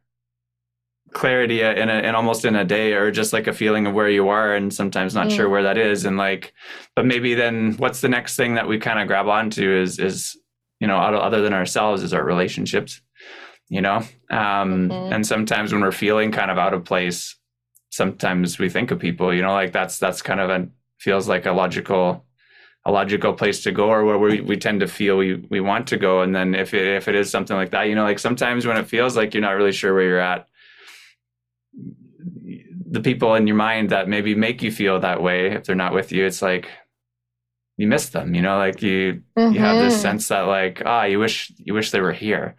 clarity 1.13 1.61
in 1.61 1.89
a, 1.89 1.99
in 1.99 2.15
almost 2.15 2.43
in 2.43 2.55
a 2.55 2.65
day, 2.65 2.93
or 2.93 3.11
just 3.11 3.33
like 3.33 3.47
a 3.47 3.53
feeling 3.53 3.85
of 3.85 3.93
where 3.93 4.09
you 4.09 4.29
are, 4.29 4.55
and 4.55 4.73
sometimes 4.73 5.13
not 5.13 5.27
mm. 5.27 5.35
sure 5.35 5.47
where 5.47 5.63
that 5.63 5.77
is, 5.77 6.05
and 6.05 6.17
like, 6.17 6.53
but 6.95 7.05
maybe 7.05 7.35
then 7.35 7.73
what's 7.77 8.01
the 8.01 8.09
next 8.09 8.35
thing 8.35 8.55
that 8.55 8.67
we 8.67 8.79
kind 8.79 8.99
of 8.99 9.07
grab 9.07 9.27
onto 9.27 9.71
is 9.71 9.99
is 9.99 10.37
you 10.79 10.87
know 10.87 10.97
other 10.97 11.41
than 11.41 11.53
ourselves 11.53 12.03
is 12.03 12.13
our 12.13 12.23
relationships 12.23 13.01
you 13.69 13.81
know 13.81 13.97
um, 14.29 14.89
mm-hmm. 14.89 15.13
and 15.13 15.25
sometimes 15.25 15.71
when 15.73 15.81
we're 15.81 15.91
feeling 15.91 16.31
kind 16.31 16.51
of 16.51 16.57
out 16.57 16.73
of 16.73 16.83
place 16.83 17.35
sometimes 17.89 18.59
we 18.59 18.69
think 18.69 18.91
of 18.91 18.99
people 18.99 19.33
you 19.33 19.41
know 19.41 19.53
like 19.53 19.71
that's 19.71 19.97
that's 19.99 20.21
kind 20.21 20.39
of 20.39 20.49
a 20.49 20.67
feels 20.99 21.27
like 21.27 21.45
a 21.45 21.51
logical 21.51 22.25
a 22.87 22.91
logical 22.91 23.33
place 23.33 23.63
to 23.63 23.71
go 23.71 23.89
or 23.89 24.05
where 24.05 24.19
we, 24.19 24.41
we 24.41 24.55
tend 24.55 24.79
to 24.79 24.87
feel 24.87 25.17
we, 25.17 25.35
we 25.49 25.59
want 25.59 25.87
to 25.87 25.97
go 25.97 26.21
and 26.21 26.35
then 26.35 26.53
if 26.53 26.73
it, 26.73 26.85
if 26.95 27.07
it 27.07 27.15
is 27.15 27.29
something 27.29 27.55
like 27.55 27.71
that 27.71 27.83
you 27.83 27.95
know 27.95 28.03
like 28.03 28.19
sometimes 28.19 28.65
when 28.65 28.77
it 28.77 28.87
feels 28.87 29.17
like 29.17 29.33
you're 29.33 29.41
not 29.41 29.51
really 29.51 29.71
sure 29.71 29.93
where 29.93 30.03
you're 30.03 30.19
at 30.19 30.47
the 32.87 33.01
people 33.01 33.33
in 33.35 33.47
your 33.47 33.55
mind 33.55 33.89
that 33.89 34.07
maybe 34.07 34.35
make 34.35 34.61
you 34.61 34.71
feel 34.71 34.99
that 34.99 35.21
way 35.21 35.51
if 35.51 35.63
they're 35.63 35.75
not 35.75 35.93
with 35.93 36.11
you 36.11 36.25
it's 36.25 36.41
like 36.41 36.69
you 37.77 37.87
miss 37.87 38.09
them 38.09 38.33
you 38.33 38.41
know 38.41 38.57
like 38.57 38.81
you 38.81 39.21
mm-hmm. 39.37 39.53
you 39.53 39.59
have 39.59 39.77
this 39.77 39.93
mm-hmm. 39.93 40.01
sense 40.01 40.27
that 40.29 40.41
like 40.41 40.81
ah 40.85 41.01
oh, 41.01 41.05
you 41.05 41.19
wish 41.19 41.51
you 41.57 41.73
wish 41.73 41.91
they 41.91 42.01
were 42.01 42.13
here 42.13 42.55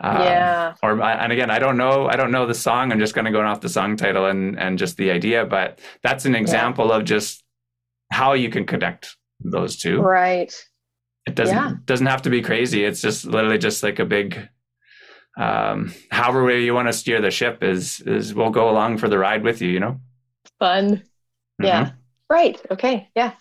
um, 0.00 0.20
yeah 0.20 0.74
or 0.82 1.00
and 1.02 1.32
again 1.32 1.50
i 1.50 1.58
don't 1.58 1.76
know 1.76 2.08
i 2.08 2.16
don't 2.16 2.30
know 2.30 2.46
the 2.46 2.54
song 2.54 2.92
i'm 2.92 2.98
just 2.98 3.14
going 3.14 3.24
to 3.24 3.30
go 3.30 3.40
off 3.40 3.60
the 3.60 3.68
song 3.68 3.96
title 3.96 4.26
and 4.26 4.58
and 4.58 4.78
just 4.78 4.96
the 4.96 5.10
idea 5.10 5.44
but 5.44 5.80
that's 6.02 6.24
an 6.24 6.34
example 6.34 6.88
yeah. 6.88 6.96
of 6.96 7.04
just 7.04 7.44
how 8.12 8.32
you 8.32 8.48
can 8.48 8.64
connect 8.64 9.16
those 9.40 9.76
two 9.76 10.00
right 10.00 10.54
it 11.26 11.34
doesn't 11.34 11.56
yeah. 11.56 11.72
doesn't 11.84 12.06
have 12.06 12.22
to 12.22 12.30
be 12.30 12.42
crazy 12.42 12.84
it's 12.84 13.00
just 13.00 13.24
literally 13.24 13.58
just 13.58 13.82
like 13.82 13.98
a 13.98 14.04
big 14.04 14.48
um 15.38 15.92
however 16.10 16.44
way 16.44 16.62
you 16.62 16.74
want 16.74 16.88
to 16.88 16.92
steer 16.92 17.20
the 17.20 17.30
ship 17.30 17.62
is 17.62 18.00
is 18.00 18.34
we'll 18.34 18.50
go 18.50 18.70
along 18.70 18.98
for 18.98 19.08
the 19.08 19.18
ride 19.18 19.42
with 19.42 19.60
you 19.60 19.68
you 19.68 19.80
know 19.80 20.00
fun 20.58 20.96
mm-hmm. 20.96 21.64
yeah 21.64 21.90
right 22.28 22.60
okay 22.70 23.08
yeah 23.14 23.32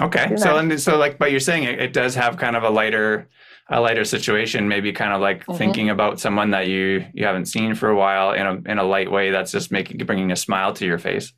Okay. 0.00 0.36
So 0.36 0.56
and 0.56 0.80
so 0.80 0.96
like 0.96 1.18
but 1.18 1.30
you're 1.30 1.40
saying 1.40 1.64
it, 1.64 1.80
it 1.80 1.92
does 1.92 2.14
have 2.14 2.36
kind 2.36 2.56
of 2.56 2.62
a 2.62 2.70
lighter 2.70 3.28
a 3.68 3.80
lighter 3.80 4.04
situation, 4.04 4.68
maybe 4.68 4.92
kind 4.92 5.12
of 5.12 5.20
like 5.20 5.40
mm-hmm. 5.40 5.56
thinking 5.56 5.90
about 5.90 6.20
someone 6.20 6.50
that 6.50 6.68
you 6.68 7.06
you 7.14 7.26
haven't 7.26 7.46
seen 7.46 7.74
for 7.74 7.88
a 7.88 7.96
while 7.96 8.32
in 8.32 8.46
a 8.46 8.70
in 8.70 8.78
a 8.78 8.84
light 8.84 9.10
way 9.10 9.30
that's 9.30 9.52
just 9.52 9.70
making 9.70 9.98
bringing 10.06 10.32
a 10.32 10.36
smile 10.36 10.72
to 10.74 10.86
your 10.86 10.98
face. 10.98 11.32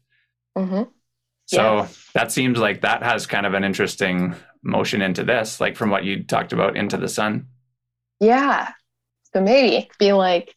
Mm-hmm. 0.56 0.84
So 1.46 1.76
yeah. 1.76 1.88
that 2.14 2.32
seems 2.32 2.58
like 2.58 2.80
that 2.82 3.02
has 3.02 3.26
kind 3.26 3.44
of 3.44 3.54
an 3.54 3.64
interesting 3.64 4.34
motion 4.62 5.02
into 5.02 5.24
this, 5.24 5.60
like 5.60 5.76
from 5.76 5.90
what 5.90 6.04
you 6.04 6.24
talked 6.24 6.52
about 6.52 6.76
into 6.76 6.96
the 6.96 7.08
sun. 7.08 7.48
Yeah. 8.20 8.70
So 9.34 9.42
maybe 9.42 9.90
be 9.98 10.12
like 10.12 10.54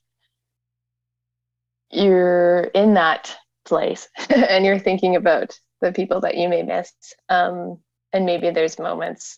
you're 1.91 2.61
in 2.73 2.93
that 2.93 3.35
place 3.65 4.07
and 4.29 4.65
you're 4.65 4.79
thinking 4.79 5.15
about 5.15 5.59
the 5.81 5.91
people 5.91 6.21
that 6.21 6.37
you 6.37 6.47
may 6.47 6.63
miss. 6.63 6.91
Um, 7.29 7.79
and 8.17 8.25
maybe 8.25 8.49
there's 8.49 8.79
moments 8.79 9.37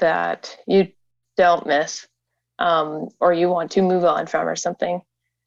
that 0.00 0.56
you 0.66 0.88
don't 1.36 1.66
miss 1.66 2.08
um, 2.58 3.10
or 3.20 3.34
you 3.34 3.50
want 3.50 3.70
to 3.72 3.82
move 3.82 4.06
on 4.06 4.26
from 4.26 4.48
or 4.48 4.56
something. 4.56 5.02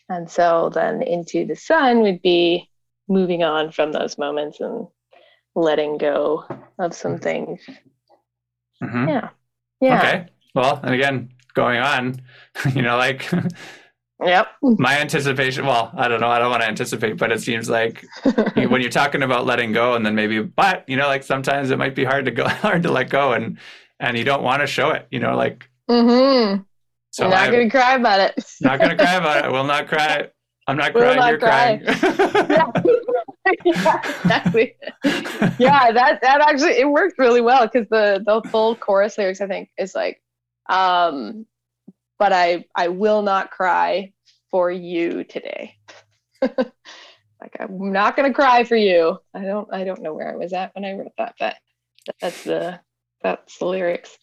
And 0.09 0.30
so 0.30 0.69
then 0.72 1.01
into 1.01 1.47
the 1.47 1.55
sun 1.55 2.01
would 2.01 2.22
be 2.22 2.69
moving 3.09 3.43
on 3.43 3.72
from 3.72 3.91
those 3.91 4.19
moments 4.19 4.59
and 4.59 4.85
letting 5.55 5.97
go 5.97 6.45
of 6.77 6.93
some 6.93 7.13
mm-hmm. 7.13 7.23
things. 7.23 7.61
Mm-hmm. 8.84 9.09
yeah. 9.09 9.30
Yeah. 9.81 9.97
Okay. 9.97 10.26
Well 10.53 10.80
and 10.84 10.93
again 10.93 11.30
going 11.55 11.80
on 11.80 12.22
you 12.76 12.81
know 12.81 12.97
like 12.97 13.27
Yep. 14.23 14.47
My 14.61 14.99
anticipation, 14.99 15.65
well, 15.65 15.91
I 15.95 16.07
don't 16.07 16.21
know. 16.21 16.29
I 16.29 16.39
don't 16.39 16.49
want 16.49 16.63
to 16.63 16.67
anticipate, 16.69 17.17
but 17.17 17.31
it 17.31 17.41
seems 17.41 17.69
like 17.69 18.05
when 18.55 18.81
you're 18.81 18.89
talking 18.89 19.23
about 19.23 19.45
letting 19.45 19.73
go 19.73 19.95
and 19.95 20.05
then 20.05 20.15
maybe, 20.15 20.41
but 20.41 20.87
you 20.87 20.95
know, 20.95 21.07
like 21.07 21.23
sometimes 21.23 21.69
it 21.69 21.77
might 21.77 21.95
be 21.95 22.05
hard 22.05 22.25
to 22.25 22.31
go, 22.31 22.47
hard 22.47 22.83
to 22.83 22.91
let 22.91 23.09
go 23.09 23.33
and, 23.33 23.57
and 23.99 24.17
you 24.17 24.23
don't 24.23 24.43
want 24.43 24.61
to 24.61 24.67
show 24.67 24.91
it, 24.91 25.07
you 25.11 25.19
know, 25.19 25.35
like. 25.35 25.69
Mm-hmm. 25.89 26.61
So 27.11 27.25
I'm 27.25 27.29
not 27.29 27.51
going 27.51 27.69
to 27.69 27.77
cry 27.77 27.95
about 27.95 28.19
it. 28.19 28.45
not 28.61 28.79
going 28.79 28.91
to 28.91 28.97
cry 28.97 29.15
about 29.15 29.37
it. 29.37 29.45
I 29.45 29.49
will 29.49 29.63
not 29.63 29.87
cry. 29.87 30.29
I'm 30.67 30.77
not 30.77 30.93
crying. 30.93 31.17
Not 31.17 31.29
you're 31.29 31.39
cry. 31.39 31.77
crying. 31.77 32.75
yeah, 33.65 34.01
exactly. 34.23 34.75
yeah, 35.59 35.91
that, 35.91 36.19
that 36.21 36.41
actually, 36.41 36.79
it 36.79 36.89
worked 36.89 37.19
really 37.19 37.41
well 37.41 37.67
because 37.67 37.87
the, 37.89 38.23
the 38.25 38.49
full 38.49 38.75
chorus 38.75 39.17
lyrics, 39.17 39.41
I 39.41 39.47
think 39.47 39.69
is 39.77 39.93
like, 39.93 40.21
um, 40.69 41.45
but 42.19 42.33
I 42.33 42.65
I 42.75 42.89
will 42.89 43.21
not 43.21 43.51
cry 43.51 44.13
for 44.51 44.71
you 44.71 45.23
today. 45.23 45.75
like 46.41 47.57
I'm 47.59 47.91
not 47.91 48.15
gonna 48.15 48.33
cry 48.33 48.63
for 48.63 48.75
you. 48.75 49.17
I 49.33 49.41
don't 49.41 49.71
I 49.73 49.83
don't 49.83 50.01
know 50.01 50.13
where 50.13 50.31
I 50.31 50.35
was 50.35 50.53
at 50.53 50.73
when 50.75 50.85
I 50.85 50.93
wrote 50.93 51.11
that, 51.17 51.35
but 51.39 51.55
that's 52.21 52.43
the 52.43 52.79
that's 53.21 53.57
the 53.57 53.65
lyrics. 53.65 54.17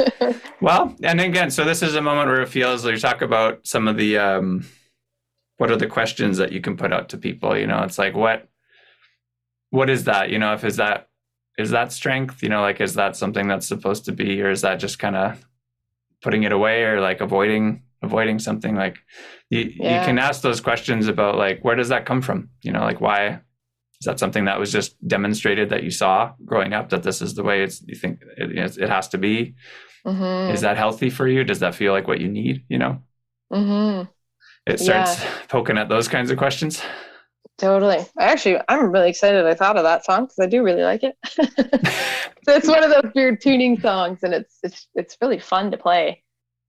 well, 0.60 0.96
and 1.02 1.20
again, 1.20 1.50
so 1.50 1.64
this 1.64 1.82
is 1.82 1.94
a 1.94 2.02
moment 2.02 2.28
where 2.28 2.40
it 2.40 2.48
feels 2.48 2.84
like 2.84 2.94
you 2.94 3.00
talk 3.00 3.22
about 3.22 3.66
some 3.66 3.88
of 3.88 3.96
the 3.96 4.18
um 4.18 4.66
what 5.58 5.70
are 5.70 5.76
the 5.76 5.86
questions 5.86 6.38
that 6.38 6.52
you 6.52 6.60
can 6.60 6.76
put 6.76 6.92
out 6.92 7.08
to 7.10 7.18
people, 7.18 7.56
you 7.56 7.66
know, 7.66 7.82
it's 7.82 7.98
like 7.98 8.14
what 8.14 8.48
what 9.70 9.90
is 9.90 10.04
that? 10.04 10.30
You 10.30 10.38
know, 10.38 10.54
if 10.54 10.64
is 10.64 10.76
that 10.76 11.08
is 11.58 11.70
that 11.70 11.92
strength, 11.92 12.42
you 12.42 12.48
know, 12.48 12.60
like 12.60 12.80
is 12.80 12.94
that 12.94 13.16
something 13.16 13.48
that's 13.48 13.66
supposed 13.66 14.04
to 14.06 14.12
be 14.12 14.40
or 14.40 14.50
is 14.50 14.62
that 14.62 14.76
just 14.76 14.98
kind 14.98 15.16
of 15.16 15.44
putting 16.22 16.42
it 16.42 16.52
away 16.52 16.84
or 16.84 17.00
like 17.00 17.20
avoiding 17.20 17.82
avoiding 18.02 18.38
something 18.38 18.76
like 18.76 18.96
you, 19.50 19.72
yeah. 19.76 20.00
you 20.00 20.06
can 20.06 20.18
ask 20.18 20.42
those 20.42 20.60
questions 20.60 21.08
about 21.08 21.36
like 21.36 21.64
where 21.64 21.74
does 21.74 21.88
that 21.88 22.06
come 22.06 22.22
from 22.22 22.48
you 22.62 22.72
know 22.72 22.80
like 22.80 23.00
why 23.00 23.40
is 24.00 24.04
that 24.04 24.18
something 24.18 24.44
that 24.44 24.58
was 24.58 24.70
just 24.70 24.96
demonstrated 25.06 25.70
that 25.70 25.82
you 25.82 25.90
saw 25.90 26.32
growing 26.44 26.72
up 26.72 26.90
that 26.90 27.02
this 27.02 27.20
is 27.20 27.34
the 27.34 27.42
way 27.42 27.62
it's 27.62 27.82
you 27.86 27.96
think 27.96 28.20
it, 28.36 28.76
it 28.78 28.88
has 28.88 29.08
to 29.08 29.18
be 29.18 29.54
mm-hmm. 30.06 30.52
is 30.52 30.60
that 30.60 30.76
healthy 30.76 31.10
for 31.10 31.26
you 31.26 31.42
does 31.42 31.58
that 31.58 31.74
feel 31.74 31.92
like 31.92 32.06
what 32.06 32.20
you 32.20 32.28
need 32.28 32.64
you 32.68 32.78
know 32.78 33.00
mm-hmm. 33.52 34.08
it 34.66 34.78
starts 34.78 35.20
yeah. 35.20 35.30
poking 35.48 35.78
at 35.78 35.88
those 35.88 36.06
kinds 36.06 36.30
of 36.30 36.38
questions 36.38 36.80
Totally. 37.58 37.98
I 38.16 38.24
Actually, 38.24 38.60
I'm 38.68 38.92
really 38.92 39.10
excited 39.10 39.44
I 39.44 39.54
thought 39.54 39.76
of 39.76 39.82
that 39.82 40.04
song 40.04 40.24
because 40.24 40.38
I 40.38 40.46
do 40.46 40.62
really 40.62 40.84
like 40.84 41.02
it. 41.02 41.16
so 42.44 42.54
it's 42.54 42.68
one 42.68 42.84
of 42.84 42.90
those 42.90 43.12
weird 43.14 43.40
tuning 43.40 43.78
songs, 43.80 44.20
and 44.22 44.32
it's 44.32 44.58
it's 44.62 44.86
it's 44.94 45.16
really 45.20 45.40
fun 45.40 45.72
to 45.72 45.76
play. 45.76 46.22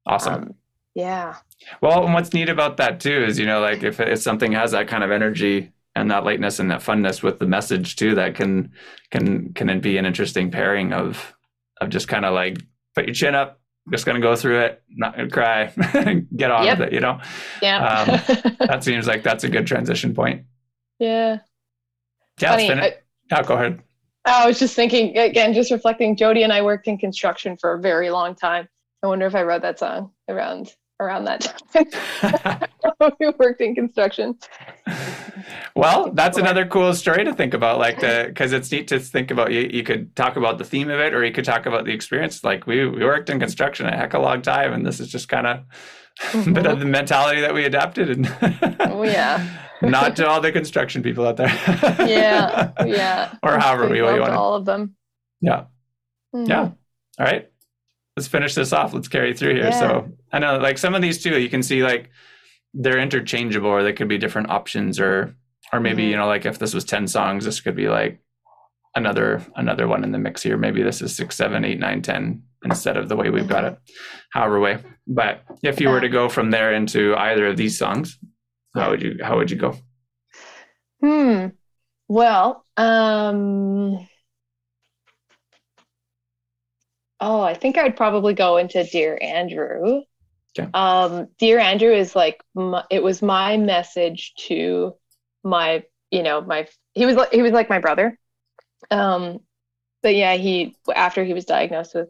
Awesome. 0.07 0.33
Um, 0.33 0.55
yeah. 0.95 1.35
Well, 1.81 2.05
and 2.05 2.13
what's 2.13 2.33
neat 2.33 2.49
about 2.49 2.77
that 2.77 2.99
too 2.99 3.23
is 3.23 3.37
you 3.37 3.45
know 3.45 3.61
like 3.61 3.83
if 3.83 3.99
if 3.99 4.19
something 4.19 4.51
has 4.53 4.71
that 4.71 4.87
kind 4.87 5.03
of 5.03 5.11
energy 5.11 5.71
and 5.95 6.09
that 6.09 6.23
lightness 6.23 6.57
and 6.57 6.71
that 6.71 6.81
funness 6.81 7.21
with 7.21 7.37
the 7.37 7.45
message 7.45 7.95
too, 7.95 8.15
that 8.15 8.33
can 8.33 8.71
can 9.11 9.53
can 9.53 9.79
be 9.79 9.97
an 9.97 10.07
interesting 10.07 10.49
pairing 10.49 10.91
of 10.91 11.35
of 11.81 11.89
just 11.89 12.07
kind 12.07 12.25
of 12.25 12.33
like 12.33 12.57
put 12.95 13.05
your 13.05 13.13
chin 13.13 13.35
up, 13.35 13.61
just 13.91 14.07
gonna 14.07 14.19
go 14.19 14.35
through 14.35 14.61
it, 14.61 14.81
not 14.89 15.15
gonna 15.15 15.29
cry, 15.29 15.67
get 16.35 16.49
on 16.49 16.65
yep. 16.65 16.79
with 16.79 16.87
it, 16.87 16.93
you 16.93 16.99
know. 16.99 17.19
Yeah. 17.61 17.85
Um, 17.85 18.55
that 18.67 18.83
seems 18.83 19.05
like 19.05 19.21
that's 19.21 19.43
a 19.43 19.49
good 19.49 19.67
transition 19.67 20.15
point. 20.15 20.45
Yeah. 20.99 21.39
Yeah, 22.39 22.51
Funny, 22.51 22.71
I, 22.71 22.95
oh, 23.33 23.43
go 23.43 23.55
ahead. 23.55 23.81
I 24.25 24.47
was 24.47 24.59
just 24.59 24.75
thinking 24.75 25.17
again, 25.17 25.53
just 25.53 25.71
reflecting. 25.71 26.15
Jody 26.15 26.43
and 26.43 26.53
I 26.53 26.61
worked 26.61 26.87
in 26.87 26.97
construction 26.97 27.57
for 27.57 27.73
a 27.73 27.79
very 27.79 28.09
long 28.09 28.35
time. 28.35 28.67
I 29.03 29.07
wonder 29.07 29.25
if 29.25 29.35
I 29.35 29.43
wrote 29.43 29.61
that 29.61 29.79
song 29.79 30.11
around 30.27 30.73
around 30.99 31.25
that 31.25 31.61
time. 31.73 32.61
we 33.19 33.29
worked 33.39 33.61
in 33.61 33.73
construction. 33.73 34.37
Well, 35.75 36.11
that's 36.11 36.37
another 36.37 36.65
cool 36.65 36.93
story 36.93 37.23
to 37.23 37.33
think 37.33 37.53
about, 37.53 37.79
like 37.79 37.99
the 38.01 38.25
because 38.27 38.51
it's 38.51 38.71
neat 38.71 38.87
to 38.89 38.99
think 38.99 39.31
about. 39.31 39.51
You, 39.51 39.69
you 39.71 39.83
could 39.83 40.15
talk 40.15 40.35
about 40.35 40.57
the 40.57 40.65
theme 40.65 40.89
of 40.89 40.99
it, 40.99 41.13
or 41.13 41.23
you 41.23 41.31
could 41.31 41.45
talk 41.45 41.65
about 41.65 41.85
the 41.85 41.91
experience. 41.91 42.43
Like 42.43 42.67
we 42.67 42.87
we 42.87 43.03
worked 43.05 43.29
in 43.29 43.39
construction 43.39 43.85
a 43.85 43.95
heck 43.95 44.13
of 44.13 44.21
a 44.21 44.23
long 44.23 44.41
time, 44.41 44.73
and 44.73 44.85
this 44.85 44.99
is 44.99 45.07
just 45.07 45.29
kind 45.29 45.47
of 45.47 45.63
mm-hmm. 46.19 46.49
a 46.49 46.53
bit 46.55 46.65
of 46.65 46.79
the 46.79 46.85
mentality 46.85 47.41
that 47.41 47.53
we 47.53 47.63
adapted. 47.63 48.09
And 48.09 48.77
oh 48.81 49.03
yeah 49.03 49.65
not 49.81 50.15
to 50.17 50.27
all 50.27 50.41
the 50.41 50.51
construction 50.51 51.03
people 51.03 51.27
out 51.27 51.37
there. 51.37 51.47
yeah, 52.07 52.71
yeah. 52.85 53.35
or 53.43 53.59
however 53.59 53.89
we 53.89 54.01
want. 54.01 54.31
All 54.31 54.55
of 54.55 54.65
them. 54.65 54.95
Yeah, 55.41 55.65
mm-hmm. 56.35 56.49
yeah. 56.49 56.71
All 57.19 57.25
right, 57.25 57.49
let's 58.15 58.27
finish 58.27 58.55
this 58.55 58.73
off. 58.73 58.93
Let's 58.93 59.07
carry 59.07 59.33
through 59.33 59.55
here. 59.55 59.65
Yeah. 59.65 59.79
So 59.79 60.11
I 60.31 60.39
know, 60.39 60.57
like 60.57 60.77
some 60.77 60.95
of 60.95 61.01
these 61.01 61.21
too, 61.21 61.39
you 61.39 61.49
can 61.49 61.63
see 61.63 61.83
like 61.83 62.09
they're 62.73 62.99
interchangeable, 62.99 63.69
or 63.69 63.83
they 63.83 63.93
could 63.93 64.09
be 64.09 64.17
different 64.17 64.49
options, 64.49 64.99
or 64.99 65.35
or 65.71 65.79
maybe 65.79 66.03
mm-hmm. 66.03 66.11
you 66.11 66.17
know, 66.17 66.27
like 66.27 66.45
if 66.45 66.59
this 66.59 66.73
was 66.73 66.85
ten 66.85 67.07
songs, 67.07 67.45
this 67.45 67.61
could 67.61 67.75
be 67.75 67.87
like 67.87 68.21
another 68.95 69.45
another 69.55 69.87
one 69.87 70.03
in 70.03 70.11
the 70.11 70.19
mix 70.19 70.43
here. 70.43 70.57
Maybe 70.57 70.83
this 70.83 71.01
is 71.01 71.15
six, 71.15 71.35
seven, 71.35 71.63
eight, 71.65 71.79
nine, 71.79 72.01
ten 72.01 72.43
instead 72.63 72.97
of 72.97 73.07
the 73.07 73.15
way 73.15 73.29
we've 73.29 73.47
got 73.47 73.63
mm-hmm. 73.63 73.75
it, 73.75 73.91
however 74.31 74.59
way. 74.59 74.79
But 75.07 75.43
if 75.63 75.79
you 75.79 75.89
were 75.89 76.01
to 76.01 76.09
go 76.09 76.29
from 76.29 76.51
there 76.51 76.73
into 76.73 77.15
either 77.15 77.47
of 77.47 77.57
these 77.57 77.77
songs, 77.77 78.19
how 78.73 78.91
would 78.91 79.01
you 79.01 79.17
how 79.23 79.37
would 79.37 79.51
you 79.51 79.57
go? 79.57 79.75
Hmm. 81.01 81.47
Well, 82.07 82.65
um 82.77 84.07
Oh, 87.21 87.41
I 87.41 87.53
think 87.53 87.77
I'd 87.77 87.97
probably 87.97 88.33
go 88.33 88.57
into 88.57 88.83
Dear 88.83 89.17
Andrew. 89.21 90.03
Okay. 90.57 90.69
Um, 90.73 91.27
Dear 91.37 91.59
Andrew 91.59 91.91
is 91.91 92.15
like 92.15 92.41
my, 92.55 92.83
it 92.89 93.03
was 93.03 93.21
my 93.21 93.57
message 93.57 94.33
to 94.47 94.95
my, 95.43 95.83
you 96.11 96.23
know, 96.23 96.41
my 96.41 96.67
he 96.93 97.05
was 97.05 97.15
like 97.15 97.31
he 97.31 97.41
was 97.41 97.51
like 97.51 97.69
my 97.69 97.79
brother. 97.79 98.17
Um, 98.89 99.39
but 100.01 100.15
yeah, 100.15 100.35
he 100.35 100.75
after 100.93 101.23
he 101.23 101.33
was 101.33 101.45
diagnosed 101.45 101.93
with, 101.93 102.09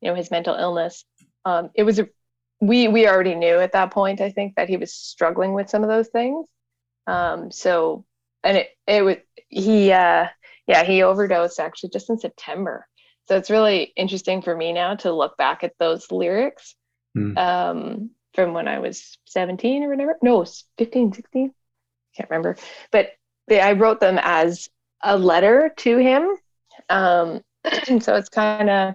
you 0.00 0.10
know, 0.10 0.14
his 0.16 0.30
mental 0.30 0.54
illness, 0.54 1.04
um, 1.44 1.70
it 1.74 1.84
was 1.84 1.98
a 1.98 2.08
we 2.60 2.88
we 2.88 3.06
already 3.06 3.34
knew 3.34 3.58
at 3.58 3.72
that 3.72 3.92
point 3.92 4.20
i 4.20 4.30
think 4.30 4.56
that 4.56 4.68
he 4.68 4.76
was 4.76 4.92
struggling 4.92 5.52
with 5.52 5.70
some 5.70 5.82
of 5.82 5.88
those 5.88 6.08
things. 6.08 6.46
Um 7.06 7.50
so 7.50 8.04
and 8.42 8.56
it 8.58 8.68
it 8.86 9.02
was 9.02 9.16
he 9.48 9.92
uh 9.92 10.26
yeah 10.66 10.84
he 10.84 11.02
overdosed 11.02 11.60
actually 11.60 11.90
just 11.90 12.10
in 12.10 12.18
september. 12.18 12.86
So 13.26 13.36
it's 13.36 13.50
really 13.50 13.92
interesting 13.96 14.42
for 14.42 14.56
me 14.56 14.72
now 14.72 14.94
to 14.96 15.12
look 15.12 15.36
back 15.36 15.62
at 15.62 15.74
those 15.78 16.10
lyrics 16.10 16.74
mm. 17.16 17.36
um 17.36 18.10
from 18.34 18.52
when 18.54 18.68
i 18.68 18.78
was 18.78 19.18
17 19.26 19.84
or 19.84 19.90
whatever. 19.90 20.16
No 20.22 20.44
15 20.78 21.12
16 21.12 21.54
can't 22.16 22.30
remember. 22.30 22.56
But 22.90 23.10
they, 23.46 23.60
i 23.60 23.72
wrote 23.72 24.00
them 24.00 24.18
as 24.20 24.68
a 25.02 25.16
letter 25.16 25.72
to 25.78 25.98
him. 25.98 26.36
Um 26.88 27.42
so 28.00 28.16
it's 28.16 28.28
kind 28.28 28.68
of 28.68 28.94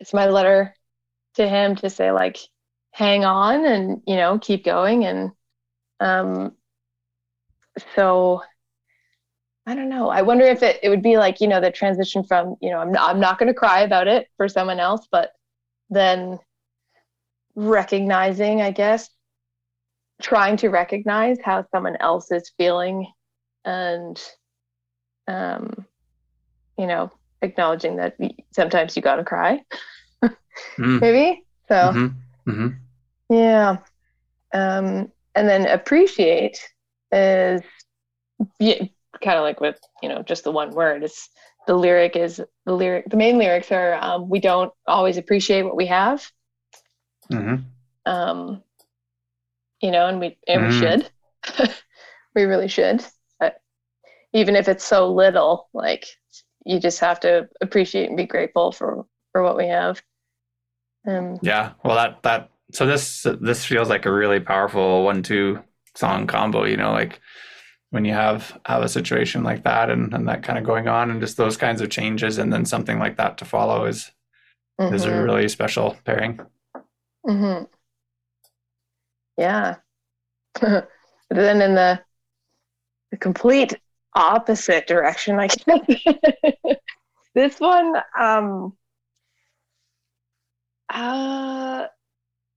it's 0.00 0.12
my 0.12 0.26
letter 0.26 0.74
to 1.34 1.48
him 1.48 1.76
to 1.76 1.90
say 1.90 2.10
like 2.10 2.38
hang 2.92 3.24
on 3.24 3.64
and 3.64 4.02
you 4.06 4.16
know 4.16 4.38
keep 4.38 4.64
going 4.64 5.04
and 5.04 5.30
um 6.00 6.52
so 7.94 8.42
I 9.66 9.74
don't 9.74 9.88
know. 9.88 10.08
I 10.08 10.22
wonder 10.22 10.44
if 10.44 10.62
it, 10.62 10.80
it 10.82 10.88
would 10.88 11.02
be 11.02 11.16
like, 11.16 11.40
you 11.40 11.46
know, 11.46 11.60
the 11.60 11.70
transition 11.70 12.24
from, 12.24 12.56
you 12.60 12.70
know, 12.70 12.78
I'm 12.78 12.90
not, 12.90 13.08
I'm 13.08 13.20
not 13.20 13.38
going 13.38 13.46
to 13.46 13.54
cry 13.54 13.82
about 13.82 14.08
it 14.08 14.26
for 14.36 14.48
someone 14.48 14.80
else, 14.80 15.06
but 15.12 15.32
then 15.90 16.38
recognizing, 17.54 18.62
I 18.62 18.70
guess, 18.70 19.10
trying 20.20 20.56
to 20.58 20.70
recognize 20.70 21.38
how 21.44 21.64
someone 21.70 21.96
else 22.00 22.32
is 22.32 22.50
feeling 22.56 23.06
and, 23.64 24.20
um, 25.28 25.86
you 26.78 26.86
know, 26.86 27.12
acknowledging 27.42 27.96
that 27.96 28.16
sometimes 28.52 28.96
you 28.96 29.02
got 29.02 29.16
to 29.16 29.24
cry, 29.24 29.62
mm. 30.24 31.00
maybe. 31.00 31.44
So, 31.68 31.74
mm-hmm. 31.74 32.06
Mm-hmm. 32.46 32.68
yeah. 33.34 33.76
Um, 34.52 35.12
and 35.34 35.48
then 35.48 35.66
appreciate 35.66 36.58
is 37.12 37.62
yeah, 38.58 38.84
kind 39.22 39.38
of 39.38 39.42
like 39.42 39.60
with 39.60 39.78
you 40.02 40.08
know 40.08 40.22
just 40.22 40.44
the 40.44 40.52
one 40.52 40.70
word 40.74 41.02
it's 41.02 41.28
the 41.66 41.74
lyric 41.74 42.16
is 42.16 42.40
the 42.66 42.72
lyric 42.72 43.08
the 43.08 43.16
main 43.16 43.38
lyrics 43.38 43.70
are 43.70 43.94
um, 43.94 44.28
we 44.28 44.40
don't 44.40 44.72
always 44.86 45.16
appreciate 45.16 45.62
what 45.62 45.76
we 45.76 45.86
have 45.86 46.30
mm-hmm. 47.32 47.56
um, 48.10 48.62
you 49.80 49.90
know 49.90 50.06
and 50.06 50.20
we 50.20 50.38
and 50.48 50.62
mm-hmm. 50.62 50.70
we 50.70 51.58
should 51.58 51.74
we 52.34 52.44
really 52.44 52.68
should 52.68 53.04
but 53.38 53.60
even 54.32 54.56
if 54.56 54.68
it's 54.68 54.84
so 54.84 55.12
little 55.12 55.68
like 55.72 56.06
you 56.64 56.78
just 56.78 57.00
have 57.00 57.20
to 57.20 57.48
appreciate 57.60 58.08
and 58.08 58.16
be 58.16 58.26
grateful 58.26 58.72
for 58.72 59.06
for 59.32 59.42
what 59.42 59.56
we 59.56 59.66
have 59.66 60.02
um, 61.06 61.38
yeah 61.42 61.72
well 61.84 61.96
that 61.96 62.22
that 62.22 62.50
so 62.72 62.86
this 62.86 63.26
this 63.40 63.64
feels 63.64 63.88
like 63.88 64.06
a 64.06 64.12
really 64.12 64.40
powerful 64.40 65.04
one 65.04 65.22
two 65.22 65.62
song 65.96 66.26
combo 66.26 66.64
you 66.64 66.76
know 66.76 66.92
like 66.92 67.20
when 67.90 68.04
you 68.04 68.12
have 68.12 68.58
have 68.64 68.82
a 68.82 68.88
situation 68.88 69.42
like 69.42 69.64
that 69.64 69.90
and, 69.90 70.14
and 70.14 70.28
that 70.28 70.42
kind 70.42 70.58
of 70.58 70.64
going 70.64 70.88
on 70.88 71.10
and 71.10 71.20
just 71.20 71.36
those 71.36 71.56
kinds 71.56 71.80
of 71.80 71.90
changes 71.90 72.38
and 72.38 72.52
then 72.52 72.64
something 72.64 72.98
like 72.98 73.16
that 73.16 73.36
to 73.38 73.44
follow 73.44 73.84
is 73.84 74.10
mm-hmm. 74.80 74.94
is 74.94 75.04
a 75.04 75.08
mm-hmm. 75.08 75.24
really 75.24 75.48
special 75.48 75.96
pairing 76.04 76.40
mm-hmm. 77.26 77.64
yeah 79.36 79.76
but 80.60 80.88
then 81.30 81.60
in 81.60 81.74
the 81.74 82.00
the 83.10 83.16
complete 83.16 83.74
opposite 84.14 84.86
direction 84.86 85.38
i 85.38 85.48
guess 85.48 86.04
this 87.34 87.60
one 87.60 87.94
um 88.18 88.72
uh 90.90 91.86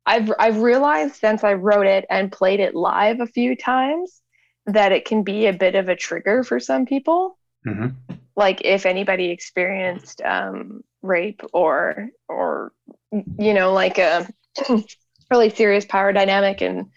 i've 0.06 0.32
i've 0.40 0.58
realized 0.58 1.16
since 1.16 1.44
i 1.44 1.54
wrote 1.54 1.86
it 1.86 2.06
and 2.10 2.32
played 2.32 2.60
it 2.60 2.76
live 2.76 3.20
a 3.20 3.28
few 3.28 3.56
times 3.56 4.24
that 4.66 4.92
it 4.92 5.06
can 5.06 5.24
be 5.24 5.48
a 5.48 5.54
bit 5.54 5.76
of 5.76 5.90
a 5.90 5.96
trigger 5.96 6.44
for 6.44 6.60
some 6.60 6.86
people. 6.86 7.38
Mm-hmm. 7.68 7.88
Like 8.36 8.62
if 8.64 8.86
anybody 8.86 9.30
experienced 9.30 10.22
um, 10.22 10.84
rape 11.02 11.42
or 11.54 12.10
or 12.28 12.72
you 13.12 13.54
know 13.54 13.74
like 13.74 14.00
a 14.00 14.28
really 15.32 15.50
serious 15.50 15.86
power 15.86 16.12
dynamic, 16.12 16.62
and 16.62 16.88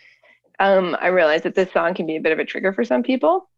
um, 0.58 0.96
I 0.98 1.08
realize 1.08 1.42
that 1.42 1.54
this 1.54 1.72
song 1.72 1.94
can 1.94 2.06
be 2.06 2.16
a 2.16 2.20
bit 2.20 2.32
of 2.32 2.38
a 2.38 2.44
trigger 2.44 2.72
for 2.72 2.84
some 2.84 3.02
people. 3.02 3.48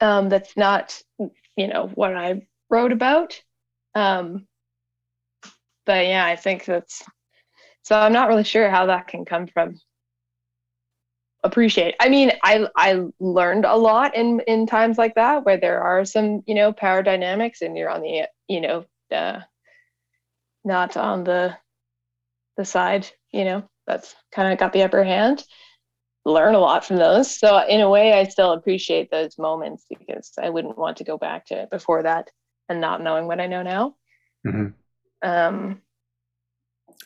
Um, 0.00 0.28
that's 0.28 0.56
not 0.56 1.00
you 1.18 1.68
know 1.68 1.90
what 1.94 2.16
I 2.16 2.46
wrote 2.70 2.92
about. 2.92 3.40
Um, 3.94 4.46
but 5.86 6.06
yeah, 6.06 6.24
I 6.24 6.36
think 6.36 6.64
that's 6.64 7.02
so. 7.82 7.96
I'm 7.96 8.12
not 8.12 8.28
really 8.28 8.44
sure 8.44 8.70
how 8.70 8.86
that 8.86 9.08
can 9.08 9.24
come 9.24 9.46
from 9.46 9.78
appreciate. 11.44 11.94
I 12.00 12.08
mean, 12.08 12.32
I 12.42 12.66
I 12.76 13.04
learned 13.20 13.64
a 13.64 13.76
lot 13.76 14.14
in 14.16 14.40
in 14.46 14.66
times 14.66 14.98
like 14.98 15.14
that 15.16 15.44
where 15.44 15.58
there 15.58 15.80
are 15.80 16.04
some 16.04 16.42
you 16.46 16.54
know 16.54 16.72
power 16.72 17.02
dynamics 17.02 17.62
and 17.62 17.76
you're 17.76 17.90
on 17.90 18.02
the 18.02 18.28
you 18.48 18.60
know 18.60 18.84
uh, 19.10 19.40
not 20.64 20.96
on 20.96 21.24
the 21.24 21.56
the 22.56 22.64
side 22.64 23.06
you 23.32 23.44
know 23.44 23.64
that's 23.86 24.14
kind 24.32 24.52
of 24.52 24.58
got 24.58 24.72
the 24.72 24.82
upper 24.82 25.04
hand. 25.04 25.44
Learn 26.24 26.54
a 26.54 26.60
lot 26.60 26.84
from 26.84 26.98
those. 26.98 27.36
So 27.36 27.66
in 27.66 27.80
a 27.80 27.90
way, 27.90 28.12
I 28.12 28.24
still 28.24 28.52
appreciate 28.52 29.10
those 29.10 29.38
moments 29.38 29.84
because 29.88 30.30
I 30.40 30.50
wouldn't 30.50 30.78
want 30.78 30.98
to 30.98 31.04
go 31.04 31.18
back 31.18 31.46
to 31.46 31.62
it 31.62 31.70
before 31.70 32.04
that 32.04 32.30
and 32.68 32.80
not 32.80 33.02
knowing 33.02 33.26
what 33.26 33.40
I 33.40 33.48
know 33.48 33.62
now. 33.62 33.96
Mm-hmm. 34.46 34.68
Um, 35.22 35.80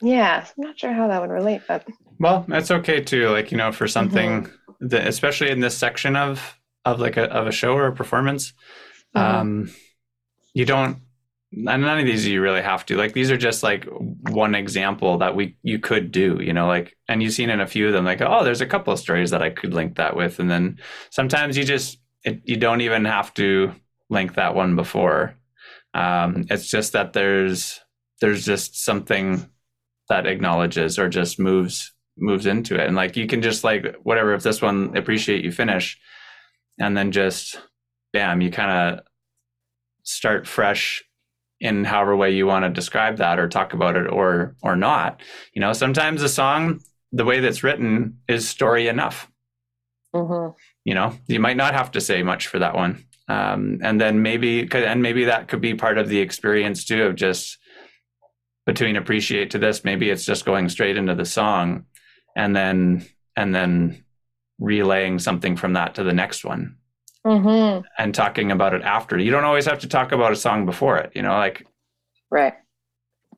yeah, 0.03 0.45
I'm 0.47 0.65
not 0.65 0.79
sure 0.79 0.93
how 0.93 1.09
that 1.09 1.21
would 1.21 1.31
relate, 1.31 1.63
but 1.67 1.87
well, 2.19 2.45
that's 2.49 2.71
okay 2.71 3.01
too. 3.01 3.29
Like 3.31 3.51
you 3.51 3.59
know, 3.59 3.73
for 3.73 3.89
something 3.89 4.43
mm-hmm. 4.43 4.89
that, 4.89 5.07
especially 5.07 5.51
in 5.51 5.61
this 5.61 5.77
section 5.77 6.17
of 6.17 6.59
of 6.85 7.01
like 7.01 7.17
a 7.17 7.25
of 7.25 7.47
a 7.47 7.53
show 7.53 7.75
or 7.75 7.87
a 7.87 7.95
performance, 7.95 8.53
mm-hmm. 9.15 9.39
um, 9.39 9.71
you 10.55 10.65
don't. 10.65 10.99
And 11.53 11.83
none 11.83 12.01
of 12.01 12.05
these 12.05 12.27
you 12.27 12.43
really 12.43 12.61
have 12.61 12.85
to. 12.87 12.97
Like 12.97 13.15
these 13.15 13.31
are 13.31 13.37
just 13.37 13.63
like 13.63 13.87
one 13.89 14.55
example 14.55 15.19
that 15.19 15.35
we 15.35 15.57
you 15.63 15.79
could 15.79 16.11
do. 16.11 16.39
You 16.43 16.53
know, 16.53 16.67
like 16.67 16.97
and 17.09 17.23
you've 17.23 17.33
seen 17.33 17.51
in 17.51 17.61
a 17.61 17.67
few 17.67 17.87
of 17.87 17.93
them. 17.93 18.05
Like 18.05 18.21
oh, 18.21 18.45
there's 18.45 18.61
a 18.61 18.67
couple 18.67 18.93
of 18.93 18.99
stories 18.99 19.31
that 19.31 19.43
I 19.43 19.51
could 19.51 19.73
link 19.73 19.97
that 19.97 20.17
with, 20.17 20.39
and 20.39 20.51
then 20.51 20.79
sometimes 21.11 21.57
you 21.57 21.65
just 21.65 21.99
it, 22.25 22.43
you 22.45 22.57
don't 22.57 22.83
even 22.83 23.05
have 23.05 23.33
to 23.35 23.73
link 24.11 24.35
that 24.35 24.55
one 24.55 24.77
before. 24.77 25.37
Um, 25.95 26.45
it's 26.51 26.69
just 26.69 26.93
that 26.93 27.15
there's 27.15 27.81
there's 28.21 28.45
just 28.45 28.83
something 28.85 29.49
that 30.09 30.27
acknowledges 30.27 30.99
or 30.99 31.09
just 31.09 31.39
moves 31.39 31.93
moves 32.19 32.47
into 32.47 32.75
it. 32.81 32.87
And 32.87 32.97
like 32.97 33.17
you 33.17 33.27
can 33.27 33.43
just 33.43 33.65
like 33.65 33.97
whatever 34.03 34.33
if 34.35 34.43
this 34.43 34.63
one 34.63 34.97
appreciate 34.97 35.45
you 35.45 35.53
finish 35.53 35.99
and 36.79 36.97
then 36.97 37.13
just 37.13 37.61
bam 38.13 38.41
you 38.41 38.51
kind 38.51 38.71
of 38.71 39.05
start 40.03 40.47
fresh 40.47 41.03
in 41.61 41.85
however 41.85 42.17
way 42.17 42.31
you 42.31 42.47
want 42.47 42.65
to 42.65 42.71
describe 42.71 43.17
that 43.17 43.39
or 43.39 43.49
talk 43.49 43.75
about 43.75 43.97
it 43.97 44.07
or 44.07 44.57
or 44.63 44.77
not. 44.77 45.21
You 45.53 45.61
know 45.61 45.73
sometimes 45.73 46.23
a 46.23 46.29
song 46.29 46.81
the 47.13 47.25
way 47.25 47.41
that's 47.41 47.63
written 47.63 48.19
is 48.29 48.49
story 48.49 48.89
enough. 48.89 49.31
Mm-hmm. 50.15 50.57
you 50.85 50.95
know 50.95 51.13
you 51.27 51.41
might 51.41 51.59
not 51.59 51.75
have 51.75 51.91
to 51.91 52.01
say 52.01 52.23
much 52.23 52.47
for 52.47 52.59
that 52.61 52.75
one. 52.75 53.05
Um, 53.29 53.81
and 53.83 54.01
then 54.01 54.23
maybe 54.23 54.67
and 54.73 55.03
maybe 55.03 55.25
that 55.25 55.49
could 55.49 55.61
be 55.61 55.75
part 55.75 55.99
of 55.99 56.09
the 56.09 56.21
experience 56.21 56.85
too 56.85 57.05
of 57.05 57.17
just 57.17 57.59
between 58.67 58.97
appreciate 58.97 59.51
to 59.51 59.59
this 59.59 59.85
maybe 59.85 60.11
it's 60.11 60.25
just 60.25 60.45
going 60.45 60.69
straight 60.69 60.97
into 60.97 61.15
the 61.15 61.25
song 61.25 61.87
and 62.37 62.55
then 62.55 63.07
and 63.37 63.55
then 63.55 64.05
relaying 64.59 65.19
something 65.19 65.57
from 65.57 65.75
that 65.75 65.95
to 65.95 66.03
the 66.03 66.13
next 66.13 66.45
one. 66.45 66.77
Mm-hmm. 67.25 67.85
and 67.99 68.15
talking 68.15 68.53
about 68.53 68.73
it 68.73 68.83
after. 68.83 69.19
You 69.19 69.33
don't 69.33 69.43
always 69.43 69.67
have 69.67 69.81
to 69.81 69.89
talk 69.89 70.13
about 70.13 70.31
a 70.31 70.37
song 70.37 70.65
before 70.65 70.99
it 70.99 71.11
you 71.15 71.23
know 71.23 71.33
like 71.33 71.67
right. 72.31 72.55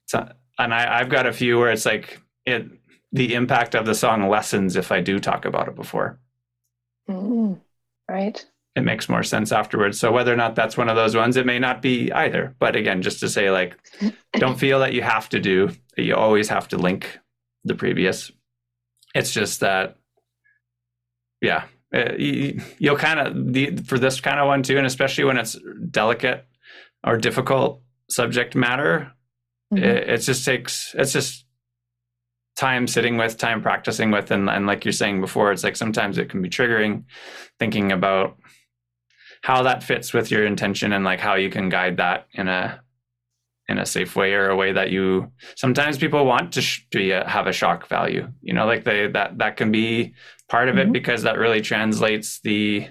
So, 0.06 0.30
and 0.58 0.74
I, 0.74 1.00
i've 1.00 1.08
got 1.08 1.26
a 1.26 1.32
few 1.32 1.58
where 1.58 1.70
it's 1.70 1.86
like 1.86 2.20
it 2.44 2.66
the 3.12 3.34
impact 3.34 3.74
of 3.74 3.86
the 3.86 3.94
song 3.94 4.28
lessens 4.28 4.76
if 4.76 4.92
i 4.92 5.00
do 5.00 5.18
talk 5.18 5.44
about 5.46 5.68
it 5.68 5.74
before. 5.74 6.18
Mm, 7.08 7.60
right 8.10 8.44
it 8.78 8.84
makes 8.84 9.08
more 9.08 9.22
sense 9.22 9.52
afterwards. 9.52 9.98
So 10.00 10.12
whether 10.12 10.32
or 10.32 10.36
not 10.36 10.54
that's 10.54 10.76
one 10.76 10.88
of 10.88 10.96
those 10.96 11.16
ones 11.16 11.36
it 11.36 11.46
may 11.46 11.58
not 11.58 11.82
be 11.82 12.10
either. 12.12 12.54
But 12.58 12.76
again 12.76 13.02
just 13.02 13.20
to 13.20 13.28
say 13.28 13.50
like 13.50 13.76
don't 14.34 14.58
feel 14.64 14.80
that 14.80 14.94
you 14.94 15.02
have 15.02 15.28
to 15.30 15.40
do 15.40 15.70
you 15.98 16.14
always 16.14 16.48
have 16.48 16.68
to 16.68 16.78
link 16.78 17.18
the 17.64 17.74
previous. 17.74 18.30
It's 19.14 19.32
just 19.32 19.60
that, 19.60 19.96
yeah, 21.40 21.64
uh, 21.94 22.12
you, 22.16 22.60
will 22.80 22.96
kind 22.96 23.20
of 23.20 23.52
the 23.52 23.76
for 23.76 23.98
this 23.98 24.20
kind 24.20 24.38
of 24.38 24.46
one 24.46 24.62
too, 24.62 24.76
and 24.78 24.86
especially 24.86 25.24
when 25.24 25.38
it's 25.38 25.56
delicate 25.90 26.46
or 27.04 27.16
difficult 27.16 27.82
subject 28.10 28.54
matter, 28.54 29.12
mm-hmm. 29.72 29.82
it, 29.82 30.08
it 30.08 30.18
just 30.18 30.44
takes 30.44 30.94
it's 30.96 31.12
just 31.12 31.44
time 32.56 32.86
sitting 32.86 33.16
with, 33.16 33.38
time 33.38 33.62
practicing 33.62 34.10
with, 34.10 34.30
and, 34.30 34.50
and 34.50 34.66
like 34.66 34.84
you're 34.84 34.92
saying 34.92 35.20
before, 35.20 35.52
it's 35.52 35.62
like 35.62 35.76
sometimes 35.76 36.18
it 36.18 36.28
can 36.28 36.42
be 36.42 36.50
triggering, 36.50 37.04
thinking 37.58 37.92
about 37.92 38.36
how 39.42 39.62
that 39.62 39.82
fits 39.82 40.12
with 40.12 40.30
your 40.30 40.44
intention 40.44 40.92
and 40.92 41.04
like 41.04 41.20
how 41.20 41.34
you 41.34 41.50
can 41.50 41.68
guide 41.68 41.96
that 41.96 42.26
in 42.32 42.48
a 42.48 42.80
in 43.68 43.78
a 43.78 43.86
safe 43.86 44.16
way 44.16 44.32
or 44.32 44.48
a 44.48 44.56
way 44.56 44.72
that 44.72 44.90
you 44.90 45.30
sometimes 45.54 45.98
people 45.98 46.24
want 46.24 46.52
to, 46.52 46.62
sh- 46.62 46.86
to 46.90 47.12
uh, 47.12 47.28
have 47.28 47.46
a 47.46 47.52
shock 47.52 47.86
value 47.86 48.26
you 48.40 48.54
know 48.54 48.66
like 48.66 48.84
they 48.84 49.06
that 49.08 49.38
that 49.38 49.56
can 49.56 49.70
be 49.70 50.14
part 50.48 50.68
of 50.68 50.76
mm-hmm. 50.76 50.88
it 50.88 50.92
because 50.92 51.22
that 51.22 51.38
really 51.38 51.60
translates 51.60 52.40
the 52.40 52.86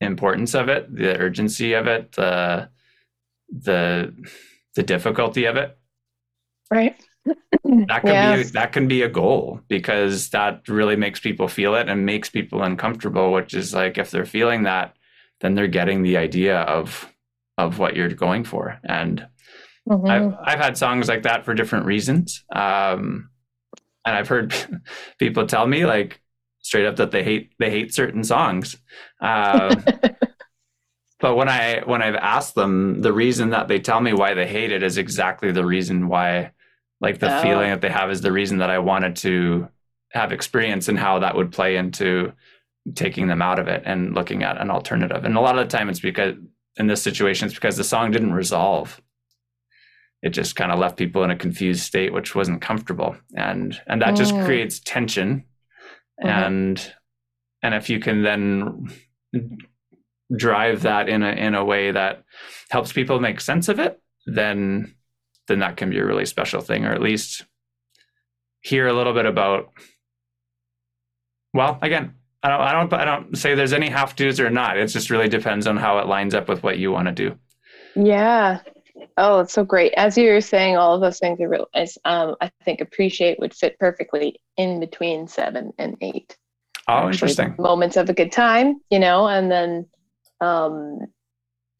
importance 0.00 0.54
of 0.54 0.68
it 0.68 0.94
the 0.94 1.18
urgency 1.18 1.72
of 1.72 1.86
it 1.86 2.12
the 2.12 2.68
the 3.50 4.14
the 4.76 4.82
difficulty 4.82 5.44
of 5.44 5.56
it 5.56 5.76
right 6.70 6.96
that 7.64 8.02
can 8.02 8.14
yes. 8.14 8.46
be 8.46 8.52
that 8.52 8.72
can 8.72 8.86
be 8.86 9.02
a 9.02 9.08
goal 9.08 9.60
because 9.68 10.30
that 10.30 10.68
really 10.68 10.96
makes 10.96 11.18
people 11.18 11.48
feel 11.48 11.74
it 11.74 11.88
and 11.88 12.06
makes 12.06 12.30
people 12.30 12.62
uncomfortable 12.62 13.32
which 13.32 13.54
is 13.54 13.74
like 13.74 13.98
if 13.98 14.10
they're 14.10 14.24
feeling 14.24 14.62
that 14.62 14.94
then 15.40 15.54
they're 15.54 15.66
getting 15.68 16.02
the 16.02 16.16
idea 16.16 16.60
of 16.60 17.12
of 17.56 17.78
what 17.78 17.96
you're 17.96 18.08
going 18.08 18.44
for. 18.44 18.78
And 18.84 19.26
mm-hmm. 19.88 20.06
I've, 20.06 20.34
I've 20.40 20.60
had 20.60 20.78
songs 20.78 21.08
like 21.08 21.24
that 21.24 21.44
for 21.44 21.54
different 21.54 21.86
reasons. 21.86 22.44
Um, 22.54 23.30
and 24.06 24.16
I've 24.16 24.28
heard 24.28 24.54
people 25.18 25.46
tell 25.46 25.66
me 25.66 25.84
like 25.84 26.20
straight 26.60 26.86
up 26.86 26.96
that 26.96 27.10
they 27.10 27.22
hate 27.22 27.52
they 27.58 27.70
hate 27.70 27.94
certain 27.94 28.24
songs. 28.24 28.76
Uh, 29.20 29.74
but 31.20 31.34
when 31.34 31.48
I 31.48 31.82
when 31.84 32.02
I've 32.02 32.16
asked 32.16 32.54
them, 32.54 33.02
the 33.02 33.12
reason 33.12 33.50
that 33.50 33.68
they 33.68 33.80
tell 33.80 34.00
me 34.00 34.12
why 34.12 34.34
they 34.34 34.46
hate 34.46 34.72
it 34.72 34.82
is 34.82 34.98
exactly 34.98 35.52
the 35.52 35.66
reason 35.66 36.08
why, 36.08 36.52
like 37.00 37.18
the 37.18 37.38
oh. 37.38 37.42
feeling 37.42 37.70
that 37.70 37.80
they 37.80 37.90
have 37.90 38.10
is 38.10 38.20
the 38.20 38.32
reason 38.32 38.58
that 38.58 38.70
I 38.70 38.78
wanted 38.78 39.16
to 39.16 39.68
have 40.12 40.32
experience 40.32 40.88
and 40.88 40.98
how 40.98 41.18
that 41.18 41.36
would 41.36 41.52
play 41.52 41.76
into 41.76 42.32
taking 42.94 43.28
them 43.28 43.42
out 43.42 43.58
of 43.58 43.68
it 43.68 43.82
and 43.84 44.14
looking 44.14 44.42
at 44.42 44.60
an 44.60 44.70
alternative. 44.70 45.24
And 45.24 45.36
a 45.36 45.40
lot 45.40 45.58
of 45.58 45.68
the 45.68 45.76
time, 45.76 45.88
it's 45.88 46.00
because 46.00 46.34
in 46.76 46.86
this 46.86 47.02
situation, 47.02 47.46
it's 47.46 47.54
because 47.54 47.76
the 47.76 47.84
song 47.84 48.10
didn't 48.10 48.32
resolve. 48.32 49.00
It 50.22 50.30
just 50.30 50.56
kind 50.56 50.72
of 50.72 50.78
left 50.78 50.96
people 50.96 51.22
in 51.22 51.30
a 51.30 51.36
confused 51.36 51.82
state, 51.82 52.12
which 52.12 52.34
wasn't 52.34 52.60
comfortable, 52.60 53.16
and 53.36 53.80
and 53.86 54.02
that 54.02 54.14
mm. 54.14 54.16
just 54.16 54.34
creates 54.34 54.80
tension. 54.80 55.44
Mm-hmm. 56.22 56.28
And 56.28 56.94
and 57.62 57.74
if 57.74 57.88
you 57.88 58.00
can 58.00 58.22
then 58.22 58.88
drive 60.36 60.82
that 60.82 61.08
in 61.08 61.22
a 61.22 61.30
in 61.30 61.54
a 61.54 61.64
way 61.64 61.92
that 61.92 62.24
helps 62.70 62.92
people 62.92 63.20
make 63.20 63.40
sense 63.40 63.68
of 63.68 63.78
it, 63.78 64.00
then 64.26 64.96
then 65.46 65.60
that 65.60 65.76
can 65.76 65.90
be 65.90 65.98
a 65.98 66.04
really 66.04 66.26
special 66.26 66.60
thing, 66.60 66.84
or 66.84 66.92
at 66.92 67.02
least 67.02 67.44
hear 68.60 68.86
a 68.86 68.92
little 68.92 69.14
bit 69.14 69.26
about. 69.26 69.70
Well, 71.54 71.78
again, 71.80 72.14
I 72.48 72.50
don't, 72.50 72.60
I 72.60 72.72
don't, 72.72 72.92
I 72.94 73.04
don't 73.04 73.36
say 73.36 73.54
there's 73.54 73.72
any 73.72 73.88
have 73.90 74.16
tos 74.16 74.40
or 74.40 74.50
not. 74.50 74.78
It 74.78 74.86
just 74.86 75.10
really 75.10 75.28
depends 75.28 75.66
on 75.66 75.76
how 75.76 75.98
it 75.98 76.06
lines 76.06 76.34
up 76.34 76.48
with 76.48 76.62
what 76.62 76.78
you 76.78 76.90
want 76.92 77.08
to 77.08 77.12
do. 77.12 77.38
Yeah. 77.94 78.60
Oh, 79.16 79.40
it's 79.40 79.52
so 79.52 79.64
great. 79.64 79.92
As 79.94 80.16
you 80.16 80.30
were 80.30 80.40
saying, 80.40 80.76
all 80.76 80.94
of 80.94 81.00
those 81.00 81.18
things 81.18 81.40
are 81.40 81.48
real. 81.48 81.68
Um, 82.04 82.36
I 82.40 82.50
think 82.64 82.80
appreciate 82.80 83.38
would 83.40 83.54
fit 83.54 83.78
perfectly 83.78 84.40
in 84.56 84.80
between 84.80 85.26
seven 85.28 85.72
and 85.78 85.96
eight. 86.00 86.36
Oh, 86.86 87.06
interesting. 87.06 87.54
Moments 87.58 87.96
of 87.96 88.08
a 88.08 88.14
good 88.14 88.32
time, 88.32 88.80
you 88.90 88.98
know, 88.98 89.28
and 89.28 89.50
then 89.50 89.86
um, 90.40 91.00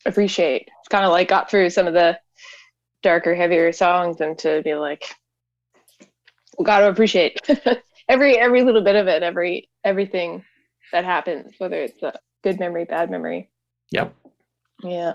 appreciate. 0.05 0.69
It's 0.81 0.89
kind 0.89 1.05
of 1.05 1.13
like 1.13 1.29
got 1.29 1.51
through 1.51 1.71
some 1.71 1.87
of 1.87 1.95
the 1.95 2.19
darker, 3.03 3.35
heavier 3.35 3.73
songs, 3.73 4.21
and 4.21 4.37
to 4.39 4.63
be 4.63 4.75
like, 4.75 5.05
got 6.63 6.81
to 6.81 6.89
appreciate 6.89 7.41
every 8.09 8.39
every 8.39 8.63
little 8.63 8.83
bit 8.83 8.97
of 8.97 9.07
it, 9.07 9.23
every 9.23 9.69
everything 9.85 10.45
that 10.93 11.05
happens, 11.05 11.55
whether 11.59 11.77
it's 11.77 12.03
a 12.03 12.19
good 12.43 12.59
memory, 12.59 12.85
bad 12.85 13.11
memory. 13.11 13.51
Yep. 13.91 14.15
Yeah. 14.83 15.15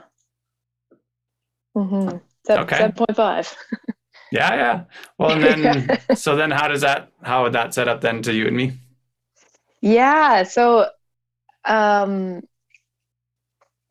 Mm-hmm. 1.75 2.17
Seven, 2.45 2.63
okay. 2.63 2.77
Seven 2.77 2.93
point 2.93 3.15
five. 3.15 3.55
yeah, 4.31 4.55
yeah. 4.55 4.83
Well, 5.17 5.31
and 5.31 5.43
then 5.43 6.15
so 6.15 6.35
then 6.35 6.51
how 6.51 6.67
does 6.67 6.81
that 6.81 7.09
how 7.21 7.43
would 7.43 7.53
that 7.53 7.73
set 7.73 7.87
up 7.87 8.01
then 8.01 8.21
to 8.23 8.33
you 8.33 8.47
and 8.47 8.55
me? 8.55 8.73
Yeah. 9.81 10.43
So, 10.43 10.87
um, 11.65 12.41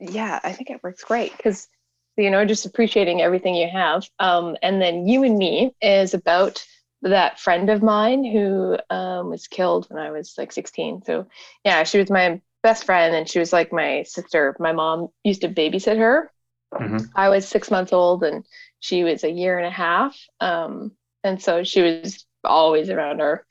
yeah, 0.01 0.41
I 0.43 0.53
think 0.53 0.71
it 0.71 0.83
works 0.83 1.05
great 1.05 1.37
because 1.37 1.69
you 2.17 2.31
know 2.31 2.45
just 2.45 2.67
appreciating 2.67 3.23
everything 3.23 3.55
you 3.55 3.69
have. 3.69 4.09
Um, 4.19 4.57
and 4.63 4.81
then 4.81 5.07
you 5.07 5.23
and 5.23 5.39
me 5.39 5.75
is 5.81 6.15
about 6.15 6.65
that 7.03 7.41
friend 7.41 7.69
of 7.71 7.83
mine 7.83 8.25
who 8.25 8.79
um, 8.91 9.31
was 9.31 9.49
killed 9.49 9.87
when 9.89 10.03
I 10.03 10.11
was 10.11 10.35
like 10.39 10.53
16. 10.53 11.03
So 11.05 11.27
yeah, 11.65 11.83
she 11.83 11.99
was 11.99 12.11
my 12.11 12.41
best 12.63 12.85
friend 12.85 13.15
and 13.15 13.29
she 13.29 13.39
was 13.39 13.53
like 13.53 13.73
my 13.73 14.05
sister. 14.05 14.57
My 14.59 14.73
mom 14.73 15.09
used 15.25 15.41
to 15.43 15.49
babysit 15.49 15.99
her. 15.99 16.31
Mm-hmm. 16.73 16.99
I 17.15 17.29
was 17.29 17.47
six 17.47 17.71
months 17.71 17.93
old 17.93 18.23
and 18.23 18.45
she 18.81 19.05
was 19.05 19.25
a 19.25 19.31
year 19.31 19.59
and 19.59 19.67
a 19.67 19.71
half. 19.71 20.17
Um, 20.41 20.93
and 21.25 21.43
so 21.43 21.65
she 21.65 21.83
was 21.83 22.25
always 22.45 22.89
around 22.89 23.21
our 23.21 23.45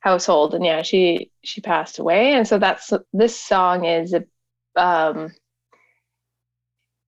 household. 0.00 0.54
And 0.54 0.64
yeah, 0.64 0.82
she 0.82 1.30
she 1.42 1.60
passed 1.60 1.98
away. 1.98 2.34
And 2.34 2.46
so 2.46 2.58
that's 2.58 2.92
this 3.12 3.38
song 3.38 3.84
is 3.84 4.14
um, 4.76 5.32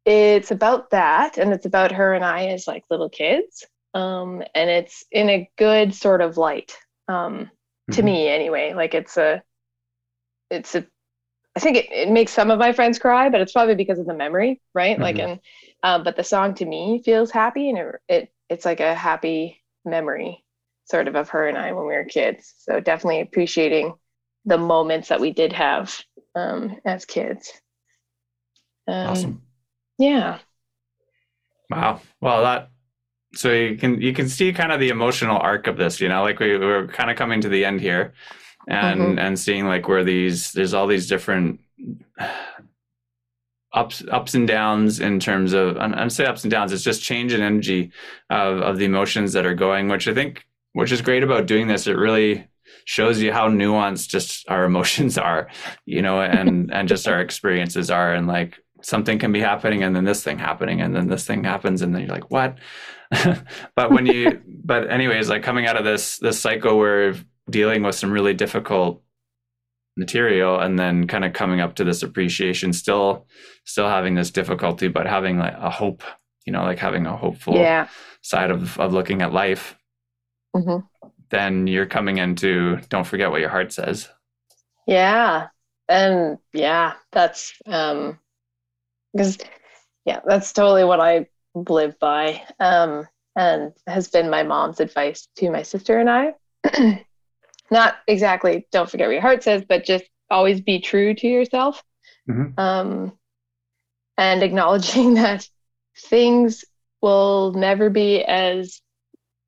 it's 0.05 0.51
about 0.51 0.91
that 0.91 1.39
and 1.39 1.53
it's 1.53 1.67
about 1.67 1.93
her 1.93 2.15
and 2.15 2.25
I 2.25 2.47
as 2.47 2.67
like 2.67 2.85
little 2.91 3.11
kids 3.11 3.67
um, 3.95 4.43
and 4.55 4.71
it's 4.71 5.05
in 5.11 5.29
a 5.29 5.51
good 5.57 5.95
sort 5.95 6.21
of 6.21 6.37
light 6.37 6.77
um, 7.09 7.51
to 7.91 7.99
mm-hmm. 7.99 8.07
me 8.07 8.29
anyway 8.29 8.73
like 8.75 8.95
it's 8.95 9.17
a 9.17 9.43
it's 10.51 10.75
a 10.75 10.87
i 11.57 11.61
think 11.61 11.77
it, 11.77 11.91
it 11.91 12.11
makes 12.11 12.33
some 12.33 12.51
of 12.51 12.59
my 12.59 12.73
friends 12.73 12.99
cry 12.99 13.29
but 13.29 13.41
it's 13.41 13.53
probably 13.53 13.75
because 13.75 13.99
of 13.99 14.07
the 14.07 14.15
memory 14.15 14.61
right? 14.75 14.95
Mm-hmm. 14.95 15.03
like 15.03 15.19
and 15.19 15.41
um, 15.83 16.05
but 16.05 16.17
the 16.17 16.25
song 16.25 16.55
to 16.55 16.65
me 16.65 17.03
feels 17.05 17.31
happy 17.31 17.71
and 17.71 17.79
it, 17.79 17.95
it 18.09 18.33
it's 18.49 18.65
like 18.65 18.81
a 18.81 18.95
happy 18.95 19.63
memory 19.85 20.45
sort 20.91 21.09
of 21.09 21.15
of 21.15 21.29
her 21.29 21.47
and 21.49 21.57
i 21.57 21.73
when 21.73 21.87
we 21.87 21.95
were 21.95 22.05
kids. 22.05 22.55
So 22.59 22.81
definitely 22.81 23.21
appreciating 23.21 23.95
the 24.45 24.59
moments 24.59 25.09
that 25.09 25.21
we 25.21 25.31
did 25.33 25.53
have 25.53 25.97
um, 26.35 26.77
as 26.85 27.05
kids. 27.05 27.53
Um, 28.89 29.09
awesome. 29.09 29.43
yeah. 29.99 30.39
Wow. 31.71 32.01
Well 32.21 32.43
that 32.43 32.71
so 33.35 33.53
you 33.53 33.77
can 33.77 34.01
you 34.01 34.13
can 34.13 34.29
see 34.29 34.53
kind 34.53 34.73
of 34.73 34.81
the 34.81 34.89
emotional 34.89 35.39
arc 35.39 35.67
of 35.67 35.77
this 35.77 36.01
you 36.01 36.09
know 36.09 36.23
like 36.23 36.39
we, 36.41 36.59
we're 36.59 36.87
kind 36.89 37.11
of 37.11 37.17
coming 37.17 37.41
to 37.41 37.49
the 37.49 37.65
end 37.65 37.81
here 37.81 38.13
and 38.69 39.01
mm-hmm. 39.01 39.19
and 39.19 39.39
seeing 39.39 39.67
like 39.67 39.89
where 39.89 40.05
these 40.05 40.53
there's 40.53 40.75
all 40.75 40.87
these 40.87 41.07
different 41.09 41.61
ups 43.73 44.03
ups 44.11 44.35
and 44.35 44.49
downs 44.49 45.01
in 45.01 45.21
terms 45.21 45.53
of 45.53 45.77
and 45.77 46.13
say 46.13 46.25
ups 46.25 46.43
and 46.43 46.51
downs 46.51 46.73
it's 46.73 46.83
just 46.83 47.03
change 47.03 47.33
in 47.33 47.41
energy 47.41 47.93
of 48.31 48.59
of 48.59 48.79
the 48.79 48.85
emotions 48.85 49.33
that 49.33 49.47
are 49.47 49.55
going 49.55 49.89
which 49.89 50.09
i 50.09 50.15
think 50.15 50.45
which 50.73 50.93
is 50.93 51.03
great 51.03 51.23
about 51.23 51.47
doing 51.47 51.69
this 51.69 51.87
it 51.87 51.97
really 51.97 52.49
shows 52.85 53.21
you 53.21 53.33
how 53.33 53.49
nuanced 53.49 54.09
just 54.09 54.49
our 54.49 54.65
emotions 54.71 55.17
are 55.17 55.49
you 55.87 56.03
know 56.03 56.21
and 56.21 56.73
and 56.73 56.89
just 56.89 57.07
our 57.07 57.21
experiences 57.21 57.91
are 57.91 58.13
and 58.13 58.27
like 58.27 58.59
something 58.83 59.19
can 59.19 59.33
be 59.33 59.41
happening 59.41 59.83
and 59.83 59.95
then 59.95 60.05
this 60.05 60.23
thing 60.23 60.39
happening 60.39 60.81
and 60.81 60.95
then 60.95 61.09
this 61.09 61.27
thing 61.27 61.45
happens 61.45 61.83
and 61.83 61.95
then 61.95 62.03
you're 62.03 62.11
like 62.11 62.31
what 62.31 62.59
but 63.77 63.91
when 63.91 64.07
you 64.07 64.41
but 64.47 64.91
anyways 64.91 65.29
like 65.29 65.43
coming 65.43 65.67
out 65.67 65.77
of 65.77 65.85
this 65.85 66.19
this 66.19 66.41
cycle 66.41 66.79
where 66.79 67.15
dealing 67.49 67.83
with 67.83 67.95
some 67.95 68.11
really 68.11 68.35
difficult 68.35 69.03
material 69.97 70.59
and 70.61 70.79
then 70.79 71.07
kind 71.07 71.25
of 71.25 71.33
coming 71.33 71.61
up 71.61 71.75
to 71.75 71.85
this 71.85 72.03
appreciation 72.03 72.73
still 72.73 73.27
still 73.65 73.89
having 73.89 74.15
this 74.15 74.31
difficulty 74.31 74.89
but 74.89 75.07
having 75.07 75.39
like 75.39 75.55
a 75.59 75.71
hope 75.71 76.03
you 76.47 76.53
know 76.53 76.63
like 76.63 76.79
having 76.79 77.07
a 77.07 77.17
hopeful 77.17 77.57
yeah. 77.57 77.89
side 78.23 78.51
of 78.51 78.79
of 78.79 78.93
looking 78.93 79.21
at 79.21 79.33
life 79.33 79.77
mm-hmm. 80.57 81.09
then 81.31 81.67
you're 81.67 81.87
coming 81.87 82.19
into 82.19 82.77
don't 82.89 83.07
forget 83.07 83.31
what 83.31 83.41
your 83.41 83.51
heart 83.51 83.73
says 83.73 84.09
yeah 84.87 85.49
and 85.89 86.39
yeah 86.53 86.95
that's 87.11 87.53
um 87.67 88.19
because 89.13 89.39
yeah 90.05 90.21
that's 90.27 90.53
totally 90.53 90.85
what 90.85 91.01
i 91.01 91.27
live 91.55 91.99
by 91.99 92.43
um, 92.61 93.07
and 93.37 93.73
has 93.87 94.09
been 94.09 94.31
my 94.31 94.43
mom's 94.43 94.81
advice 94.81 95.29
to 95.37 95.51
my 95.51 95.63
sister 95.63 95.99
and 95.99 96.11
I. 96.11 96.35
Not 97.71 97.97
exactly 98.07 98.67
don't 98.73 98.91
forget 98.91 99.07
what 99.07 99.13
your 99.13 99.23
heart 99.23 99.43
says, 99.43 99.63
but 99.69 99.85
just 99.85 100.05
always 100.29 100.61
be 100.61 100.81
true 100.81 101.15
to 101.15 101.27
yourself. 101.27 101.83
Mm-hmm. 102.29 102.59
Um, 102.61 103.13
and 104.19 104.43
acknowledging 104.43 105.15
that 105.23 105.49
things 105.97 106.65
will 107.01 107.53
never 107.53 107.91
be 107.91 108.23
as 108.23 108.81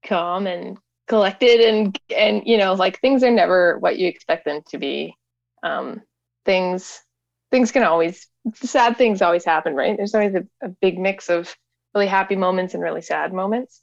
calm 0.05 0.47
and 0.47 0.78
collected 1.09 1.60
and 1.60 1.98
and 2.16 2.43
you 2.47 2.56
know 2.56 2.72
like 2.72 2.98
things 3.01 3.22
are 3.22 3.30
never 3.30 3.78
what 3.80 3.98
you 3.98 4.09
expect 4.09 4.44
them 4.44 4.62
to 4.68 4.78
be 4.78 5.14
um, 5.62 6.01
things 6.47 7.02
things 7.51 7.70
can 7.70 7.82
always 7.82 8.28
sad 8.55 8.97
things 8.97 9.23
always 9.23 9.44
happen 9.44 9.74
right 9.74 9.97
there's 9.97 10.14
always 10.14 10.35
a, 10.35 10.44
a 10.62 10.69
big 10.69 10.98
mix 10.98 11.31
of 11.31 11.55
really 11.94 12.06
happy 12.06 12.36
moments 12.36 12.74
and 12.74 12.82
really 12.82 13.02
sad 13.02 13.32
moments. 13.32 13.82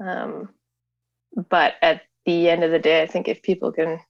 Um, 0.00 0.50
but 1.50 1.74
at 1.82 2.02
the 2.26 2.48
end 2.48 2.64
of 2.64 2.70
the 2.70 2.78
day, 2.78 3.02
I 3.02 3.06
think 3.06 3.28
if 3.28 3.42
people 3.42 3.72
can, 3.72 4.00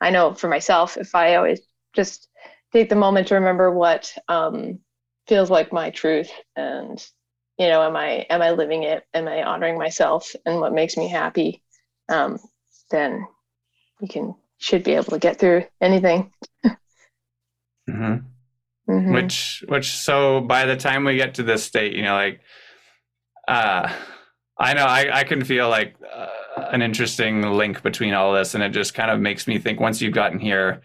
I 0.00 0.10
know 0.10 0.34
for 0.34 0.48
myself, 0.48 0.96
if 0.96 1.14
I 1.14 1.36
always 1.36 1.60
just 1.94 2.28
take 2.72 2.88
the 2.88 2.96
moment 2.96 3.28
to 3.28 3.34
remember 3.34 3.70
what 3.70 4.12
um, 4.28 4.80
feels 5.26 5.50
like 5.50 5.72
my 5.72 5.90
truth 5.90 6.30
and 6.56 7.04
you 7.58 7.68
know 7.68 7.82
am 7.82 7.94
i 7.94 8.26
am 8.30 8.40
i 8.40 8.50
living 8.50 8.82
it 8.82 9.04
am 9.12 9.28
i 9.28 9.42
honoring 9.42 9.76
myself 9.78 10.34
and 10.46 10.58
what 10.58 10.72
makes 10.72 10.96
me 10.96 11.06
happy 11.06 11.62
um, 12.08 12.38
then 12.90 13.24
you 14.00 14.08
can 14.08 14.34
should 14.56 14.82
be 14.82 14.94
able 14.94 15.04
to 15.04 15.18
get 15.18 15.38
through 15.38 15.62
anything 15.80 16.32
mm-hmm. 16.64 18.16
Mm-hmm. 18.92 19.14
which 19.14 19.64
which 19.68 19.88
so 19.90 20.40
by 20.40 20.66
the 20.66 20.76
time 20.76 21.04
we 21.04 21.16
get 21.16 21.34
to 21.34 21.42
this 21.42 21.64
state 21.64 21.94
you 21.94 22.02
know 22.02 22.14
like 22.14 22.40
uh, 23.48 23.90
I 24.58 24.74
know 24.74 24.84
I, 24.84 25.20
I 25.20 25.24
can 25.24 25.44
feel 25.44 25.68
like 25.68 25.96
uh, 26.14 26.26
an 26.70 26.82
interesting 26.82 27.42
link 27.42 27.82
between 27.82 28.14
all 28.14 28.32
this, 28.32 28.54
and 28.54 28.62
it 28.62 28.70
just 28.70 28.94
kind 28.94 29.10
of 29.10 29.20
makes 29.20 29.46
me 29.46 29.58
think 29.58 29.80
once 29.80 30.00
you've 30.00 30.14
gotten 30.14 30.38
here, 30.38 30.82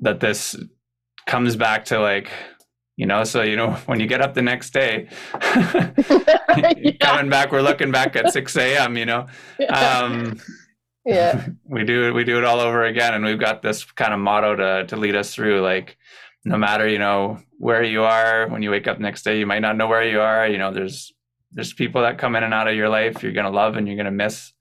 that 0.00 0.20
this 0.20 0.56
comes 1.26 1.56
back 1.56 1.86
to 1.86 1.98
like 1.98 2.28
you 2.96 3.06
know 3.06 3.24
so 3.24 3.40
you 3.42 3.56
know 3.56 3.70
when 3.86 3.98
you 3.98 4.06
get 4.06 4.20
up 4.20 4.34
the 4.34 4.42
next 4.42 4.70
day 4.74 5.08
yeah. 5.42 6.92
coming 7.00 7.30
back 7.30 7.50
we're 7.50 7.62
looking 7.62 7.90
back 7.90 8.14
at 8.14 8.30
6 8.30 8.56
a.m 8.58 8.98
you 8.98 9.06
know 9.06 9.26
um, 9.70 10.38
yeah 11.06 11.46
we 11.64 11.82
do 11.82 12.08
it 12.08 12.12
we 12.12 12.24
do 12.24 12.36
it 12.36 12.44
all 12.44 12.60
over 12.60 12.84
again 12.84 13.14
and 13.14 13.24
we've 13.24 13.40
got 13.40 13.62
this 13.62 13.84
kind 13.84 14.12
of 14.12 14.20
motto 14.20 14.54
to 14.54 14.86
to 14.86 14.96
lead 14.96 15.16
us 15.16 15.34
through 15.34 15.62
like 15.62 15.96
no 16.44 16.58
matter 16.58 16.86
you 16.86 16.98
know 16.98 17.38
where 17.58 17.82
you 17.82 18.02
are 18.02 18.48
when 18.48 18.62
you 18.62 18.70
wake 18.70 18.86
up 18.86 18.98
next 18.98 19.22
day 19.22 19.38
you 19.38 19.46
might 19.46 19.62
not 19.62 19.76
know 19.76 19.86
where 19.86 20.08
you 20.08 20.20
are 20.20 20.46
you 20.46 20.58
know 20.58 20.72
there's 20.72 21.12
there's 21.52 21.72
people 21.72 22.02
that 22.02 22.18
come 22.18 22.36
in 22.36 22.42
and 22.42 22.54
out 22.54 22.68
of 22.68 22.74
your 22.74 22.88
life 22.88 23.22
you're 23.22 23.32
going 23.32 23.44
to 23.44 23.50
love 23.50 23.76
and 23.76 23.86
you're 23.86 23.96
going 23.96 24.04
to 24.04 24.10
miss 24.10 24.52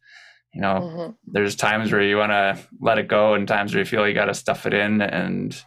you 0.53 0.61
know 0.61 0.75
mm-hmm. 0.75 1.11
there's 1.25 1.55
times 1.55 1.91
where 1.91 2.01
you 2.01 2.17
want 2.17 2.31
to 2.31 2.57
let 2.79 2.97
it 2.97 3.07
go 3.07 3.33
and 3.33 3.47
times 3.47 3.73
where 3.73 3.79
you 3.79 3.85
feel 3.85 4.07
you 4.07 4.13
got 4.13 4.25
to 4.25 4.33
stuff 4.33 4.65
it 4.65 4.73
in 4.73 5.01
and 5.01 5.61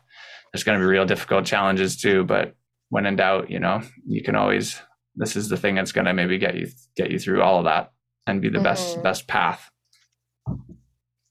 there's 0.52 0.64
going 0.64 0.78
to 0.78 0.82
be 0.82 0.88
real 0.88 1.04
difficult 1.04 1.44
challenges 1.44 1.96
too 1.96 2.24
but 2.24 2.54
when 2.88 3.06
in 3.06 3.16
doubt 3.16 3.50
you 3.50 3.58
know 3.58 3.82
you 4.06 4.22
can 4.22 4.36
always 4.36 4.80
this 5.16 5.36
is 5.36 5.48
the 5.48 5.56
thing 5.56 5.74
that's 5.74 5.92
going 5.92 6.04
to 6.04 6.14
maybe 6.14 6.38
get 6.38 6.54
you 6.54 6.68
get 6.96 7.10
you 7.10 7.18
through 7.18 7.42
all 7.42 7.58
of 7.58 7.64
that 7.64 7.92
and 8.26 8.40
be 8.40 8.48
the 8.48 8.56
mm-hmm. 8.56 8.64
best 8.64 9.02
best 9.02 9.26
path 9.26 9.70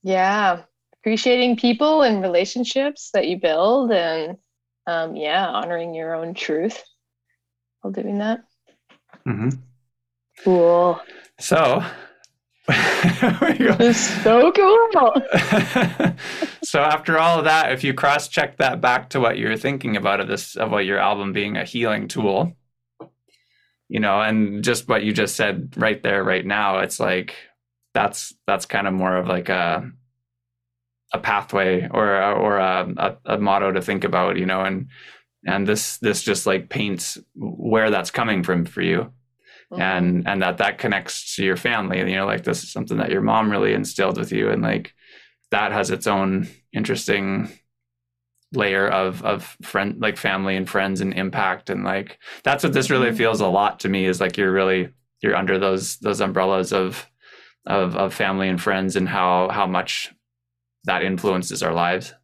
yeah 0.02 0.62
appreciating 1.00 1.56
people 1.56 2.02
and 2.02 2.20
relationships 2.20 3.10
that 3.14 3.26
you 3.26 3.38
build 3.40 3.92
and 3.92 4.36
um, 4.86 5.16
yeah 5.16 5.46
honoring 5.46 5.94
your 5.94 6.14
own 6.14 6.34
truth 6.34 6.82
while 7.80 7.92
doing 7.92 8.18
that 8.18 8.40
mm-hmm. 9.26 9.50
cool 10.44 11.00
so 11.38 11.82
it's 12.68 13.98
so 14.24 14.50
cool. 14.50 16.16
so 16.64 16.80
after 16.80 17.16
all 17.16 17.38
of 17.38 17.44
that, 17.44 17.70
if 17.72 17.84
you 17.84 17.94
cross 17.94 18.26
check 18.26 18.56
that 18.56 18.80
back 18.80 19.10
to 19.10 19.20
what 19.20 19.38
you're 19.38 19.56
thinking 19.56 19.96
about 19.96 20.20
of 20.20 20.26
this 20.26 20.56
of 20.56 20.72
what 20.72 20.84
your 20.84 20.98
album 20.98 21.32
being 21.32 21.56
a 21.56 21.64
healing 21.64 22.08
tool, 22.08 22.56
you 23.88 24.00
know, 24.00 24.20
and 24.20 24.64
just 24.64 24.88
what 24.88 25.04
you 25.04 25.12
just 25.12 25.36
said 25.36 25.74
right 25.76 26.02
there, 26.02 26.24
right 26.24 26.44
now, 26.44 26.78
it's 26.78 26.98
like 26.98 27.36
that's 27.94 28.34
that's 28.48 28.66
kind 28.66 28.88
of 28.88 28.94
more 28.94 29.16
of 29.16 29.28
like 29.28 29.48
a 29.48 29.88
a 31.12 31.18
pathway 31.18 31.88
or 31.90 32.20
a, 32.20 32.32
or 32.32 32.58
a, 32.58 32.92
a, 32.96 33.34
a 33.34 33.38
motto 33.38 33.72
to 33.72 33.80
think 33.80 34.04
about, 34.04 34.36
you 34.36 34.46
know, 34.46 34.62
and 34.62 34.88
and 35.46 35.66
this 35.66 35.98
this 35.98 36.22
just 36.22 36.46
like 36.46 36.68
paints 36.68 37.18
where 37.34 37.90
that's 37.90 38.10
coming 38.10 38.42
from 38.42 38.64
for 38.64 38.82
you 38.82 39.12
mm-hmm. 39.72 39.80
and 39.80 40.28
and 40.28 40.42
that 40.42 40.58
that 40.58 40.78
connects 40.78 41.36
to 41.36 41.44
your 41.44 41.56
family 41.56 41.98
you 41.98 42.16
know 42.16 42.26
like 42.26 42.44
this 42.44 42.62
is 42.62 42.72
something 42.72 42.98
that 42.98 43.10
your 43.10 43.22
mom 43.22 43.50
really 43.50 43.72
instilled 43.72 44.18
with 44.18 44.32
you 44.32 44.50
and 44.50 44.62
like 44.62 44.94
that 45.50 45.72
has 45.72 45.90
its 45.90 46.06
own 46.06 46.48
interesting 46.72 47.48
layer 48.52 48.88
of 48.88 49.24
of 49.24 49.56
friend 49.62 50.00
like 50.00 50.16
family 50.16 50.56
and 50.56 50.68
friends 50.68 51.00
and 51.00 51.14
impact 51.14 51.70
and 51.70 51.84
like 51.84 52.18
that's 52.42 52.64
what 52.64 52.72
this 52.72 52.90
really 52.90 53.08
mm-hmm. 53.08 53.16
feels 53.16 53.40
a 53.40 53.46
lot 53.46 53.80
to 53.80 53.88
me 53.88 54.04
is 54.04 54.20
like 54.20 54.36
you're 54.36 54.52
really 54.52 54.88
you're 55.22 55.36
under 55.36 55.58
those 55.58 55.96
those 55.98 56.20
umbrellas 56.20 56.72
of 56.72 57.06
of 57.66 57.96
of 57.96 58.14
family 58.14 58.48
and 58.48 58.60
friends 58.60 58.96
and 58.96 59.08
how 59.08 59.48
how 59.48 59.66
much 59.66 60.12
that 60.86 61.02
influences 61.02 61.62
our 61.62 61.74
lives. 61.74 62.14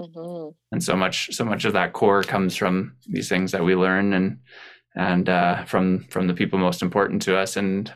Mm-hmm. 0.00 0.52
and 0.72 0.82
so 0.82 0.96
much 0.96 1.28
so 1.30 1.44
much 1.44 1.66
of 1.66 1.74
that 1.74 1.92
core 1.92 2.22
comes 2.22 2.56
from 2.56 2.96
these 3.06 3.28
things 3.28 3.52
that 3.52 3.62
we 3.62 3.74
learn 3.74 4.14
and 4.14 4.38
and 4.96 5.28
uh, 5.28 5.64
from 5.64 6.04
from 6.04 6.26
the 6.26 6.32
people 6.32 6.58
most 6.58 6.80
important 6.80 7.22
to 7.22 7.36
us. 7.36 7.56
And 7.56 7.92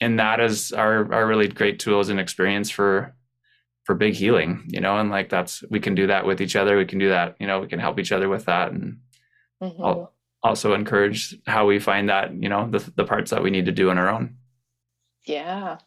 and 0.00 0.18
that 0.18 0.40
is 0.40 0.72
our 0.72 1.12
our 1.14 1.26
really 1.26 1.46
great 1.48 1.78
tools 1.78 2.08
and 2.08 2.18
experience 2.18 2.70
for 2.70 3.14
for 3.84 3.94
big 3.94 4.14
healing 4.14 4.64
you 4.66 4.80
know 4.80 4.98
and 4.98 5.10
like 5.10 5.28
that's 5.28 5.62
we 5.70 5.78
can 5.78 5.94
do 5.94 6.08
that 6.08 6.26
with 6.26 6.40
each 6.40 6.56
other. 6.56 6.76
We 6.76 6.84
can 6.84 6.98
do 6.98 7.10
that 7.10 7.36
you 7.38 7.46
know 7.46 7.60
we 7.60 7.68
can 7.68 7.78
help 7.78 8.00
each 8.00 8.12
other 8.12 8.28
with 8.28 8.46
that. 8.46 8.72
And 8.72 8.98
mm-hmm. 9.62 10.04
also 10.42 10.74
encourage 10.74 11.36
how 11.46 11.66
we 11.66 11.78
find 11.78 12.08
that 12.08 12.34
you 12.34 12.48
know 12.48 12.68
the, 12.68 12.92
the 12.96 13.04
parts 13.04 13.30
that 13.30 13.42
we 13.42 13.50
need 13.50 13.66
to 13.66 13.72
do 13.72 13.90
on 13.90 13.98
our 13.98 14.08
own. 14.08 14.36
Yeah. 15.24 15.78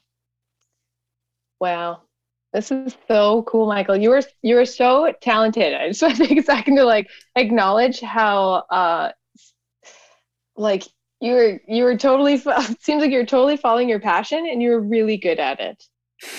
Wow 1.60 2.04
this 2.54 2.72
is 2.72 2.96
so 3.08 3.44
cool 3.44 3.68
michael. 3.68 3.96
You 3.96 4.10
were 4.10 4.22
you 4.42 4.56
were 4.56 4.66
so 4.66 5.14
talented. 5.22 5.74
I 5.74 5.90
just 5.90 6.02
want 6.02 6.16
to 6.18 6.28
take 6.28 6.40
a 6.40 6.44
second 6.44 6.76
to 6.78 6.86
like 6.86 7.10
acknowledge 7.36 8.00
how 8.00 8.64
uh 8.70 9.12
like 10.56 10.84
you 11.22 11.34
were 11.34 11.62
you 11.68 11.84
were 11.84 11.98
totally 11.98 12.34
it 12.46 12.82
seems 12.82 13.02
like 13.02 13.12
you're 13.12 13.26
totally 13.26 13.58
following 13.58 13.90
your 13.90 14.00
passion 14.00 14.48
and 14.50 14.62
you 14.62 14.72
were 14.72 14.82
really 14.82 15.18
good 15.18 15.40
at 15.40 15.60
it. 15.60 15.84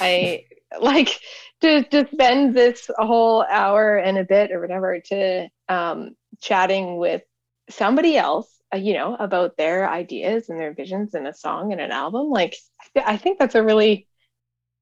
I 0.01 0.45
like 0.81 1.21
to 1.63 1.85
to 1.85 2.09
spend 2.13 2.55
this 2.55 2.91
whole 2.97 3.45
hour 3.49 3.97
and 3.97 4.19
a 4.19 4.25
bit 4.25 4.53
or 4.53 4.61
whatever 4.61 5.01
to 5.01 5.49
um 5.69 6.17
chatting 6.41 6.97
with 6.97 7.23
somebody 7.69 8.17
else 8.17 8.49
uh, 8.75 8.79
you 8.79 8.95
know 8.95 9.17
about 9.17 9.57
their 9.57 9.89
ideas 9.89 10.49
and 10.49 10.61
their 10.61 10.73
visions 10.73 11.15
in 11.15 11.27
a 11.27 11.35
song 11.35 11.73
and 11.73 11.81
an 11.81 11.91
album 11.91 12.31
like 12.31 12.57
i 13.05 13.17
think 13.17 13.39
that's 13.39 13.55
a 13.55 13.63
really 13.63 14.09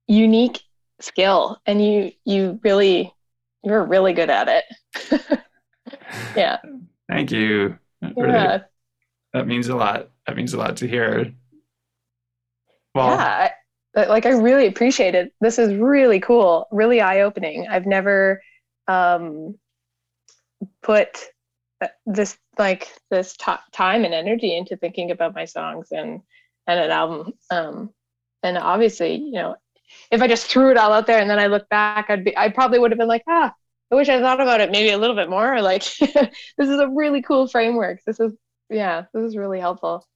unique 0.07 0.61
skill 0.99 1.57
and 1.65 1.83
you 1.83 2.11
you 2.25 2.59
really 2.63 3.13
you're 3.63 3.85
really 3.85 4.13
good 4.13 4.29
at 4.29 4.47
it 4.47 5.41
yeah 6.35 6.57
thank 7.07 7.31
you 7.31 7.77
yeah. 8.01 8.11
Really 8.15 8.61
that 9.33 9.47
means 9.47 9.67
a 9.67 9.75
lot. 9.75 10.09
That 10.25 10.35
means 10.35 10.53
a 10.53 10.57
lot 10.57 10.77
to 10.77 10.87
hear. 10.87 11.31
Well, 12.95 13.09
yeah, 13.09 13.49
I, 13.95 14.05
like 14.05 14.25
I 14.25 14.31
really 14.31 14.65
appreciate 14.65 15.15
it. 15.15 15.33
This 15.39 15.59
is 15.59 15.75
really 15.75 16.19
cool, 16.19 16.67
really 16.71 17.01
eye 17.01 17.21
opening. 17.21 17.67
I've 17.69 17.85
never 17.85 18.41
um, 18.87 19.55
put 20.81 21.25
uh, 21.81 21.87
this 22.05 22.37
like 22.57 22.91
this 23.11 23.37
t- 23.37 23.53
time 23.71 24.03
and 24.03 24.13
energy 24.13 24.55
into 24.55 24.75
thinking 24.75 25.11
about 25.11 25.35
my 25.35 25.45
songs 25.45 25.89
and 25.91 26.21
and 26.65 26.79
an 26.79 26.91
album. 26.91 27.33
Um, 27.51 27.91
and 28.41 28.57
obviously, 28.57 29.15
you 29.15 29.33
know, 29.33 29.55
if 30.11 30.21
I 30.21 30.27
just 30.27 30.47
threw 30.47 30.71
it 30.71 30.77
all 30.77 30.93
out 30.93 31.07
there 31.07 31.19
and 31.19 31.29
then 31.29 31.39
I 31.39 31.47
look 31.47 31.67
back, 31.69 32.09
I'd 32.09 32.23
be 32.23 32.37
I 32.37 32.49
probably 32.49 32.79
would 32.79 32.91
have 32.91 32.97
been 32.97 33.07
like, 33.07 33.23
ah, 33.27 33.53
I 33.91 33.95
wish 33.95 34.09
I 34.09 34.19
thought 34.19 34.41
about 34.41 34.61
it 34.61 34.71
maybe 34.71 34.91
a 34.91 34.97
little 34.97 35.15
bit 35.15 35.29
more. 35.29 35.59
Like, 35.61 35.83
this 35.99 36.69
is 36.69 36.79
a 36.79 36.89
really 36.89 37.21
cool 37.21 37.47
framework. 37.47 37.99
This 38.05 38.19
is 38.19 38.33
yeah, 38.69 39.05
this 39.13 39.23
is 39.23 39.35
really 39.35 39.59
helpful. 39.59 40.07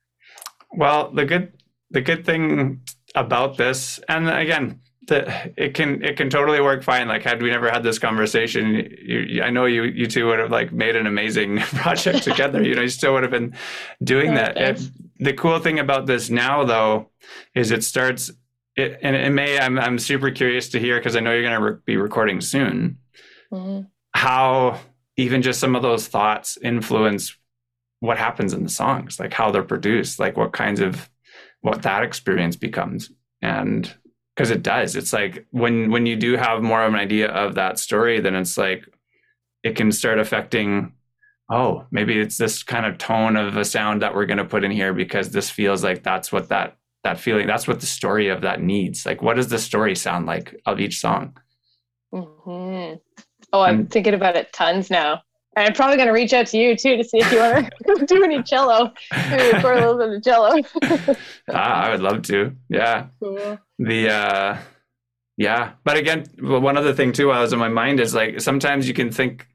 Well, 0.72 1.12
the 1.12 1.26
good 1.26 1.54
the 1.92 2.02
good 2.02 2.26
thing 2.26 2.82
about 3.16 3.58
this, 3.58 4.00
and 4.10 4.30
again, 4.30 4.82
the, 5.08 5.52
it 5.58 5.74
can 5.74 6.04
it 6.04 6.18
can 6.18 6.30
totally 6.30 6.62
work 6.62 6.84
fine. 6.84 7.08
Like 7.08 7.24
had 7.24 7.42
we 7.42 7.50
never 7.50 7.70
had 7.70 7.84
this 7.84 8.00
conversation, 8.00 8.96
you, 9.02 9.44
I 9.44 9.50
know 9.50 9.66
you 9.66 9.84
you 9.84 10.08
two 10.08 10.28
would 10.28 10.40
have 10.40 10.52
like 10.52 10.72
made 10.72 10.96
an 10.96 11.08
amazing 11.08 11.58
project 11.60 12.24
together. 12.24 12.64
you 12.64 12.76
know, 12.76 12.82
you 12.82 12.90
still 12.90 13.14
would 13.14 13.24
have 13.24 13.32
been 13.32 13.56
doing 14.04 14.32
oh, 14.32 14.36
that. 14.36 14.58
It, 14.58 14.82
the 15.20 15.34
cool 15.34 15.60
thing 15.60 15.80
about 15.80 16.06
this 16.06 16.30
now, 16.30 16.64
though, 16.64 17.10
is 17.56 17.72
it 17.72 17.84
starts. 17.84 18.32
It, 18.76 19.00
and 19.02 19.16
it 19.16 19.32
may. 19.32 19.60
I'm 19.60 19.78
I'm 19.80 20.00
super 20.00 20.32
curious 20.32 20.70
to 20.70 20.80
hear 20.80 20.98
because 21.00 21.16
I 21.16 21.20
know 21.20 21.32
you're 21.32 21.44
going 21.44 21.60
to 21.60 21.74
re- 21.74 21.80
be 21.86 21.98
recording 21.98 22.42
soon. 22.42 22.98
Mm-hmm. 23.52 23.88
How 24.16 24.80
even 25.18 25.42
just 25.42 25.60
some 25.60 25.76
of 25.76 25.82
those 25.84 26.08
thoughts 26.08 26.58
influence 26.62 27.36
what 28.00 28.18
happens 28.18 28.52
in 28.52 28.64
the 28.64 28.70
songs, 28.70 29.20
like 29.20 29.32
how 29.32 29.52
they're 29.52 29.64
produced, 29.64 30.20
like 30.20 30.36
what 30.36 30.54
kinds 30.54 30.80
of 30.80 31.10
what 31.62 31.84
that 31.84 32.04
experience 32.04 32.56
becomes. 32.56 33.12
And 33.42 33.94
because 34.36 34.50
it 34.50 34.64
does, 34.64 34.96
it's 34.96 35.14
like 35.14 35.46
when 35.52 35.92
when 35.92 36.06
you 36.06 36.16
do 36.16 36.36
have 36.36 36.64
more 36.64 36.84
of 36.84 36.94
an 36.94 37.00
idea 37.00 37.30
of 37.30 37.56
that 37.56 37.80
story, 37.80 38.20
then 38.20 38.36
it's 38.36 38.58
like 38.58 38.86
it 39.64 39.76
can 39.76 39.92
start 39.92 40.20
affecting 40.20 40.94
oh, 41.50 41.86
maybe 41.92 42.20
it's 42.20 42.38
this 42.38 42.64
kind 42.64 42.86
of 42.86 42.98
tone 42.98 43.36
of 43.36 43.58
a 43.58 43.66
sound 43.66 44.02
that 44.02 44.16
we're 44.16 44.26
going 44.26 44.38
to 44.38 44.46
put 44.46 44.64
in 44.64 44.72
here 44.72 44.94
because 44.94 45.30
this 45.30 45.50
feels 45.50 45.84
like 45.84 46.02
that's 46.02 46.32
what 46.32 46.50
that 46.50 46.78
that 47.04 47.20
feeling 47.20 47.48
that's 47.48 47.68
what 47.68 47.80
the 47.80 47.86
story 47.86 48.30
of 48.30 48.42
that 48.42 48.62
needs 48.62 49.06
like 49.06 49.22
what 49.22 49.36
does 49.36 49.48
the 49.48 49.60
story 49.60 49.96
sound 49.96 50.26
like 50.26 50.56
of 50.66 50.80
each 50.80 51.00
song 51.00 51.38
mm-hmm. 52.14 52.96
oh 53.54 53.62
i'm 53.62 53.80
and, 53.80 53.92
thinking 53.92 54.14
about 54.14 54.36
it 54.36 54.52
tons 54.54 54.90
now 54.90 55.22
and 55.56 55.68
I'm 55.68 55.74
probably 55.74 55.98
going 55.98 56.08
to 56.08 56.14
reach 56.14 56.34
out 56.34 56.48
to 56.48 56.58
you 56.58 56.76
too 56.76 56.98
to 56.98 57.04
see 57.04 57.20
if 57.20 57.32
you 57.32 57.38
want 57.38 57.72
to 57.88 58.06
do 58.08 58.24
any 58.24 58.42
cello, 58.44 58.92
maybe 59.30 59.58
a 59.58 59.62
little 59.62 59.98
bit 59.98 60.10
of 60.10 60.24
cello. 60.24 60.60
ah, 61.54 61.84
I 61.84 61.92
would 61.92 62.02
love 62.02 62.24
to. 62.24 62.56
Yeah. 62.70 63.08
Cool. 63.20 63.60
The 63.78 64.10
uh, 64.10 64.58
yeah, 65.38 65.74
but 65.84 65.98
again, 65.98 66.26
one 66.40 66.78
other 66.78 66.94
thing 66.94 67.12
too, 67.12 67.32
I 67.32 67.42
was 67.42 67.54
in 67.54 67.60
my 67.60 67.70
mind 67.70 68.00
is 68.00 68.14
like 68.14 68.42
sometimes 68.42 68.88
you 68.88 68.94
can 68.94 69.12
think 69.12 69.48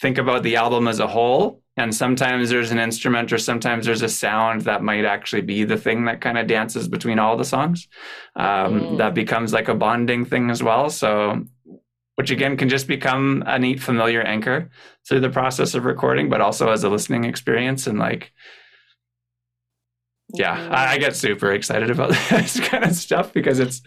think 0.00 0.18
about 0.18 0.42
the 0.42 0.56
album 0.56 0.88
as 0.88 1.00
a 1.00 1.06
whole, 1.06 1.62
and 1.80 1.94
sometimes 1.94 2.50
there's 2.50 2.70
an 2.70 2.78
instrument 2.78 3.32
or 3.32 3.38
sometimes 3.38 3.86
there's 3.86 4.02
a 4.02 4.08
sound 4.08 4.62
that 4.62 4.82
might 4.82 5.06
actually 5.06 5.40
be 5.40 5.64
the 5.64 5.78
thing 5.78 6.04
that 6.04 6.20
kind 6.20 6.36
of 6.36 6.46
dances 6.46 6.88
between 6.88 7.18
all 7.18 7.38
the 7.38 7.44
songs. 7.44 7.88
Um, 8.36 8.80
mm. 8.80 8.98
That 8.98 9.14
becomes 9.14 9.54
like 9.54 9.68
a 9.68 9.74
bonding 9.74 10.26
thing 10.26 10.50
as 10.50 10.62
well. 10.62 10.90
So 10.90 11.42
which 12.16 12.30
again 12.30 12.58
can 12.58 12.68
just 12.68 12.86
become 12.86 13.42
a 13.46 13.58
neat 13.58 13.80
familiar 13.80 14.20
anchor 14.20 14.68
through 15.08 15.20
the 15.20 15.30
process 15.30 15.74
of 15.74 15.86
recording, 15.86 16.28
but 16.28 16.42
also 16.42 16.68
as 16.68 16.84
a 16.84 16.90
listening 16.90 17.24
experience 17.24 17.86
and 17.86 17.98
like 17.98 18.30
yeah. 20.34 20.68
I, 20.70 20.94
I, 20.94 20.98
get 20.98 21.16
super 21.16 21.52
excited 21.52 21.90
about 21.90 22.10
this 22.30 22.60
kind 22.60 22.84
of 22.84 22.94
stuff 22.94 23.32
because 23.32 23.58
it's 23.58 23.82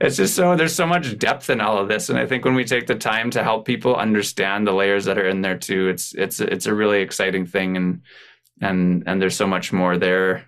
it's 0.00 0.16
just 0.16 0.34
so 0.34 0.56
there's 0.56 0.74
so 0.74 0.86
much 0.86 1.18
depth 1.18 1.50
in 1.50 1.60
all 1.60 1.78
of 1.78 1.88
this, 1.88 2.08
and 2.08 2.18
I 2.18 2.26
think 2.26 2.44
when 2.44 2.54
we 2.54 2.64
take 2.64 2.86
the 2.86 2.94
time 2.94 3.30
to 3.30 3.42
help 3.42 3.64
people 3.64 3.96
understand 3.96 4.66
the 4.66 4.72
layers 4.72 5.04
that 5.04 5.18
are 5.18 5.28
in 5.28 5.42
there 5.42 5.58
too, 5.58 5.88
it's 5.88 6.14
it's 6.14 6.40
it's 6.40 6.66
a 6.66 6.74
really 6.74 7.00
exciting 7.00 7.46
thing, 7.46 7.76
and 7.76 8.02
and 8.60 9.04
and 9.06 9.20
there's 9.20 9.36
so 9.36 9.46
much 9.46 9.72
more 9.72 9.96
there 9.96 10.46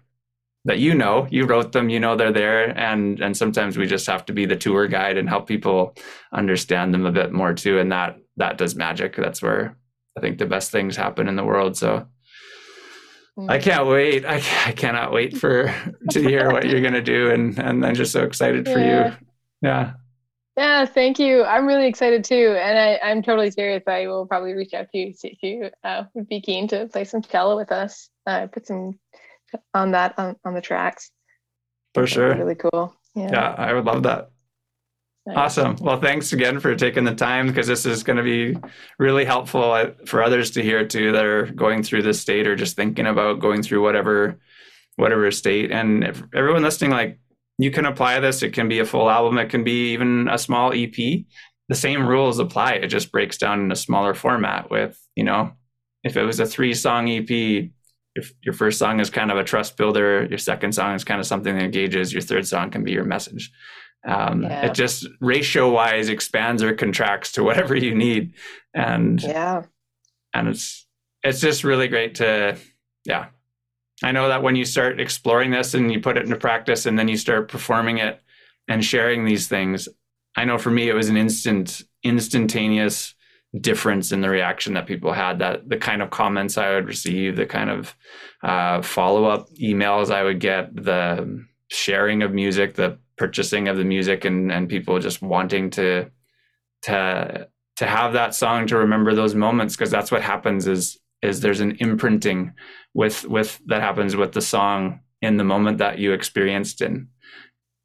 that 0.67 0.79
you 0.81 0.95
know 0.95 1.29
you 1.31 1.47
wrote 1.47 1.71
them 1.73 1.89
you 1.89 2.01
know 2.01 2.17
they're 2.17 2.33
there. 2.33 2.77
And 2.79 3.21
and 3.21 3.37
sometimes 3.37 3.77
we 3.77 3.87
just 3.87 4.07
have 4.07 4.25
to 4.27 4.33
be 4.33 4.47
the 4.47 4.57
tour 4.57 4.89
guide 4.89 5.17
and 5.17 5.29
help 5.29 5.47
people 5.47 5.95
understand 6.33 6.93
them 6.93 7.07
a 7.07 7.13
bit 7.13 7.33
more 7.33 7.55
too. 7.55 7.79
And 7.79 7.93
that 7.93 8.19
that 8.37 8.59
does 8.59 8.75
magic. 8.75 9.17
That's 9.17 9.43
where 9.43 9.77
i 10.17 10.21
think 10.21 10.39
the 10.39 10.47
best 10.47 10.71
things 10.71 10.97
happen 10.97 11.29
in 11.29 11.37
the 11.37 11.45
world. 11.45 11.77
So 11.77 12.07
I 13.39 13.59
mm. 13.59 13.63
can't 13.63 13.87
wait. 13.87 14.25
I, 14.25 14.37
I 14.65 14.73
cannot 14.73 15.13
wait 15.13 15.37
for 15.37 15.75
to 16.11 16.23
hear 16.23 16.51
what 16.51 16.67
you're 16.67 16.81
gonna 16.81 17.03
do, 17.03 17.31
and 17.31 17.59
and 17.59 17.85
I'm 17.85 17.95
just 17.95 18.13
so 18.13 18.23
excited 18.23 18.67
for 18.67 18.79
yeah. 18.79 19.09
you. 19.09 19.17
Yeah. 19.63 19.93
Yeah, 20.57 20.87
thank 20.87 21.19
you. 21.19 21.45
I'm 21.45 21.67
really 21.67 21.87
excited 21.87 22.25
too, 22.25 22.57
and 22.59 22.79
I, 22.79 22.99
I'm 23.03 23.23
totally 23.23 23.51
serious. 23.51 23.83
I 23.87 24.07
will 24.07 24.27
probably 24.27 24.55
reach 24.55 24.73
out 24.73 24.91
to 24.91 24.99
you 24.99 25.13
if 25.23 25.43
you 25.43 25.71
uh, 25.85 26.05
would 26.15 26.29
be 26.29 26.41
keen 26.41 26.67
to 26.69 26.87
play 26.87 27.05
some 27.05 27.21
cello 27.21 27.57
with 27.57 27.71
us. 27.71 28.09
Uh, 28.27 28.47
put 28.47 28.67
some 28.67 28.99
on 29.75 29.91
that 29.91 30.19
on, 30.19 30.37
on 30.47 30.55
the 30.55 30.63
tracks. 30.63 31.11
For 31.93 32.07
sure. 32.07 32.35
Really 32.35 32.55
cool. 32.55 32.95
Yeah. 33.15 33.31
Yeah, 33.33 33.55
I 33.59 33.75
would 33.75 33.85
love 33.85 34.03
that. 34.05 34.31
Awesome. 35.35 35.77
Well, 35.81 36.01
thanks 36.01 36.33
again 36.33 36.61
for 36.61 36.77
taking 36.77 37.05
the 37.05 37.15
time 37.15 37.49
because 37.49 37.67
this 37.67 37.85
is 37.85 38.05
going 38.05 38.17
to 38.17 38.23
be 38.23 38.57
really 38.99 39.25
helpful 39.25 39.73
uh, 39.73 39.91
for 40.07 40.23
others 40.23 40.53
to 40.53 40.63
hear 40.63 40.87
too 40.87 41.13
that 41.13 41.25
are 41.25 41.47
going 41.47 41.83
through 41.83 42.03
this 42.03 42.21
state 42.21 42.47
or 42.47 42.55
just 42.55 42.77
thinking 42.77 43.07
about 43.07 43.41
going 43.41 43.63
through 43.63 43.83
whatever 43.83 44.39
whatever 44.95 45.31
state. 45.31 45.73
And 45.73 46.05
if 46.05 46.23
everyone 46.33 46.63
listening, 46.63 46.93
like 46.93 47.19
you 47.59 47.71
can 47.71 47.87
apply 47.87 48.21
this. 48.21 48.43
It 48.43 48.53
can 48.53 48.69
be 48.69 48.81
a 48.81 48.85
full 48.85 49.09
album. 49.09 49.39
It 49.39 49.49
can 49.49 49.65
be 49.65 49.93
even 49.93 50.29
a 50.29 50.39
small 50.39 50.73
EP. 50.73 50.95
The 50.95 51.75
same 51.75 52.07
rules 52.07 52.39
apply. 52.39 52.75
It 52.75 52.89
just 52.89 53.11
breaks 53.11 53.39
down 53.39 53.61
in 53.61 53.73
a 53.73 53.77
smaller 53.77 54.15
format. 54.15 54.71
With 54.71 55.01
you 55.17 55.25
know, 55.25 55.53
if 56.05 56.17
it 56.17 56.23
was 56.23 56.39
a 56.39 56.47
three 56.47 56.75
song 56.75 57.09
EP, 57.09 57.71
if 58.15 58.33
your 58.43 58.55
first 58.55 58.79
song 58.79 59.01
is 59.01 59.11
kind 59.11 59.31
of 59.31 59.39
a 59.39 59.45
trust 59.45 59.77
builder, 59.77 60.27
your 60.27 60.39
second 60.39 60.73
song 60.73 60.95
is 60.95 61.05
kind 61.05 61.21
of 61.21 61.27
something 61.27 61.55
that 61.55 61.65
engages, 61.65 62.13
your 62.13 62.23
third 62.23 62.47
song 62.47 62.71
can 62.71 62.85
be 62.85 62.93
your 62.93 63.05
message. 63.05 63.51
Um, 64.05 64.43
yeah. 64.43 64.67
It 64.67 64.75
just 64.75 65.07
ratio 65.21 65.71
wise 65.71 66.09
expands 66.09 66.63
or 66.63 66.75
contracts 66.75 67.33
to 67.33 67.43
whatever 67.45 67.75
you 67.75 67.95
need, 67.95 68.35
and 68.75 69.23
yeah, 69.23 69.63
and 70.33 70.49
it's 70.49 70.87
it's 71.23 71.41
just 71.41 71.65
really 71.65 71.89
great 71.89 72.17
to 72.17 72.57
yeah. 73.05 73.27
I 74.03 74.13
know 74.13 74.29
that 74.29 74.43
when 74.43 74.57
you 74.57 74.67
start 74.67 75.01
exploring 75.01 75.51
this 75.51 75.73
and 75.73 75.91
you 75.91 76.01
put 76.01 76.19
it 76.19 76.25
into 76.25 76.37
practice, 76.37 76.87
and 76.87 76.99
then 76.99 77.09
you 77.09 77.17
start 77.17 77.49
performing 77.49 77.99
it 77.99 78.21
and 78.69 78.85
sharing 78.85 79.25
these 79.25 79.49
things, 79.49 79.89
I 80.37 80.45
know 80.45 80.59
for 80.59 80.71
me 80.71 80.89
it 80.89 80.95
was 80.95 81.09
an 81.09 81.17
instant 81.17 81.83
instantaneous 82.03 83.15
difference 83.61 84.13
in 84.13 84.21
the 84.21 84.29
reaction 84.29 84.75
that 84.75 84.87
people 84.87 85.13
had 85.13 85.39
that 85.39 85.69
the 85.69 85.77
kind 85.77 86.03
of 86.03 86.11
comments 86.11 86.59
i 86.59 86.75
would 86.75 86.87
receive 86.87 87.37
the 87.37 87.47
kind 87.47 87.71
of 87.71 87.95
uh, 88.43 88.83
follow-up 88.83 89.49
emails 89.55 90.11
i 90.11 90.23
would 90.23 90.41
get 90.41 90.75
the 90.75 91.45
sharing 91.69 92.23
of 92.23 92.33
music 92.33 92.75
the 92.75 92.99
purchasing 93.17 93.69
of 93.69 93.77
the 93.77 93.85
music 93.85 94.25
and 94.25 94.53
and 94.53 94.69
people 94.69 94.99
just 94.99 95.23
wanting 95.23 95.71
to 95.71 96.11
to 96.83 97.49
to 97.77 97.87
have 97.87 98.13
that 98.15 98.35
song 98.35 98.67
to 98.67 98.79
remember 98.79 99.15
those 99.15 99.35
moments 99.35 99.77
because 99.77 99.91
that's 99.91 100.11
what 100.11 100.23
happens 100.23 100.67
is 100.67 100.99
is 101.23 101.41
there's 101.41 101.61
an 101.61 101.77
imprinting 101.81 102.53
with 102.95 103.25
with 103.27 103.61
that 103.67 103.83
happens 103.83 104.17
with 104.17 104.33
the 104.33 104.41
song 104.41 105.01
in 105.23 105.37
the 105.37 105.45
moment 105.45 105.79
that 105.79 105.99
you 105.99 106.13
experienced 106.13 106.81
in. 106.83 107.09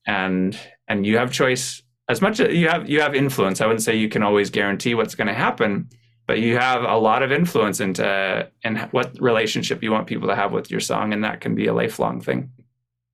And 0.05 0.57
and 0.87 1.05
you 1.05 1.17
have 1.17 1.31
choice. 1.31 1.81
As 2.09 2.21
much 2.21 2.39
as 2.39 2.53
you 2.53 2.67
have 2.67 2.89
you 2.89 3.01
have 3.01 3.15
influence. 3.15 3.61
I 3.61 3.65
wouldn't 3.67 3.83
say 3.83 3.95
you 3.95 4.09
can 4.09 4.23
always 4.23 4.49
guarantee 4.49 4.95
what's 4.95 5.15
going 5.15 5.27
to 5.27 5.33
happen 5.33 5.89
but 6.27 6.39
you 6.39 6.55
have 6.57 6.83
a 6.83 6.95
lot 6.95 7.23
of 7.23 7.31
influence 7.33 7.81
into 7.81 8.49
and 8.63 8.79
what 8.91 9.19
relationship 9.19 9.83
you 9.83 9.91
want 9.91 10.07
people 10.07 10.29
to 10.29 10.35
have 10.35 10.53
with 10.53 10.71
your 10.71 10.79
song 10.79 11.11
and 11.11 11.25
that 11.25 11.41
can 11.41 11.55
be 11.55 11.67
a 11.67 11.73
lifelong 11.73 12.21
thing. 12.21 12.51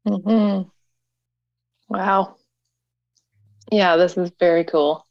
Mm-hmm. 0.08 0.70
Wow. 1.90 2.36
Yeah 3.72 3.98
this 3.98 4.18
is 4.18 4.32
very 4.40 4.64
cool. 4.64 5.06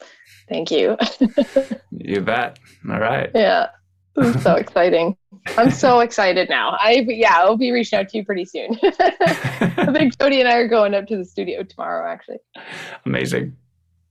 Thank 0.49 0.71
you. 0.71 0.97
You 1.99 2.21
bet. 2.21 2.59
All 2.89 3.01
right. 3.01 3.31
Yeah 3.35 3.69
this 4.17 4.35
is 4.37 4.43
so 4.43 4.55
exciting. 4.57 5.17
I'm 5.57 5.71
so 5.71 6.01
excited 6.01 6.49
now. 6.49 6.77
I 6.81 7.05
yeah 7.09 7.35
i'll 7.37 7.57
be 7.57 7.71
reaching 7.71 7.99
out 7.99 8.09
to 8.09 8.19
you 8.19 8.25
pretty 8.25 8.45
soon. 8.45 8.79
I 8.83 9.89
think 9.93 10.19
jody 10.19 10.41
and 10.41 10.49
i 10.49 10.57
are 10.57 10.69
going 10.69 10.95
up 10.95 11.07
to 11.09 11.17
the 11.17 11.25
studio 11.25 11.63
tomorrow 11.63 12.11
actually. 12.11 12.39
Amazing. 13.05 13.57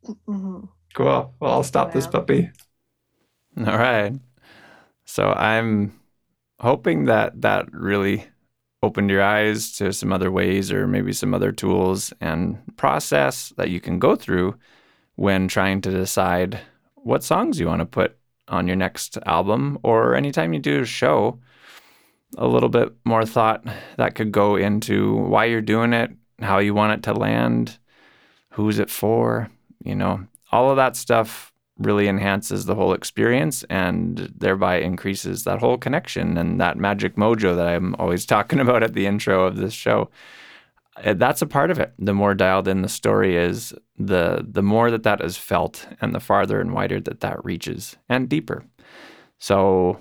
Mm-hmm. 0.06 0.66
Cool. 0.94 1.34
Well, 1.40 1.52
I'll 1.52 1.64
stop 1.64 1.92
this 1.92 2.08
puppy. 2.08 2.50
All 3.58 3.78
right. 3.78 4.14
So 5.06 5.32
I'm 5.34 6.00
hoping 6.60 7.06
that 7.06 7.42
that 7.42 7.72
really 7.74 8.26
opened 8.86 9.10
your 9.10 9.24
eyes 9.24 9.72
to 9.78 9.92
some 9.92 10.14
other 10.14 10.32
ways 10.32 10.72
or 10.72 10.88
maybe 10.88 11.14
some 11.14 11.34
other 11.34 11.52
tools 11.52 12.14
and 12.22 12.58
process 12.78 13.54
that 13.58 13.70
you 13.70 13.80
can 13.80 14.00
go 14.00 14.16
through 14.16 14.56
when 15.16 15.48
trying 15.48 15.82
to 15.82 15.92
decide 15.92 16.60
what 16.96 17.24
songs 17.24 17.60
you 17.60 17.68
want 17.68 17.80
to 17.80 17.86
put 17.86 18.18
on 18.48 18.68
your 18.68 18.76
next 18.76 19.18
album 19.26 19.78
or 19.84 20.16
anytime 20.16 20.54
you 20.54 20.60
do 20.60 20.82
a 20.82 20.86
show 20.86 21.40
a 22.38 22.48
little 22.48 22.70
bit 22.70 22.94
more 23.06 23.26
thought 23.26 23.64
that 23.98 24.16
could 24.16 24.32
go 24.32 24.56
into 24.56 25.16
why 25.16 25.46
you're 25.46 25.62
doing 25.62 25.94
it 25.94 26.12
how 26.40 26.60
you 26.60 26.74
want 26.74 26.94
it 26.94 27.04
to 27.04 27.14
land 27.14 27.78
who's 28.52 28.80
it 28.80 28.90
for 28.90 29.50
you 29.86 29.96
know, 29.96 30.26
all 30.52 30.70
of 30.70 30.76
that 30.78 30.98
stuff 30.98 31.54
really 31.78 32.08
enhances 32.08 32.66
the 32.66 32.76
whole 32.76 32.94
experience 32.94 33.64
and 33.70 34.32
thereby 34.38 34.78
increases 34.78 35.44
that 35.44 35.60
whole 35.60 35.78
connection 35.78 36.38
and 36.38 36.60
that 36.62 36.78
magic 36.78 37.16
mojo 37.16 37.56
that 37.56 37.68
I'm 37.68 37.96
always 37.96 38.26
talking 38.36 38.60
about 38.60 38.84
at 38.84 38.94
the 38.94 39.06
intro 39.06 39.46
of 39.46 39.58
this 39.58 39.74
show. 39.74 40.10
Uh, 41.04 41.14
that's 41.14 41.42
a 41.42 41.48
part 41.48 41.72
of 41.72 41.80
it. 41.80 41.94
The 42.00 42.14
more 42.14 42.34
dialed 42.34 42.70
in 42.70 42.82
the 42.82 42.90
story 42.90 43.36
is, 43.36 43.74
the 43.98 44.46
the 44.48 44.64
more 44.64 44.90
that 44.92 45.04
that 45.04 45.22
is 45.22 45.36
felt, 45.36 45.86
and 46.00 46.16
the 46.16 46.22
farther 46.22 46.62
and 46.62 46.74
wider 46.74 47.02
that 47.02 47.20
that 47.20 47.44
reaches, 47.44 47.98
and 48.08 48.30
deeper. 48.30 48.66
So, 49.38 50.00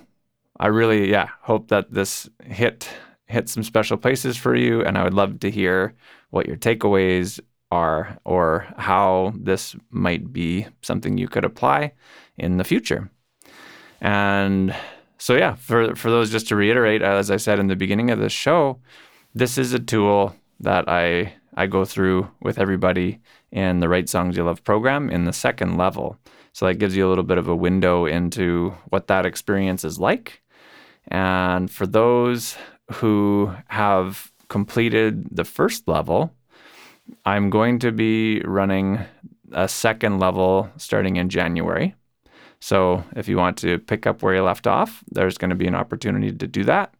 I 0.57 0.67
really, 0.67 1.11
yeah, 1.11 1.29
hope 1.41 1.67
that 1.67 1.91
this 1.91 2.29
hit 2.45 2.87
hit 3.25 3.49
some 3.49 3.63
special 3.63 3.97
places 3.97 4.37
for 4.37 4.55
you, 4.55 4.83
and 4.85 4.97
I 4.97 5.03
would 5.03 5.13
love 5.13 5.39
to 5.41 5.51
hear 5.51 5.93
what 6.29 6.47
your 6.47 6.55
takeaways 6.55 7.41
are 7.75 8.17
or 8.23 8.67
how 8.77 9.33
this 9.35 9.75
might 9.89 10.25
be 10.31 10.67
something 10.81 11.17
you 11.17 11.27
could 11.27 11.45
apply 11.45 11.91
in 12.37 12.57
the 12.57 12.63
future. 12.63 13.09
And 14.01 14.75
so, 15.17 15.35
yeah, 15.35 15.55
for, 15.55 15.95
for 15.95 16.09
those 16.09 16.31
just 16.31 16.47
to 16.49 16.55
reiterate, 16.55 17.01
as 17.01 17.31
I 17.31 17.37
said 17.37 17.59
in 17.59 17.67
the 17.67 17.75
beginning 17.75 18.11
of 18.11 18.19
the 18.19 18.29
show, 18.29 18.79
this 19.33 19.57
is 19.57 19.73
a 19.73 19.79
tool 19.79 20.35
that 20.59 20.87
I, 20.87 21.33
I 21.55 21.67
go 21.67 21.85
through 21.85 22.29
with 22.41 22.57
everybody 22.59 23.19
in 23.51 23.79
the 23.79 23.89
Write 23.89 24.09
Songs 24.09 24.37
You 24.37 24.43
Love 24.43 24.63
program 24.63 25.09
in 25.09 25.25
the 25.25 25.33
second 25.33 25.77
level. 25.77 26.17
So 26.53 26.65
that 26.65 26.75
gives 26.75 26.95
you 26.95 27.07
a 27.07 27.09
little 27.09 27.23
bit 27.23 27.37
of 27.37 27.47
a 27.47 27.55
window 27.55 28.05
into 28.05 28.73
what 28.89 29.07
that 29.07 29.25
experience 29.25 29.83
is 29.83 29.99
like. 29.99 30.41
And 31.07 31.69
for 31.69 31.85
those 31.87 32.55
who 32.93 33.53
have 33.67 34.31
completed 34.47 35.27
the 35.31 35.43
first 35.43 35.87
level, 35.87 36.31
I'm 37.25 37.49
going 37.49 37.79
to 37.79 37.91
be 37.91 38.41
running 38.41 38.99
a 39.51 39.67
second 39.67 40.19
level 40.19 40.69
starting 40.77 41.17
in 41.17 41.29
January. 41.29 41.95
So 42.59 43.03
if 43.15 43.27
you 43.27 43.37
want 43.37 43.57
to 43.59 43.79
pick 43.79 44.07
up 44.07 44.21
where 44.21 44.35
you 44.35 44.41
left 44.41 44.67
off, 44.67 45.03
there's 45.11 45.37
going 45.37 45.49
to 45.49 45.55
be 45.55 45.67
an 45.67 45.75
opportunity 45.75 46.31
to 46.31 46.47
do 46.47 46.63
that. 46.63 46.93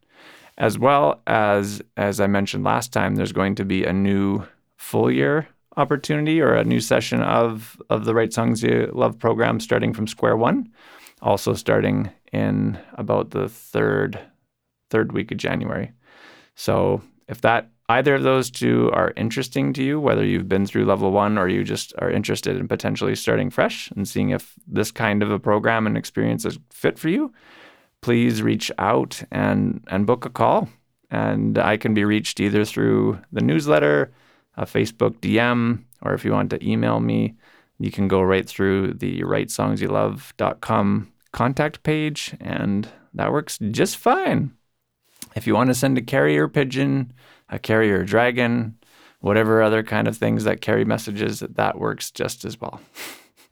As 0.58 0.78
well 0.78 1.20
as, 1.26 1.82
as 1.96 2.20
I 2.20 2.26
mentioned 2.26 2.64
last 2.64 2.92
time, 2.92 3.16
there's 3.16 3.32
going 3.32 3.56
to 3.56 3.64
be 3.64 3.84
a 3.84 3.92
new 3.92 4.44
full 4.76 5.10
year 5.10 5.48
opportunity 5.76 6.40
or 6.40 6.54
a 6.54 6.64
new 6.64 6.80
session 6.80 7.20
of, 7.22 7.80
of 7.90 8.04
the 8.04 8.14
Write 8.14 8.32
Songs 8.32 8.62
You 8.62 8.90
Love 8.94 9.18
program 9.18 9.60
starting 9.60 9.92
from 9.92 10.06
square 10.06 10.36
one, 10.36 10.70
also 11.20 11.52
starting 11.52 12.10
in 12.32 12.78
about 12.94 13.30
the 13.30 13.48
third 13.48 14.18
third 14.88 15.12
week 15.12 15.32
of 15.32 15.38
January. 15.38 15.90
So 16.54 17.02
if 17.28 17.40
that 17.40 17.70
either 17.88 18.16
of 18.16 18.22
those 18.22 18.50
two 18.50 18.90
are 18.92 19.12
interesting 19.16 19.72
to 19.74 19.82
you, 19.82 20.00
whether 20.00 20.24
you've 20.24 20.48
been 20.48 20.66
through 20.66 20.84
level 20.84 21.12
one 21.12 21.38
or 21.38 21.48
you 21.48 21.62
just 21.64 21.92
are 21.98 22.10
interested 22.10 22.56
in 22.56 22.68
potentially 22.68 23.14
starting 23.14 23.50
fresh 23.50 23.90
and 23.92 24.08
seeing 24.08 24.30
if 24.30 24.54
this 24.66 24.90
kind 24.90 25.22
of 25.22 25.30
a 25.30 25.38
program 25.38 25.86
and 25.86 25.96
experience 25.96 26.44
is 26.44 26.58
fit 26.70 26.98
for 26.98 27.08
you, 27.08 27.32
please 28.00 28.42
reach 28.42 28.70
out 28.78 29.22
and, 29.30 29.84
and 29.88 30.06
book 30.06 30.24
a 30.24 30.30
call. 30.30 30.68
And 31.10 31.58
I 31.58 31.76
can 31.76 31.94
be 31.94 32.04
reached 32.04 32.40
either 32.40 32.64
through 32.64 33.20
the 33.32 33.40
newsletter, 33.40 34.12
a 34.56 34.64
Facebook 34.64 35.20
DM, 35.20 35.84
or 36.02 36.14
if 36.14 36.24
you 36.24 36.32
want 36.32 36.50
to 36.50 36.68
email 36.68 36.98
me, 36.98 37.36
you 37.78 37.90
can 37.90 38.08
go 38.08 38.20
right 38.22 38.46
through 38.46 38.94
the 38.94 39.22
writesongsyouLove.com 39.22 41.12
contact 41.32 41.82
page, 41.82 42.34
and 42.40 42.88
that 43.12 43.30
works 43.30 43.58
just 43.70 43.96
fine. 43.96 44.52
If 45.34 45.46
you 45.46 45.54
want 45.54 45.68
to 45.68 45.74
send 45.74 45.98
a 45.98 46.02
carrier 46.02 46.48
pigeon, 46.48 47.12
a 47.48 47.58
carrier 47.58 48.04
dragon, 48.04 48.76
whatever 49.20 49.62
other 49.62 49.82
kind 49.82 50.08
of 50.08 50.16
things 50.16 50.44
that 50.44 50.60
carry 50.60 50.84
messages, 50.84 51.40
that 51.40 51.78
works 51.78 52.10
just 52.10 52.44
as 52.44 52.60
well. 52.60 52.80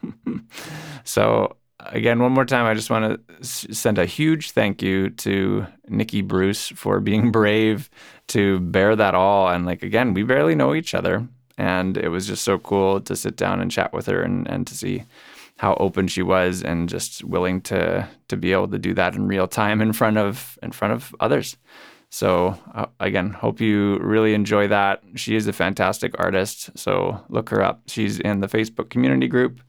so, 1.04 1.56
again, 1.80 2.20
one 2.20 2.32
more 2.32 2.44
time, 2.44 2.66
I 2.66 2.74
just 2.74 2.90
want 2.90 3.20
to 3.40 3.44
send 3.44 3.98
a 3.98 4.06
huge 4.06 4.52
thank 4.52 4.82
you 4.82 5.10
to 5.10 5.66
Nikki 5.88 6.22
Bruce 6.22 6.68
for 6.68 7.00
being 7.00 7.30
brave 7.32 7.90
to 8.28 8.60
bear 8.60 8.96
that 8.96 9.14
all. 9.14 9.48
And, 9.48 9.66
like, 9.66 9.82
again, 9.82 10.14
we 10.14 10.22
barely 10.22 10.54
know 10.54 10.74
each 10.74 10.94
other. 10.94 11.26
And 11.56 11.96
it 11.96 12.08
was 12.08 12.26
just 12.26 12.42
so 12.42 12.58
cool 12.58 13.00
to 13.02 13.14
sit 13.14 13.36
down 13.36 13.60
and 13.60 13.70
chat 13.70 13.92
with 13.92 14.06
her 14.06 14.22
and, 14.22 14.48
and 14.48 14.66
to 14.66 14.74
see 14.74 15.04
how 15.58 15.74
open 15.78 16.08
she 16.08 16.22
was 16.22 16.62
and 16.62 16.88
just 16.88 17.22
willing 17.24 17.60
to 17.60 18.08
to 18.28 18.36
be 18.36 18.52
able 18.52 18.68
to 18.68 18.78
do 18.78 18.92
that 18.94 19.14
in 19.14 19.28
real 19.28 19.46
time 19.46 19.80
in 19.80 19.92
front 19.92 20.18
of 20.18 20.58
in 20.62 20.72
front 20.72 20.92
of 20.92 21.14
others. 21.20 21.56
So 22.14 22.56
uh, 22.72 22.86
again, 23.00 23.30
hope 23.30 23.60
you 23.60 23.98
really 23.98 24.34
enjoy 24.34 24.68
that. 24.68 25.02
She 25.16 25.34
is 25.34 25.48
a 25.48 25.52
fantastic 25.52 26.14
artist, 26.16 26.70
so 26.78 27.20
look 27.28 27.48
her 27.48 27.60
up. 27.60 27.82
She's 27.88 28.20
in 28.20 28.38
the 28.38 28.46
Facebook 28.46 28.88
community 28.88 29.26
group 29.26 29.60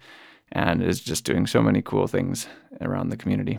and 0.51 0.83
is 0.83 0.99
just 0.99 1.23
doing 1.23 1.47
so 1.47 1.59
many 1.63 1.81
cool 1.81 2.05
things 2.05 2.45
around 2.81 3.09
the 3.09 3.17
community. 3.17 3.57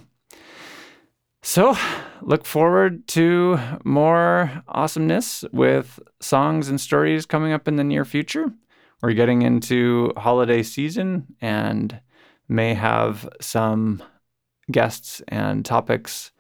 So, 1.43 1.77
look 2.23 2.47
forward 2.47 3.09
to 3.09 3.59
more 3.83 4.63
awesomeness 4.69 5.45
with 5.53 5.99
songs 6.21 6.69
and 6.69 6.81
stories 6.81 7.27
coming 7.27 7.53
up 7.53 7.67
in 7.67 7.75
the 7.75 7.83
near 7.83 8.05
future. 8.05 8.53
We're 9.03 9.15
getting 9.15 9.43
into 9.43 10.13
holiday 10.17 10.63
season 10.63 11.35
and 11.41 12.01
may 12.49 12.75
have 12.75 13.29
some 13.41 14.01
guests 14.71 15.23
and 15.27 15.65
topics 15.65 16.31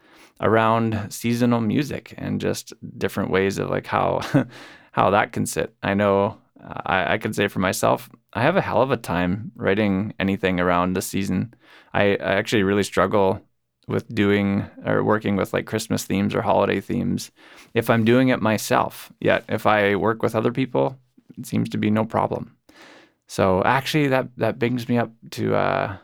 around 0.40 1.10
seasonal 1.10 1.60
music 1.60 2.14
and 2.18 2.40
just 2.40 2.72
different 2.98 3.30
ways 3.30 3.58
of 3.58 3.70
like 3.70 3.86
how 3.86 4.20
how 4.92 5.10
that 5.10 5.32
can 5.32 5.46
sit. 5.46 5.74
I 5.82 5.94
know 5.94 6.38
uh, 6.62 6.80
I, 6.86 7.14
I 7.14 7.18
can 7.18 7.32
say 7.32 7.48
for 7.48 7.58
myself, 7.58 8.08
I 8.32 8.42
have 8.42 8.56
a 8.56 8.60
hell 8.60 8.82
of 8.82 8.90
a 8.90 8.96
time 8.96 9.52
writing 9.56 10.14
anything 10.18 10.60
around 10.60 10.94
the 10.94 11.02
season. 11.02 11.54
I, 11.94 12.16
I 12.16 12.34
actually 12.34 12.62
really 12.62 12.82
struggle 12.82 13.40
with 13.88 14.12
doing 14.14 14.66
or 14.84 15.04
working 15.04 15.36
with 15.36 15.52
like 15.52 15.66
Christmas 15.66 16.04
themes 16.04 16.34
or 16.34 16.42
holiday 16.42 16.80
themes 16.80 17.30
if 17.72 17.88
I'm 17.88 18.04
doing 18.04 18.28
it 18.28 18.42
myself. 18.42 19.12
Yet 19.20 19.44
if 19.48 19.66
I 19.66 19.94
work 19.96 20.22
with 20.22 20.34
other 20.34 20.52
people, 20.52 20.98
it 21.38 21.46
seems 21.46 21.68
to 21.70 21.78
be 21.78 21.90
no 21.90 22.04
problem. 22.04 22.56
So 23.28 23.62
actually, 23.64 24.08
that 24.08 24.28
that 24.36 24.58
brings 24.58 24.88
me 24.88 24.98
up 24.98 25.10
to 25.32 25.54
uh, 25.54 25.96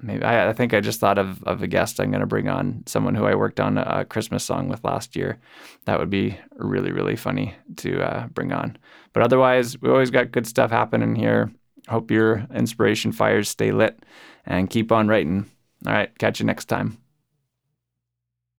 maybe 0.00 0.24
I, 0.24 0.50
I, 0.50 0.52
think 0.52 0.74
I 0.74 0.80
just 0.80 1.00
thought 1.00 1.18
of, 1.18 1.42
of 1.44 1.62
a 1.62 1.66
guest 1.66 2.00
I'm 2.00 2.10
going 2.10 2.20
to 2.20 2.26
bring 2.26 2.48
on 2.48 2.82
someone 2.86 3.14
who 3.14 3.24
I 3.24 3.34
worked 3.34 3.60
on 3.60 3.78
a, 3.78 4.04
Christmas 4.04 4.44
song 4.44 4.68
with 4.68 4.84
last 4.84 5.16
year. 5.16 5.38
That 5.84 5.98
would 5.98 6.10
be 6.10 6.38
really 6.56 6.92
really 6.92 7.16
funny 7.16 7.54
to 7.76 8.02
uh, 8.02 8.26
bring 8.28 8.52
on. 8.52 8.76
But 9.12 9.22
otherwise, 9.22 9.80
we 9.80 9.90
always 9.90 10.10
got 10.10 10.32
good 10.32 10.46
stuff 10.46 10.70
happening 10.70 11.14
here. 11.14 11.50
Hope 11.88 12.10
your 12.10 12.46
inspiration 12.54 13.12
fires 13.12 13.48
stay 13.48 13.72
lit 13.72 14.04
and 14.44 14.70
keep 14.70 14.90
on 14.92 15.08
writing. 15.08 15.46
All 15.86 15.92
right, 15.92 16.16
catch 16.18 16.40
you 16.40 16.46
next 16.46 16.66
time. 16.66 16.98